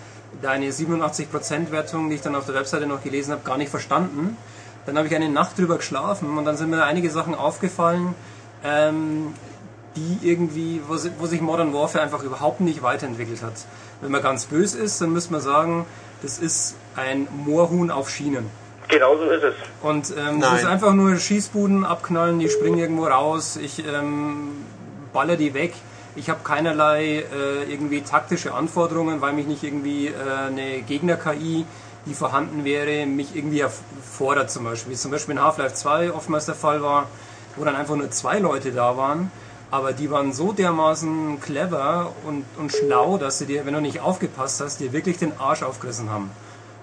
deine 0.41 0.67
87% 0.67 1.71
Wertung, 1.71 2.07
die 2.07 2.15
ich 2.15 2.21
dann 2.21 2.37
auf 2.37 2.45
der 2.45 2.55
Webseite 2.55 2.87
noch 2.87 3.03
gelesen 3.03 3.33
habe, 3.33 3.41
gar 3.43 3.57
nicht 3.57 3.69
verstanden. 3.69 4.37
Dann 4.85 4.97
habe 4.97 5.09
ich 5.09 5.15
eine 5.15 5.27
Nacht 5.27 5.57
drüber 5.57 5.75
geschlafen 5.75 6.37
und 6.37 6.45
dann 6.45 6.55
sind 6.55 6.69
mir 6.69 6.85
einige 6.85 7.09
Sachen 7.09 7.35
aufgefallen, 7.35 8.15
ähm, 8.63 9.33
die 9.95 10.27
irgendwie, 10.27 10.81
wo, 10.87 10.95
wo 11.19 11.25
sich 11.25 11.41
Modern 11.41 11.73
Warfare 11.73 12.03
einfach 12.03 12.23
überhaupt 12.23 12.61
nicht 12.61 12.81
weiterentwickelt 12.81 13.41
hat. 13.41 13.53
Wenn 14.01 14.11
man 14.11 14.21
ganz 14.21 14.45
böse 14.45 14.79
ist, 14.79 14.99
dann 15.01 15.11
müsste 15.11 15.31
man 15.31 15.41
sagen, 15.41 15.85
das 16.21 16.39
ist 16.39 16.75
ein 16.95 17.27
Moorhuhn 17.45 17.91
auf 17.91 18.09
Schienen. 18.09 18.49
Genau 18.87 19.17
so 19.17 19.23
ist 19.25 19.43
es. 19.43 19.55
Und 19.81 20.13
ähm, 20.17 20.41
es 20.41 20.61
ist 20.61 20.65
einfach 20.65 20.93
nur 20.93 21.15
Schießbuden 21.15 21.85
abknallen, 21.85 22.39
die 22.39 22.49
springen 22.49 22.77
irgendwo 22.77 23.05
raus, 23.05 23.57
ich 23.57 23.85
ähm, 23.85 24.65
baller 25.13 25.35
die 25.35 25.53
weg. 25.53 25.73
Ich 26.15 26.29
habe 26.29 26.41
keinerlei 26.43 27.23
äh, 27.33 27.71
irgendwie 27.71 28.01
taktische 28.01 28.53
Anforderungen, 28.53 29.21
weil 29.21 29.33
mich 29.33 29.47
nicht 29.47 29.63
irgendwie 29.63 30.07
äh, 30.07 30.13
eine 30.47 30.81
Gegner-KI, 30.81 31.65
die 32.05 32.13
vorhanden 32.13 32.65
wäre, 32.65 33.05
mich 33.05 33.35
irgendwie 33.35 33.61
erfordert 33.61 34.51
zum 34.51 34.65
Beispiel. 34.65 34.91
Wie 34.91 34.95
es 34.95 35.01
zum 35.01 35.11
Beispiel 35.11 35.35
in 35.35 35.41
Half-Life 35.41 35.73
2 35.73 36.11
oftmals 36.11 36.45
der 36.45 36.55
Fall 36.55 36.83
war, 36.83 37.07
wo 37.55 37.63
dann 37.63 37.75
einfach 37.75 37.95
nur 37.95 38.11
zwei 38.11 38.39
Leute 38.39 38.71
da 38.71 38.95
waren, 38.97 39.31
aber 39.73 39.91
die 39.91 40.11
waren 40.11 40.33
so 40.33 40.53
dermaßen 40.53 41.41
clever 41.41 42.11
und, 42.27 42.45
und 42.59 42.71
schlau, 42.71 43.17
dass 43.17 43.39
sie 43.39 43.47
dir, 43.47 43.65
wenn 43.65 43.73
du 43.73 43.81
nicht 43.81 44.01
aufgepasst 44.01 44.61
hast, 44.61 44.79
dir 44.79 44.93
wirklich 44.93 45.17
den 45.17 45.31
Arsch 45.39 45.63
aufgerissen 45.63 46.11
haben. 46.11 46.29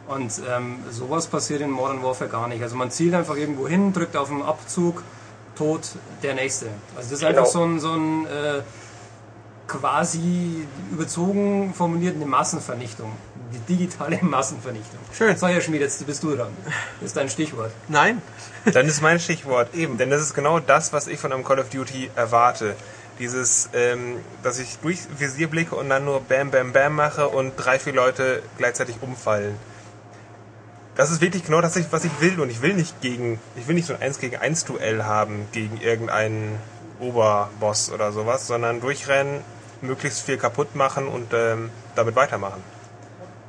Und 0.08 0.32
ähm, 0.52 0.78
sowas 0.90 1.28
passiert 1.28 1.60
in 1.60 1.70
Modern 1.70 2.02
Warfare 2.02 2.28
gar 2.28 2.48
nicht. 2.48 2.64
Also 2.64 2.74
man 2.74 2.90
zielt 2.90 3.14
einfach 3.14 3.36
irgendwo 3.36 3.68
hin, 3.68 3.92
drückt 3.92 4.16
auf 4.16 4.26
den 4.28 4.42
Abzug, 4.42 5.04
tot, 5.54 5.82
der 6.24 6.34
nächste. 6.34 6.66
Also 6.96 7.10
das 7.10 7.20
ist 7.20 7.24
einfach 7.24 7.44
Genau. 7.44 7.52
so 7.52 7.62
ein, 7.62 7.78
so 7.78 7.92
ein 7.92 8.26
äh, 8.26 8.62
quasi 9.68 10.66
überzogen 10.90 11.72
formuliert 11.72 12.16
eine 12.16 12.26
Massenvernichtung. 12.26 13.12
Die 13.52 13.72
digitale 13.72 14.18
Massenvernichtung. 14.22 14.98
Schön. 15.12 15.36
So, 15.36 15.46
Herr 15.46 15.60
Schmied, 15.60 15.80
jetzt 15.82 16.04
bist 16.04 16.24
du 16.24 16.34
dran. 16.34 16.48
Das 17.00 17.10
ist 17.10 17.16
dein 17.16 17.28
Stichwort. 17.28 17.70
Nein, 17.86 18.20
Dann 18.64 18.86
ist 18.86 19.00
mein 19.00 19.18
Stichwort 19.20 19.74
eben, 19.74 19.96
denn 19.96 20.10
das 20.10 20.20
ist 20.20 20.34
genau 20.34 20.60
das, 20.60 20.92
was 20.92 21.06
ich 21.06 21.18
von 21.18 21.32
einem 21.32 21.44
Call 21.44 21.58
of 21.58 21.70
Duty 21.70 22.10
erwarte. 22.14 22.76
Dieses, 23.18 23.68
ähm, 23.74 24.16
dass 24.42 24.58
ich 24.58 24.78
durch 24.78 24.98
Visier 25.18 25.48
blicke 25.48 25.74
und 25.74 25.88
dann 25.90 26.04
nur 26.04 26.20
Bam 26.20 26.50
Bam 26.50 26.72
Bam 26.72 26.94
mache 26.94 27.28
und 27.28 27.52
drei, 27.56 27.78
vier 27.78 27.92
Leute 27.92 28.42
gleichzeitig 28.56 28.96
umfallen. 29.02 29.56
Das 30.96 31.10
ist 31.10 31.20
wirklich 31.20 31.44
genau 31.44 31.60
das, 31.60 31.78
was 31.92 32.04
ich 32.04 32.20
will 32.20 32.40
und 32.40 32.50
ich 32.50 32.62
will 32.62 32.74
nicht 32.74 33.00
gegen, 33.00 33.38
ich 33.56 33.66
will 33.68 33.74
nicht 33.74 33.86
so 33.86 33.94
ein 33.94 34.02
1 34.02 34.18
gegen 34.18 34.36
1 34.36 34.64
Duell 34.64 35.04
haben 35.04 35.46
gegen 35.52 35.80
irgendeinen 35.80 36.58
Oberboss 36.98 37.90
oder 37.90 38.12
sowas, 38.12 38.46
sondern 38.46 38.80
durchrennen, 38.80 39.40
möglichst 39.80 40.22
viel 40.22 40.36
kaputt 40.36 40.74
machen 40.74 41.08
und 41.08 41.32
ähm, 41.32 41.70
damit 41.94 42.16
weitermachen. 42.16 42.62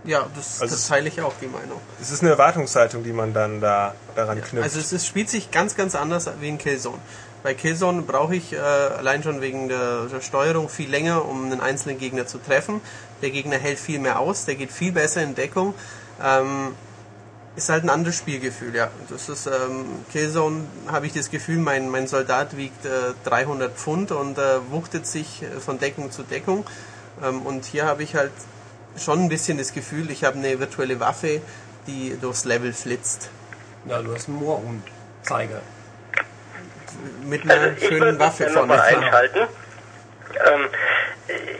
Ja, 0.04 0.26
das, 0.36 0.62
Also 0.62 0.74
das 0.76 0.84
es- 0.84 0.88
teile 0.88 1.08
ich 1.10 1.22
auch 1.22 1.34
die 1.41 1.47
Meinung. 1.47 1.80
Es 2.02 2.12
ist 2.12 2.22
eine 2.22 2.32
Erwartungshaltung, 2.32 3.04
die 3.04 3.14
man 3.14 3.34
dann 3.34 3.62
da 3.62 3.93
daran 4.16 4.41
knüpft. 4.41 4.64
Also 4.64 4.80
es, 4.80 4.91
ist, 4.93 5.06
spielt 5.08 5.30
sich 5.30 5.52
ganz, 5.52 5.76
ganz 5.76 5.95
anders 5.95 6.30
wie 6.39 6.49
in 6.49 6.58
Killzone. 6.58 6.97
Bei 7.43 7.54
Killzone 7.56 8.04
brauche 8.04 8.36
ich 8.36 8.54
äh, 8.54 8.58
allein 8.60 9.24
schon 9.24 9.41
wegen 9.41 9.68
der, 9.68 10.06
der 10.06 10.22
Steuerung 10.22 10.70
viel 10.70 10.89
länger, 10.89 11.26
um 11.26 11.45
einen 11.45 11.60
einzelnen 11.62 11.97
Gegner 11.97 12.28
zu 12.28 12.38
treffen. 12.38 12.82
Der 13.22 13.32
Gegner 13.32 13.58
hält 13.58 13.80
viel 13.80 13.99
mehr 13.99 14.20
aus, 14.20 14.45
der 14.45 14.56
geht 14.56 14.72
viel 14.72 14.91
besser 14.91 15.24
in 15.24 15.34
Deckung. 15.36 15.74
Ähm, 16.24 16.76
ist 17.56 17.68
halt 17.70 17.84
ein 17.84 17.89
anderes 17.89 18.16
Spielgefühl, 18.16 18.74
ja. 18.76 18.89
Das 19.10 19.28
ist 19.28 19.45
ähm, 19.47 19.86
Killzone 20.12 20.66
habe 20.88 21.06
ich 21.08 21.14
das 21.14 21.30
Gefühl, 21.32 21.58
mein, 21.58 21.89
mein 21.89 22.08
Soldat 22.08 22.56
wiegt 22.56 22.86
äh, 22.86 22.89
300 23.26 23.76
Pfund 23.76 24.12
und 24.12 24.38
äh, 24.38 24.41
wuchtet 24.70 25.06
sich 25.06 25.41
äh, 25.43 25.60
von 25.60 25.78
Deckung 25.80 26.12
zu 26.12 26.24
Deckung. 26.24 26.66
Ähm, 27.24 27.41
und 27.41 27.66
hier 27.66 27.86
habe 27.86 28.04
ich 28.04 28.16
halt 28.16 28.32
schon 28.98 29.20
ein 29.24 29.30
bisschen 29.30 29.58
das 29.58 29.74
Gefühl, 29.74 30.10
ich 30.12 30.24
habe 30.24 30.38
eine 30.38 30.60
virtuelle 30.60 31.00
Waffe, 31.00 31.42
die 31.88 32.18
durchs 32.20 32.46
Level 32.46 32.74
flitzt. 32.74 33.30
Ja, 33.88 34.02
du 34.02 34.14
hast 34.14 34.28
einen 34.28 34.38
Moorhuhn-Zeiger. 34.38 35.62
Mit 37.24 37.44
einer 37.44 37.54
Also 37.62 37.88
schönen 37.88 38.20
Waffe 38.20 38.50
vorne. 38.50 38.82
einschalten. 38.82 39.48
Ähm, 40.36 40.68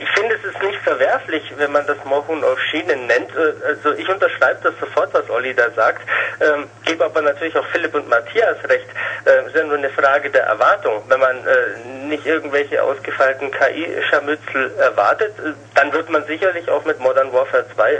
ich 0.00 0.10
finde, 0.10 0.34
es 0.36 0.44
ist 0.44 0.62
nicht 0.62 0.78
verwerflich, 0.80 1.42
wenn 1.56 1.72
man 1.72 1.86
das 1.86 1.96
Moorhuhn 2.04 2.42
auf 2.44 2.58
Schienen 2.70 3.06
nennt. 3.06 3.30
Äh, 3.34 3.52
Also 3.68 3.92
ich 3.96 4.08
unterschreibe 4.08 4.60
das 4.62 4.74
sofort, 4.80 5.12
was 5.14 5.28
Olli 5.30 5.54
da 5.54 5.70
sagt, 5.70 6.02
ähm, 6.40 6.66
gebe 6.84 7.04
aber 7.04 7.22
natürlich 7.22 7.56
auch 7.56 7.64
Philipp 7.66 7.94
und 7.94 8.08
Matthias 8.08 8.56
recht. 8.68 8.86
Äh, 9.24 9.30
es 9.40 9.46
ist 9.48 9.56
ja 9.56 9.64
nur 9.64 9.76
eine 9.78 9.90
Frage 9.90 10.30
der 10.30 10.44
Erwartung. 10.44 11.02
Wenn 11.08 11.20
man 11.20 11.36
äh, 11.46 11.88
nicht 12.08 12.26
irgendwelche 12.26 12.82
ausgefeilten 12.82 13.50
KI-Scharmützel 13.50 14.72
erwartet, 14.78 15.32
äh, 15.38 15.52
dann 15.74 15.92
wird 15.92 16.08
man 16.10 16.24
sicherlich 16.26 16.68
auch 16.70 16.84
mit 16.84 16.98
Modern 17.00 17.32
Warfare 17.32 17.64
2 17.74 17.92
äh, 17.92 17.98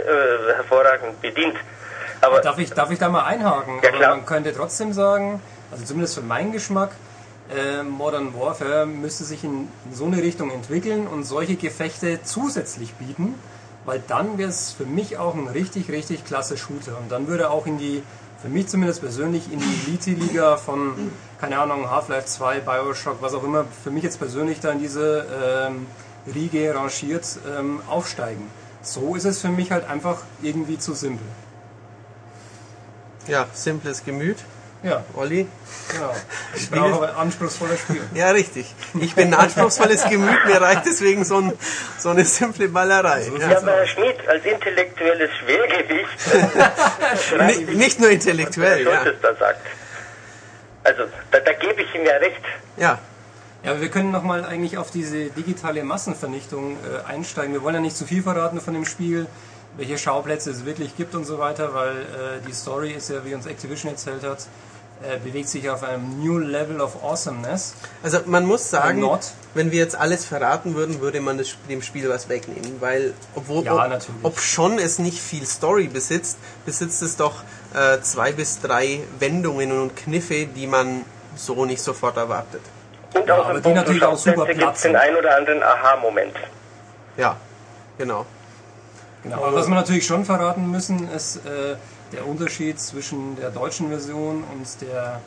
hervorragend 0.55 1.21
bedient. 1.21 1.57
Aber 2.21 2.39
Darf 2.41 2.57
ich, 2.59 2.71
darf 2.73 2.89
ich 2.91 2.99
da 2.99 3.09
mal 3.09 3.25
einhaken? 3.25 3.81
Ja, 3.83 3.89
Aber 3.89 4.07
man 4.17 4.25
könnte 4.25 4.53
trotzdem 4.53 4.93
sagen, 4.93 5.41
also 5.71 5.83
zumindest 5.83 6.15
für 6.15 6.21
meinen 6.21 6.51
Geschmack, 6.53 6.91
äh, 7.49 7.83
Modern 7.83 8.33
Warfare 8.33 8.85
müsste 8.85 9.23
sich 9.23 9.43
in, 9.43 9.67
so 9.91 10.05
eine 10.05 10.17
Richtung 10.21 10.51
entwickeln 10.51 11.07
und 11.07 11.23
solche 11.23 11.55
Gefechte 11.55 12.19
zusätzlich 12.23 12.93
bieten, 12.93 13.35
weil 13.85 14.01
dann 14.07 14.37
wäre 14.37 14.49
es 14.49 14.71
für 14.71 14.85
mich 14.85 15.17
auch 15.17 15.35
ein 15.35 15.47
richtig, 15.47 15.89
richtig 15.89 16.25
klasse 16.25 16.57
Shooter. 16.57 16.97
Und 16.97 17.11
dann 17.11 17.27
würde 17.27 17.49
auch 17.49 17.67
in 17.67 17.77
die, 17.77 18.01
für 18.41 18.49
mich 18.49 18.67
zumindest 18.67 19.01
persönlich, 19.01 19.51
in 19.51 19.59
die 19.59 19.89
Elite-Liga 19.89 20.57
von, 20.57 20.93
keine 21.39 21.59
Ahnung, 21.59 21.89
Half-Life 21.89 22.27
2, 22.27 22.61
Bioshock, 22.61 23.21
was 23.21 23.33
auch 23.33 23.43
immer, 23.43 23.65
für 23.83 23.91
mich 23.91 24.03
jetzt 24.03 24.19
persönlich 24.19 24.59
da 24.59 24.71
in 24.71 24.79
diese 24.79 25.25
ähm, 25.43 25.85
Riege 26.33 26.73
rangiert, 26.73 27.39
ähm, 27.57 27.81
aufsteigen. 27.89 28.47
So 28.81 29.15
ist 29.15 29.25
es 29.25 29.41
für 29.41 29.49
mich 29.49 29.71
halt 29.71 29.89
einfach 29.89 30.21
irgendwie 30.41 30.77
zu 30.77 30.93
simpel. 30.93 31.25
Ja, 33.27 33.47
simples 33.53 34.03
Gemüt. 34.03 34.37
Ja, 34.83 35.03
Olli? 35.15 35.47
genau. 35.91 36.13
Ich 36.55 36.69
brauche 36.69 36.93
aber 36.93 37.09
ein 37.09 37.15
anspruchsvolles 37.15 37.79
Spiel. 37.79 38.01
Ja, 38.13 38.29
richtig. 38.31 38.73
Ich 38.99 39.15
bin 39.15 39.33
ein 39.33 39.39
anspruchsvolles 39.39 40.03
Gemüt, 40.09 40.45
mir 40.45 40.61
reicht 40.61 40.85
deswegen 40.85 41.23
so, 41.25 41.37
ein, 41.37 41.53
so 41.97 42.09
eine 42.09 42.25
simple 42.25 42.67
Ballerei. 42.69 43.23
ja, 43.39 43.49
Ja. 43.51 43.57
aber 43.57 43.71
Herr 43.71 43.87
Schmid, 43.87 44.15
als 44.27 44.45
intellektuelles 44.45 45.31
Schwergewicht, 45.37 46.07
Nicht, 47.47 47.69
nicht 47.75 47.99
nur 47.99 48.09
intellektuell, 48.09 48.85
was 48.85 48.93
ja. 49.05 49.11
Da 49.21 49.35
sagt. 49.35 49.65
Also, 50.83 51.03
da, 51.31 51.39
da 51.39 51.53
gebe 51.53 51.81
ich 51.81 51.95
ihm 51.95 52.05
ja 52.05 52.15
recht. 52.17 52.41
ja. 52.77 52.99
Ja, 53.63 53.71
aber 53.71 53.79
wir 53.79 53.89
können 53.89 54.11
nochmal 54.11 54.43
eigentlich 54.43 54.77
auf 54.77 54.91
diese 54.91 55.27
digitale 55.27 55.85
Massenvernichtung 55.85 56.75
äh, 56.83 57.09
einsteigen. 57.09 57.53
Wir 57.53 57.63
wollen 57.63 57.75
ja 57.75 57.79
nicht 57.79 57.95
zu 57.95 58.03
viel 58.05 58.21
verraten 58.21 58.59
von 58.59 58.73
dem 58.73 58.83
Spiel, 58.83 59.25
welche 59.77 59.97
Schauplätze 59.97 60.51
es 60.51 60.65
wirklich 60.65 60.97
gibt 60.97 61.15
und 61.15 61.23
so 61.23 61.39
weiter, 61.39 61.73
weil 61.73 61.91
äh, 61.95 62.45
die 62.45 62.51
Story 62.51 62.91
ist 62.91 63.09
ja, 63.09 63.23
wie 63.23 63.33
uns 63.33 63.45
Activision 63.45 63.89
erzählt 63.93 64.21
hat, 64.23 64.39
äh, 65.03 65.19
bewegt 65.19 65.49
sich 65.49 65.69
auf 65.69 65.83
einem 65.83 66.23
New 66.23 66.37
Level 66.37 66.79
of 66.79 67.03
Awesomeness. 67.03 67.73
Also 68.01 68.19
man 68.25 68.45
muss 68.45 68.69
sagen, 68.69 69.05
wenn 69.53 69.71
wir 69.71 69.79
jetzt 69.79 69.95
alles 69.95 70.25
verraten 70.25 70.75
würden, 70.75 71.01
würde 71.01 71.19
man 71.19 71.37
das, 71.37 71.55
dem 71.69 71.81
Spiel 71.81 72.09
was 72.09 72.29
wegnehmen, 72.29 72.77
weil 72.79 73.13
obwohl 73.35 73.65
Ja, 73.65 73.85
ob, 73.85 74.01
ob 74.23 74.39
schon 74.39 74.79
es 74.79 74.99
nicht 74.99 75.19
viel 75.19 75.45
Story 75.45 75.87
besitzt, 75.87 76.37
besitzt 76.65 77.01
es 77.01 77.17
doch 77.17 77.43
äh, 77.73 77.99
zwei 78.01 78.31
bis 78.31 78.61
drei 78.61 79.01
Wendungen 79.19 79.71
und 79.71 79.95
Kniffe, 79.95 80.45
die 80.45 80.67
man 80.67 81.03
so 81.35 81.65
nicht 81.65 81.81
sofort 81.81 82.17
erwartet. 82.17 82.61
Und 83.13 83.27
Ja, 83.27 83.35
auch 83.37 83.45
aber 83.45 83.57
im 83.57 83.63
die 83.63 83.73
natürlich 83.73 84.03
auch 84.03 84.17
super 84.17 84.45
gibt 84.45 84.75
es 84.75 84.81
den 84.83 84.95
ein 84.95 85.15
oder 85.15 85.35
anderen 85.35 85.61
Aha-Moment. 85.61 86.33
Ja, 87.17 87.35
genau. 87.97 88.25
Genau. 89.23 89.37
Aber 89.37 89.55
was 89.55 89.67
wir 89.67 89.75
natürlich 89.75 90.05
schon 90.05 90.25
verraten 90.25 90.69
müssen, 90.69 91.09
ist 91.11 91.37
äh, 91.37 91.75
der 92.13 92.25
Unterschied 92.27 92.79
zwischen 92.79 93.35
der 93.35 93.49
deutschen 93.49 93.89
Version 93.89 94.43
und 94.51 94.81
der 94.81 95.21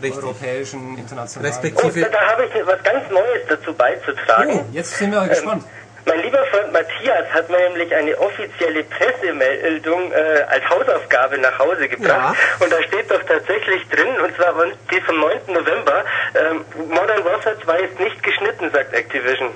Richtig. 0.00 0.22
europäischen 0.22 0.96
internationalen. 0.98 1.52
Und 1.52 1.62
Respektive, 1.64 2.10
da 2.10 2.20
habe 2.30 2.44
ich 2.46 2.66
was 2.66 2.82
ganz 2.82 3.10
Neues 3.10 3.42
dazu 3.48 3.74
beizutragen. 3.74 4.60
Oh, 4.60 4.64
jetzt 4.72 4.96
sind 4.96 5.10
wir 5.12 5.26
gespannt. 5.28 5.64
Mein 6.06 6.22
lieber 6.22 6.42
Freund 6.46 6.72
Matthias 6.72 7.28
hat 7.32 7.50
mir 7.50 7.58
nämlich 7.68 7.94
eine 7.94 8.16
offizielle 8.18 8.82
Pressemeldung 8.84 10.10
äh, 10.12 10.42
als 10.48 10.64
Hausaufgabe 10.70 11.36
nach 11.38 11.58
Hause 11.58 11.88
gebracht. 11.88 12.36
Und 12.58 12.72
da 12.72 12.82
steht 12.84 13.10
doch 13.10 13.22
tatsächlich 13.24 13.86
drin, 13.88 14.08
und 14.24 14.34
zwar 14.34 14.54
die 14.90 15.00
vom 15.02 15.20
9. 15.20 15.38
November, 15.48 16.04
ähm, 16.34 16.64
Modern 16.88 17.22
Warfare 17.24 17.56
2 17.62 17.78
ist 17.80 18.00
nicht 18.00 18.22
geschnitten, 18.22 18.70
sagt 18.72 18.94
Activision. 18.94 19.50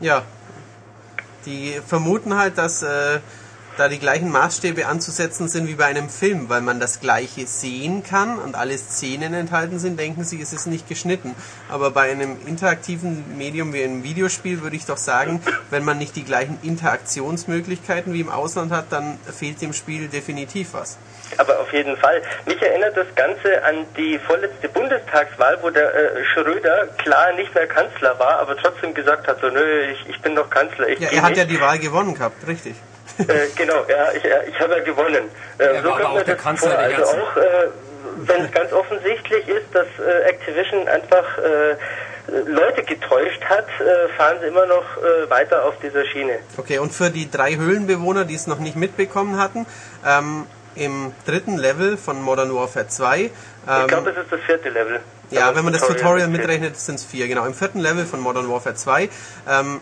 ja, 0.00 0.22
die 1.46 1.80
vermuten 1.86 2.36
halt, 2.36 2.58
dass 2.58 2.82
äh, 2.82 3.20
da 3.78 3.88
die 3.88 3.98
gleichen 3.98 4.30
Maßstäbe 4.30 4.86
anzusetzen 4.86 5.48
sind 5.48 5.68
wie 5.68 5.74
bei 5.74 5.84
einem 5.84 6.08
Film, 6.08 6.48
weil 6.48 6.60
man 6.62 6.80
das 6.80 7.00
Gleiche 7.00 7.46
sehen 7.46 8.02
kann 8.02 8.38
und 8.38 8.56
alle 8.56 8.76
Szenen 8.76 9.34
enthalten 9.34 9.78
sind, 9.78 9.98
denken 9.98 10.24
sie, 10.24 10.40
es 10.42 10.52
ist 10.52 10.66
nicht 10.66 10.88
geschnitten. 10.88 11.34
Aber 11.68 11.92
bei 11.92 12.10
einem 12.10 12.36
interaktiven 12.46 13.38
Medium 13.38 13.72
wie 13.72 13.84
einem 13.84 14.02
Videospiel 14.02 14.62
würde 14.62 14.76
ich 14.76 14.84
doch 14.84 14.96
sagen, 14.96 15.40
wenn 15.70 15.84
man 15.84 15.98
nicht 15.98 16.16
die 16.16 16.24
gleichen 16.24 16.58
Interaktionsmöglichkeiten 16.62 18.12
wie 18.12 18.20
im 18.20 18.30
Ausland 18.30 18.72
hat, 18.72 18.86
dann 18.90 19.18
fehlt 19.32 19.62
dem 19.62 19.72
Spiel 19.72 20.08
definitiv 20.08 20.74
was. 20.74 20.98
Aber 21.36 21.60
auf 21.60 21.72
jeden 21.72 21.96
Fall. 21.98 22.22
Mich 22.46 22.60
erinnert 22.60 22.96
das 22.96 23.06
Ganze 23.14 23.62
an 23.62 23.84
die 23.96 24.18
vorletzte 24.18 24.68
Bundestagswahl, 24.70 25.58
wo 25.62 25.70
der 25.70 25.94
äh, 25.94 26.24
Schröder 26.24 26.88
klar 26.98 27.32
nicht 27.34 27.54
mehr 27.54 27.66
Kanzler 27.66 28.18
war, 28.18 28.40
aber 28.40 28.56
trotzdem 28.56 28.94
gesagt 28.94 29.28
hat, 29.28 29.40
so 29.40 29.48
nö, 29.48 29.82
ich, 29.92 30.08
ich 30.08 30.20
bin 30.20 30.34
doch 30.34 30.48
Kanzler. 30.50 30.88
Ich 30.88 30.98
Ja, 30.98 31.10
er 31.10 31.22
hat 31.22 31.30
nicht. 31.30 31.38
ja 31.38 31.44
die 31.44 31.60
Wahl 31.60 31.78
gewonnen 31.78 32.14
gehabt, 32.14 32.46
richtig. 32.46 32.74
Äh, 33.18 33.48
genau, 33.56 33.84
ja, 33.88 34.12
ich, 34.12 34.24
äh, 34.24 34.48
ich 34.48 34.60
habe 34.60 34.76
ja 34.76 34.82
gewonnen. 34.84 35.24
Äh, 35.58 35.64
Er 35.64 35.84
war 35.84 35.92
kommt 35.92 36.04
aber 36.04 36.10
auch 36.20 36.22
der 36.22 36.34
das 36.36 36.42
Kanzler 36.44 36.70
vor. 36.70 36.78
der 36.78 36.86
Also 36.86 36.96
Herzen. 37.02 37.20
auch, 37.20 37.36
äh, 37.36 37.68
wenn 38.26 38.44
es 38.44 38.52
ganz 38.52 38.72
offensichtlich 38.72 39.48
ist, 39.48 39.66
dass 39.72 39.86
äh, 39.98 40.22
Activision 40.28 40.88
einfach 40.88 41.38
äh, 41.38 41.76
Leute 42.46 42.82
getäuscht 42.82 43.42
hat, 43.48 43.66
äh, 43.80 44.08
fahren 44.16 44.36
sie 44.40 44.48
immer 44.48 44.66
noch 44.66 44.84
äh, 44.98 45.30
weiter 45.30 45.64
auf 45.64 45.74
dieser 45.82 46.04
Schiene. 46.06 46.38
Okay, 46.56 46.78
und 46.78 46.92
für 46.92 47.10
die 47.10 47.30
drei 47.30 47.56
Höhlenbewohner, 47.56 48.24
die 48.24 48.34
es 48.34 48.46
noch 48.46 48.58
nicht 48.58 48.76
mitbekommen 48.76 49.38
hatten, 49.40 49.66
ähm, 50.06 50.46
im 50.74 51.12
dritten 51.26 51.56
Level 51.56 51.96
von 51.96 52.20
Modern 52.22 52.54
Warfare 52.54 52.86
2, 52.86 53.18
Ich 53.20 53.30
ähm, 53.68 53.86
glaube, 53.88 54.10
es 54.10 54.16
ist 54.18 54.30
das 54.30 54.40
vierte 54.42 54.68
Level. 54.68 55.00
ja, 55.30 55.54
wenn 55.56 55.64
man 55.64 55.72
das 55.72 55.86
Tutorial 55.86 56.28
mitrechnet, 56.28 56.76
sind 56.76 56.96
es 56.96 57.04
vier, 57.04 57.26
genau. 57.28 57.46
Im 57.46 57.54
vierten 57.54 57.80
Level 57.80 58.04
von 58.06 58.20
Modern 58.20 58.48
Warfare 58.48 58.74
2 58.76 59.08
ähm, 59.48 59.80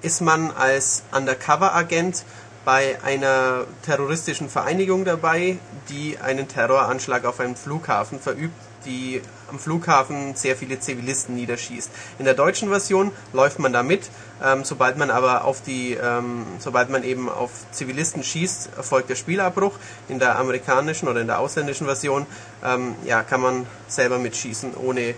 ist 0.00 0.20
man 0.20 0.52
als 0.56 1.02
Undercover-Agent 1.12 2.24
bei 2.68 3.02
einer 3.02 3.64
terroristischen 3.80 4.50
Vereinigung 4.50 5.06
dabei, 5.06 5.56
die 5.88 6.18
einen 6.18 6.48
Terroranschlag 6.48 7.24
auf 7.24 7.40
einen 7.40 7.56
Flughafen 7.56 8.20
verübt, 8.20 8.54
die 8.84 9.22
am 9.48 9.58
Flughafen 9.58 10.34
sehr 10.34 10.54
viele 10.54 10.78
Zivilisten 10.78 11.34
niederschießt. 11.34 11.90
In 12.18 12.26
der 12.26 12.34
deutschen 12.34 12.68
Version 12.68 13.10
läuft 13.32 13.58
man 13.58 13.72
da 13.72 13.82
mit, 13.82 14.10
ähm, 14.44 14.64
sobald 14.64 14.98
man 14.98 15.10
aber 15.10 15.46
auf 15.46 15.62
die, 15.62 15.94
ähm, 15.94 16.44
sobald 16.58 16.90
man 16.90 17.04
eben 17.04 17.30
auf 17.30 17.52
Zivilisten 17.72 18.22
schießt, 18.22 18.76
erfolgt 18.76 19.08
der 19.08 19.16
Spielabbruch. 19.16 19.72
In 20.10 20.18
der 20.18 20.38
amerikanischen 20.38 21.08
oder 21.08 21.22
in 21.22 21.26
der 21.26 21.38
ausländischen 21.38 21.86
Version 21.86 22.26
ähm, 22.62 22.96
ja, 23.06 23.22
kann 23.22 23.40
man 23.40 23.66
selber 23.86 24.18
mitschießen, 24.18 24.74
ohne 24.76 25.14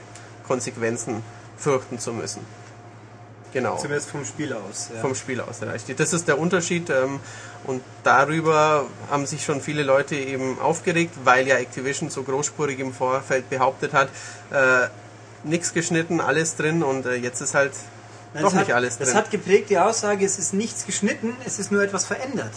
Konsequenzen 0.46 1.24
fürchten 1.56 1.98
zu 1.98 2.12
müssen. 2.12 2.46
Genau 3.52 3.76
Zumindest 3.76 4.10
vom 4.10 4.24
Spiel 4.24 4.52
aus. 4.52 4.90
Ja. 4.94 5.00
vom 5.00 5.14
Spiel 5.14 5.40
aus 5.40 5.60
erreicht. 5.60 5.86
Das 5.98 6.12
ist 6.12 6.28
der 6.28 6.38
Unterschied 6.38 6.88
ähm, 6.90 7.18
und 7.64 7.82
darüber 8.04 8.86
haben 9.10 9.26
sich 9.26 9.44
schon 9.44 9.60
viele 9.60 9.82
Leute 9.82 10.14
eben 10.14 10.58
aufgeregt, 10.60 11.12
weil 11.24 11.46
ja 11.48 11.56
Activision 11.56 12.10
so 12.10 12.22
großspurig 12.22 12.78
im 12.78 12.92
Vorfeld 12.92 13.50
behauptet 13.50 13.92
hat, 13.92 14.08
äh, 14.52 14.88
nichts 15.42 15.72
geschnitten, 15.72 16.20
alles 16.20 16.56
drin 16.56 16.82
und 16.82 17.06
äh, 17.06 17.14
jetzt 17.14 17.40
ist 17.40 17.54
halt 17.54 17.72
Nein, 18.34 18.44
doch 18.44 18.50
das 18.50 18.60
nicht 18.60 18.68
hat, 18.68 18.76
alles 18.76 18.98
Das 18.98 19.08
drin. 19.08 19.16
hat 19.18 19.30
geprägt 19.30 19.70
die 19.70 19.78
Aussage, 19.78 20.24
es 20.24 20.38
ist 20.38 20.54
nichts 20.54 20.86
geschnitten, 20.86 21.36
es 21.44 21.58
ist 21.58 21.72
nur 21.72 21.82
etwas 21.82 22.04
verändert. 22.06 22.52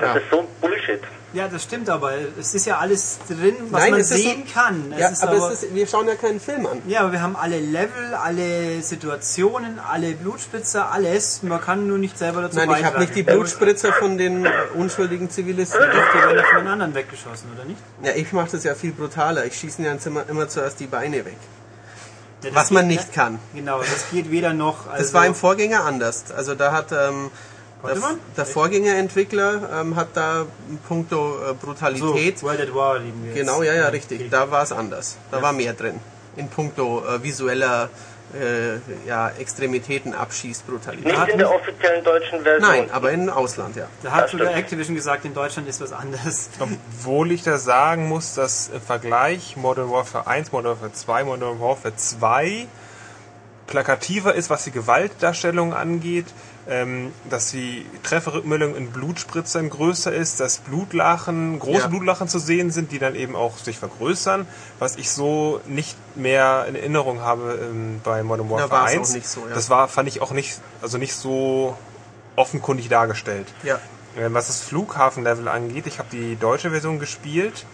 Das 0.00 0.14
Ja. 0.14 0.20
ist 0.20 0.30
so 0.30 0.48
Bullshit. 0.60 1.00
Ja, 1.32 1.46
das 1.46 1.62
stimmt 1.62 1.88
aber. 1.88 2.12
Es 2.40 2.54
ist 2.54 2.66
ja 2.66 2.78
alles 2.78 3.18
drin, 3.28 3.54
was 3.70 3.82
Nein, 3.82 3.90
man 3.92 4.00
es 4.00 4.10
ist 4.10 4.16
sehen 4.22 4.42
so- 4.46 4.52
kann. 4.52 4.92
Es 4.92 4.98
ja, 5.00 5.08
ist 5.10 5.22
aber, 5.22 5.36
aber, 5.36 5.52
es 5.52 5.62
ist, 5.62 5.74
wir 5.74 5.86
schauen 5.86 6.08
ja 6.08 6.16
keinen 6.16 6.40
Film 6.40 6.66
an. 6.66 6.82
ja, 6.88 7.00
aber 7.02 7.12
wir 7.12 7.22
haben 7.22 7.36
alle 7.36 7.60
Level, 7.60 8.14
alle 8.14 8.82
Situationen, 8.82 9.78
alle 9.78 10.12
Blutspritzer, 10.14 10.90
alles. 10.90 11.44
Man 11.44 11.60
kann 11.60 11.86
nur 11.86 11.98
nicht 11.98 12.18
selber 12.18 12.42
dazu 12.42 12.56
Nein, 12.56 12.64
ich 12.64 12.70
beitragen. 12.76 12.94
habe 12.94 13.00
nicht 13.04 13.14
die 13.14 13.22
Blutspritzer 13.22 13.92
von 13.92 14.18
den 14.18 14.48
unschuldigen 14.74 15.30
Zivilisten. 15.30 15.80
Die 15.80 16.18
werden 16.18 16.44
von 16.52 16.58
den 16.64 16.68
anderen 16.68 16.94
weggeschossen, 16.96 17.48
oder 17.54 17.64
nicht? 17.64 17.78
Ja, 18.02 18.12
ich 18.16 18.32
mache 18.32 18.50
das 18.50 18.64
ja 18.64 18.74
viel 18.74 18.90
brutaler. 18.92 19.44
Ich 19.44 19.54
schieße 19.54 19.82
ja 19.82 19.92
immer, 20.04 20.24
immer 20.28 20.48
zuerst 20.48 20.80
die 20.80 20.86
Beine 20.88 21.24
weg. 21.24 21.36
Ja, 22.42 22.50
Was 22.54 22.68
geht- 22.70 22.74
man 22.74 22.86
nicht 22.88 23.12
kann. 23.12 23.38
Genau, 23.54 23.78
das 23.80 24.06
geht 24.10 24.30
weder 24.30 24.52
noch. 24.54 24.88
Also, 24.88 25.02
Das 25.04 25.14
war 25.14 25.26
im 25.26 25.34
Vorgänger 25.34 25.84
anders. 25.84 26.24
Also 26.34 26.54
da 26.54 26.72
hat 26.72 26.90
ähm, 26.90 27.30
man? 27.82 28.18
der 28.36 28.46
Vorgängerentwickler 28.46 29.80
ähm, 29.80 29.96
hat 29.96 30.08
da 30.14 30.46
in 30.68 30.78
puncto 30.78 31.36
äh, 31.38 31.48
so, 31.48 31.54
Brutalität 31.54 32.42
World 32.42 32.60
at 32.60 32.74
War 32.74 32.98
lieben 32.98 33.22
wir 33.24 33.30
jetzt. 33.32 33.38
Genau, 33.40 33.62
ja, 33.62 33.74
ja, 33.74 33.88
richtig. 33.88 34.30
Da 34.30 34.50
war 34.50 34.62
es 34.62 34.72
anders. 34.72 35.16
Da 35.30 35.38
Ja. 35.38 35.42
war 35.42 35.52
mehr 35.52 35.72
drin. 35.72 35.98
In 36.36 36.48
puncto 36.48 37.02
äh, 37.06 37.22
visueller 37.22 37.88
äh, 38.32 38.76
ja, 39.08 39.28
Extremitäten, 39.30 40.14
Abschießbrutalität. 40.14 41.04
Nicht 41.04 41.28
in 41.28 41.38
der 41.38 41.52
offiziellen 41.52 42.04
deutschen 42.04 42.42
Version. 42.42 42.70
Nein, 42.70 42.90
aber 42.92 43.10
im 43.10 43.28
Ausland, 43.28 43.74
ja. 43.74 43.86
Da 44.04 44.12
hat 44.12 44.24
Das 44.24 44.30
sogar. 44.30 44.54
Activision 44.54 44.94
gesagt, 44.94 45.24
in 45.24 45.34
Deutschland 45.34 45.68
ist 45.68 45.80
was 45.80 45.92
anderes. 45.92 46.50
Obwohl 46.60 47.32
ich 47.32 47.42
da 47.42 47.58
sagen 47.58 48.08
muss, 48.08 48.34
dass 48.34 48.68
im 48.72 48.80
Vergleich 48.80 49.56
Modern 49.56 49.90
Warfare 49.90 50.28
1, 50.28 50.52
Modern 50.52 50.72
Warfare 50.72 50.92
2, 50.92 51.24
Modern 51.24 51.60
Warfare 51.60 51.96
2 51.96 52.68
plakativer 53.66 54.34
ist, 54.34 54.50
was 54.50 54.64
die 54.64 54.70
Gewaltdarstellung 54.72 55.74
angeht, 55.74 56.26
ähm, 56.70 57.12
dass 57.28 57.50
die 57.50 57.84
Trefferrückmeldung 58.04 58.76
in 58.76 58.90
Blutspritzern 58.92 59.68
größer 59.68 60.12
ist, 60.12 60.38
dass 60.38 60.58
Blutlachen, 60.58 61.58
große 61.58 61.80
Ja. 61.80 61.86
Blutlachen 61.88 62.28
zu 62.28 62.38
sehen 62.38 62.70
sind, 62.70 62.92
die 62.92 62.98
dann 63.00 63.16
eben 63.16 63.34
auch 63.34 63.58
sich 63.58 63.76
vergrößern, 63.76 64.46
was 64.78 64.96
ich 64.96 65.10
so 65.10 65.60
nicht 65.66 65.96
mehr 66.16 66.66
in 66.68 66.76
Erinnerung 66.76 67.20
habe 67.20 67.58
ähm, 67.60 68.00
bei 68.04 68.22
Modern 68.22 68.48
Warfare 68.48 68.82
auch 68.82 68.86
1. 68.86 69.14
nicht 69.14 69.28
so, 69.28 69.40
ja. 69.48 69.54
Das 69.54 69.68
war, 69.68 69.88
fand 69.88 70.08
ich 70.08 70.22
auch 70.22 70.30
nicht, 70.30 70.60
also 70.80 70.96
nicht 70.96 71.14
so 71.14 71.76
offenkundig 72.36 72.88
dargestellt. 72.88 73.48
Ja. 73.64 73.80
Ähm, 74.16 74.32
Was 74.32 74.46
das 74.46 74.60
Flughafenlevel 74.60 75.48
angeht, 75.48 75.86
ich 75.86 75.98
habe 75.98 76.08
die 76.12 76.36
deutsche 76.36 76.70
Version 76.70 76.98
gespielt, 76.98 77.66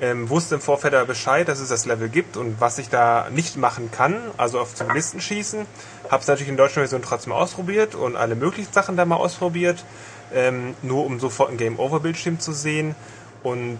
ähm, 0.00 0.28
wusste 0.28 0.56
im 0.56 0.60
Vorfeld 0.60 0.94
aber 0.94 1.06
Bescheid, 1.06 1.48
dass 1.48 1.58
es 1.58 1.68
das 1.68 1.86
Level 1.86 2.08
gibt 2.08 2.36
und 2.36 2.60
was 2.60 2.78
ich 2.78 2.88
da 2.88 3.28
nicht 3.30 3.56
machen 3.56 3.90
kann, 3.90 4.16
also 4.36 4.60
auf 4.60 4.74
Zivilisten 4.74 5.20
schießen. 5.20 5.66
Habe 6.10 6.22
es 6.22 6.28
natürlich 6.28 6.48
in 6.48 6.56
der 6.56 6.66
deutschen 6.66 6.80
Version 6.80 7.02
trotzdem 7.02 7.32
ausprobiert 7.32 7.94
und 7.94 8.16
alle 8.16 8.36
möglichen 8.36 8.72
Sachen 8.72 8.96
da 8.96 9.04
mal 9.04 9.16
ausprobiert, 9.16 9.84
ähm, 10.32 10.74
nur 10.82 11.04
um 11.04 11.18
sofort 11.18 11.50
ein 11.50 11.56
Game-Over-Bildschirm 11.56 12.38
zu 12.38 12.52
sehen. 12.52 12.94
Und 13.42 13.78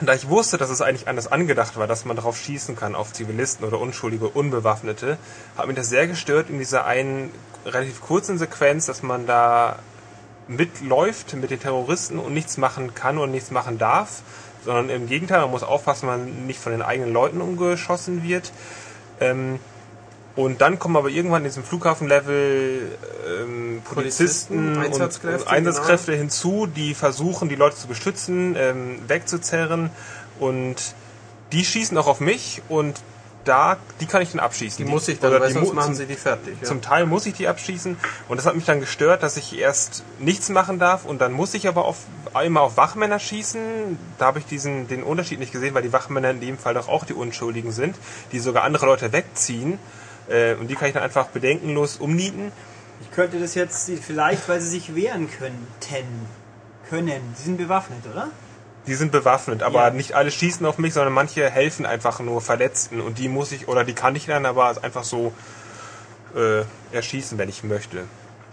da 0.00 0.14
ich 0.14 0.28
wusste, 0.28 0.58
dass 0.58 0.70
es 0.70 0.80
eigentlich 0.80 1.08
anders 1.08 1.30
angedacht 1.30 1.76
war, 1.76 1.86
dass 1.86 2.04
man 2.04 2.16
darauf 2.16 2.36
schießen 2.36 2.76
kann, 2.76 2.94
auf 2.94 3.12
Zivilisten 3.12 3.66
oder 3.66 3.80
unschuldige, 3.80 4.28
unbewaffnete, 4.28 5.18
hat 5.56 5.66
mich 5.66 5.76
das 5.76 5.88
sehr 5.88 6.06
gestört 6.06 6.50
in 6.50 6.58
dieser 6.58 6.84
einen 6.84 7.30
relativ 7.64 8.00
kurzen 8.00 8.38
Sequenz, 8.38 8.86
dass 8.86 9.02
man 9.02 9.26
da 9.26 9.78
mitläuft 10.46 11.34
mit 11.34 11.50
den 11.50 11.60
Terroristen 11.60 12.18
und 12.18 12.32
nichts 12.32 12.56
machen 12.56 12.94
kann 12.94 13.18
und 13.18 13.30
nichts 13.30 13.50
machen 13.50 13.78
darf, 13.78 14.22
sondern 14.64 14.90
im 14.90 15.06
Gegenteil, 15.08 15.40
man 15.40 15.50
muss 15.50 15.62
aufpassen, 15.62 16.06
man 16.06 16.46
nicht 16.46 16.60
von 16.60 16.72
den 16.72 16.82
eigenen 16.82 17.12
Leuten 17.12 17.40
umgeschossen 17.40 18.22
wird. 18.22 18.52
Ähm, 19.20 19.58
und 20.36 20.60
dann 20.60 20.78
kommen 20.78 20.96
aber 20.96 21.08
irgendwann 21.08 21.42
in 21.42 21.48
diesem 21.48 21.64
Flughafenlevel 21.64 22.96
ähm, 23.42 23.82
Polizisten, 23.84 23.84
Polizisten, 23.84 24.76
und- 24.76 24.84
Einsatzkräfte, 24.84 25.44
und 25.44 25.50
Einsatzkräfte 25.52 26.14
hinzu, 26.14 26.66
die 26.66 26.94
versuchen, 26.94 27.48
die 27.48 27.56
Leute 27.56 27.76
zu 27.76 27.88
beschützen, 27.88 28.54
ähm, 28.56 29.00
wegzuzerren 29.08 29.90
und 30.38 30.76
die 31.50 31.64
schießen 31.64 31.98
auch 31.98 32.06
auf 32.06 32.20
mich 32.20 32.62
und 32.68 33.00
da, 33.48 33.76
die 34.00 34.06
kann 34.06 34.22
ich 34.22 34.30
dann 34.32 34.40
abschießen. 34.40 34.84
Die 34.84 34.90
muss 34.90 35.08
ich 35.08 35.18
dann, 35.18 35.30
oder 35.30 35.40
weil 35.40 35.48
die 35.48 35.54
sonst 35.54 35.72
machen 35.72 35.86
zum- 35.86 35.94
sie 35.94 36.06
die 36.06 36.14
fertig. 36.14 36.56
Ja. 36.60 36.66
zum 36.68 36.82
Teil 36.82 37.06
muss 37.06 37.26
ich 37.26 37.34
die 37.34 37.48
abschießen 37.48 37.96
und 38.28 38.36
das 38.36 38.46
hat 38.46 38.54
mich 38.54 38.64
dann 38.66 38.80
gestört, 38.80 39.22
dass 39.22 39.36
ich 39.36 39.58
erst 39.58 40.04
nichts 40.18 40.48
machen 40.50 40.78
darf 40.78 41.04
und 41.04 41.20
dann 41.20 41.32
muss 41.32 41.54
ich 41.54 41.66
aber 41.66 41.84
auf, 41.86 41.96
immer 42.44 42.60
auf 42.60 42.76
Wachmänner 42.76 43.18
schießen. 43.18 43.98
Da 44.18 44.26
habe 44.26 44.38
ich 44.38 44.46
diesen, 44.46 44.86
den 44.88 45.02
Unterschied 45.02 45.38
nicht 45.38 45.52
gesehen, 45.52 45.74
weil 45.74 45.82
die 45.82 45.92
Wachmänner 45.92 46.30
in 46.30 46.40
dem 46.40 46.58
Fall 46.58 46.74
doch 46.74 46.88
auch 46.88 47.04
die 47.04 47.14
Unschuldigen 47.14 47.72
sind, 47.72 47.96
die 48.32 48.38
sogar 48.38 48.64
andere 48.64 48.86
Leute 48.86 49.12
wegziehen 49.12 49.78
äh, 50.28 50.54
und 50.54 50.68
die 50.68 50.74
kann 50.74 50.88
ich 50.88 50.94
dann 50.94 51.02
einfach 51.02 51.28
bedenkenlos 51.28 51.96
umnieten. 51.96 52.52
Ich 53.00 53.10
könnte 53.12 53.38
das 53.40 53.54
jetzt 53.54 53.90
vielleicht, 54.02 54.48
weil 54.48 54.60
sie 54.60 54.68
sich 54.68 54.94
wehren 54.94 55.28
könnten. 55.30 56.26
Können. 56.88 57.34
Die 57.38 57.42
sind 57.42 57.58
bewaffnet, 57.58 58.00
oder? 58.10 58.28
Die 58.88 58.94
sind 58.94 59.12
bewaffnet, 59.12 59.62
aber 59.62 59.84
Ja. 59.88 59.90
nicht 59.90 60.14
alle 60.14 60.30
schießen 60.30 60.64
auf 60.64 60.78
mich, 60.78 60.94
sondern 60.94 61.12
manche 61.12 61.48
helfen 61.50 61.84
einfach 61.84 62.20
nur 62.20 62.40
Verletzten 62.40 63.00
und 63.02 63.18
die 63.18 63.28
muss 63.28 63.52
ich 63.52 63.68
oder 63.68 63.84
die 63.84 63.92
kann 63.92 64.16
ich 64.16 64.24
dann 64.26 64.46
aber 64.46 64.82
einfach 64.82 65.04
so 65.04 65.32
äh, 66.34 66.62
erschießen, 66.94 67.36
wenn 67.38 67.50
ich 67.50 67.62
möchte. 67.64 68.04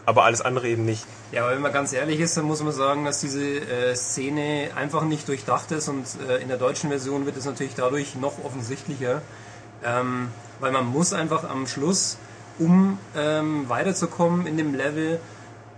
Aber 0.05 0.23
alles 0.25 0.41
andere 0.41 0.67
eben 0.67 0.85
nicht. 0.85 1.05
Ja, 1.31 1.43
aber 1.43 1.53
wenn 1.53 1.61
man 1.61 1.71
ganz 1.73 1.93
ehrlich 1.93 2.19
ist, 2.19 2.35
dann 2.37 2.45
muss 2.45 2.61
man 2.61 2.73
sagen, 2.73 3.05
dass 3.05 3.21
diese 3.21 3.41
äh, 3.43 3.95
Szene 3.95 4.71
einfach 4.75 5.03
nicht 5.03 5.27
durchdacht 5.27 5.71
ist 5.71 5.87
und 5.87 6.05
äh, 6.29 6.37
in 6.41 6.49
der 6.49 6.57
deutschen 6.57 6.89
Version 6.89 7.25
wird 7.25 7.37
es 7.37 7.45
natürlich 7.45 7.73
dadurch 7.75 8.15
noch 8.15 8.43
offensichtlicher, 8.43 9.21
ähm, 9.83 10.29
weil 10.59 10.71
man 10.71 10.85
muss 10.85 11.13
einfach 11.13 11.49
am 11.49 11.65
Schluss, 11.65 12.17
um 12.59 12.99
ähm, 13.15 13.67
weiterzukommen 13.69 14.47
in 14.47 14.57
dem 14.57 14.75
Level, 14.75 15.19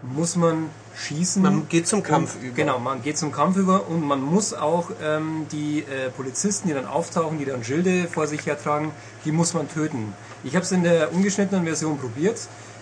muss 0.02 0.36
man 0.36 0.70
schießen. 0.96 1.42
Man 1.42 1.68
geht 1.70 1.88
zum 1.88 2.04
Kampf 2.04 2.36
und, 2.36 2.44
über. 2.44 2.56
Genau, 2.56 2.80
man 2.80 3.02
geht 3.02 3.18
zum 3.18 3.32
Kampf 3.32 3.58
über 3.58 3.88
und 3.88 4.04
man 4.04 4.22
muss 4.22 4.54
auch 4.54 4.90
ähm, 5.02 5.48
die 5.52 5.80
äh, 5.80 6.10
Polizisten, 6.16 6.68
die 6.68 6.74
dann 6.74 6.86
auftauchen, 6.86 7.40
die 7.40 7.46
dann 7.46 7.64
Schilde 7.64 8.08
vor 8.08 8.28
sich 8.28 8.46
hertragen, 8.46 8.92
die 9.26 9.32
muss 9.32 9.54
man 9.54 9.70
töten. 9.70 10.14
Ich 10.44 10.56
habe 10.56 10.64
es 10.64 10.72
in 10.72 10.84
der 10.84 11.14
ungeschnittenen 11.14 11.66
Version 11.66 11.98
probiert. 11.98 12.40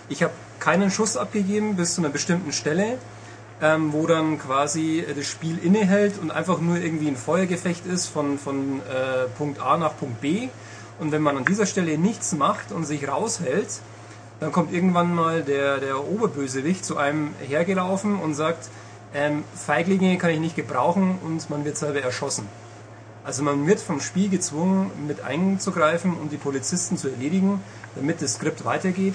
Ich 0.08 0.22
habe 0.22 0.32
keinen 0.60 0.90
Schuss 0.90 1.16
abgegeben 1.16 1.76
bis 1.76 1.94
zu 1.94 2.00
einer 2.00 2.10
bestimmten 2.10 2.52
Stelle, 2.52 2.98
ähm, 3.60 3.92
wo 3.92 4.06
dann 4.06 4.38
quasi 4.38 5.00
äh, 5.00 5.14
das 5.14 5.26
Spiel 5.26 5.58
innehält 5.58 6.18
und 6.20 6.30
einfach 6.30 6.60
nur 6.60 6.76
irgendwie 6.76 7.08
ein 7.08 7.16
Feuergefecht 7.16 7.86
ist 7.86 8.06
von, 8.06 8.38
von 8.38 8.80
äh, 8.80 9.28
Punkt 9.36 9.60
A 9.60 9.76
nach 9.76 9.96
Punkt 9.96 10.20
B. 10.20 10.48
Und 10.98 11.12
wenn 11.12 11.22
man 11.22 11.36
an 11.36 11.44
dieser 11.44 11.66
Stelle 11.66 11.98
nichts 11.98 12.32
macht 12.32 12.72
und 12.72 12.84
sich 12.84 13.06
raushält, 13.06 13.80
dann 14.40 14.52
kommt 14.52 14.72
irgendwann 14.72 15.14
mal 15.14 15.42
der, 15.42 15.78
der 15.78 16.04
Oberbösewicht 16.04 16.84
zu 16.84 16.96
einem 16.96 17.34
hergelaufen 17.46 18.18
und 18.18 18.34
sagt, 18.34 18.68
ähm, 19.14 19.44
Feiglinge 19.54 20.18
kann 20.18 20.30
ich 20.30 20.40
nicht 20.40 20.56
gebrauchen 20.56 21.18
und 21.24 21.48
man 21.48 21.64
wird 21.64 21.76
selber 21.76 22.02
erschossen. 22.02 22.46
Also 23.24 23.42
man 23.42 23.66
wird 23.66 23.80
vom 23.80 24.00
Spiel 24.00 24.28
gezwungen, 24.28 24.90
mit 25.06 25.22
einzugreifen 25.22 26.14
und 26.14 26.30
die 26.30 26.36
Polizisten 26.36 26.96
zu 26.96 27.08
erledigen, 27.08 27.60
damit 27.96 28.22
das 28.22 28.34
Skript 28.34 28.64
weitergeht 28.64 29.14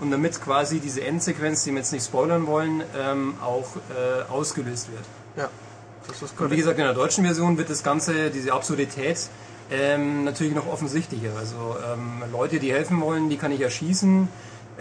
und 0.00 0.10
damit 0.10 0.40
quasi 0.40 0.80
diese 0.80 1.02
Endsequenz, 1.04 1.62
die 1.64 1.70
wir 1.70 1.78
jetzt 1.78 1.92
nicht 1.92 2.04
spoilern 2.04 2.46
wollen, 2.46 2.82
ähm, 2.98 3.34
auch 3.40 3.76
äh, 3.76 4.32
ausgelöst 4.32 4.90
wird. 4.90 5.04
Ja, 5.36 5.48
das 6.08 6.22
ist 6.22 6.40
Und 6.40 6.50
wie 6.50 6.56
gesagt, 6.56 6.78
in 6.78 6.84
der 6.84 6.94
deutschen 6.94 7.24
Version 7.24 7.56
wird 7.58 7.70
das 7.70 7.84
Ganze, 7.84 8.30
diese 8.30 8.52
Absurdität, 8.52 9.28
ähm, 9.70 10.24
natürlich 10.24 10.54
noch 10.54 10.66
offensichtlicher. 10.66 11.30
Also 11.38 11.76
ähm, 11.92 12.22
Leute, 12.32 12.58
die 12.58 12.72
helfen 12.72 13.00
wollen, 13.00 13.30
die 13.30 13.36
kann 13.36 13.52
ich 13.52 13.60
erschießen. 13.60 14.28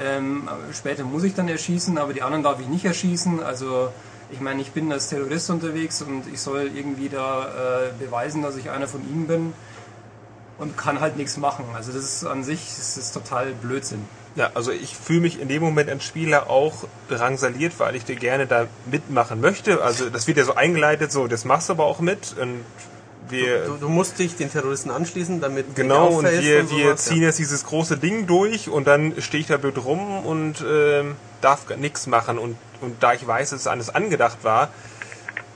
Ähm, 0.02 0.50
später 0.74 1.04
muss 1.04 1.24
ich 1.24 1.36
dann 1.36 1.48
erschießen, 1.48 1.98
aber 1.98 2.14
die 2.14 2.22
anderen 2.22 2.44
darf 2.44 2.60
ich 2.60 2.68
nicht 2.68 2.86
erschießen. 2.86 3.44
Also 3.44 3.90
ich 4.32 4.40
meine, 4.40 4.62
ich 4.62 4.72
bin 4.72 4.92
als 4.92 5.10
Terrorist 5.10 5.50
unterwegs 5.50 6.02
und 6.02 6.24
ich 6.32 6.40
soll 6.40 6.72
irgendwie 6.74 7.10
da 7.10 7.90
äh, 7.90 8.04
beweisen, 8.04 8.42
dass 8.42 8.56
ich 8.56 8.70
einer 8.70 8.88
von 8.88 9.02
ihnen 9.02 9.28
bin 9.28 9.54
und 10.58 10.78
kann 10.78 11.02
halt 11.02 11.18
nichts 11.18 11.38
machen. 11.38 11.66
Also 11.76 11.92
das 11.92 12.04
ist 12.04 12.26
an 12.26 12.44
sich 12.44 12.60
das 12.60 12.98
ist 12.98 13.12
total 13.12 13.52
Blödsinn. 13.54 14.06
Ja, 14.36 14.52
also 14.54 14.72
ich 14.72 14.96
fühle 14.96 15.22
mich 15.22 15.42
in 15.42 15.50
dem 15.50 15.62
Moment 15.62 15.90
als 15.90 16.06
Spieler 16.06 16.50
auch 16.50 16.86
drangsaliert, 17.10 17.74
weil 17.80 17.96
ich 17.96 18.06
dir 18.06 18.16
gerne 18.16 18.48
da 18.48 18.68
mitmachen 18.90 19.42
möchte. 19.42 19.84
Also 19.84 20.10
das 20.10 20.28
wird 20.28 20.38
ja 20.38 20.46
so 20.46 20.56
eingeleitet, 20.56 21.12
so 21.12 21.28
das 21.28 21.44
machst 21.44 21.68
du 21.68 21.74
aber 21.74 21.86
auch 21.86 22.00
mit 22.00 22.36
und 22.40 22.64
wir 23.32 23.66
Du, 23.66 23.78
du 23.78 23.90
musst 23.90 24.20
dich 24.20 24.36
den 24.36 24.52
Terroristen 24.52 24.92
anschließen, 24.92 25.42
damit 25.42 25.76
genau 25.76 26.10
und 26.10 26.26
wir, 26.26 26.62
und 26.62 26.72
wir 26.72 26.86
sowas, 26.86 27.06
ziehen 27.06 27.22
jetzt 27.22 27.40
dieses 27.40 27.66
große 27.66 27.98
Ding 27.98 28.28
durch 28.28 28.70
und 28.70 28.86
dann 28.86 29.14
stehe 29.20 29.42
ich 29.42 29.48
da 29.48 29.58
blöd 29.58 29.84
rum 29.84 30.26
und 30.26 30.64
ähm, 30.68 31.16
darf 31.42 31.76
nichts 31.78 32.08
machen 32.08 32.38
und 32.38 32.58
und 32.82 33.02
da 33.02 33.14
ich 33.14 33.26
weiß, 33.26 33.52
dass 33.52 33.62
es 33.62 33.68
alles 33.68 33.90
angedacht 33.90 34.40
war, 34.44 34.70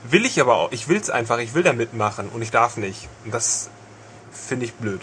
will 0.08 0.24
ich 0.24 0.40
aber 0.40 0.56
auch, 0.56 0.72
ich 0.72 0.88
will 0.88 0.96
es 0.96 1.10
einfach, 1.10 1.38
ich 1.38 1.54
will 1.54 1.62
da 1.62 1.72
mitmachen 1.72 2.28
und 2.28 2.40
ich 2.40 2.50
darf 2.50 2.76
nicht. 2.76 3.08
Und 3.24 3.34
das 3.34 3.68
finde 4.30 4.64
ich 4.64 4.74
blöd. 4.74 5.00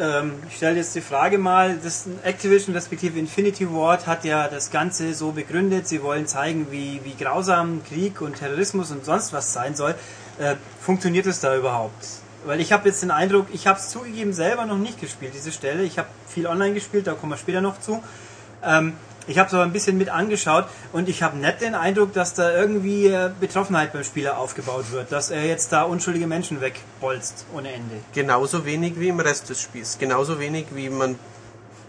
Ähm, 0.00 0.34
ich 0.48 0.56
stelle 0.56 0.76
jetzt 0.76 0.94
die 0.94 1.02
Frage 1.02 1.36
mal, 1.36 1.78
das 1.82 2.06
Activision 2.22 2.74
respektive 2.74 3.18
Infinity 3.18 3.70
Ward 3.70 4.06
hat 4.06 4.24
ja 4.24 4.48
das 4.48 4.70
Ganze 4.70 5.12
so 5.12 5.32
begründet, 5.32 5.86
sie 5.88 6.02
wollen 6.02 6.26
zeigen, 6.26 6.68
wie, 6.70 7.00
wie 7.04 7.14
grausam 7.14 7.82
Krieg 7.84 8.22
und 8.22 8.38
Terrorismus 8.38 8.90
und 8.90 9.04
sonst 9.04 9.32
was 9.32 9.52
sein 9.52 9.74
soll. 9.74 9.94
Äh, 10.38 10.56
funktioniert 10.80 11.26
es 11.26 11.40
da 11.40 11.56
überhaupt? 11.56 12.04
Weil 12.44 12.60
ich 12.60 12.72
habe 12.72 12.88
jetzt 12.88 13.02
den 13.02 13.10
Eindruck, 13.10 13.46
ich 13.52 13.66
habe 13.66 13.78
es 13.78 13.88
zugegeben 13.88 14.32
selber 14.32 14.66
noch 14.66 14.76
nicht 14.76 15.00
gespielt, 15.00 15.32
diese 15.34 15.52
Stelle. 15.52 15.82
Ich 15.82 15.98
habe 15.98 16.08
viel 16.28 16.46
online 16.46 16.74
gespielt, 16.74 17.06
da 17.06 17.14
kommen 17.14 17.32
wir 17.32 17.38
später 17.38 17.60
noch 17.60 17.80
zu. 17.80 18.02
Ähm, 18.62 18.94
ich 19.26 19.38
habe 19.38 19.46
es 19.46 19.54
aber 19.54 19.62
ein 19.62 19.72
bisschen 19.72 19.96
mit 19.96 20.10
angeschaut 20.10 20.66
und 20.92 21.08
ich 21.08 21.22
habe 21.22 21.38
nicht 21.38 21.62
den 21.62 21.74
Eindruck, 21.74 22.12
dass 22.12 22.34
da 22.34 22.54
irgendwie 22.54 23.06
äh, 23.06 23.30
Betroffenheit 23.40 23.94
beim 23.94 24.04
Spieler 24.04 24.36
aufgebaut 24.36 24.90
wird, 24.90 25.12
dass 25.12 25.30
er 25.30 25.46
jetzt 25.46 25.72
da 25.72 25.84
unschuldige 25.84 26.26
Menschen 26.26 26.60
wegbolzt 26.60 27.46
ohne 27.54 27.72
Ende. 27.72 27.96
Genauso 28.12 28.66
wenig 28.66 29.00
wie 29.00 29.08
im 29.08 29.20
Rest 29.20 29.48
des 29.48 29.62
Spiels. 29.62 29.96
Genauso 29.98 30.38
wenig 30.38 30.66
wie 30.74 30.90
man 30.90 31.18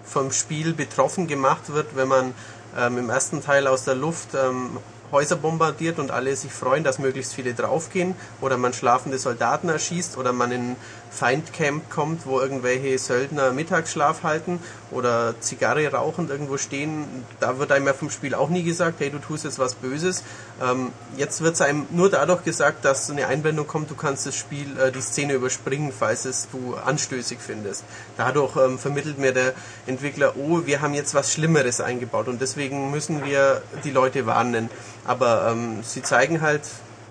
vom 0.06 0.32
Spiel 0.32 0.74
betroffen 0.74 1.28
gemacht 1.28 1.74
wird, 1.74 1.96
wenn 1.96 2.08
man 2.08 2.34
ähm, 2.78 3.00
im 3.00 3.10
ersten 3.10 3.44
Teil 3.44 3.68
aus 3.68 3.84
der 3.84 3.96
Luft 3.96 4.30
ähm, 4.34 4.78
Häuser 5.12 5.36
bombardiert 5.36 6.00
und 6.00 6.12
alle 6.12 6.36
sich 6.36 6.52
freuen, 6.52 6.84
dass 6.84 7.00
möglichst 7.00 7.34
viele 7.34 7.54
draufgehen 7.54 8.16
oder 8.42 8.58
man 8.58 8.74
schlafende 8.74 9.18
Soldaten 9.18 9.70
erschießt 9.70 10.18
oder 10.18 10.34
man 10.34 10.52
in 10.52 10.76
Feindcamp 11.16 11.90
kommt, 11.90 12.26
wo 12.26 12.40
irgendwelche 12.40 12.98
Söldner 13.00 13.52
Mittagsschlaf 13.52 14.24
halten 14.24 14.60
oder 14.92 15.34
Zigarre 15.40 15.88
rauchend 15.92 16.30
irgendwo 16.30 16.58
stehen. 16.58 17.06
Da 17.40 17.58
wird 17.58 17.72
einem 17.72 17.88
ja 17.88 17.94
vom 17.94 18.10
Spiel 18.10 18.36
auch 18.36 18.50
nie 18.50 18.64
gesagt, 18.64 19.00
hey, 19.00 19.10
du 19.10 19.20
tust 19.20 19.46
jetzt 19.46 19.58
was 19.58 19.76
Böses. 19.76 20.24
Ähm, 20.62 20.92
jetzt 21.16 21.42
wird 21.42 21.56
es 21.56 21.62
einem 21.62 21.88
nur 21.92 22.10
dadurch 22.10 22.44
gesagt, 22.44 22.84
dass 22.84 23.10
eine 23.10 23.28
Einblendung 23.28 23.66
kommt, 23.66 23.90
du 23.90 23.96
kannst 23.96 24.26
das 24.26 24.36
Spiel, 24.36 24.78
äh, 24.78 24.92
die 24.92 25.02
Szene 25.02 25.34
überspringen, 25.34 25.94
falls 25.98 26.26
es 26.26 26.50
du 26.52 26.76
anstößig 26.76 27.40
findest. 27.40 27.86
Dadurch 28.18 28.56
ähm, 28.58 28.78
vermittelt 28.78 29.18
mir 29.18 29.32
der 29.32 29.54
Entwickler, 29.88 30.36
oh, 30.38 30.66
wir 30.66 30.82
haben 30.82 30.94
jetzt 30.94 31.16
was 31.16 31.32
Schlimmeres 31.32 31.80
eingebaut 31.80 32.28
und 32.28 32.42
deswegen 32.42 32.92
müssen 32.92 33.24
wir 33.24 33.62
die 33.84 33.92
Leute 33.92 34.26
warnen. 34.26 34.70
Aber 35.06 35.48
ähm, 35.50 35.80
sie 35.84 36.02
zeigen 36.02 36.42
halt 36.42 36.62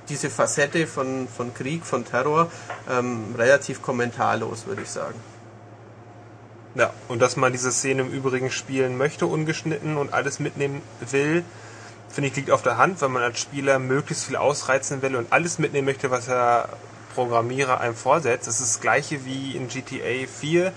diese 0.08 0.30
Facette 0.30 0.86
von, 0.86 1.28
von 1.28 1.54
Krieg, 1.54 1.84
von 1.84 2.04
Terror 2.04 2.50
ähm, 2.90 3.34
relativ 3.36 3.82
kommentarlos, 3.82 4.66
würde 4.66 4.82
ich 4.82 4.90
sagen. 4.90 5.18
Ja, 6.74 6.92
und 7.08 7.22
dass 7.22 7.36
man 7.36 7.52
diese 7.52 7.70
Szene 7.70 8.02
im 8.02 8.10
Übrigen 8.10 8.50
spielen 8.50 8.96
möchte, 8.96 9.26
ungeschnitten 9.26 9.96
und 9.96 10.12
alles 10.12 10.40
mitnehmen 10.40 10.82
will, 11.10 11.44
finde 12.08 12.28
ich, 12.28 12.36
liegt 12.36 12.50
auf 12.50 12.62
der 12.62 12.78
Hand, 12.78 13.00
weil 13.00 13.08
man 13.08 13.22
als 13.22 13.40
Spieler 13.40 13.78
möglichst 13.78 14.24
viel 14.24 14.36
ausreizen 14.36 15.00
will 15.02 15.16
und 15.16 15.32
alles 15.32 15.58
mitnehmen 15.58 15.86
möchte, 15.86 16.10
was 16.10 16.26
der 16.26 16.68
Programmierer 17.14 17.80
einem 17.80 17.94
vorsetzt. 17.94 18.48
Das 18.48 18.60
ist 18.60 18.74
das 18.74 18.80
gleiche 18.80 19.24
wie 19.24 19.56
in 19.56 19.68
GTA 19.68 20.26
4, 20.28 20.72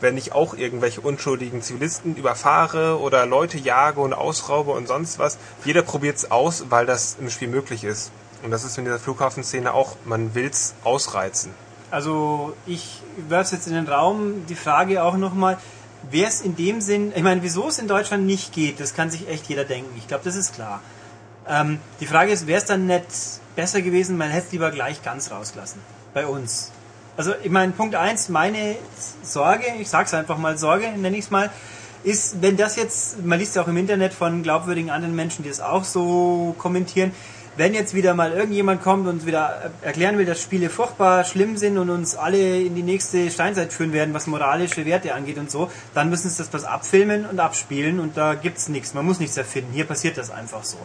wenn 0.00 0.16
ich 0.16 0.32
auch 0.32 0.54
irgendwelche 0.54 1.00
unschuldigen 1.00 1.62
Zivilisten 1.62 2.14
überfahre 2.14 3.00
oder 3.00 3.26
Leute 3.26 3.58
jage 3.58 4.00
und 4.00 4.12
ausraube 4.12 4.70
und 4.70 4.86
sonst 4.86 5.18
was. 5.18 5.38
Jeder 5.64 5.82
probiert 5.82 6.16
es 6.16 6.30
aus, 6.30 6.66
weil 6.70 6.86
das 6.86 7.16
im 7.20 7.28
Spiel 7.30 7.48
möglich 7.48 7.82
ist. 7.82 8.12
Und 8.42 8.50
das 8.50 8.64
ist 8.64 8.78
in 8.78 8.84
dieser 8.84 8.98
Flughafenszene 8.98 9.72
auch, 9.72 9.96
man 10.04 10.34
will 10.34 10.46
es 10.46 10.74
ausreizen. 10.84 11.52
Also 11.90 12.54
ich 12.66 13.02
werfe 13.28 13.56
jetzt 13.56 13.66
in 13.66 13.74
den 13.74 13.88
Raum 13.88 14.46
die 14.48 14.54
Frage 14.54 15.02
auch 15.02 15.16
nochmal, 15.16 15.58
wäre 16.10 16.28
es 16.28 16.40
in 16.40 16.54
dem 16.54 16.80
Sinn, 16.80 17.12
ich 17.14 17.22
meine, 17.22 17.42
wieso 17.42 17.68
es 17.68 17.78
in 17.78 17.88
Deutschland 17.88 18.26
nicht 18.26 18.52
geht, 18.52 18.78
das 18.80 18.94
kann 18.94 19.10
sich 19.10 19.28
echt 19.28 19.48
jeder 19.48 19.64
denken. 19.64 19.90
Ich 19.96 20.06
glaube, 20.06 20.24
das 20.24 20.36
ist 20.36 20.54
klar. 20.54 20.80
Ähm, 21.48 21.80
die 22.00 22.06
Frage 22.06 22.30
ist, 22.30 22.46
wäre 22.46 22.58
es 22.58 22.66
dann 22.66 22.86
nicht 22.86 23.06
besser 23.56 23.82
gewesen, 23.82 24.16
man 24.16 24.30
hätte 24.30 24.46
es 24.46 24.52
lieber 24.52 24.70
gleich 24.70 25.02
ganz 25.02 25.30
rausgelassen. 25.30 25.80
Bei 26.14 26.26
uns. 26.26 26.70
Also 27.16 27.32
ich 27.42 27.50
meine, 27.50 27.72
Punkt 27.72 27.94
eins, 27.96 28.28
meine 28.28 28.76
Sorge, 29.22 29.64
ich 29.80 29.88
sag's 29.88 30.14
einfach 30.14 30.38
mal 30.38 30.56
Sorge, 30.56 30.88
nenne 30.96 31.16
ich 31.16 31.24
es 31.24 31.30
mal, 31.30 31.50
ist, 32.04 32.40
wenn 32.42 32.56
das 32.56 32.76
jetzt, 32.76 33.24
man 33.24 33.38
liest 33.40 33.56
ja 33.56 33.62
auch 33.62 33.68
im 33.68 33.76
Internet 33.76 34.12
von 34.14 34.42
glaubwürdigen 34.42 34.90
anderen 34.90 35.16
Menschen, 35.16 35.42
die 35.42 35.48
es 35.48 35.60
auch 35.60 35.84
so 35.84 36.54
kommentieren, 36.58 37.12
wenn 37.58 37.74
jetzt 37.74 37.92
wieder 37.92 38.14
mal 38.14 38.32
irgendjemand 38.32 38.82
kommt 38.82 39.08
und 39.08 39.26
wieder 39.26 39.72
erklären 39.82 40.16
will, 40.16 40.24
dass 40.24 40.40
Spiele 40.40 40.70
furchtbar 40.70 41.24
schlimm 41.24 41.56
sind 41.56 41.76
und 41.76 41.90
uns 41.90 42.14
alle 42.14 42.60
in 42.60 42.76
die 42.76 42.84
nächste 42.84 43.30
Steinzeit 43.32 43.72
führen 43.72 43.92
werden, 43.92 44.14
was 44.14 44.28
moralische 44.28 44.86
Werte 44.86 45.12
angeht 45.12 45.38
und 45.38 45.50
so, 45.50 45.68
dann 45.92 46.08
müssen 46.08 46.30
sie 46.30 46.38
das 46.38 46.52
was 46.52 46.64
abfilmen 46.64 47.26
und 47.26 47.40
abspielen 47.40 47.98
und 47.98 48.16
da 48.16 48.34
gibt's 48.34 48.68
nichts. 48.68 48.94
Man 48.94 49.04
muss 49.04 49.18
nichts 49.18 49.36
erfinden. 49.36 49.72
Hier 49.72 49.84
passiert 49.84 50.16
das 50.16 50.30
einfach 50.30 50.62
so. 50.62 50.78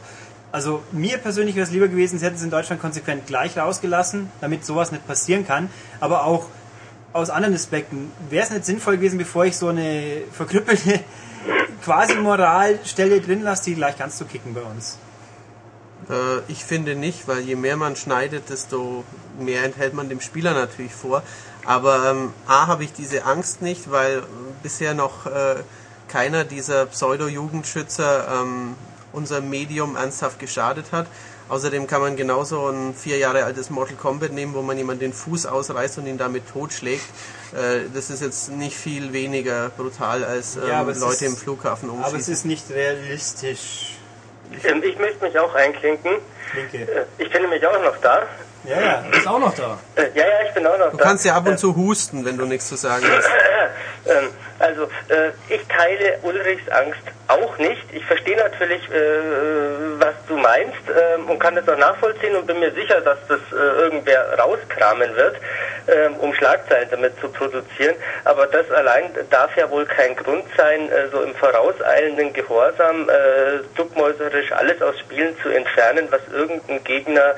Also 0.51 0.81
mir 0.91 1.19
persönlich 1.19 1.55
wäre 1.55 1.67
es 1.67 1.71
lieber 1.71 1.87
gewesen, 1.87 2.17
sie 2.17 2.25
hätten 2.25 2.37
es 2.37 2.43
in 2.43 2.49
Deutschland 2.49 2.81
konsequent 2.81 3.27
gleich 3.27 3.55
rausgelassen, 3.55 4.31
damit 4.41 4.65
sowas 4.65 4.91
nicht 4.91 5.05
passieren 5.05 5.45
kann. 5.45 5.69
Aber 5.99 6.25
auch 6.25 6.47
aus 7.13 7.29
anderen 7.29 7.53
Aspekten 7.53 8.11
wäre 8.31 8.45
es 8.45 8.49
nicht 8.49 8.65
sinnvoll 8.65 8.97
gewesen, 8.97 9.19
bevor 9.19 9.45
ich 9.45 9.55
so 9.55 9.67
eine 9.67 10.23
verkrüppelte 10.31 11.01
Quasi-Moralstelle 11.83 13.21
drin 13.21 13.43
lasse, 13.43 13.65
die 13.65 13.75
gleich 13.75 13.95
ganz 13.95 14.17
zu 14.17 14.25
kicken 14.25 14.55
bei 14.55 14.61
uns. 14.61 14.97
Äh, 16.09 16.39
ich 16.51 16.63
finde 16.63 16.95
nicht, 16.95 17.27
weil 17.27 17.39
je 17.41 17.55
mehr 17.55 17.77
man 17.77 17.95
schneidet, 17.95 18.49
desto 18.49 19.03
mehr 19.39 19.63
enthält 19.63 19.93
man 19.93 20.09
dem 20.09 20.21
Spieler 20.21 20.53
natürlich 20.53 20.93
vor. 20.93 21.23
Aber 21.65 22.09
ähm, 22.11 22.33
A 22.47 22.67
habe 22.67 22.83
ich 22.83 22.93
diese 22.93 23.25
Angst 23.25 23.61
nicht, 23.61 23.89
weil 23.91 24.23
bisher 24.61 24.93
noch 24.93 25.25
äh, 25.25 25.55
keiner 26.09 26.43
dieser 26.43 26.85
Pseudo-Jugendschützer 26.87 28.27
ähm, 28.41 28.75
unser 29.11 29.41
Medium 29.41 29.95
ernsthaft 29.95 30.39
geschadet 30.39 30.87
hat. 30.91 31.07
Außerdem 31.49 31.87
kann 31.87 32.01
man 32.01 32.15
genauso 32.15 32.67
ein 32.69 32.93
vier 32.95 33.17
Jahre 33.17 33.43
altes 33.43 33.69
Mortal 33.69 33.95
Kombat 33.95 34.31
nehmen, 34.31 34.53
wo 34.53 34.61
man 34.61 34.77
jemand 34.77 35.01
den 35.01 35.13
Fuß 35.13 35.45
ausreißt 35.45 35.97
und 35.99 36.07
ihn 36.07 36.17
damit 36.17 36.43
totschlägt. 36.51 37.03
Äh, 37.53 37.81
das 37.93 38.09
ist 38.09 38.21
jetzt 38.21 38.49
nicht 38.51 38.75
viel 38.75 39.13
weniger 39.13 39.69
brutal 39.69 40.23
als 40.23 40.55
ähm, 40.55 40.63
Ja, 40.67 40.81
Leute 40.81 41.01
ist- 41.03 41.21
im 41.21 41.35
Flughafen 41.37 41.89
Aber 41.89 41.99
es 42.07 42.13
umschießen. 42.13 42.33
ist 42.33 42.45
nicht 42.45 42.69
realistisch. 42.71 43.97
Ähm, 44.63 44.83
ich 44.83 44.97
möchte 44.97 45.23
mich 45.23 45.37
auch 45.37 45.53
einklinken. 45.55 46.17
Linke. 46.53 46.91
Äh, 46.91 47.05
ich 47.17 47.29
bin 47.29 47.41
nämlich 47.41 47.65
auch 47.65 47.81
noch 47.81 47.97
da. 47.97 48.23
Ja, 48.65 48.79
ja. 48.81 49.03
Ist 49.11 49.27
auch 49.27 49.39
noch 49.39 49.53
da. 49.55 49.77
Äh, 49.95 50.03
ja, 50.15 50.25
ja, 50.25 50.47
ich 50.47 50.53
bin 50.53 50.65
auch 50.65 50.77
noch 50.77 50.91
Du 50.91 50.97
da. 50.97 51.03
kannst 51.03 51.25
ja 51.25 51.35
ab 51.35 51.47
und 51.47 51.57
zu 51.59 51.75
husten, 51.75 52.23
wenn 52.25 52.37
du 52.37 52.45
nichts 52.45 52.69
zu 52.69 52.75
sagen 52.75 53.05
hast. 53.09 53.29
Ähm, 54.05 54.31
also, 54.59 54.83
äh, 55.07 55.29
ich 55.47 55.61
teile 55.69 56.17
Ulrichs 56.23 56.67
Angst 56.71 56.99
auch 57.29 57.57
nicht. 57.57 57.81
Ich 57.93 58.05
verstehe 58.05 58.35
natürlich, 58.35 58.81
äh, 58.91 58.97
was 59.97 60.13
du 60.27 60.35
meinst 60.35 60.81
ähm, 60.89 61.29
und 61.29 61.39
kann 61.39 61.55
das 61.55 61.65
auch 61.69 61.77
nachvollziehen 61.77 62.35
und 62.35 62.45
bin 62.45 62.59
mir 62.59 62.73
sicher, 62.73 62.99
dass 62.99 63.17
das 63.29 63.39
äh, 63.53 63.55
irgendwer 63.55 64.37
rauskramen 64.37 65.15
wird, 65.15 65.37
ähm, 65.87 66.17
um 66.17 66.33
Schlagzeilen 66.33 66.89
damit 66.91 67.17
zu 67.21 67.29
produzieren. 67.29 67.95
Aber 68.25 68.45
das 68.47 68.69
allein 68.71 69.05
darf 69.29 69.55
ja 69.55 69.69
wohl 69.69 69.85
kein 69.85 70.17
Grund 70.17 70.43
sein, 70.57 70.91
äh, 70.91 71.07
so 71.09 71.21
im 71.21 71.33
vorauseilenden 71.35 72.33
Gehorsam 72.33 73.07
äh, 73.09 73.59
duckmäuserisch 73.75 74.51
alles 74.51 74.81
aus 74.81 74.99
Spielen 74.99 75.33
zu 75.41 75.47
entfernen, 75.47 76.09
was 76.09 76.19
irgendein 76.33 76.83
Gegner 76.83 77.35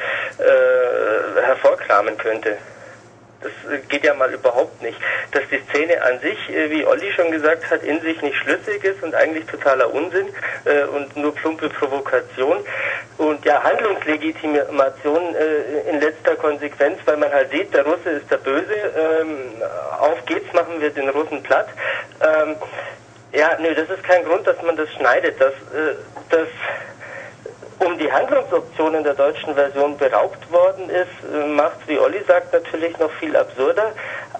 hervorkramen 1.42 2.18
könnte. 2.18 2.58
Das 3.46 3.72
äh, 3.72 3.78
geht 3.90 4.04
ja 4.04 4.14
mal 4.16 4.34
überhaupt 4.34 4.82
nicht. 4.82 4.98
Dass 5.32 5.44
die 5.52 5.62
Szene 5.70 6.02
an 6.02 6.20
sich, 6.20 6.50
äh, 6.50 6.70
wie 6.72 6.86
Olli 6.86 7.12
schon 7.14 7.32
gesagt 7.32 7.70
hat, 7.70 7.84
in 7.84 8.02
sich 8.02 8.20
nicht 8.22 8.38
schlüssig 8.38 8.84
ist 8.84 9.04
und 9.04 9.14
eigentlich 9.14 9.46
totaler 9.46 9.94
Unsinn 9.94 10.28
äh, 10.66 10.84
und 10.86 11.16
nur 11.16 11.36
plumpe 11.36 11.70
Provokation 11.70 12.58
und 13.18 13.46
ja 13.46 13.62
Handlungslegitimation 13.64 15.36
in 15.90 16.02
letzter 16.02 16.36
Konsequenz, 16.36 17.00
weil 17.06 17.18
man 17.18 17.32
halt 17.32 17.50
sieht, 17.52 17.74
der 17.74 17.86
Russe 17.86 18.10
ist 18.10 18.30
der 18.30 18.38
Böse, 18.38 18.74
ähm, 18.74 19.62
auf 20.00 20.26
geht's, 20.26 20.52
machen 20.52 20.82
wir 20.82 20.90
den 20.90 21.08
Russen 21.10 21.42
platt. 21.42 21.68
Ähm, 22.22 22.56
ja, 23.32 23.58
nö, 23.60 23.74
das 23.74 23.90
ist 23.90 24.04
kein 24.04 24.26
Grund, 24.26 24.46
dass 24.46 24.62
man 24.64 24.76
das 24.76 24.92
schneidet. 24.94 25.40
Das, 25.40 25.54
das 26.30 26.48
um 27.80 27.98
die 27.98 28.12
Handlungsoption 28.12 28.96
in 28.96 29.04
der 29.04 29.14
deutschen 29.16 29.54
Version 29.54 29.98
beraubt 29.98 30.52
worden 30.52 30.90
ist, 30.90 31.10
macht, 31.56 31.88
wie 31.88 32.00
Olli 32.00 32.24
sagt, 32.28 32.54
natürlich 32.54 32.98
noch 33.00 33.12
viel 33.20 33.36
absurder. 33.36 33.92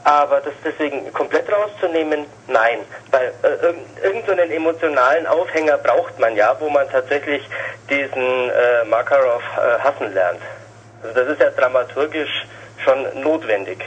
Aber 0.04 0.40
das 0.42 0.54
deswegen 0.64 1.12
komplett 1.14 1.52
rauszunehmen, 1.52 2.26
nein. 2.48 2.80
Weil 3.12 3.34
äh, 3.42 3.66
irgend- 3.66 4.04
irgendeinen 4.04 4.52
emotionalen 4.52 5.26
Aufhänger 5.26 5.78
braucht 5.80 6.20
man 6.20 6.36
ja, 6.36 6.56
wo 6.60 6.70
man 6.70 6.88
tatsächlich 6.90 7.42
diesen 7.90 8.50
äh, 8.50 8.86
Makarov 8.88 9.42
äh, 9.58 9.80
hassen 9.80 10.14
lernt. 10.14 10.42
Also 11.02 11.20
das 11.20 11.30
ist 11.34 11.42
ja 11.42 11.50
dramaturgisch 11.50 12.46
schon 12.84 13.22
notwendig. 13.22 13.84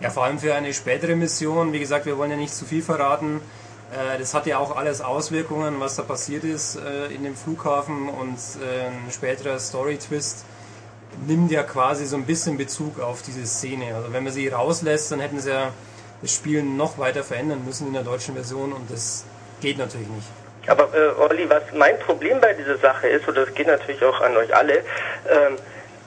Ja, 0.00 0.10
vor 0.10 0.24
allem 0.24 0.38
für 0.38 0.52
eine 0.54 0.72
spätere 0.74 1.14
Mission. 1.16 1.72
Wie 1.72 1.78
gesagt, 1.80 2.04
wir 2.06 2.18
wollen 2.18 2.30
ja 2.32 2.36
nicht 2.36 2.54
zu 2.54 2.64
viel 2.66 2.82
verraten. 2.82 3.40
Äh, 3.92 4.18
Das 4.18 4.34
hat 4.34 4.46
ja 4.46 4.58
auch 4.58 4.76
alles 4.76 5.00
Auswirkungen, 5.00 5.80
was 5.80 5.96
da 5.96 6.02
passiert 6.02 6.44
ist 6.44 6.76
äh, 6.76 7.06
in 7.14 7.24
dem 7.24 7.36
Flughafen 7.36 8.08
und 8.08 8.38
äh, 8.62 8.86
ein 8.86 9.10
späterer 9.12 9.58
Story-Twist 9.58 10.44
nimmt 11.26 11.50
ja 11.50 11.62
quasi 11.62 12.06
so 12.06 12.16
ein 12.16 12.24
bisschen 12.24 12.56
Bezug 12.56 13.00
auf 13.00 13.22
diese 13.22 13.46
Szene. 13.46 13.94
Also 13.94 14.12
wenn 14.12 14.24
man 14.24 14.32
sie 14.32 14.48
rauslässt, 14.48 15.12
dann 15.12 15.20
hätten 15.20 15.40
sie 15.40 15.50
ja 15.50 15.70
das 16.22 16.32
Spiel 16.32 16.62
noch 16.62 16.98
weiter 16.98 17.22
verändern 17.22 17.64
müssen 17.66 17.88
in 17.88 17.92
der 17.92 18.02
deutschen 18.02 18.34
Version 18.34 18.72
und 18.72 18.90
das 18.90 19.24
geht 19.60 19.78
natürlich 19.78 20.08
nicht. 20.08 20.28
Aber 20.68 20.84
äh, 20.94 21.20
Olli, 21.20 21.50
was 21.50 21.62
mein 21.76 21.98
Problem 21.98 22.40
bei 22.40 22.54
dieser 22.54 22.78
Sache 22.78 23.08
ist, 23.08 23.26
und 23.26 23.36
das 23.36 23.52
geht 23.52 23.66
natürlich 23.66 24.02
auch 24.04 24.20
an 24.20 24.36
euch 24.36 24.54
alle, 24.54 24.78
ähm, 25.28 25.56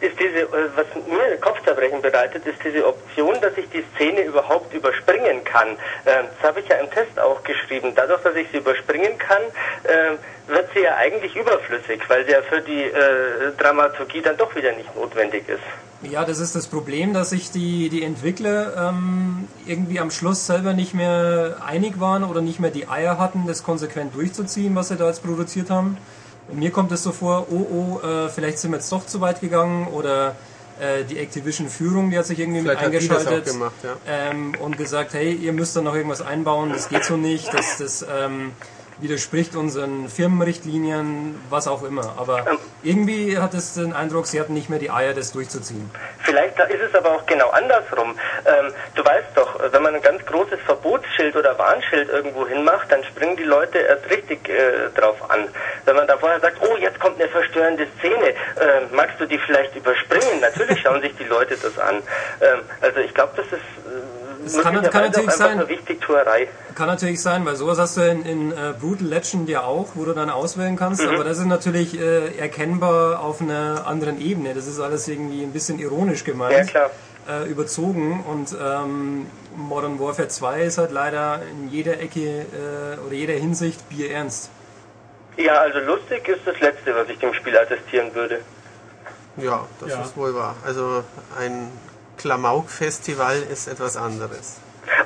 ist 0.06 0.20
diese, 0.20 0.42
äh, 0.42 0.70
was 0.76 0.86
mir 1.08 1.38
Kopfzerbrechen 1.38 2.02
bereitet, 2.02 2.46
ist 2.46 2.60
diese 2.64 2.86
Option, 2.86 3.36
dass 3.42 3.58
ich 3.58 3.70
die 3.70 3.84
Szene 3.96 4.22
überhaupt 4.22 4.74
überspringen 4.74 5.44
kann. 5.44 5.70
Ähm, 6.06 6.26
das 6.36 6.50
habe 6.50 6.60
ich 6.62 6.68
ja 6.68 6.78
im 6.78 6.90
Test 6.92 7.20
auch 7.20 7.44
geschrieben. 7.44 7.94
Dadurch, 7.96 8.22
dass 8.22 8.36
ich 8.36 8.48
sie 8.52 8.58
überspringen 8.58 9.18
kann, 9.18 9.42
ähm, 9.86 10.18
wird 10.48 10.70
sie 10.74 10.82
ja 10.82 10.96
eigentlich 10.96 11.36
überflüssig, 11.36 12.02
weil 12.08 12.26
sie 12.26 12.32
ja 12.32 12.42
für 12.42 12.62
die 12.62 12.84
äh, 12.84 13.52
Dramaturgie 13.58 14.22
dann 14.22 14.38
doch 14.38 14.56
wieder 14.56 14.72
nicht 14.74 14.96
notwendig 14.96 15.50
ist. 15.50 15.64
Ja, 16.12 16.24
das 16.24 16.40
ist 16.40 16.56
das 16.56 16.68
Problem, 16.68 17.14
dass 17.14 17.32
sich 17.32 17.52
die, 17.52 17.90
die 17.90 18.04
Entwickler 18.04 18.90
ähm, 18.90 19.48
irgendwie 19.66 20.00
am 20.00 20.12
Schluss 20.12 20.46
selber 20.46 20.74
nicht 20.74 20.94
mehr 20.94 21.58
einig 21.66 22.00
waren 22.00 22.24
oder 22.24 22.42
nicht 22.42 22.60
mehr 22.60 22.70
die 22.70 22.88
Eier 22.88 23.18
hatten, 23.18 23.46
das 23.48 23.64
konsequent 23.64 24.14
durchzuziehen, 24.14 24.76
was 24.76 24.90
sie 24.90 24.98
da 24.98 25.08
jetzt 25.08 25.24
produziert 25.24 25.70
haben. 25.70 25.98
Mir 26.52 26.72
kommt 26.72 26.92
es 26.92 27.04
so 27.04 27.12
vor, 27.12 27.48
oh 27.50 28.00
oh, 28.02 28.08
äh, 28.08 28.30
vielleicht 28.30 28.60
sind 28.60 28.72
wir 28.72 28.78
jetzt 28.78 28.92
doch 28.92 29.06
zu 29.06 29.22
weit 29.22 29.42
gegangen 29.42 29.88
oder 29.88 30.36
äh, 30.80 31.04
die 31.04 31.18
Activision-Führung, 31.20 32.12
die 32.12 32.18
hat 32.18 32.26
sich 32.26 32.40
irgendwie 32.40 32.62
Vielleicht 32.62 32.82
mit 32.82 32.86
eingeschaltet 32.88 33.46
gemacht, 33.46 33.76
ja. 33.84 33.96
ähm, 34.08 34.54
und 34.60 34.78
gesagt, 34.78 35.14
hey, 35.14 35.34
ihr 35.34 35.54
müsst 35.54 35.76
da 35.76 35.82
noch 35.82 35.96
irgendwas 35.96 36.22
einbauen, 36.22 36.72
das 36.72 36.90
geht 36.90 37.06
so 37.06 37.18
nicht, 37.18 37.54
das, 37.54 37.78
das 37.78 38.06
ähm, 38.10 38.52
widerspricht 39.00 39.56
unseren 39.56 40.10
Firmenrichtlinien, 40.10 41.40
was 41.50 41.68
auch 41.68 41.84
immer. 41.84 42.16
Aber 42.18 42.46
irgendwie 42.84 43.38
hat 43.38 43.54
es 43.54 43.74
den 43.74 43.94
Eindruck, 43.94 44.28
sie 44.28 44.40
hatten 44.40 44.54
nicht 44.54 44.70
mehr 44.70 44.80
die 44.80 44.92
Eier, 44.92 45.14
das 45.14 45.32
durchzuziehen. 45.32 45.90
Vielleicht 46.20 46.58
ist 46.60 46.82
es 46.82 46.96
aber 46.96 47.12
auch 47.12 47.26
genau 47.26 47.50
andersrum. 47.50 48.16
Ähm, 48.46 48.72
du 48.96 49.04
weißt 49.04 49.28
doch, 49.36 49.60
wenn 49.72 49.84
man 49.84 49.96
ein 49.96 50.02
ganz 50.02 50.26
großes 50.26 50.60
Verbotsschild 50.66 51.36
oder 51.36 51.58
Warnschild 51.58 52.10
irgendwo 52.10 52.48
hinmacht, 52.48 52.92
dann 52.92 53.04
springen 53.04 53.36
die 53.36 53.44
Leute 53.44 53.80
erst 53.80 54.10
richtig 54.10 54.48
äh, 54.50 54.90
drauf 54.96 55.30
an. 55.30 55.48
Wenn 55.86 55.96
man 55.96 56.08
da 56.08 56.18
vorher 56.18 56.40
sagt, 56.40 56.58
oh, 56.62 56.78
jetzt 56.78 57.00
kommt 57.00 57.20
eine 57.20 57.30
verstörende 57.30 57.88
Szene, 58.00 58.30
äh, 58.30 58.36
magst 58.92 59.20
du 59.20 59.26
die 59.26 59.38
vielleicht 59.38 59.76
überspringen? 59.76 60.40
Natürlich 60.42 60.80
schauen 60.82 61.02
sich 61.02 61.16
die 61.18 61.26
Leute 61.26 61.56
das 61.62 61.78
an. 61.78 61.98
Ähm, 62.42 62.60
also 62.82 63.00
ich 63.00 63.14
glaube, 63.14 63.34
das 63.36 63.46
ist 63.48 63.54
äh, 63.54 64.15
Es 64.46 64.54
kann- 64.62 64.82
kann 64.84 65.04
natürlich 65.12 65.32
sein. 65.32 65.62
Kann 66.76 66.88
natürlich 66.88 67.22
sein, 67.22 67.46
weil 67.46 67.56
sowas 67.56 67.80
hast 67.80 67.98
du 67.98 68.02
in, 68.02 68.24
in 68.26 68.52
äh, 68.52 68.74
Brutal 68.80 69.08
Legend 69.08 69.50
ja 69.50 69.64
auch, 69.64 69.88
wo 69.96 70.06
du 70.06 70.14
dann 70.14 70.30
auswählen 70.30 70.76
kannst, 70.76 71.02
Mhm. 71.02 71.10
aber 71.16 71.24
das 71.24 71.38
ist 71.40 71.46
natürlich 71.46 72.00
äh, 72.00 72.38
erkennbar 72.38 73.22
auf 73.22 73.42
einer 73.42 73.88
anderen 73.88 74.20
Ebene. 74.22 74.54
Das 74.54 74.68
ist 74.68 74.80
alles 74.80 75.08
irgendwie 75.08 75.42
ein 75.44 75.52
bisschen 75.52 75.80
ironisch 75.80 76.20
Ja, 76.26 76.26
gemeint, 76.34 76.70
klar. 76.70 76.92
äh, 77.30 77.50
überzogen 77.50 78.24
und 78.28 78.56
ähm, 78.62 79.26
Modern 79.56 80.00
Warfare 80.00 80.28
2 80.28 80.62
ist 80.64 80.78
halt 80.78 80.92
leider 80.92 81.42
in 81.52 81.70
jeder 81.70 82.00
Ecke 82.00 82.20
äh, 82.42 83.00
oder 83.06 83.14
jeder 83.16 83.34
Hinsicht 83.34 83.88
bierernst. 83.90 84.50
Ja, 85.38 85.54
also 85.62 85.80
lustig 85.80 86.28
ist 86.28 86.42
das 86.46 86.60
Letzte, 86.60 86.94
was 86.96 87.10
ich 87.10 87.18
dem 87.20 87.34
Spiel 87.34 87.58
attestieren 87.58 88.14
würde. 88.14 88.40
Ja, 89.38 89.66
das 89.80 89.90
Ja. 89.92 90.02
ist 90.02 90.16
wohl 90.16 90.34
wahr. 90.36 90.56
Also 90.66 91.04
ein 91.40 91.70
Klamauk-Festival 92.18 93.42
ist 93.44 93.68
etwas 93.68 93.98
anderes. 93.98 94.58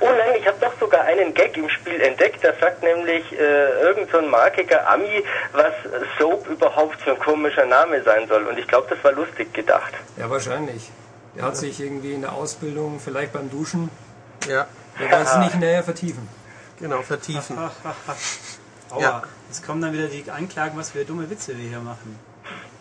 Oh 0.02 0.10
nein, 0.10 0.36
ich 0.40 0.46
habe 0.48 0.58
doch 0.60 0.74
sogar 0.80 1.02
einen 1.04 1.34
Gag 1.34 1.56
im 1.58 1.70
Spiel 1.70 2.02
entdeckt. 2.02 2.44
Da 2.44 2.54
sagt 2.60 2.84
nämlich 2.84 3.32
äh, 3.32 3.82
irgend 3.82 4.12
so 4.12 4.18
ein 4.18 4.28
markiger 4.30 4.90
Ami, 4.90 5.24
was 5.54 5.74
Soap 6.18 6.48
überhaupt 6.50 7.00
für 7.02 7.12
ein 7.12 7.20
komischer 7.20 7.66
Name 7.66 8.04
sein 8.04 8.28
soll. 8.28 8.46
Und 8.46 8.58
ich 8.58 8.68
glaube, 8.68 8.88
das 8.94 9.02
war 9.04 9.14
lustig 9.14 9.54
gedacht. 9.54 9.94
Ja, 10.18 10.30
wahrscheinlich. 10.30 10.92
Der 11.36 11.44
hat 11.46 11.58
sich 11.58 11.80
irgendwie 11.80 12.14
in 12.14 12.22
der 12.22 12.34
Ausbildung, 12.34 13.00
vielleicht 13.00 13.32
beim 13.34 13.50
Duschen, 13.50 13.90
Ja, 14.48 14.68
wir 14.98 15.10
wollen 15.12 15.22
es 15.24 15.38
nicht 15.38 15.60
näher 15.60 15.84
vertiefen. 15.84 16.28
genau, 16.80 17.02
vertiefen. 17.02 17.58
Aua. 18.90 19.02
Ja. 19.02 19.24
Es 19.50 19.62
kommen 19.64 19.82
dann 19.82 19.94
wieder 19.94 20.08
die 20.08 20.30
Anklagen, 20.30 20.78
was 20.78 20.92
für 20.92 21.06
dumme 21.06 21.30
Witze 21.30 21.58
wir 21.58 21.70
hier 21.70 21.80
machen. 21.80 22.20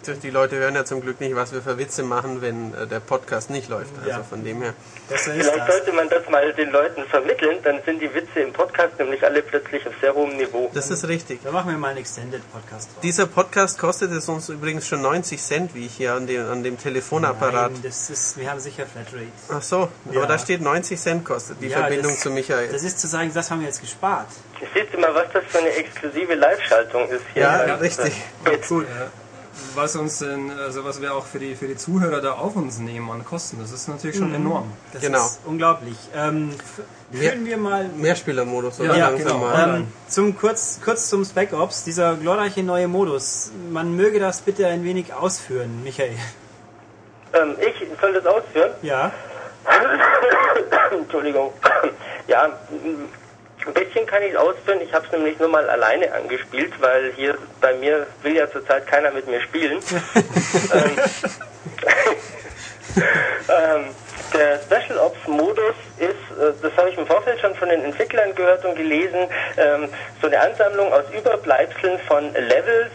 Die 0.07 0.31
Leute 0.31 0.57
hören 0.57 0.75
ja 0.75 0.85
zum 0.85 1.01
Glück 1.03 1.21
nicht, 1.21 1.35
was 1.35 1.53
wir 1.53 1.61
für 1.61 1.77
Witze 1.77 2.03
machen, 2.03 2.41
wenn 2.41 2.73
äh, 2.73 2.87
der 2.87 3.01
Podcast 3.01 3.51
nicht 3.51 3.69
läuft. 3.69 3.91
Also 3.99 4.09
Ja. 4.11 4.23
von 4.23 4.43
dem 4.45 4.63
her. 4.63 4.73
Vielleicht 5.09 5.49
das. 5.55 5.67
sollte 5.67 5.93
man 5.93 6.09
das 6.09 6.27
mal 6.31 6.51
den 6.55 6.71
Leuten 6.71 7.05
vermitteln, 7.05 7.59
dann 7.65 7.81
sind 7.85 8.01
die 8.01 8.13
Witze 8.15 8.41
im 8.41 8.53
Podcast 8.53 8.99
nämlich 8.99 9.23
alle 9.23 9.43
plötzlich 9.43 9.87
auf 9.87 9.93
sehr 10.01 10.15
hohem 10.15 10.37
Niveau. 10.37 10.71
Das 10.73 10.89
ist 10.91 11.07
richtig. 11.09 11.41
Da 11.43 11.51
machen 11.51 11.71
wir 11.73 11.79
mal 11.79 11.89
einen 11.89 11.99
Extended 11.99 12.41
Podcast 12.53 12.89
draus. 12.95 13.01
Dieser 13.03 13.27
Podcast 13.27 13.79
kostet 13.79 14.13
es 14.13 14.29
uns 14.29 14.49
übrigens 14.49 14.87
schon 14.87 15.03
90 15.03 15.43
Cent, 15.43 15.75
wie 15.75 15.85
ich 15.87 15.95
hier 15.97 16.15
an 16.15 16.27
dem, 16.27 16.49
an 16.49 16.63
dem 16.63 16.79
Telefonapparat. 16.79 17.73
Nein, 17.73 17.83
das 17.83 18.09
ist, 18.09 18.39
wir 18.39 18.49
haben 18.51 18.61
sicher 18.61 18.87
Flatrate. 18.87 19.27
Ach 19.51 19.63
so, 19.63 19.89
Ja. 20.11 20.21
aber 20.21 20.27
da 20.29 20.39
steht 20.39 20.63
90 20.63 20.99
Cent 20.99 21.25
kostet 21.25 21.61
die 21.61 21.69
Ja, 21.69 21.79
Verbindung 21.81 22.13
das- 22.13 22.21
zu 22.21 22.31
Michael. 22.31 22.69
Das 22.69 22.83
ist 22.85 22.99
zu 23.01 23.09
sagen, 23.09 23.31
das 23.35 23.51
haben 23.51 23.61
wir 23.61 23.67
jetzt 23.67 23.81
gespart. 23.81 24.29
Siehst 24.75 24.95
du 24.95 24.99
mal, 24.99 25.15
was 25.15 25.27
das 25.33 25.45
für 25.49 25.59
eine 25.59 25.71
exklusive 25.71 26.35
Live-Schaltung 26.35 27.09
ist 27.11 27.23
hier. 27.35 27.43
ja, 27.43 27.75
richtig. 27.75 28.13
Jetzt, 28.51 28.69
Gut. 28.69 28.87
Was 29.75 29.97
uns 29.97 30.19
denn, 30.19 30.51
also 30.51 30.85
was 30.85 31.01
wir 31.01 31.15
auch 31.15 31.25
für 31.27 31.39
die, 31.39 31.55
für 31.55 31.67
die 31.67 31.77
Zuhörer 31.77 32.21
da 32.21 32.33
auf 32.33 32.57
uns 32.57 32.79
nehmen 32.79 33.11
an 33.11 33.25
Kosten, 33.25 33.59
das 33.61 33.73
ist 33.73 33.89
natürlich 33.89 34.17
schon 34.17 34.35
enorm. 34.35 34.73
Das 34.93 35.03
Genau. 35.03 35.25
ist 35.25 35.41
unglaublich. 35.45 35.97
Ähm, 36.15 36.51
führen 37.13 37.45
wir 37.45 37.57
mal 37.57 37.89
Mehrspielermodus, 37.89 38.81
oder? 38.81 38.97
Ja, 38.97 39.11
genau. 39.11 39.39
mal. 39.39 39.77
ähm, 39.79 39.89
zum 40.09 40.37
kurz, 40.39 40.81
kurz 40.85 41.09
zum 41.09 41.25
Spec 41.25 41.53
Ops, 41.53 41.85
dieser 41.85 42.17
glorreiche 42.17 42.63
neue 42.63 42.89
Modus. 42.89 43.51
Man 43.71 43.95
möge 43.97 44.19
das 44.21 44.41
bitte 44.43 44.67
ein 44.67 44.85
wenig 44.85 45.13
ausführen, 45.13 45.83
Michael. 45.85 46.17
ähm, 47.33 47.55
ich 47.61 47.87
soll 48.01 48.13
das 48.15 48.27
ausführen? 48.27 48.71
Ja, 48.83 49.13
Entschuldigung. 50.93 51.53
Ja, 52.27 52.47
Ein 53.69 53.75
bisschen 53.75 54.07
kann 54.07 54.23
ich 54.23 54.33
es 54.33 54.37
ausführen, 54.37 54.81
ich 54.81 54.93
habe 54.95 55.05
es 55.05 55.13
nämlich 55.13 55.39
nur 55.39 55.49
mal 55.49 55.69
alleine 55.69 56.11
angespielt, 56.15 56.73
weil 56.81 57.13
hier 57.17 57.37
bei 57.61 57.75
mir 57.75 58.07
will 58.23 58.35
ja 58.35 58.51
zurzeit 58.51 58.87
keiner 58.87 59.11
mit 59.11 59.27
mir 59.29 59.43
spielen. 59.43 59.79
ähm, 60.73 60.99
ähm, 62.97 63.85
der 64.33 64.59
Special 64.61 64.99
Ops 64.99 65.27
Modus 65.27 65.75
ist, 65.99 66.09
äh, 66.09 66.53
das 66.63 66.75
habe 66.79 66.89
ich 66.89 66.97
im 66.97 67.07
Vorfeld 67.07 67.41
schon 67.41 67.55
von 67.57 67.69
den 67.69 67.85
Entwicklern 67.85 68.35
gehört 68.35 68.65
und 68.65 68.75
gelesen, 68.75 69.29
ähm, 69.59 69.91
so 70.23 70.29
eine 70.29 70.41
Ansammlung 70.41 70.91
aus 70.91 71.05
Überbleibseln 71.15 71.99
von 72.09 72.33
Levels, 72.33 72.91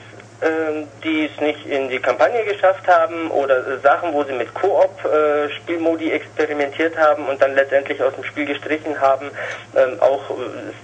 die 1.03 1.26
es 1.26 1.41
nicht 1.41 1.65
in 1.65 1.90
die 1.90 1.99
Kampagne 1.99 2.44
geschafft 2.44 2.88
haben 2.88 3.32
oder 3.32 3.57
äh, 3.60 3.80
Sachen, 3.82 4.14
wo 4.14 4.24
sie 4.24 4.34
mit 4.34 4.53
Koop-Spielmodi 4.53 6.11
experimentiert 6.11 6.98
haben 6.98 7.28
und 7.28 7.41
dann 7.41 7.56
letztendlich 7.56 8.02
aus 8.02 8.14
dem 8.15 8.24
Spiel 8.24 8.45
gestrichen 8.45 8.99
haben. 8.99 9.32
Ähm, 9.76 9.99
auch 10.02 10.30
äh, 10.30 10.34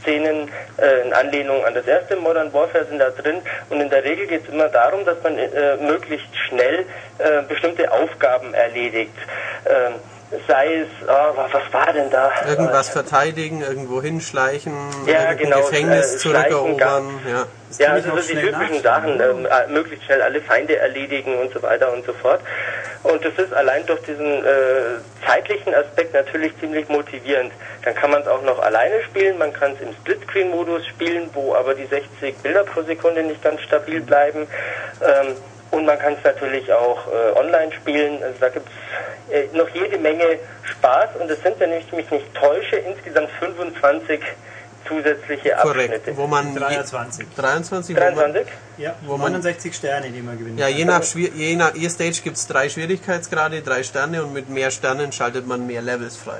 Szenen 0.02 0.50
äh, 0.78 1.02
in 1.06 1.14
Anlehnung 1.14 1.66
an 1.66 1.74
das 1.74 1.88
erste 1.88 2.16
Modern 2.16 2.54
Warfare 2.54 2.86
sind 2.86 3.00
da 3.00 3.10
drin 3.10 3.42
und 3.70 3.82
in 3.82 3.90
der 3.90 4.04
Regel 4.04 4.28
geht 4.28 4.44
es 4.44 4.50
immer 4.50 4.70
darum, 4.70 5.06
dass 5.06 5.22
man 5.24 5.38
äh, 5.38 5.78
möglichst 5.78 6.36
schnell 6.48 6.86
äh, 7.18 7.42
bestimmte 7.48 7.92
Aufgaben 7.92 8.54
erledigt. 8.54 9.16
Sei 10.48 10.82
es, 10.82 10.88
oh, 11.08 11.38
was 11.52 11.74
war 11.74 11.92
denn 11.92 12.10
da? 12.12 12.32
Irgendwas 12.48 12.90
verteidigen, 12.90 13.62
irgendwo 13.62 14.00
hinschleichen, 14.00 14.74
Ja, 15.08 15.34
genau, 15.34 15.62
Gefängnis 15.62 16.16
äh, 16.16 16.18
zurückerobern. 16.20 17.20
Ja. 17.28 17.48
Das 17.68 17.78
Ja, 17.80 17.90
also 17.94 18.16
so 18.16 18.34
die 18.34 18.40
typischen 18.40 18.84
Sachen, 18.84 19.20
ähm, 19.20 19.48
äh, 19.48 19.68
möglichst 19.72 20.06
schnell 20.06 20.22
alle 20.22 20.40
Feinde 20.42 20.78
erledigen 20.78 21.40
und 21.40 21.52
so 21.52 21.62
weiter 21.64 21.92
und 21.92 22.06
so 22.06 22.14
fort. 22.14 22.42
Und 23.02 23.26
das 23.26 23.34
ist 23.38 23.54
allein 23.54 23.86
durch 23.88 24.02
diesen 24.02 24.46
äh, 24.46 25.00
zeitlichen 25.26 25.74
Aspekt 25.74 26.14
natürlich 26.14 26.52
ziemlich 26.60 26.88
motivierend. 26.90 27.52
Dann 27.84 27.96
kann 27.96 28.12
man 28.12 28.22
es 28.22 28.28
auch 28.28 28.44
noch 28.44 28.60
alleine 28.60 29.02
spielen, 29.04 29.38
man 29.40 29.52
kann 29.52 29.72
es 29.72 29.82
im 29.82 29.94
Splitscreen-Modus 29.94 30.86
spielen, 30.86 31.30
wo 31.34 31.56
aber 31.56 31.74
die 31.74 31.86
60 31.86 32.36
Bilder 32.38 32.66
pro 32.66 32.84
Sekunde 32.84 33.24
nicht 33.24 33.42
ganz 33.42 33.62
stabil 33.62 34.02
bleiben. 34.02 34.48
Ähm, 35.02 35.36
und 35.72 35.86
man 35.86 35.98
kann 36.00 36.14
es 36.14 36.24
natürlich 36.24 36.72
auch 36.74 37.00
äh, 37.08 37.38
online 37.38 37.72
spielen. 37.74 38.24
Also 38.24 38.36
da 38.40 38.50
gibt 38.50 38.68
es 39.30 39.34
äh, 39.34 39.48
noch 39.58 39.70
jede 39.70 39.98
Menge 39.98 40.40
Spaß. 40.64 41.10
Und 41.20 41.30
es 41.30 41.42
sind, 41.44 41.60
wenn 41.60 41.74
ich 41.74 41.92
mich 41.92 42.10
nicht 42.10 42.26
täusche, 42.34 42.78
insgesamt 42.78 43.30
25 43.40 44.20
zusätzliche 44.88 45.52
Korrekt. 45.62 45.94
Abschnitte. 45.94 46.18
Wo 46.18 46.26
man 46.26 46.54
je, 46.54 46.60
23. 46.60 47.28
23, 47.36 47.96
wo 47.96 48.00
man, 48.02 48.14
23? 48.16 48.54
Ja, 48.78 48.96
Wo 49.06 49.18
man- 49.18 49.32
69 49.34 49.76
Sterne, 49.76 50.10
die 50.10 50.22
man 50.22 50.38
gewinnen 50.38 50.58
ja, 50.58 50.68
je 50.68 50.86
nach, 50.86 51.04
Schwier- 51.04 51.32
je 51.36 51.56
nach 51.56 51.76
je 51.76 51.90
Stage 51.90 52.22
gibt 52.24 52.38
es 52.38 52.48
drei 52.48 52.70
Schwierigkeitsgrade, 52.70 53.62
drei 53.62 53.84
Sterne 53.84 54.24
und 54.24 54.34
mit 54.34 54.50
mehr 54.50 54.72
Sternen 54.72 55.12
schaltet 55.12 55.46
man 55.46 55.68
mehr 55.68 55.82
Levels 55.82 56.16
frei. 56.18 56.40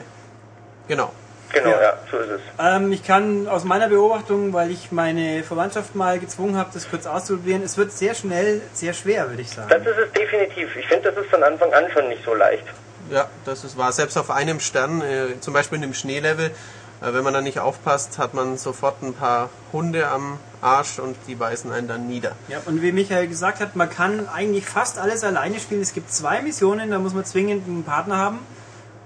Genau. 0.88 1.12
Genau, 1.52 1.70
Ja. 1.72 1.82
ja, 1.82 1.94
so 2.12 2.18
ist 2.18 2.30
es. 2.30 2.42
Ähm, 2.60 2.92
ich 2.92 3.04
kann 3.04 3.48
aus 3.48 3.64
meiner 3.64 3.88
Beobachtung, 3.90 4.54
weil 4.54 4.70
ich 4.72 4.92
meine 4.92 5.44
Verwandtschaft 5.44 5.96
mal 5.96 6.20
gezwungen 6.20 6.56
habe, 6.58 6.70
das 6.74 6.90
kurz 6.90 7.06
auszuprobieren, 7.08 7.64
es 7.64 7.78
wird 7.78 7.92
sehr 7.92 8.14
schnell 8.14 8.62
sehr 8.74 8.94
schwer, 8.94 9.30
würde 9.30 9.42
ich 9.42 9.50
Das 9.56 9.68
sagen. 9.68 9.84
ist 9.86 9.98
es 9.98 10.12
definitiv. 10.14 10.76
Ich 10.76 10.88
finde, 10.88 11.12
das 11.12 11.24
ist 11.24 11.30
von 11.32 11.42
Anfang 11.44 11.74
an 11.74 11.86
schon 11.92 12.08
nicht 12.10 12.24
so 12.24 12.34
leicht. 12.36 12.64
Ja, 13.10 13.28
das 13.46 13.64
ist 13.64 13.78
wahr. 13.78 13.92
Selbst 13.92 14.18
auf 14.18 14.30
einem 14.30 14.60
Stern, 14.60 15.02
äh, 15.02 15.40
zum 15.40 15.54
Beispiel 15.54 15.78
in 15.78 15.82
dem 15.82 15.94
Schneelevel, 15.96 16.48
äh, 17.02 17.14
wenn 17.14 17.24
man 17.24 17.34
da 17.34 17.42
nicht 17.42 17.60
aufpasst, 17.60 18.20
hat 18.20 18.36
man 18.36 18.58
sofort 18.58 19.02
ein 19.02 19.14
paar 19.16 19.50
Hunde 19.74 20.08
am 20.10 20.38
Arsch 20.62 21.00
und 21.00 21.16
die 21.28 21.34
beißen 21.36 21.72
einen 21.72 21.88
dann 21.88 22.08
nieder. 22.08 22.34
Ja, 22.50 22.62
und 22.66 22.82
wie 22.84 22.92
Michael 22.92 23.28
gesagt 23.28 23.62
hat, 23.62 23.76
man 23.76 23.90
kann 23.90 24.28
eigentlich 24.30 24.66
fast 24.68 25.00
alles 25.00 25.24
alleine 25.24 25.60
spielen. 25.60 25.82
Es 25.82 25.94
gibt 25.94 26.12
zwei 26.14 26.42
Missionen, 26.44 26.92
da 26.92 27.00
muss 27.00 27.14
man 27.16 27.26
zwingend 27.26 27.68
einen 27.68 27.84
Partner 27.84 28.18
haben. 28.18 28.40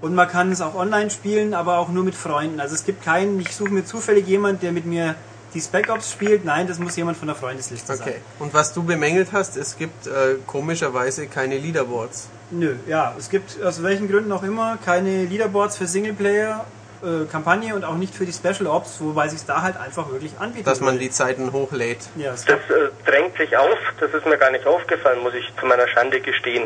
Und 0.04 0.14
man 0.14 0.28
kann 0.28 0.52
es 0.52 0.60
auch 0.60 0.74
online 0.74 1.08
spielen, 1.08 1.54
aber 1.54 1.78
auch 1.78 1.88
nur 1.88 2.04
mit 2.04 2.14
Freunden. 2.14 2.60
Also 2.60 2.74
es 2.74 2.84
gibt 2.84 3.02
keinen, 3.02 3.40
ich 3.40 3.56
suche 3.56 3.70
mir 3.70 3.86
zufällig 3.86 4.26
jemand, 4.26 4.62
der 4.62 4.70
mit 4.70 4.84
mir 4.84 5.14
die 5.54 5.60
Spec 5.62 5.88
Ops 5.88 6.12
spielt. 6.12 6.44
Nein, 6.44 6.66
das 6.66 6.78
muss 6.78 6.94
jemand 6.94 7.16
von 7.16 7.26
der 7.26 7.34
Freundesliste 7.34 7.96
sein. 7.96 8.06
Okay. 8.06 8.20
Und 8.38 8.52
was 8.52 8.74
du 8.74 8.82
bemängelt 8.82 9.28
hast, 9.32 9.56
es 9.56 9.78
gibt 9.78 10.06
äh, 10.06 10.34
komischerweise 10.46 11.26
keine 11.26 11.56
Leaderboards. 11.56 12.28
Nö, 12.50 12.74
ja, 12.86 13.14
es 13.18 13.30
gibt 13.30 13.62
aus 13.62 13.82
welchen 13.82 14.10
Gründen 14.10 14.30
auch 14.30 14.42
immer 14.42 14.76
keine 14.84 15.24
Leaderboards 15.24 15.78
für 15.78 15.86
Singleplayer. 15.86 16.66
äh, 17.02 17.24
Kampagne 17.24 17.74
und 17.74 17.84
auch 17.86 17.96
nicht 17.96 18.14
für 18.14 18.26
die 18.26 18.32
Special 18.34 18.66
Ops, 18.66 19.00
wobei 19.00 19.28
sich 19.28 19.46
da 19.46 19.62
halt 19.62 19.78
einfach 19.78 20.10
wirklich 20.10 20.32
anbietet. 20.38 20.66
Dass 20.66 20.80
man 20.80 20.98
die 20.98 21.10
Zeiten 21.10 21.50
hochlädt. 21.52 22.00
ja, 22.16 22.34
es 22.34 22.44
Das 22.44 22.58
äh, 22.68 22.90
drängt 23.06 23.38
sich 23.38 23.56
auf. 23.56 23.78
Das 24.00 24.12
ist 24.12 24.26
mir 24.26 24.36
gar 24.36 24.50
nicht 24.50 24.66
aufgefallen, 24.66 25.22
muss 25.22 25.32
ich 25.32 25.50
zu 25.58 25.64
meiner 25.64 25.88
Schande 25.88 26.20
gestehen. 26.20 26.64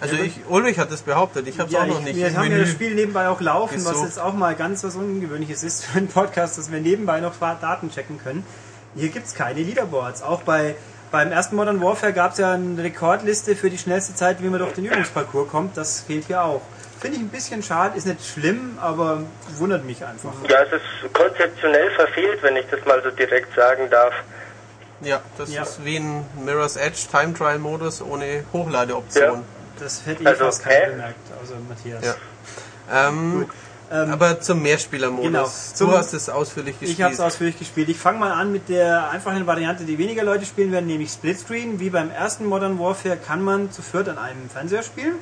Also 0.00 0.16
ich, 0.16 0.40
Ulrich 0.48 0.78
hat 0.78 0.90
das 0.90 1.02
behauptet, 1.02 1.46
ich 1.46 1.58
habe 1.58 1.66
es 1.68 1.72
Ja, 1.74 1.82
auch 1.82 1.86
noch 1.86 1.98
ich, 2.00 2.06
nicht 2.06 2.16
wir 2.16 2.28
im 2.28 2.36
haben 2.36 2.44
ja 2.44 2.48
Menü. 2.50 2.60
das 2.62 2.70
Spiel 2.70 2.94
nebenbei 2.94 3.28
auch 3.28 3.40
laufen, 3.40 3.76
was 3.84 3.92
gesucht. 3.92 4.06
jetzt 4.06 4.18
auch 4.18 4.32
mal 4.32 4.54
ganz 4.54 4.82
was 4.84 4.94
Ungewöhnliches 4.96 5.62
ist 5.62 5.84
für 5.84 5.98
einen 5.98 6.08
Podcast, 6.08 6.56
dass 6.58 6.72
wir 6.72 6.80
nebenbei 6.80 7.20
noch 7.20 7.34
Daten 7.38 7.90
checken 7.90 8.18
können. 8.22 8.44
Hier 8.96 9.08
gibt 9.10 9.26
es 9.26 9.34
keine 9.34 9.60
Leaderboards. 9.60 10.22
Auch 10.22 10.42
bei, 10.42 10.74
beim 11.12 11.30
ersten 11.32 11.54
Modern 11.56 11.80
Warfare 11.82 12.12
gab 12.12 12.32
es 12.32 12.38
ja 12.38 12.52
eine 12.54 12.82
Rekordliste 12.82 13.54
für 13.56 13.68
die 13.70 13.78
schnellste 13.78 14.14
Zeit, 14.14 14.42
wie 14.42 14.48
man 14.48 14.58
durch 14.58 14.72
den 14.72 14.86
Übungsparcours 14.86 15.48
kommt. 15.50 15.76
Das 15.76 16.00
fehlt 16.00 16.24
hier 16.26 16.42
auch. 16.44 16.62
Finde 16.98 17.16
ich 17.16 17.22
ein 17.22 17.28
bisschen 17.28 17.62
schade, 17.62 17.96
ist 17.96 18.06
nicht 18.06 18.26
schlimm, 18.26 18.76
aber 18.80 19.22
wundert 19.56 19.84
mich 19.84 20.04
einfach. 20.04 20.32
Ja, 20.48 20.62
es 20.62 20.72
ist 20.72 21.12
konzeptionell 21.14 21.90
verfehlt, 21.92 22.42
wenn 22.42 22.56
ich 22.56 22.66
das 22.70 22.84
mal 22.84 23.02
so 23.02 23.10
direkt 23.10 23.54
sagen 23.54 23.88
darf. 23.90 24.12
Ja, 25.02 25.20
das 25.38 25.50
Ja. 25.52 25.62
ist 25.62 25.82
wie 25.84 25.96
ein 25.96 26.26
Mirror's 26.44 26.76
Edge 26.76 27.00
Time 27.10 27.32
Trial 27.32 27.58
Modus 27.58 28.02
ohne 28.02 28.44
Hochladeoption. 28.52 29.44
Das 29.80 30.06
hätte 30.06 30.22
ich 30.22 30.28
Also, 30.28 30.44
fast 30.44 30.62
keiner 30.62 30.86
hä? 30.86 30.90
bemerkt, 30.90 31.18
außer 31.42 31.54
Matthias. 31.68 32.04
Ja. 32.04 33.08
Ähm, 33.08 33.46
Ähm, 33.92 34.12
aber 34.12 34.40
zum 34.40 34.62
Mehrspielermodus. 34.62 35.74
Genau. 35.76 35.90
Du 35.90 35.98
hast 35.98 36.12
es 36.12 36.28
ausführlich 36.28 36.78
gespielt. 36.78 36.96
Ich 36.96 37.02
habe 37.02 37.12
es 37.12 37.18
ausführlich 37.18 37.58
gespielt. 37.58 37.88
Ich 37.88 37.98
fange 37.98 38.20
mal 38.20 38.30
an 38.30 38.52
mit 38.52 38.68
der 38.68 39.10
einfachen 39.10 39.44
Variante, 39.48 39.82
die 39.84 39.98
weniger 39.98 40.22
Leute 40.22 40.46
spielen 40.46 40.70
werden, 40.70 40.86
nämlich 40.86 41.10
Splitscreen. 41.10 41.80
Wie 41.80 41.90
beim 41.90 42.08
ersten 42.10 42.46
Modern 42.46 42.78
Warfare 42.78 43.16
kann 43.16 43.42
man 43.42 43.72
zu 43.72 43.82
viert 43.82 44.08
an 44.08 44.16
einem 44.16 44.48
Fernseher 44.48 44.84
spielen. 44.84 45.14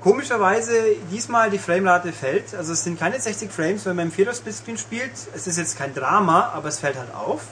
Komischerweise 0.00 0.72
diesmal 1.10 1.50
die 1.50 1.58
Framerate 1.58 2.12
fällt. 2.12 2.54
Also 2.54 2.72
es 2.72 2.84
sind 2.84 3.00
keine 3.00 3.20
60 3.20 3.50
Frames, 3.50 3.84
wenn 3.84 3.96
man 3.96 4.06
im 4.06 4.12
Vierer 4.12 4.34
Splitscreen 4.34 4.78
spielt. 4.78 5.12
Es 5.34 5.48
ist 5.48 5.58
jetzt 5.58 5.76
kein 5.76 5.92
Drama, 5.92 6.52
aber 6.54 6.68
es 6.68 6.78
fällt 6.78 6.96
halt 6.96 7.12
auf. 7.14 7.42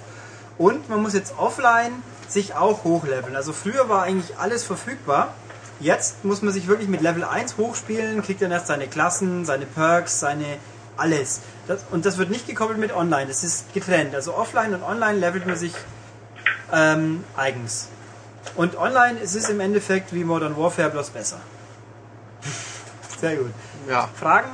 Und 0.58 0.88
man 0.88 1.02
muss 1.02 1.14
jetzt 1.14 1.34
offline 1.38 2.02
sich 2.28 2.54
auch 2.54 2.84
hochleveln. 2.84 3.34
Also 3.34 3.52
früher 3.52 3.88
war 3.88 4.02
eigentlich 4.02 4.36
alles 4.38 4.62
verfügbar. 4.62 5.34
Jetzt 5.80 6.24
muss 6.24 6.42
man 6.42 6.52
sich 6.52 6.68
wirklich 6.68 6.88
mit 6.88 7.00
Level 7.00 7.24
1 7.24 7.56
hochspielen, 7.56 8.22
kriegt 8.22 8.42
dann 8.42 8.50
erst 8.50 8.66
seine 8.66 8.86
Klassen, 8.86 9.46
seine 9.46 9.64
Perks, 9.66 10.20
seine 10.20 10.58
alles. 10.98 11.40
Das, 11.66 11.80
und 11.90 12.04
das 12.04 12.18
wird 12.18 12.30
nicht 12.30 12.46
gekoppelt 12.46 12.78
mit 12.78 12.94
online, 12.94 13.26
das 13.26 13.42
ist 13.42 13.72
getrennt. 13.72 14.14
Also 14.14 14.34
offline 14.34 14.74
und 14.74 14.82
online 14.82 15.18
levelt 15.18 15.46
man 15.46 15.56
sich 15.56 15.72
ähm, 16.72 17.24
eigens. 17.36 17.88
Und 18.56 18.76
online 18.76 19.18
ist 19.18 19.34
es 19.34 19.48
im 19.48 19.60
Endeffekt 19.60 20.12
wie 20.14 20.24
Modern 20.24 20.56
Warfare, 20.56 20.90
bloß 20.90 21.10
besser. 21.10 21.40
Sehr 23.20 23.36
gut. 23.36 23.52
ja. 23.88 24.08
Fragen? 24.18 24.50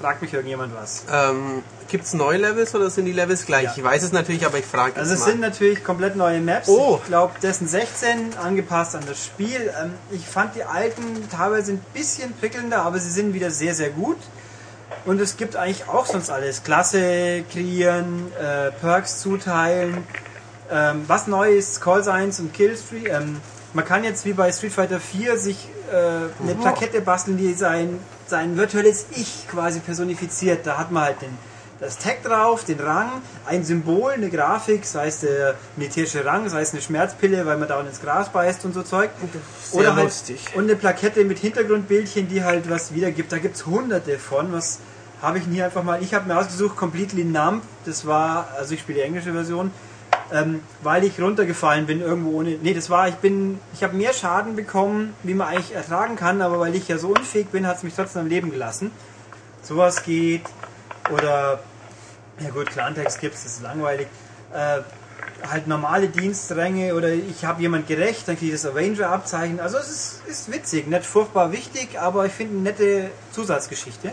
Fragt 0.00 0.22
mich 0.22 0.32
irgendjemand 0.32 0.74
was. 0.74 1.02
Ähm, 1.12 1.62
Gibt 1.88 2.04
es 2.04 2.14
neue 2.14 2.38
Levels 2.38 2.74
oder 2.74 2.88
sind 2.88 3.04
die 3.04 3.12
Levels 3.12 3.44
gleich? 3.44 3.64
Ja. 3.64 3.72
Ich 3.76 3.84
weiß 3.84 4.02
es 4.02 4.12
natürlich, 4.12 4.46
aber 4.46 4.58
ich 4.58 4.64
frage 4.64 4.96
Also 4.98 5.12
es 5.12 5.20
mal. 5.20 5.26
sind 5.26 5.40
natürlich 5.40 5.84
komplett 5.84 6.16
neue 6.16 6.40
Maps. 6.40 6.68
Oh. 6.68 6.98
Ich 7.02 7.08
glaube, 7.08 7.34
dessen 7.42 7.68
16 7.68 8.38
angepasst 8.42 8.94
an 8.96 9.02
das 9.06 9.22
Spiel. 9.22 9.70
Ähm, 9.82 9.92
ich 10.10 10.26
fand 10.26 10.54
die 10.54 10.64
alten 10.64 11.28
teilweise 11.30 11.72
ein 11.72 11.84
bisschen 11.92 12.32
prickelnder, 12.32 12.82
aber 12.82 12.98
sie 12.98 13.10
sind 13.10 13.34
wieder 13.34 13.50
sehr, 13.50 13.74
sehr 13.74 13.90
gut. 13.90 14.16
Und 15.04 15.20
es 15.20 15.36
gibt 15.36 15.56
eigentlich 15.56 15.86
auch 15.88 16.06
sonst 16.06 16.30
alles. 16.30 16.62
Klasse 16.62 17.44
kreieren, 17.52 18.32
äh, 18.40 18.70
Perks 18.70 19.20
zuteilen. 19.20 20.04
Ähm, 20.70 21.04
was 21.08 21.26
neu 21.26 21.52
ist, 21.52 21.80
Call 21.80 22.02
Signs 22.02 22.40
und 22.40 22.54
Killstreak. 22.54 23.08
Ähm, 23.08 23.40
man 23.74 23.84
kann 23.84 24.02
jetzt 24.04 24.24
wie 24.24 24.32
bei 24.32 24.50
Street 24.50 24.72
Fighter 24.72 24.98
4 25.00 25.36
sich 25.38 25.68
äh, 25.90 26.42
eine 26.42 26.54
Plakette 26.54 27.00
basteln, 27.00 27.36
die 27.36 27.52
sein, 27.54 27.98
sein 28.26 28.56
virtuelles 28.56 29.06
Ich 29.10 29.46
quasi 29.48 29.80
personifiziert. 29.80 30.66
Da 30.66 30.78
hat 30.78 30.90
man 30.90 31.04
halt 31.04 31.22
den, 31.22 31.36
das 31.80 31.98
Tag 31.98 32.22
drauf, 32.22 32.64
den 32.64 32.80
Rang, 32.80 33.10
ein 33.46 33.64
Symbol, 33.64 34.12
eine 34.12 34.30
Grafik, 34.30 34.84
sei 34.84 35.08
es 35.08 35.20
der 35.20 35.54
militärische 35.76 36.24
Rang, 36.24 36.48
sei 36.48 36.60
es 36.60 36.72
eine 36.72 36.82
Schmerzpille, 36.82 37.46
weil 37.46 37.56
man 37.56 37.68
da 37.68 37.80
ins 37.80 38.00
Gras 38.00 38.28
beißt 38.30 38.64
und 38.64 38.74
so 38.74 38.82
Zeug. 38.82 39.10
Sehr 39.62 39.80
Oder 39.80 39.96
halt, 39.96 40.04
lustig. 40.04 40.40
und 40.54 40.64
eine 40.64 40.76
Plakette 40.76 41.24
mit 41.24 41.38
Hintergrundbildchen, 41.38 42.28
die 42.28 42.44
halt 42.44 42.70
was 42.70 42.94
wiedergibt. 42.94 43.32
Da 43.32 43.38
gibt 43.38 43.56
es 43.56 43.66
hunderte 43.66 44.18
von. 44.18 44.52
Was 44.52 44.78
habe 45.22 45.38
ich 45.38 45.44
hier 45.50 45.66
einfach 45.66 45.82
mal. 45.82 46.02
Ich 46.02 46.14
habe 46.14 46.28
mir 46.28 46.38
ausgesucht, 46.38 46.76
Completely 46.76 47.24
Numb. 47.24 47.62
Das 47.84 48.06
war, 48.06 48.48
also 48.56 48.74
ich 48.74 48.80
spiele 48.80 48.98
die 48.98 49.04
englische 49.04 49.32
Version, 49.32 49.70
ähm, 50.32 50.62
weil 50.82 51.04
ich 51.04 51.20
runtergefallen 51.20 51.86
bin 51.86 52.00
irgendwo 52.00 52.38
ohne. 52.38 52.58
Nee, 52.62 52.74
das 52.74 52.90
war, 52.90 53.08
ich 53.08 53.16
bin, 53.16 53.58
ich 53.74 53.82
habe 53.82 53.96
mehr 53.96 54.12
Schaden 54.12 54.56
bekommen, 54.56 55.14
wie 55.22 55.34
man 55.34 55.48
eigentlich 55.48 55.74
ertragen 55.74 56.16
kann, 56.16 56.42
aber 56.42 56.60
weil 56.60 56.74
ich 56.74 56.88
ja 56.88 56.98
so 56.98 57.08
unfähig 57.08 57.48
bin, 57.48 57.66
hat 57.66 57.78
es 57.78 57.82
mich 57.82 57.94
trotzdem 57.94 58.22
am 58.22 58.28
Leben 58.28 58.50
gelassen. 58.50 58.90
Sowas 59.62 60.02
geht. 60.02 60.42
Oder, 61.12 61.60
ja 62.40 62.50
gut, 62.50 62.70
Klartext 62.70 63.20
gibt's, 63.20 63.44
das 63.44 63.54
ist 63.54 63.62
langweilig. 63.62 64.06
Äh, 64.52 64.80
halt 65.48 65.66
normale 65.66 66.08
Dienstränge 66.08 66.94
oder 66.94 67.12
ich 67.12 67.44
habe 67.44 67.62
jemand 67.62 67.86
gerecht, 67.86 68.28
dann 68.28 68.36
kriege 68.36 68.54
ich 68.54 68.60
das 68.60 68.70
Avenger-Abzeichen. 68.70 69.60
Also 69.60 69.78
es 69.78 69.88
ist, 69.88 70.22
ist 70.28 70.52
witzig, 70.52 70.86
nicht 70.86 71.06
furchtbar 71.06 71.52
wichtig, 71.52 71.98
aber 71.98 72.26
ich 72.26 72.32
finde 72.32 72.54
eine 72.54 72.62
nette 72.62 73.10
Zusatzgeschichte. 73.32 74.12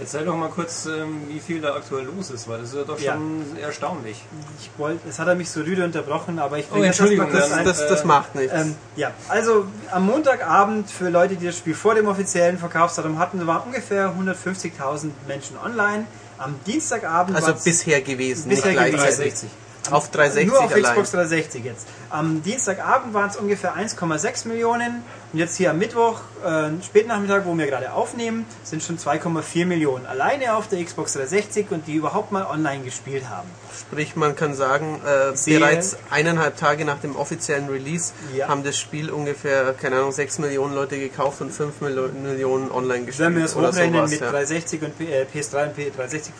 Erzähl 0.00 0.24
doch 0.24 0.36
mal 0.36 0.48
kurz, 0.48 0.86
ähm, 0.86 1.22
wie 1.28 1.40
viel 1.40 1.60
da 1.60 1.74
aktuell 1.74 2.04
los 2.04 2.30
ist, 2.30 2.46
weil 2.48 2.60
das 2.60 2.68
ist 2.70 2.76
ja 2.76 2.84
doch 2.84 3.00
Ja. 3.00 3.14
schon 3.14 3.56
erstaunlich. 3.60 4.22
Ich 4.60 4.70
wollte, 4.78 5.08
es 5.08 5.18
hat 5.18 5.26
er 5.26 5.34
mich 5.34 5.50
so 5.50 5.60
rüde 5.60 5.84
unterbrochen, 5.84 6.38
aber 6.38 6.58
ich 6.58 6.66
Oh, 6.66 6.74
bringe 6.74 6.82
mal 6.82 6.86
Entschuldigung, 6.88 7.26
ein. 7.34 7.64
Das, 7.64 7.86
das 7.88 8.02
äh, 8.02 8.06
macht 8.06 8.34
nichts. 8.36 8.52
Ähm, 8.54 8.76
ja, 8.96 9.10
also 9.28 9.66
am 9.90 10.06
Montagabend 10.06 10.88
für 10.90 11.08
Leute, 11.08 11.34
die 11.36 11.46
das 11.46 11.58
Spiel 11.58 11.74
vor 11.74 11.94
dem 11.96 12.06
offiziellen 12.06 12.58
Verkaufsdatum 12.58 13.18
hatten, 13.18 13.44
waren 13.46 13.62
ungefähr 13.66 14.12
150.000 14.14 15.10
Menschen 15.26 15.56
online. 15.64 16.04
Am 16.38 16.54
Dienstagabend 16.66 17.34
also 17.36 17.52
bisher 17.52 18.00
gewesen, 18.00 18.48
bisher 18.48 18.72
nicht 18.80 18.94
gleichzeitig. 18.94 19.50
360. 19.82 19.92
Auf 19.92 20.10
360 20.10 20.46
nur 20.48 20.64
auf 20.64 20.72
allein. 20.72 20.82
Xbox 20.92 21.10
360 21.12 21.64
jetzt. 21.64 21.86
Am 22.10 22.42
Dienstagabend 22.42 23.14
waren 23.14 23.30
es 23.30 23.36
ungefähr 23.36 23.74
1,6 23.76 24.48
Millionen 24.48 25.02
und 25.32 25.38
jetzt 25.38 25.56
hier 25.56 25.70
am 25.70 25.78
Mittwoch, 25.78 26.20
äh, 26.44 26.70
Spätnachmittag, 26.84 27.42
wo 27.44 27.56
wir 27.56 27.66
gerade 27.66 27.92
aufnehmen, 27.92 28.46
sind 28.64 28.82
schon 28.82 28.98
2,4 28.98 29.66
Millionen 29.66 30.06
alleine 30.06 30.54
auf 30.56 30.68
der 30.68 30.82
Xbox 30.84 31.12
360 31.14 31.70
und 31.70 31.86
die 31.86 31.94
überhaupt 31.94 32.32
mal 32.32 32.44
online 32.46 32.82
gespielt 32.84 33.28
haben. 33.28 33.48
Sprich, 33.78 34.16
man 34.16 34.34
kann 34.36 34.54
sagen, 34.54 35.00
äh, 35.06 35.32
bereits 35.50 35.96
eineinhalb 36.10 36.56
Tage 36.56 36.84
nach 36.84 36.98
dem 36.98 37.14
offiziellen 37.16 37.68
Release 37.68 38.12
Ja. 38.34 38.48
haben 38.48 38.64
das 38.64 38.78
Spiel 38.78 39.10
ungefähr, 39.10 39.72
keine 39.74 39.96
Ahnung, 39.96 40.12
6 40.12 40.38
Millionen 40.38 40.74
Leute 40.74 40.98
gekauft 40.98 41.40
und 41.40 41.50
5 41.52 41.80
Milo- 41.80 42.08
Millionen 42.08 42.70
online 42.70 43.04
gespielt. 43.04 43.28
Wenn 43.28 43.36
wir 43.36 43.44
es 43.44 43.54
oder 43.56 43.68
hochrechnen 43.68 43.94
sowas, 43.94 44.10
mit 44.10 44.20
ja. 44.20 44.30
360 44.30 44.82
und 44.82 45.00
äh, 45.00 45.24
PS3 45.32 45.64
und 45.68 45.76
P360 45.78 46.30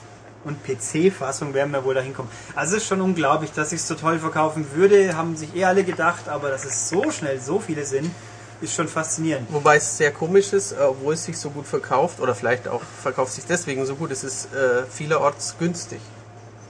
und 0.49 0.65
PC-Fassung 0.65 1.55
werden 1.55 1.73
wir 1.73 1.85
wohl 1.85 1.95
dahin 1.95 2.15
kommen. 2.15 2.31
Also 2.55 2.77
es 2.77 2.83
ist 2.83 2.89
schon 2.89 3.01
unglaublich, 3.01 3.53
dass 3.53 3.73
ich 3.73 3.81
es 3.81 3.89
so 3.89 3.95
toll 3.95 4.19
verkaufen 4.19 4.67
würde, 4.75 5.17
haben 5.17 5.37
sich 5.37 5.55
eh 5.55 5.65
alle 5.65 5.85
gedacht, 5.85 6.29
aber 6.29 6.51
dass 6.51 6.65
es 6.65 6.89
so 6.89 7.11
schnell 7.11 7.41
so 7.41 7.61
viele 7.61 7.85
sind, 7.85 8.11
ist 8.61 8.75
schon 8.75 8.89
faszinierend. 8.89 9.47
Wobei 9.53 9.77
es 9.77 9.97
sehr 9.97 10.13
komisch 10.13 10.53
ist, 10.53 10.73
äh, 10.73 10.77
obwohl 10.81 11.15
es 11.15 11.25
sich 11.25 11.39
so 11.39 11.51
gut 11.51 11.67
verkauft, 11.67 12.21
oder 12.21 12.35
vielleicht 12.35 12.67
auch 12.67 12.83
verkauft 13.03 13.33
sich 13.33 13.45
deswegen 13.45 13.87
so 13.87 13.95
gut, 13.95 14.11
es 14.11 14.25
ist 14.25 14.53
äh, 14.53 14.85
vielerorts 14.91 15.57
günstig. 15.59 16.01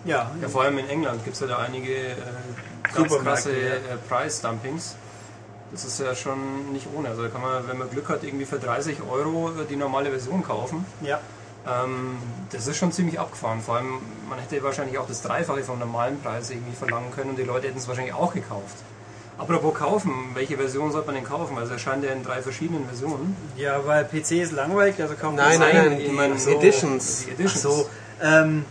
Ja, 0.04 0.30
Ja, 0.40 0.48
vor 0.48 0.62
allem 0.62 0.78
in 0.78 0.88
England 0.88 1.24
gibt 1.24 1.34
es 1.34 1.40
ja 1.40 1.46
da 1.46 1.58
einige 1.58 1.92
äh, 1.92 2.16
ganz 2.94 3.12
krasse 3.18 3.52
ja. 3.52 3.74
äh, 3.74 3.80
Preisdumpings. 4.08 4.96
Das 5.70 5.84
ist 5.84 6.00
ja 6.00 6.14
schon 6.14 6.72
nicht 6.72 6.86
ohne. 6.96 7.10
Also 7.10 7.22
da 7.22 7.28
kann 7.28 7.42
man, 7.42 7.68
wenn 7.68 7.76
man 7.76 7.90
Glück 7.90 8.08
hat, 8.08 8.22
irgendwie 8.24 8.46
für 8.46 8.58
30 8.58 8.98
Euro 9.10 9.50
äh, 9.50 9.66
die 9.68 9.76
normale 9.76 10.10
Version 10.10 10.42
kaufen. 10.42 10.86
ja. 11.02 11.20
Ähm, 11.68 12.16
das 12.50 12.66
ist 12.66 12.78
schon 12.78 12.92
ziemlich 12.92 13.20
abgefahren. 13.20 13.60
Vor 13.60 13.76
allem, 13.76 13.98
man 14.28 14.38
hätte 14.38 14.62
wahrscheinlich 14.62 14.98
auch 14.98 15.06
das 15.06 15.22
Dreifache 15.22 15.62
vom 15.62 15.78
normalen 15.78 16.20
Preis 16.20 16.50
irgendwie 16.50 16.74
verlangen 16.74 17.10
können 17.14 17.30
und 17.30 17.38
die 17.38 17.44
Leute 17.44 17.68
hätten 17.68 17.78
es 17.78 17.88
wahrscheinlich 17.88 18.14
auch 18.14 18.32
gekauft. 18.32 18.76
Apropos 19.38 19.74
kaufen, 19.74 20.12
welche 20.34 20.56
Version 20.56 20.90
sollte 20.90 21.06
man 21.06 21.14
denn 21.14 21.24
kaufen? 21.24 21.54
Weil 21.54 21.64
es 21.64 21.70
erscheint 21.70 22.02
ja 22.04 22.10
in 22.10 22.24
drei 22.24 22.42
verschiedenen 22.42 22.86
Versionen. 22.86 23.36
Ja, 23.56 23.86
weil 23.86 24.04
PC 24.04 24.32
ist 24.42 24.52
langweilig, 24.52 25.00
also 25.00 25.14
kauft 25.14 25.36
Nein, 25.36 25.60
man 25.60 25.68
nein, 25.68 25.76
nein, 25.76 26.00
ich 26.00 26.08
die 26.08 26.12
meine 26.12 26.38
so, 26.38 26.50
Editions. 26.50 27.24
Die 27.24 27.30
Editions. 27.32 27.64
Ach 27.64 27.70
so, 27.70 27.90
ähm, 28.20 28.64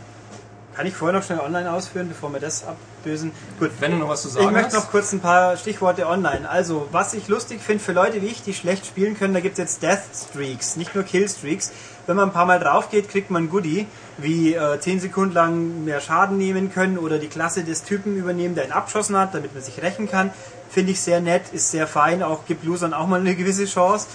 kann 0.77 0.85
ich 0.85 0.93
vorher 0.93 1.17
noch 1.17 1.25
schnell 1.25 1.39
online 1.39 1.71
ausführen, 1.71 2.07
bevor 2.07 2.31
wir 2.31 2.39
das 2.39 2.63
abbösen? 2.63 3.31
Gut. 3.59 3.71
Wenn 3.79 3.93
du 3.93 3.97
noch 3.97 4.09
was 4.09 4.21
zu 4.21 4.27
sagen 4.27 4.45
Ich 4.45 4.51
möchte 4.51 4.75
noch 4.75 4.91
kurz 4.91 5.11
ein 5.11 5.19
paar 5.19 5.57
Stichworte 5.57 6.05
online. 6.05 6.47
Also, 6.47 6.87
was 6.91 7.15
ich 7.15 7.27
lustig 7.27 7.61
finde 7.61 7.83
für 7.83 7.93
Leute 7.93 8.21
wie 8.21 8.27
ich, 8.27 8.43
die 8.43 8.53
schlecht 8.53 8.85
spielen 8.85 9.17
können, 9.17 9.33
da 9.33 9.39
gibt 9.39 9.53
es 9.53 9.57
jetzt 9.57 9.81
Death 9.81 10.03
Streaks, 10.13 10.75
nicht 10.75 10.93
nur 10.93 11.03
Kill 11.03 11.27
Streaks. 11.27 11.71
Wenn 12.05 12.15
man 12.15 12.29
ein 12.29 12.31
paar 12.31 12.45
Mal 12.45 12.59
drauf 12.59 12.91
geht, 12.91 13.09
kriegt 13.09 13.31
man 13.31 13.45
ein 13.45 13.49
Goodie, 13.49 13.87
wie 14.19 14.53
äh, 14.53 14.79
10 14.79 14.99
Sekunden 14.99 15.33
lang 15.33 15.83
mehr 15.83 15.99
Schaden 15.99 16.37
nehmen 16.37 16.71
können 16.71 16.99
oder 16.99 17.17
die 17.17 17.27
Klasse 17.27 17.63
des 17.63 17.83
Typen 17.83 18.15
übernehmen, 18.15 18.53
der 18.53 18.65
ihn 18.65 18.71
abgeschossen 18.71 19.17
hat, 19.17 19.33
damit 19.33 19.55
man 19.55 19.63
sich 19.63 19.81
rächen 19.81 20.07
kann. 20.07 20.29
Finde 20.69 20.91
ich 20.91 21.01
sehr 21.01 21.21
nett, 21.21 21.41
ist 21.53 21.71
sehr 21.71 21.87
fein, 21.87 22.21
auch 22.21 22.45
gibt 22.45 22.63
Losern 22.63 22.93
auch 22.93 23.07
mal 23.07 23.19
eine 23.19 23.35
gewisse 23.35 23.65
Chance. 23.65 24.05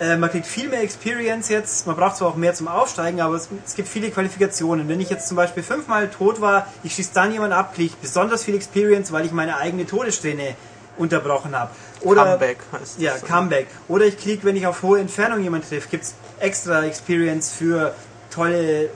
Äh, 0.00 0.16
man 0.16 0.30
kriegt 0.30 0.46
viel 0.46 0.68
mehr 0.68 0.82
Experience 0.82 1.48
jetzt. 1.48 1.86
Man 1.86 1.96
braucht 1.96 2.16
zwar 2.16 2.28
auch 2.28 2.36
mehr 2.36 2.54
zum 2.54 2.68
Aufsteigen, 2.68 3.20
aber 3.20 3.36
es, 3.36 3.48
es 3.64 3.74
gibt 3.74 3.88
viele 3.88 4.10
Qualifikationen. 4.10 4.88
Wenn 4.88 5.00
ich 5.00 5.10
jetzt 5.10 5.28
zum 5.28 5.36
Beispiel 5.36 5.62
fünfmal 5.62 6.08
tot 6.08 6.40
war, 6.40 6.66
ich 6.82 6.94
schieße 6.94 7.10
dann 7.14 7.32
jemand 7.32 7.52
ab, 7.52 7.74
kriege 7.74 7.92
ich 7.92 7.96
besonders 7.96 8.44
viel 8.44 8.54
Experience, 8.54 9.12
weil 9.12 9.24
ich 9.26 9.32
meine 9.32 9.56
eigene 9.56 9.86
Todessträhne 9.86 10.56
unterbrochen 10.96 11.58
habe. 11.58 11.70
Oder 12.02 12.24
Comeback 12.24 12.58
heißt 12.72 13.00
ja, 13.00 13.12
das. 13.12 13.24
Comeback. 13.24 13.68
Oder 13.88 14.06
ich 14.06 14.18
kriege, 14.18 14.44
wenn 14.44 14.56
ich 14.56 14.66
auf 14.66 14.82
hohe 14.82 14.98
Entfernung 14.98 15.42
jemand 15.42 15.68
trifft, 15.68 15.90
gibt 15.90 16.04
es 16.04 16.14
extra 16.40 16.84
Experience 16.84 17.52
für 17.52 17.94
tolle 18.30 18.90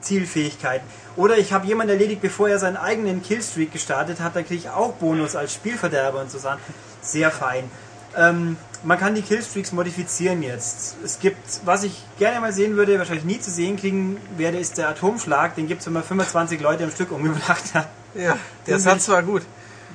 Zielfähigkeiten. 0.00 0.86
Oder 1.16 1.38
ich 1.38 1.52
habe 1.52 1.66
jemanden 1.66 1.92
erledigt, 1.92 2.22
bevor 2.22 2.48
er 2.48 2.58
seinen 2.58 2.76
eigenen 2.76 3.22
Killstreak 3.22 3.72
gestartet 3.72 4.20
hat, 4.20 4.34
dann 4.34 4.46
kriege 4.46 4.60
ich 4.60 4.70
auch 4.70 4.94
Bonus 4.94 5.36
als 5.36 5.52
Spielverderber 5.52 6.20
und 6.20 6.30
so 6.30 6.38
Sachen. 6.38 6.60
Sehr 7.02 7.30
fein. 7.30 7.70
Ähm, 8.16 8.56
man 8.84 8.98
kann 8.98 9.14
die 9.14 9.22
Killstreaks 9.22 9.72
modifizieren 9.72 10.42
jetzt. 10.42 10.96
Es 11.04 11.18
gibt, 11.20 11.38
was 11.64 11.84
ich 11.84 12.02
gerne 12.18 12.40
mal 12.40 12.52
sehen 12.52 12.76
würde, 12.76 12.98
wahrscheinlich 12.98 13.24
nie 13.24 13.38
zu 13.40 13.50
sehen 13.50 13.76
kriegen 13.76 14.16
werde, 14.36 14.58
ist 14.58 14.76
der 14.78 14.88
Atomschlag. 14.88 15.54
Den 15.54 15.68
gibt 15.68 15.80
es, 15.80 15.86
wenn 15.86 15.92
man 15.94 16.02
25 16.02 16.60
Leute 16.60 16.84
am 16.84 16.90
Stück 16.90 17.12
umgebracht 17.12 17.74
hat. 17.74 17.88
Ja, 18.14 18.36
der 18.66 18.74
Den 18.76 18.80
Satz 18.82 19.08
war 19.08 19.22
gut. 19.22 19.40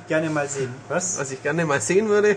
Gerne 0.08 0.28
mal 0.28 0.48
sehen. 0.48 0.74
Was? 0.88 1.20
Was 1.20 1.30
ich 1.30 1.40
gerne 1.40 1.64
mal 1.64 1.80
sehen 1.80 2.08
würde, 2.08 2.34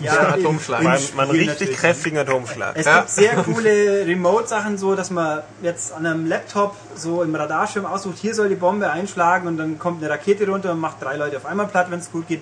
Ja, 0.00 0.14
der. 0.14 0.34
Atomschlag. 0.36 0.80
Im 0.80 0.86
Man, 0.86 1.00
man 1.16 1.30
richtig 1.30 1.48
natürlich. 1.48 1.76
kräftigen 1.76 2.16
Atomschlag. 2.16 2.76
Es 2.78 2.86
Ja. 2.86 2.98
gibt 3.00 3.10
sehr 3.10 3.34
coole 3.42 4.06
Remote-Sachen, 4.06 4.78
so 4.78 4.94
dass 4.94 5.10
man 5.10 5.42
jetzt 5.60 5.92
an 5.92 6.06
einem 6.06 6.24
Laptop 6.24 6.76
so 6.96 7.22
im 7.22 7.34
Radarschirm 7.34 7.84
aussucht, 7.84 8.16
hier 8.18 8.34
soll 8.34 8.48
die 8.48 8.54
Bombe 8.54 8.90
einschlagen 8.90 9.48
und 9.48 9.58
dann 9.58 9.78
kommt 9.78 10.02
eine 10.02 10.10
Rakete 10.10 10.46
runter 10.48 10.72
und 10.72 10.80
macht 10.80 11.02
drei 11.02 11.16
Leute 11.16 11.36
auf 11.36 11.44
einmal 11.44 11.66
platt, 11.66 11.90
wenn 11.90 11.98
es 11.98 12.10
gut 12.10 12.26
geht. 12.26 12.40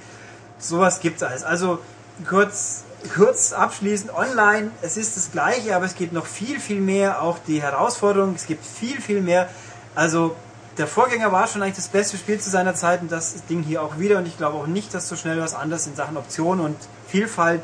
Sowas 0.61 1.01
gibt's 1.01 1.25
alles. 1.25 1.43
Also 1.43 1.81
kurz, 2.29 2.85
kurz 3.15 3.53
abschließend 3.53 4.15
online, 4.15 4.71
es 4.83 4.97
ist 4.97 5.17
das 5.17 5.33
gleiche, 5.33 5.75
aber 5.75 5.85
es 5.87 5.95
geht 5.95 6.13
noch 6.13 6.27
viel, 6.27 6.61
viel 6.61 6.81
mehr. 6.81 7.23
Auch 7.23 7.39
die 7.47 7.63
Herausforderung, 7.63 8.35
es 8.35 8.47
gibt 8.47 8.65
viel, 8.65 9.01
viel 9.01 9.21
mehr. 9.21 9.49
Also 9.95 10.37
der 10.79 10.87
Vorgänger 10.87 11.33
war 11.33 11.47
schon 11.47 11.63
eigentlich 11.63 11.77
das 11.77 11.89
beste 11.89 12.17
Spiel 12.17 12.41
zu 12.41 12.51
seiner 12.51 12.75
Zeit 12.75 13.03
und 13.03 13.13
das 13.13 13.45
Ding 13.47 13.63
hier 13.63 13.83
auch 13.83 13.99
wieder. 13.99 14.19
Und 14.19 14.27
ich 14.27 14.37
glaube 14.37 14.57
auch 14.57 14.67
nicht, 14.67 14.95
dass 14.95 15.09
so 15.09 15.17
schnell 15.17 15.41
was 15.41 15.55
anderes 15.55 15.87
in 15.87 15.95
Sachen 15.95 16.17
Optionen 16.17 16.65
und 16.65 16.77
Vielfalt 17.09 17.63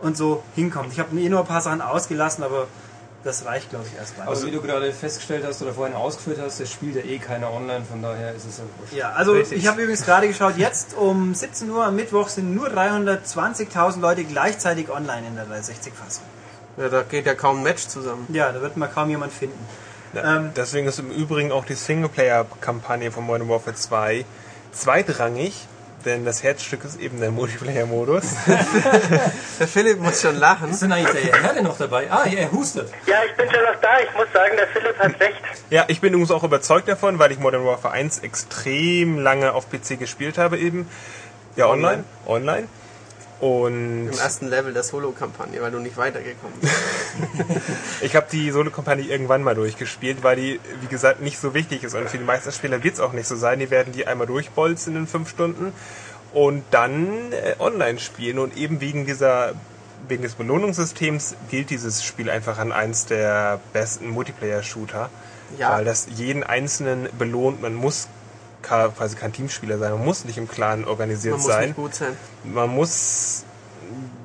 und 0.00 0.16
so 0.16 0.42
hinkommt. 0.54 0.92
Ich 0.92 0.98
habe 0.98 1.18
eh 1.18 1.28
nur 1.28 1.40
ein 1.40 1.46
paar 1.46 1.60
Sachen 1.60 1.80
ausgelassen, 1.80 2.42
aber 2.42 2.66
das 3.24 3.44
reicht, 3.44 3.70
glaube 3.70 3.84
ich, 3.90 3.96
erstmal. 3.98 4.26
Aber 4.26 4.42
wie 4.44 4.50
du 4.50 4.60
gerade 4.60 4.92
festgestellt 4.92 5.44
hast 5.46 5.62
oder 5.62 5.72
vorhin 5.72 5.94
ausgeführt 5.94 6.38
hast, 6.42 6.60
das 6.60 6.70
spielt 6.70 6.96
ja 6.96 7.02
eh 7.02 7.18
keiner 7.18 7.52
online, 7.52 7.84
von 7.84 8.02
daher 8.02 8.34
ist 8.34 8.44
es 8.46 8.58
ja 8.58 8.64
wurscht. 8.78 8.92
ja, 8.94 9.12
also 9.12 9.32
Richtig. 9.32 9.58
ich 9.58 9.66
habe 9.68 9.80
übrigens 9.82 10.04
gerade 10.04 10.26
geschaut, 10.28 10.56
jetzt 10.56 10.94
um 10.94 11.34
17 11.34 11.70
Uhr 11.70 11.84
am 11.84 11.94
Mittwoch 11.96 12.28
sind 12.28 12.54
nur 12.54 12.68
320.000 12.68 14.00
Leute 14.00 14.24
gleichzeitig 14.24 14.90
online 14.90 15.26
in 15.28 15.36
der 15.36 15.46
360-Fassung. 15.46 16.24
Ja, 16.76 16.88
da 16.88 17.02
geht 17.02 17.26
ja 17.26 17.34
kaum 17.34 17.58
ein 17.58 17.62
Match 17.62 17.86
zusammen. 17.86 18.26
Ja, 18.32 18.50
da 18.50 18.60
wird 18.62 18.76
man 18.76 18.90
kaum 18.92 19.08
jemand 19.10 19.32
finden. 19.32 19.58
Ja, 20.14 20.36
Ähm, 20.38 20.50
Deswegen 20.56 20.86
ist 20.88 20.98
im 20.98 21.10
Übrigen 21.10 21.52
auch 21.52 21.64
die 21.64 21.74
Singleplayer-Kampagne 21.74 23.10
von 23.10 23.24
Modern 23.24 23.48
Warfare 23.48 23.76
2 23.76 24.24
zweitrangig, 24.72 25.68
denn 26.04 26.24
das 26.24 26.42
Herzstück 26.42 26.84
ist 26.84 27.00
eben 27.00 27.20
der 27.20 27.30
Multiplayer-Modus. 27.30 28.24
Der 29.58 29.68
Philipp 29.68 30.00
muss 30.00 30.20
schon 30.20 30.36
lachen. 30.36 30.70
Ist 30.70 30.82
denn 30.82 30.92
eigentlich 30.92 31.30
der 31.30 31.42
Herr 31.42 31.62
noch 31.62 31.78
dabei? 31.78 32.10
Ah, 32.10 32.24
er 32.24 32.50
hustet. 32.50 32.90
Ja, 33.06 33.16
ich 33.28 33.36
bin 33.36 33.46
schon 33.50 33.62
noch 33.62 33.80
da. 33.80 34.00
Ich 34.00 34.12
muss 34.16 34.26
sagen, 34.32 34.56
der 34.56 34.66
Philipp 34.68 34.98
hat 34.98 35.20
recht. 35.20 35.36
ja, 35.70 35.84
ich 35.88 36.00
bin 36.00 36.12
übrigens 36.12 36.30
auch 36.30 36.42
überzeugt 36.42 36.88
davon, 36.88 37.18
weil 37.18 37.30
ich 37.32 37.38
Modern 37.38 37.64
Warfare 37.64 37.94
1 37.94 38.20
extrem 38.20 39.18
lange 39.18 39.52
auf 39.52 39.70
PC 39.70 39.98
gespielt 39.98 40.38
habe 40.38 40.58
eben. 40.58 40.88
Ja, 41.56 41.66
online. 41.68 42.04
Online. 42.26 42.66
Und 43.42 44.06
Im 44.06 44.18
ersten 44.20 44.46
Level 44.46 44.72
der 44.72 44.84
Solo-Kampagne, 44.84 45.60
weil 45.60 45.72
du 45.72 45.80
nicht 45.80 45.96
weitergekommen 45.96 46.56
bist. 46.60 46.72
ich 48.00 48.14
habe 48.14 48.28
die 48.30 48.52
Solo-Kampagne 48.52 49.04
irgendwann 49.04 49.42
mal 49.42 49.56
durchgespielt, 49.56 50.22
weil 50.22 50.36
die, 50.36 50.60
wie 50.80 50.86
gesagt, 50.86 51.20
nicht 51.20 51.40
so 51.40 51.52
wichtig 51.52 51.82
ist. 51.82 51.96
Und 51.96 52.08
für 52.08 52.18
die 52.18 52.24
meisten 52.24 52.52
Spieler 52.52 52.84
wird 52.84 52.94
es 52.94 53.00
auch 53.00 53.12
nicht 53.12 53.26
so 53.26 53.34
sein. 53.34 53.58
Die 53.58 53.68
werden 53.68 53.92
die 53.92 54.06
einmal 54.06 54.28
durchbolzen 54.28 54.94
in 54.94 55.08
fünf 55.08 55.28
Stunden 55.28 55.72
und 56.32 56.62
dann 56.70 57.32
äh, 57.32 57.56
online 57.58 57.98
spielen. 57.98 58.38
Und 58.38 58.56
eben 58.56 58.80
wegen 58.80 59.06
dieser 59.06 59.54
wegen 60.06 60.22
des 60.22 60.34
Belohnungssystems 60.34 61.34
gilt 61.50 61.70
dieses 61.70 62.04
Spiel 62.04 62.30
einfach 62.30 62.58
an 62.58 62.70
eins 62.70 63.06
der 63.06 63.58
besten 63.72 64.08
Multiplayer-Shooter. 64.10 65.10
Ja. 65.58 65.72
Weil 65.72 65.84
das 65.84 66.06
jeden 66.14 66.44
Einzelnen 66.44 67.08
belohnt. 67.18 67.60
Man 67.60 67.74
muss 67.74 68.06
quasi 68.62 69.16
kein 69.16 69.32
Teamspieler 69.32 69.78
sein. 69.78 69.92
Man 69.92 70.04
muss 70.04 70.24
nicht 70.24 70.38
im 70.38 70.48
Clan 70.48 70.84
organisiert 70.84 71.34
Man 71.34 71.42
muss 71.42 71.50
sein 71.52 71.66
nicht 71.68 71.76
gut 71.76 71.94
sein. 71.94 72.16
man 72.44 72.70
muss. 72.70 73.44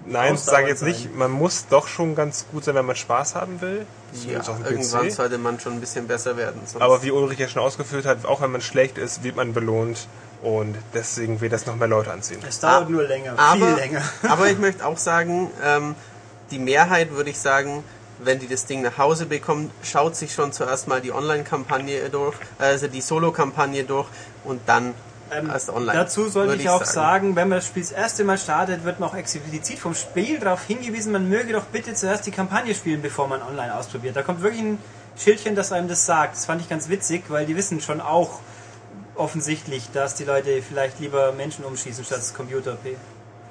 Nein, 0.05 0.33
Ausdauernd 0.33 0.39
sage 0.39 0.63
ich 0.63 0.69
jetzt 0.69 0.79
sein. 0.79 0.89
nicht. 0.89 1.15
Man 1.17 1.31
muss 1.31 1.65
doch 1.69 1.87
schon 1.87 2.15
ganz 2.15 2.45
gut 2.51 2.63
sein, 2.63 2.75
wenn 2.75 2.85
man 2.85 2.95
Spaß 2.95 3.35
haben 3.35 3.59
will. 3.59 3.85
Ja, 4.25 4.41
irgendwann 4.69 5.07
PC. 5.07 5.11
sollte 5.11 5.37
man 5.37 5.59
schon 5.59 5.73
ein 5.73 5.79
bisschen 5.81 6.07
besser 6.07 6.37
werden. 6.37 6.61
Sonst 6.65 6.81
Aber 6.81 7.03
wie 7.03 7.11
Ulrich 7.11 7.39
ja 7.39 7.49
schon 7.49 7.61
ausgeführt 7.61 8.05
hat, 8.05 8.25
auch 8.25 8.39
wenn 8.41 8.51
man 8.51 8.61
schlecht 8.61 8.97
ist, 8.97 9.23
wird 9.23 9.35
man 9.35 9.53
belohnt. 9.53 10.07
Und 10.41 10.75
deswegen 10.93 11.41
wird 11.41 11.51
das 11.51 11.65
noch 11.65 11.75
mehr 11.75 11.87
Leute 11.89 12.11
anziehen. 12.11 12.39
Es 12.47 12.59
dauert 12.59 12.85
Ah, 12.85 12.89
nur 12.89 13.03
länger, 13.03 13.33
aber, 13.37 13.65
viel 13.65 13.75
länger. 13.75 14.01
aber 14.29 14.47
ich 14.49 14.57
möchte 14.59 14.85
auch 14.85 14.97
sagen, 14.97 15.49
ähm, 15.65 15.95
die 16.51 16.59
Mehrheit 16.59 17.11
würde 17.11 17.29
ich 17.31 17.39
sagen, 17.39 17.83
wenn 18.19 18.39
die 18.39 18.47
das 18.47 18.65
Ding 18.65 18.81
nach 18.81 18.97
Hause 18.97 19.25
bekommt, 19.25 19.71
schaut 19.83 20.15
sich 20.15 20.33
schon 20.33 20.51
zuerst 20.51 20.87
mal 20.87 21.01
die 21.01 21.11
Online-Kampagne 21.11 22.09
durch, 22.09 22.35
also 22.57 22.87
die 22.87 23.01
Solo-Kampagne 23.01 23.83
durch 23.83 24.07
und 24.43 24.61
dann 24.65 24.93
Ähm, 25.31 25.49
erst 25.49 25.69
online. 25.69 25.93
Dazu 25.93 26.29
sollte 26.29 26.51
würde 26.51 26.63
ich 26.63 26.69
auch 26.69 26.85
sagen. 26.85 27.35
wenn 27.35 27.49
man 27.49 27.57
das 27.57 27.67
Spiel 27.67 27.83
das 27.83 27.91
erste 27.91 28.23
Mal 28.23 28.37
startet, 28.37 28.85
wird 28.85 29.01
auch 29.01 29.13
explizit 29.13 29.77
vom 29.77 29.93
Spiel 29.93 30.39
darauf 30.39 30.63
hingewiesen, 30.63 31.11
man 31.11 31.27
möge 31.27 31.53
doch 31.53 31.65
bitte 31.65 31.93
zuerst 31.93 32.25
die 32.25 32.31
Kampagne 32.31 32.73
spielen, 32.73 33.01
bevor 33.01 33.27
man 33.27 33.41
online 33.41 33.75
ausprobiert. 33.75 34.15
Da 34.15 34.23
kommt 34.23 34.41
wirklich 34.41 34.61
ein 34.61 34.79
Schildchen, 35.17 35.55
das 35.55 35.71
einem 35.71 35.87
das 35.87 36.05
sagt. 36.05 36.35
Das 36.35 36.45
fand 36.45 36.61
ich 36.61 36.69
ganz 36.69 36.89
witzig, 36.89 37.25
weil 37.29 37.45
die 37.45 37.55
wissen 37.55 37.81
schon 37.81 38.01
auch 38.01 38.39
offensichtlich, 39.15 39.89
dass 39.91 40.15
die 40.15 40.23
Leute 40.23 40.61
vielleicht 40.61 40.99
lieber 40.99 41.31
Menschen 41.31 41.65
umschießen 41.65 42.05
statt 42.05 42.21
Computer. 42.35 42.77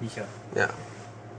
Viecher. 0.00 0.24
Ja. 0.54 0.68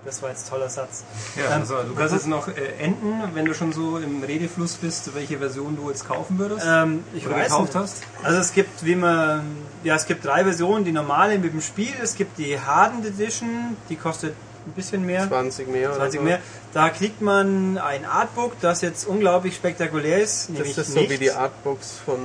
Das 0.07 0.21
war 0.21 0.29
jetzt 0.29 0.47
ein 0.47 0.49
toller 0.51 0.69
Satz. 0.69 1.03
Ja, 1.35 1.53
Ähm, 1.53 1.61
also 1.61 1.83
du 1.83 1.93
kannst 1.93 2.13
jetzt 2.13 2.27
noch 2.27 2.47
äh, 2.47 2.51
enden, 2.79 3.21
wenn 3.33 3.43
du 3.43 3.53
schon 3.53 3.73
so 3.73 3.97
im 3.97 4.23
Redefluss 4.23 4.75
bist, 4.75 5.13
welche 5.13 5.37
Version 5.37 5.75
du 5.75 5.89
jetzt 5.89 6.07
kaufen 6.07 6.39
würdest. 6.39 6.65
Ähm, 6.65 7.03
ich 7.13 7.25
oder 7.27 7.35
weiß 7.35 7.49
gekauft 7.49 7.73
nicht. 7.73 7.75
hast. 7.75 8.03
Also 8.23 8.39
es 8.39 8.53
gibt, 8.53 8.85
wie 8.85 8.95
man, 8.95 9.41
ja, 9.83 9.95
es 9.95 10.05
gibt 10.05 10.23
drei 10.23 10.43
Versionen, 10.43 10.85
die 10.85 10.93
normale 10.93 11.37
mit 11.37 11.51
dem 11.51 11.59
Spiel, 11.59 11.93
es 12.01 12.15
gibt 12.15 12.37
die 12.37 12.57
Hardened 12.57 13.05
Edition, 13.05 13.75
die 13.89 13.97
kostet 13.97 14.33
ein 14.67 14.73
bisschen 14.73 15.05
mehr, 15.05 15.27
20 15.27 15.67
mehr 15.69 15.89
oder 15.89 15.97
20 15.99 16.19
so. 16.19 16.23
mehr. 16.25 16.39
Da 16.73 16.89
kriegt 16.89 17.21
man 17.21 17.77
ein 17.77 18.05
Artbook, 18.05 18.59
das 18.61 18.81
jetzt 18.81 19.07
unglaublich 19.07 19.55
spektakulär 19.55 20.19
ist, 20.19 20.49
Das 20.57 20.77
ist 20.77 20.93
so 20.93 21.09
wie 21.09 21.17
die 21.17 21.31
Artbooks 21.31 21.95
von 22.05 22.19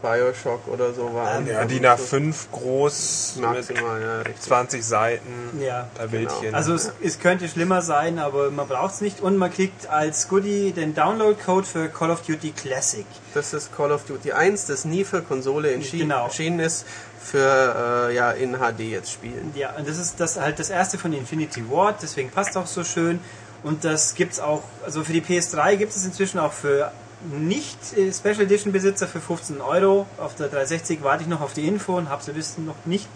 Bioshock 0.00 0.68
oder 0.68 0.94
so 0.94 1.12
waren. 1.12 1.46
Ja, 1.46 1.64
DIN 1.64 1.84
A5 1.84 2.32
groß 2.52 3.32
mit 3.36 3.44
Maximal, 3.44 4.00
ja, 4.00 4.18
richtig. 4.22 4.40
20 4.42 4.84
Seiten, 4.84 5.60
Ja. 5.60 5.88
paar 5.94 6.06
Bildchen. 6.06 6.54
Also 6.54 6.72
es, 6.74 6.92
es 7.02 7.18
könnte 7.18 7.48
schlimmer 7.48 7.82
sein, 7.82 8.18
aber 8.20 8.50
man 8.50 8.68
braucht 8.68 8.94
es 8.94 9.00
nicht. 9.00 9.20
Und 9.20 9.36
man 9.36 9.52
kriegt 9.52 9.88
als 9.90 10.28
Goodie 10.28 10.70
den 10.72 10.94
Download-Code 10.94 11.66
für 11.66 11.88
Call 11.88 12.10
of 12.12 12.22
Duty 12.22 12.52
Classic. 12.52 13.04
Das 13.34 13.52
ist 13.52 13.76
Call 13.76 13.90
of 13.92 14.04
Duty 14.04 14.32
1, 14.32 14.66
das 14.66 14.84
nie 14.84 15.04
für 15.04 15.20
Konsole 15.20 15.72
entschieden, 15.72 16.08
Genau. 16.10 16.24
erschienen 16.24 16.60
ist, 16.60 16.86
für 17.28 18.08
äh, 18.08 18.14
ja, 18.14 18.30
in 18.30 18.56
HD 18.56 18.80
jetzt 18.80 19.12
spielen. 19.12 19.52
Ja, 19.54 19.74
und 19.76 19.88
das 19.88 19.98
ist 19.98 20.20
das 20.20 20.38
halt 20.38 20.58
das 20.58 20.70
erste 20.70 20.98
von 20.98 21.12
Infinity 21.12 21.70
Ward, 21.70 22.02
deswegen 22.02 22.30
passt 22.30 22.56
auch 22.56 22.66
so 22.66 22.84
schön. 22.84 23.20
Und 23.62 23.84
das 23.84 24.14
gibt's 24.14 24.40
auch, 24.40 24.62
also 24.84 25.02
für 25.02 25.12
die 25.12 25.20
PS3 25.20 25.76
gibt 25.76 25.94
es 25.94 26.04
inzwischen 26.04 26.38
auch 26.38 26.52
für 26.52 26.92
nicht 27.32 27.78
äh, 27.96 28.12
Special 28.12 28.42
Edition 28.42 28.72
Besitzer 28.72 29.08
für 29.08 29.20
15 29.20 29.60
Euro. 29.60 30.06
Auf 30.18 30.36
der 30.36 30.48
360 30.48 31.02
warte 31.02 31.24
ich 31.24 31.28
noch 31.28 31.40
auf 31.40 31.52
die 31.52 31.66
Info 31.66 31.96
und 31.96 32.08
habe 32.08 32.22
sie 32.22 32.34
wissen 32.34 32.66
noch 32.66 32.76
nicht. 32.84 33.08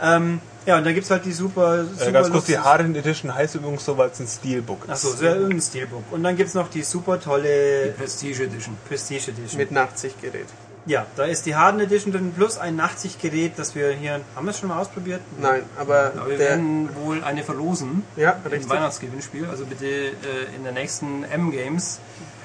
Ähm, 0.00 0.40
ja, 0.66 0.78
und 0.78 0.84
dann 0.84 0.94
gibt's 0.94 1.10
halt 1.10 1.24
die 1.24 1.32
super, 1.32 1.84
super 1.84 2.08
äh, 2.08 2.12
ganz 2.12 2.30
kurz, 2.30 2.44
die 2.46 2.58
Hardened 2.58 2.96
Edition 2.96 3.34
heißt 3.34 3.54
übrigens 3.54 3.84
so, 3.84 3.96
weil 3.96 4.10
es 4.10 4.20
ein 4.20 4.26
Steelbook 4.26 4.84
ist. 4.84 4.90
Achso, 4.90 5.10
so 5.10 5.26
ein 5.26 5.60
Steelbook. 5.60 6.04
Und 6.10 6.22
dann 6.22 6.36
gibt's 6.36 6.54
noch 6.54 6.68
die 6.68 6.82
super 6.82 7.20
tolle 7.20 7.94
Prestige 7.96 8.44
Edition. 8.44 8.76
Prestige 8.88 9.30
Edition. 9.30 9.58
Mit 9.58 9.70
Nachtsichtgerät. 9.70 10.46
Ja, 10.86 11.06
da 11.16 11.24
ist 11.24 11.46
die 11.46 11.56
Harden 11.56 11.80
Edition 11.80 12.12
drin 12.12 12.32
plus 12.32 12.58
ein 12.58 12.76
Nachtsichtgerät, 12.76 13.52
das 13.56 13.74
wir 13.74 13.90
hier, 13.90 14.20
haben 14.34 14.46
wir 14.46 14.50
es 14.50 14.58
schon 14.58 14.68
mal 14.68 14.80
ausprobiert? 14.80 15.20
Nein, 15.40 15.62
aber 15.76 16.12
Aber 16.16 16.30
wir 16.30 16.38
der, 16.38 16.50
werden 16.50 16.88
wohl 16.96 17.24
eine 17.24 17.42
verlosen 17.42 18.04
ja, 18.16 18.36
im 18.44 18.50
richtig. 18.50 18.70
Weihnachtsgewinnspiel. 18.70 19.46
Also 19.46 19.66
bitte 19.66 19.86
äh, 19.86 20.12
in 20.56 20.62
der 20.62 20.72
nächsten 20.72 21.24
M-Games 21.24 21.98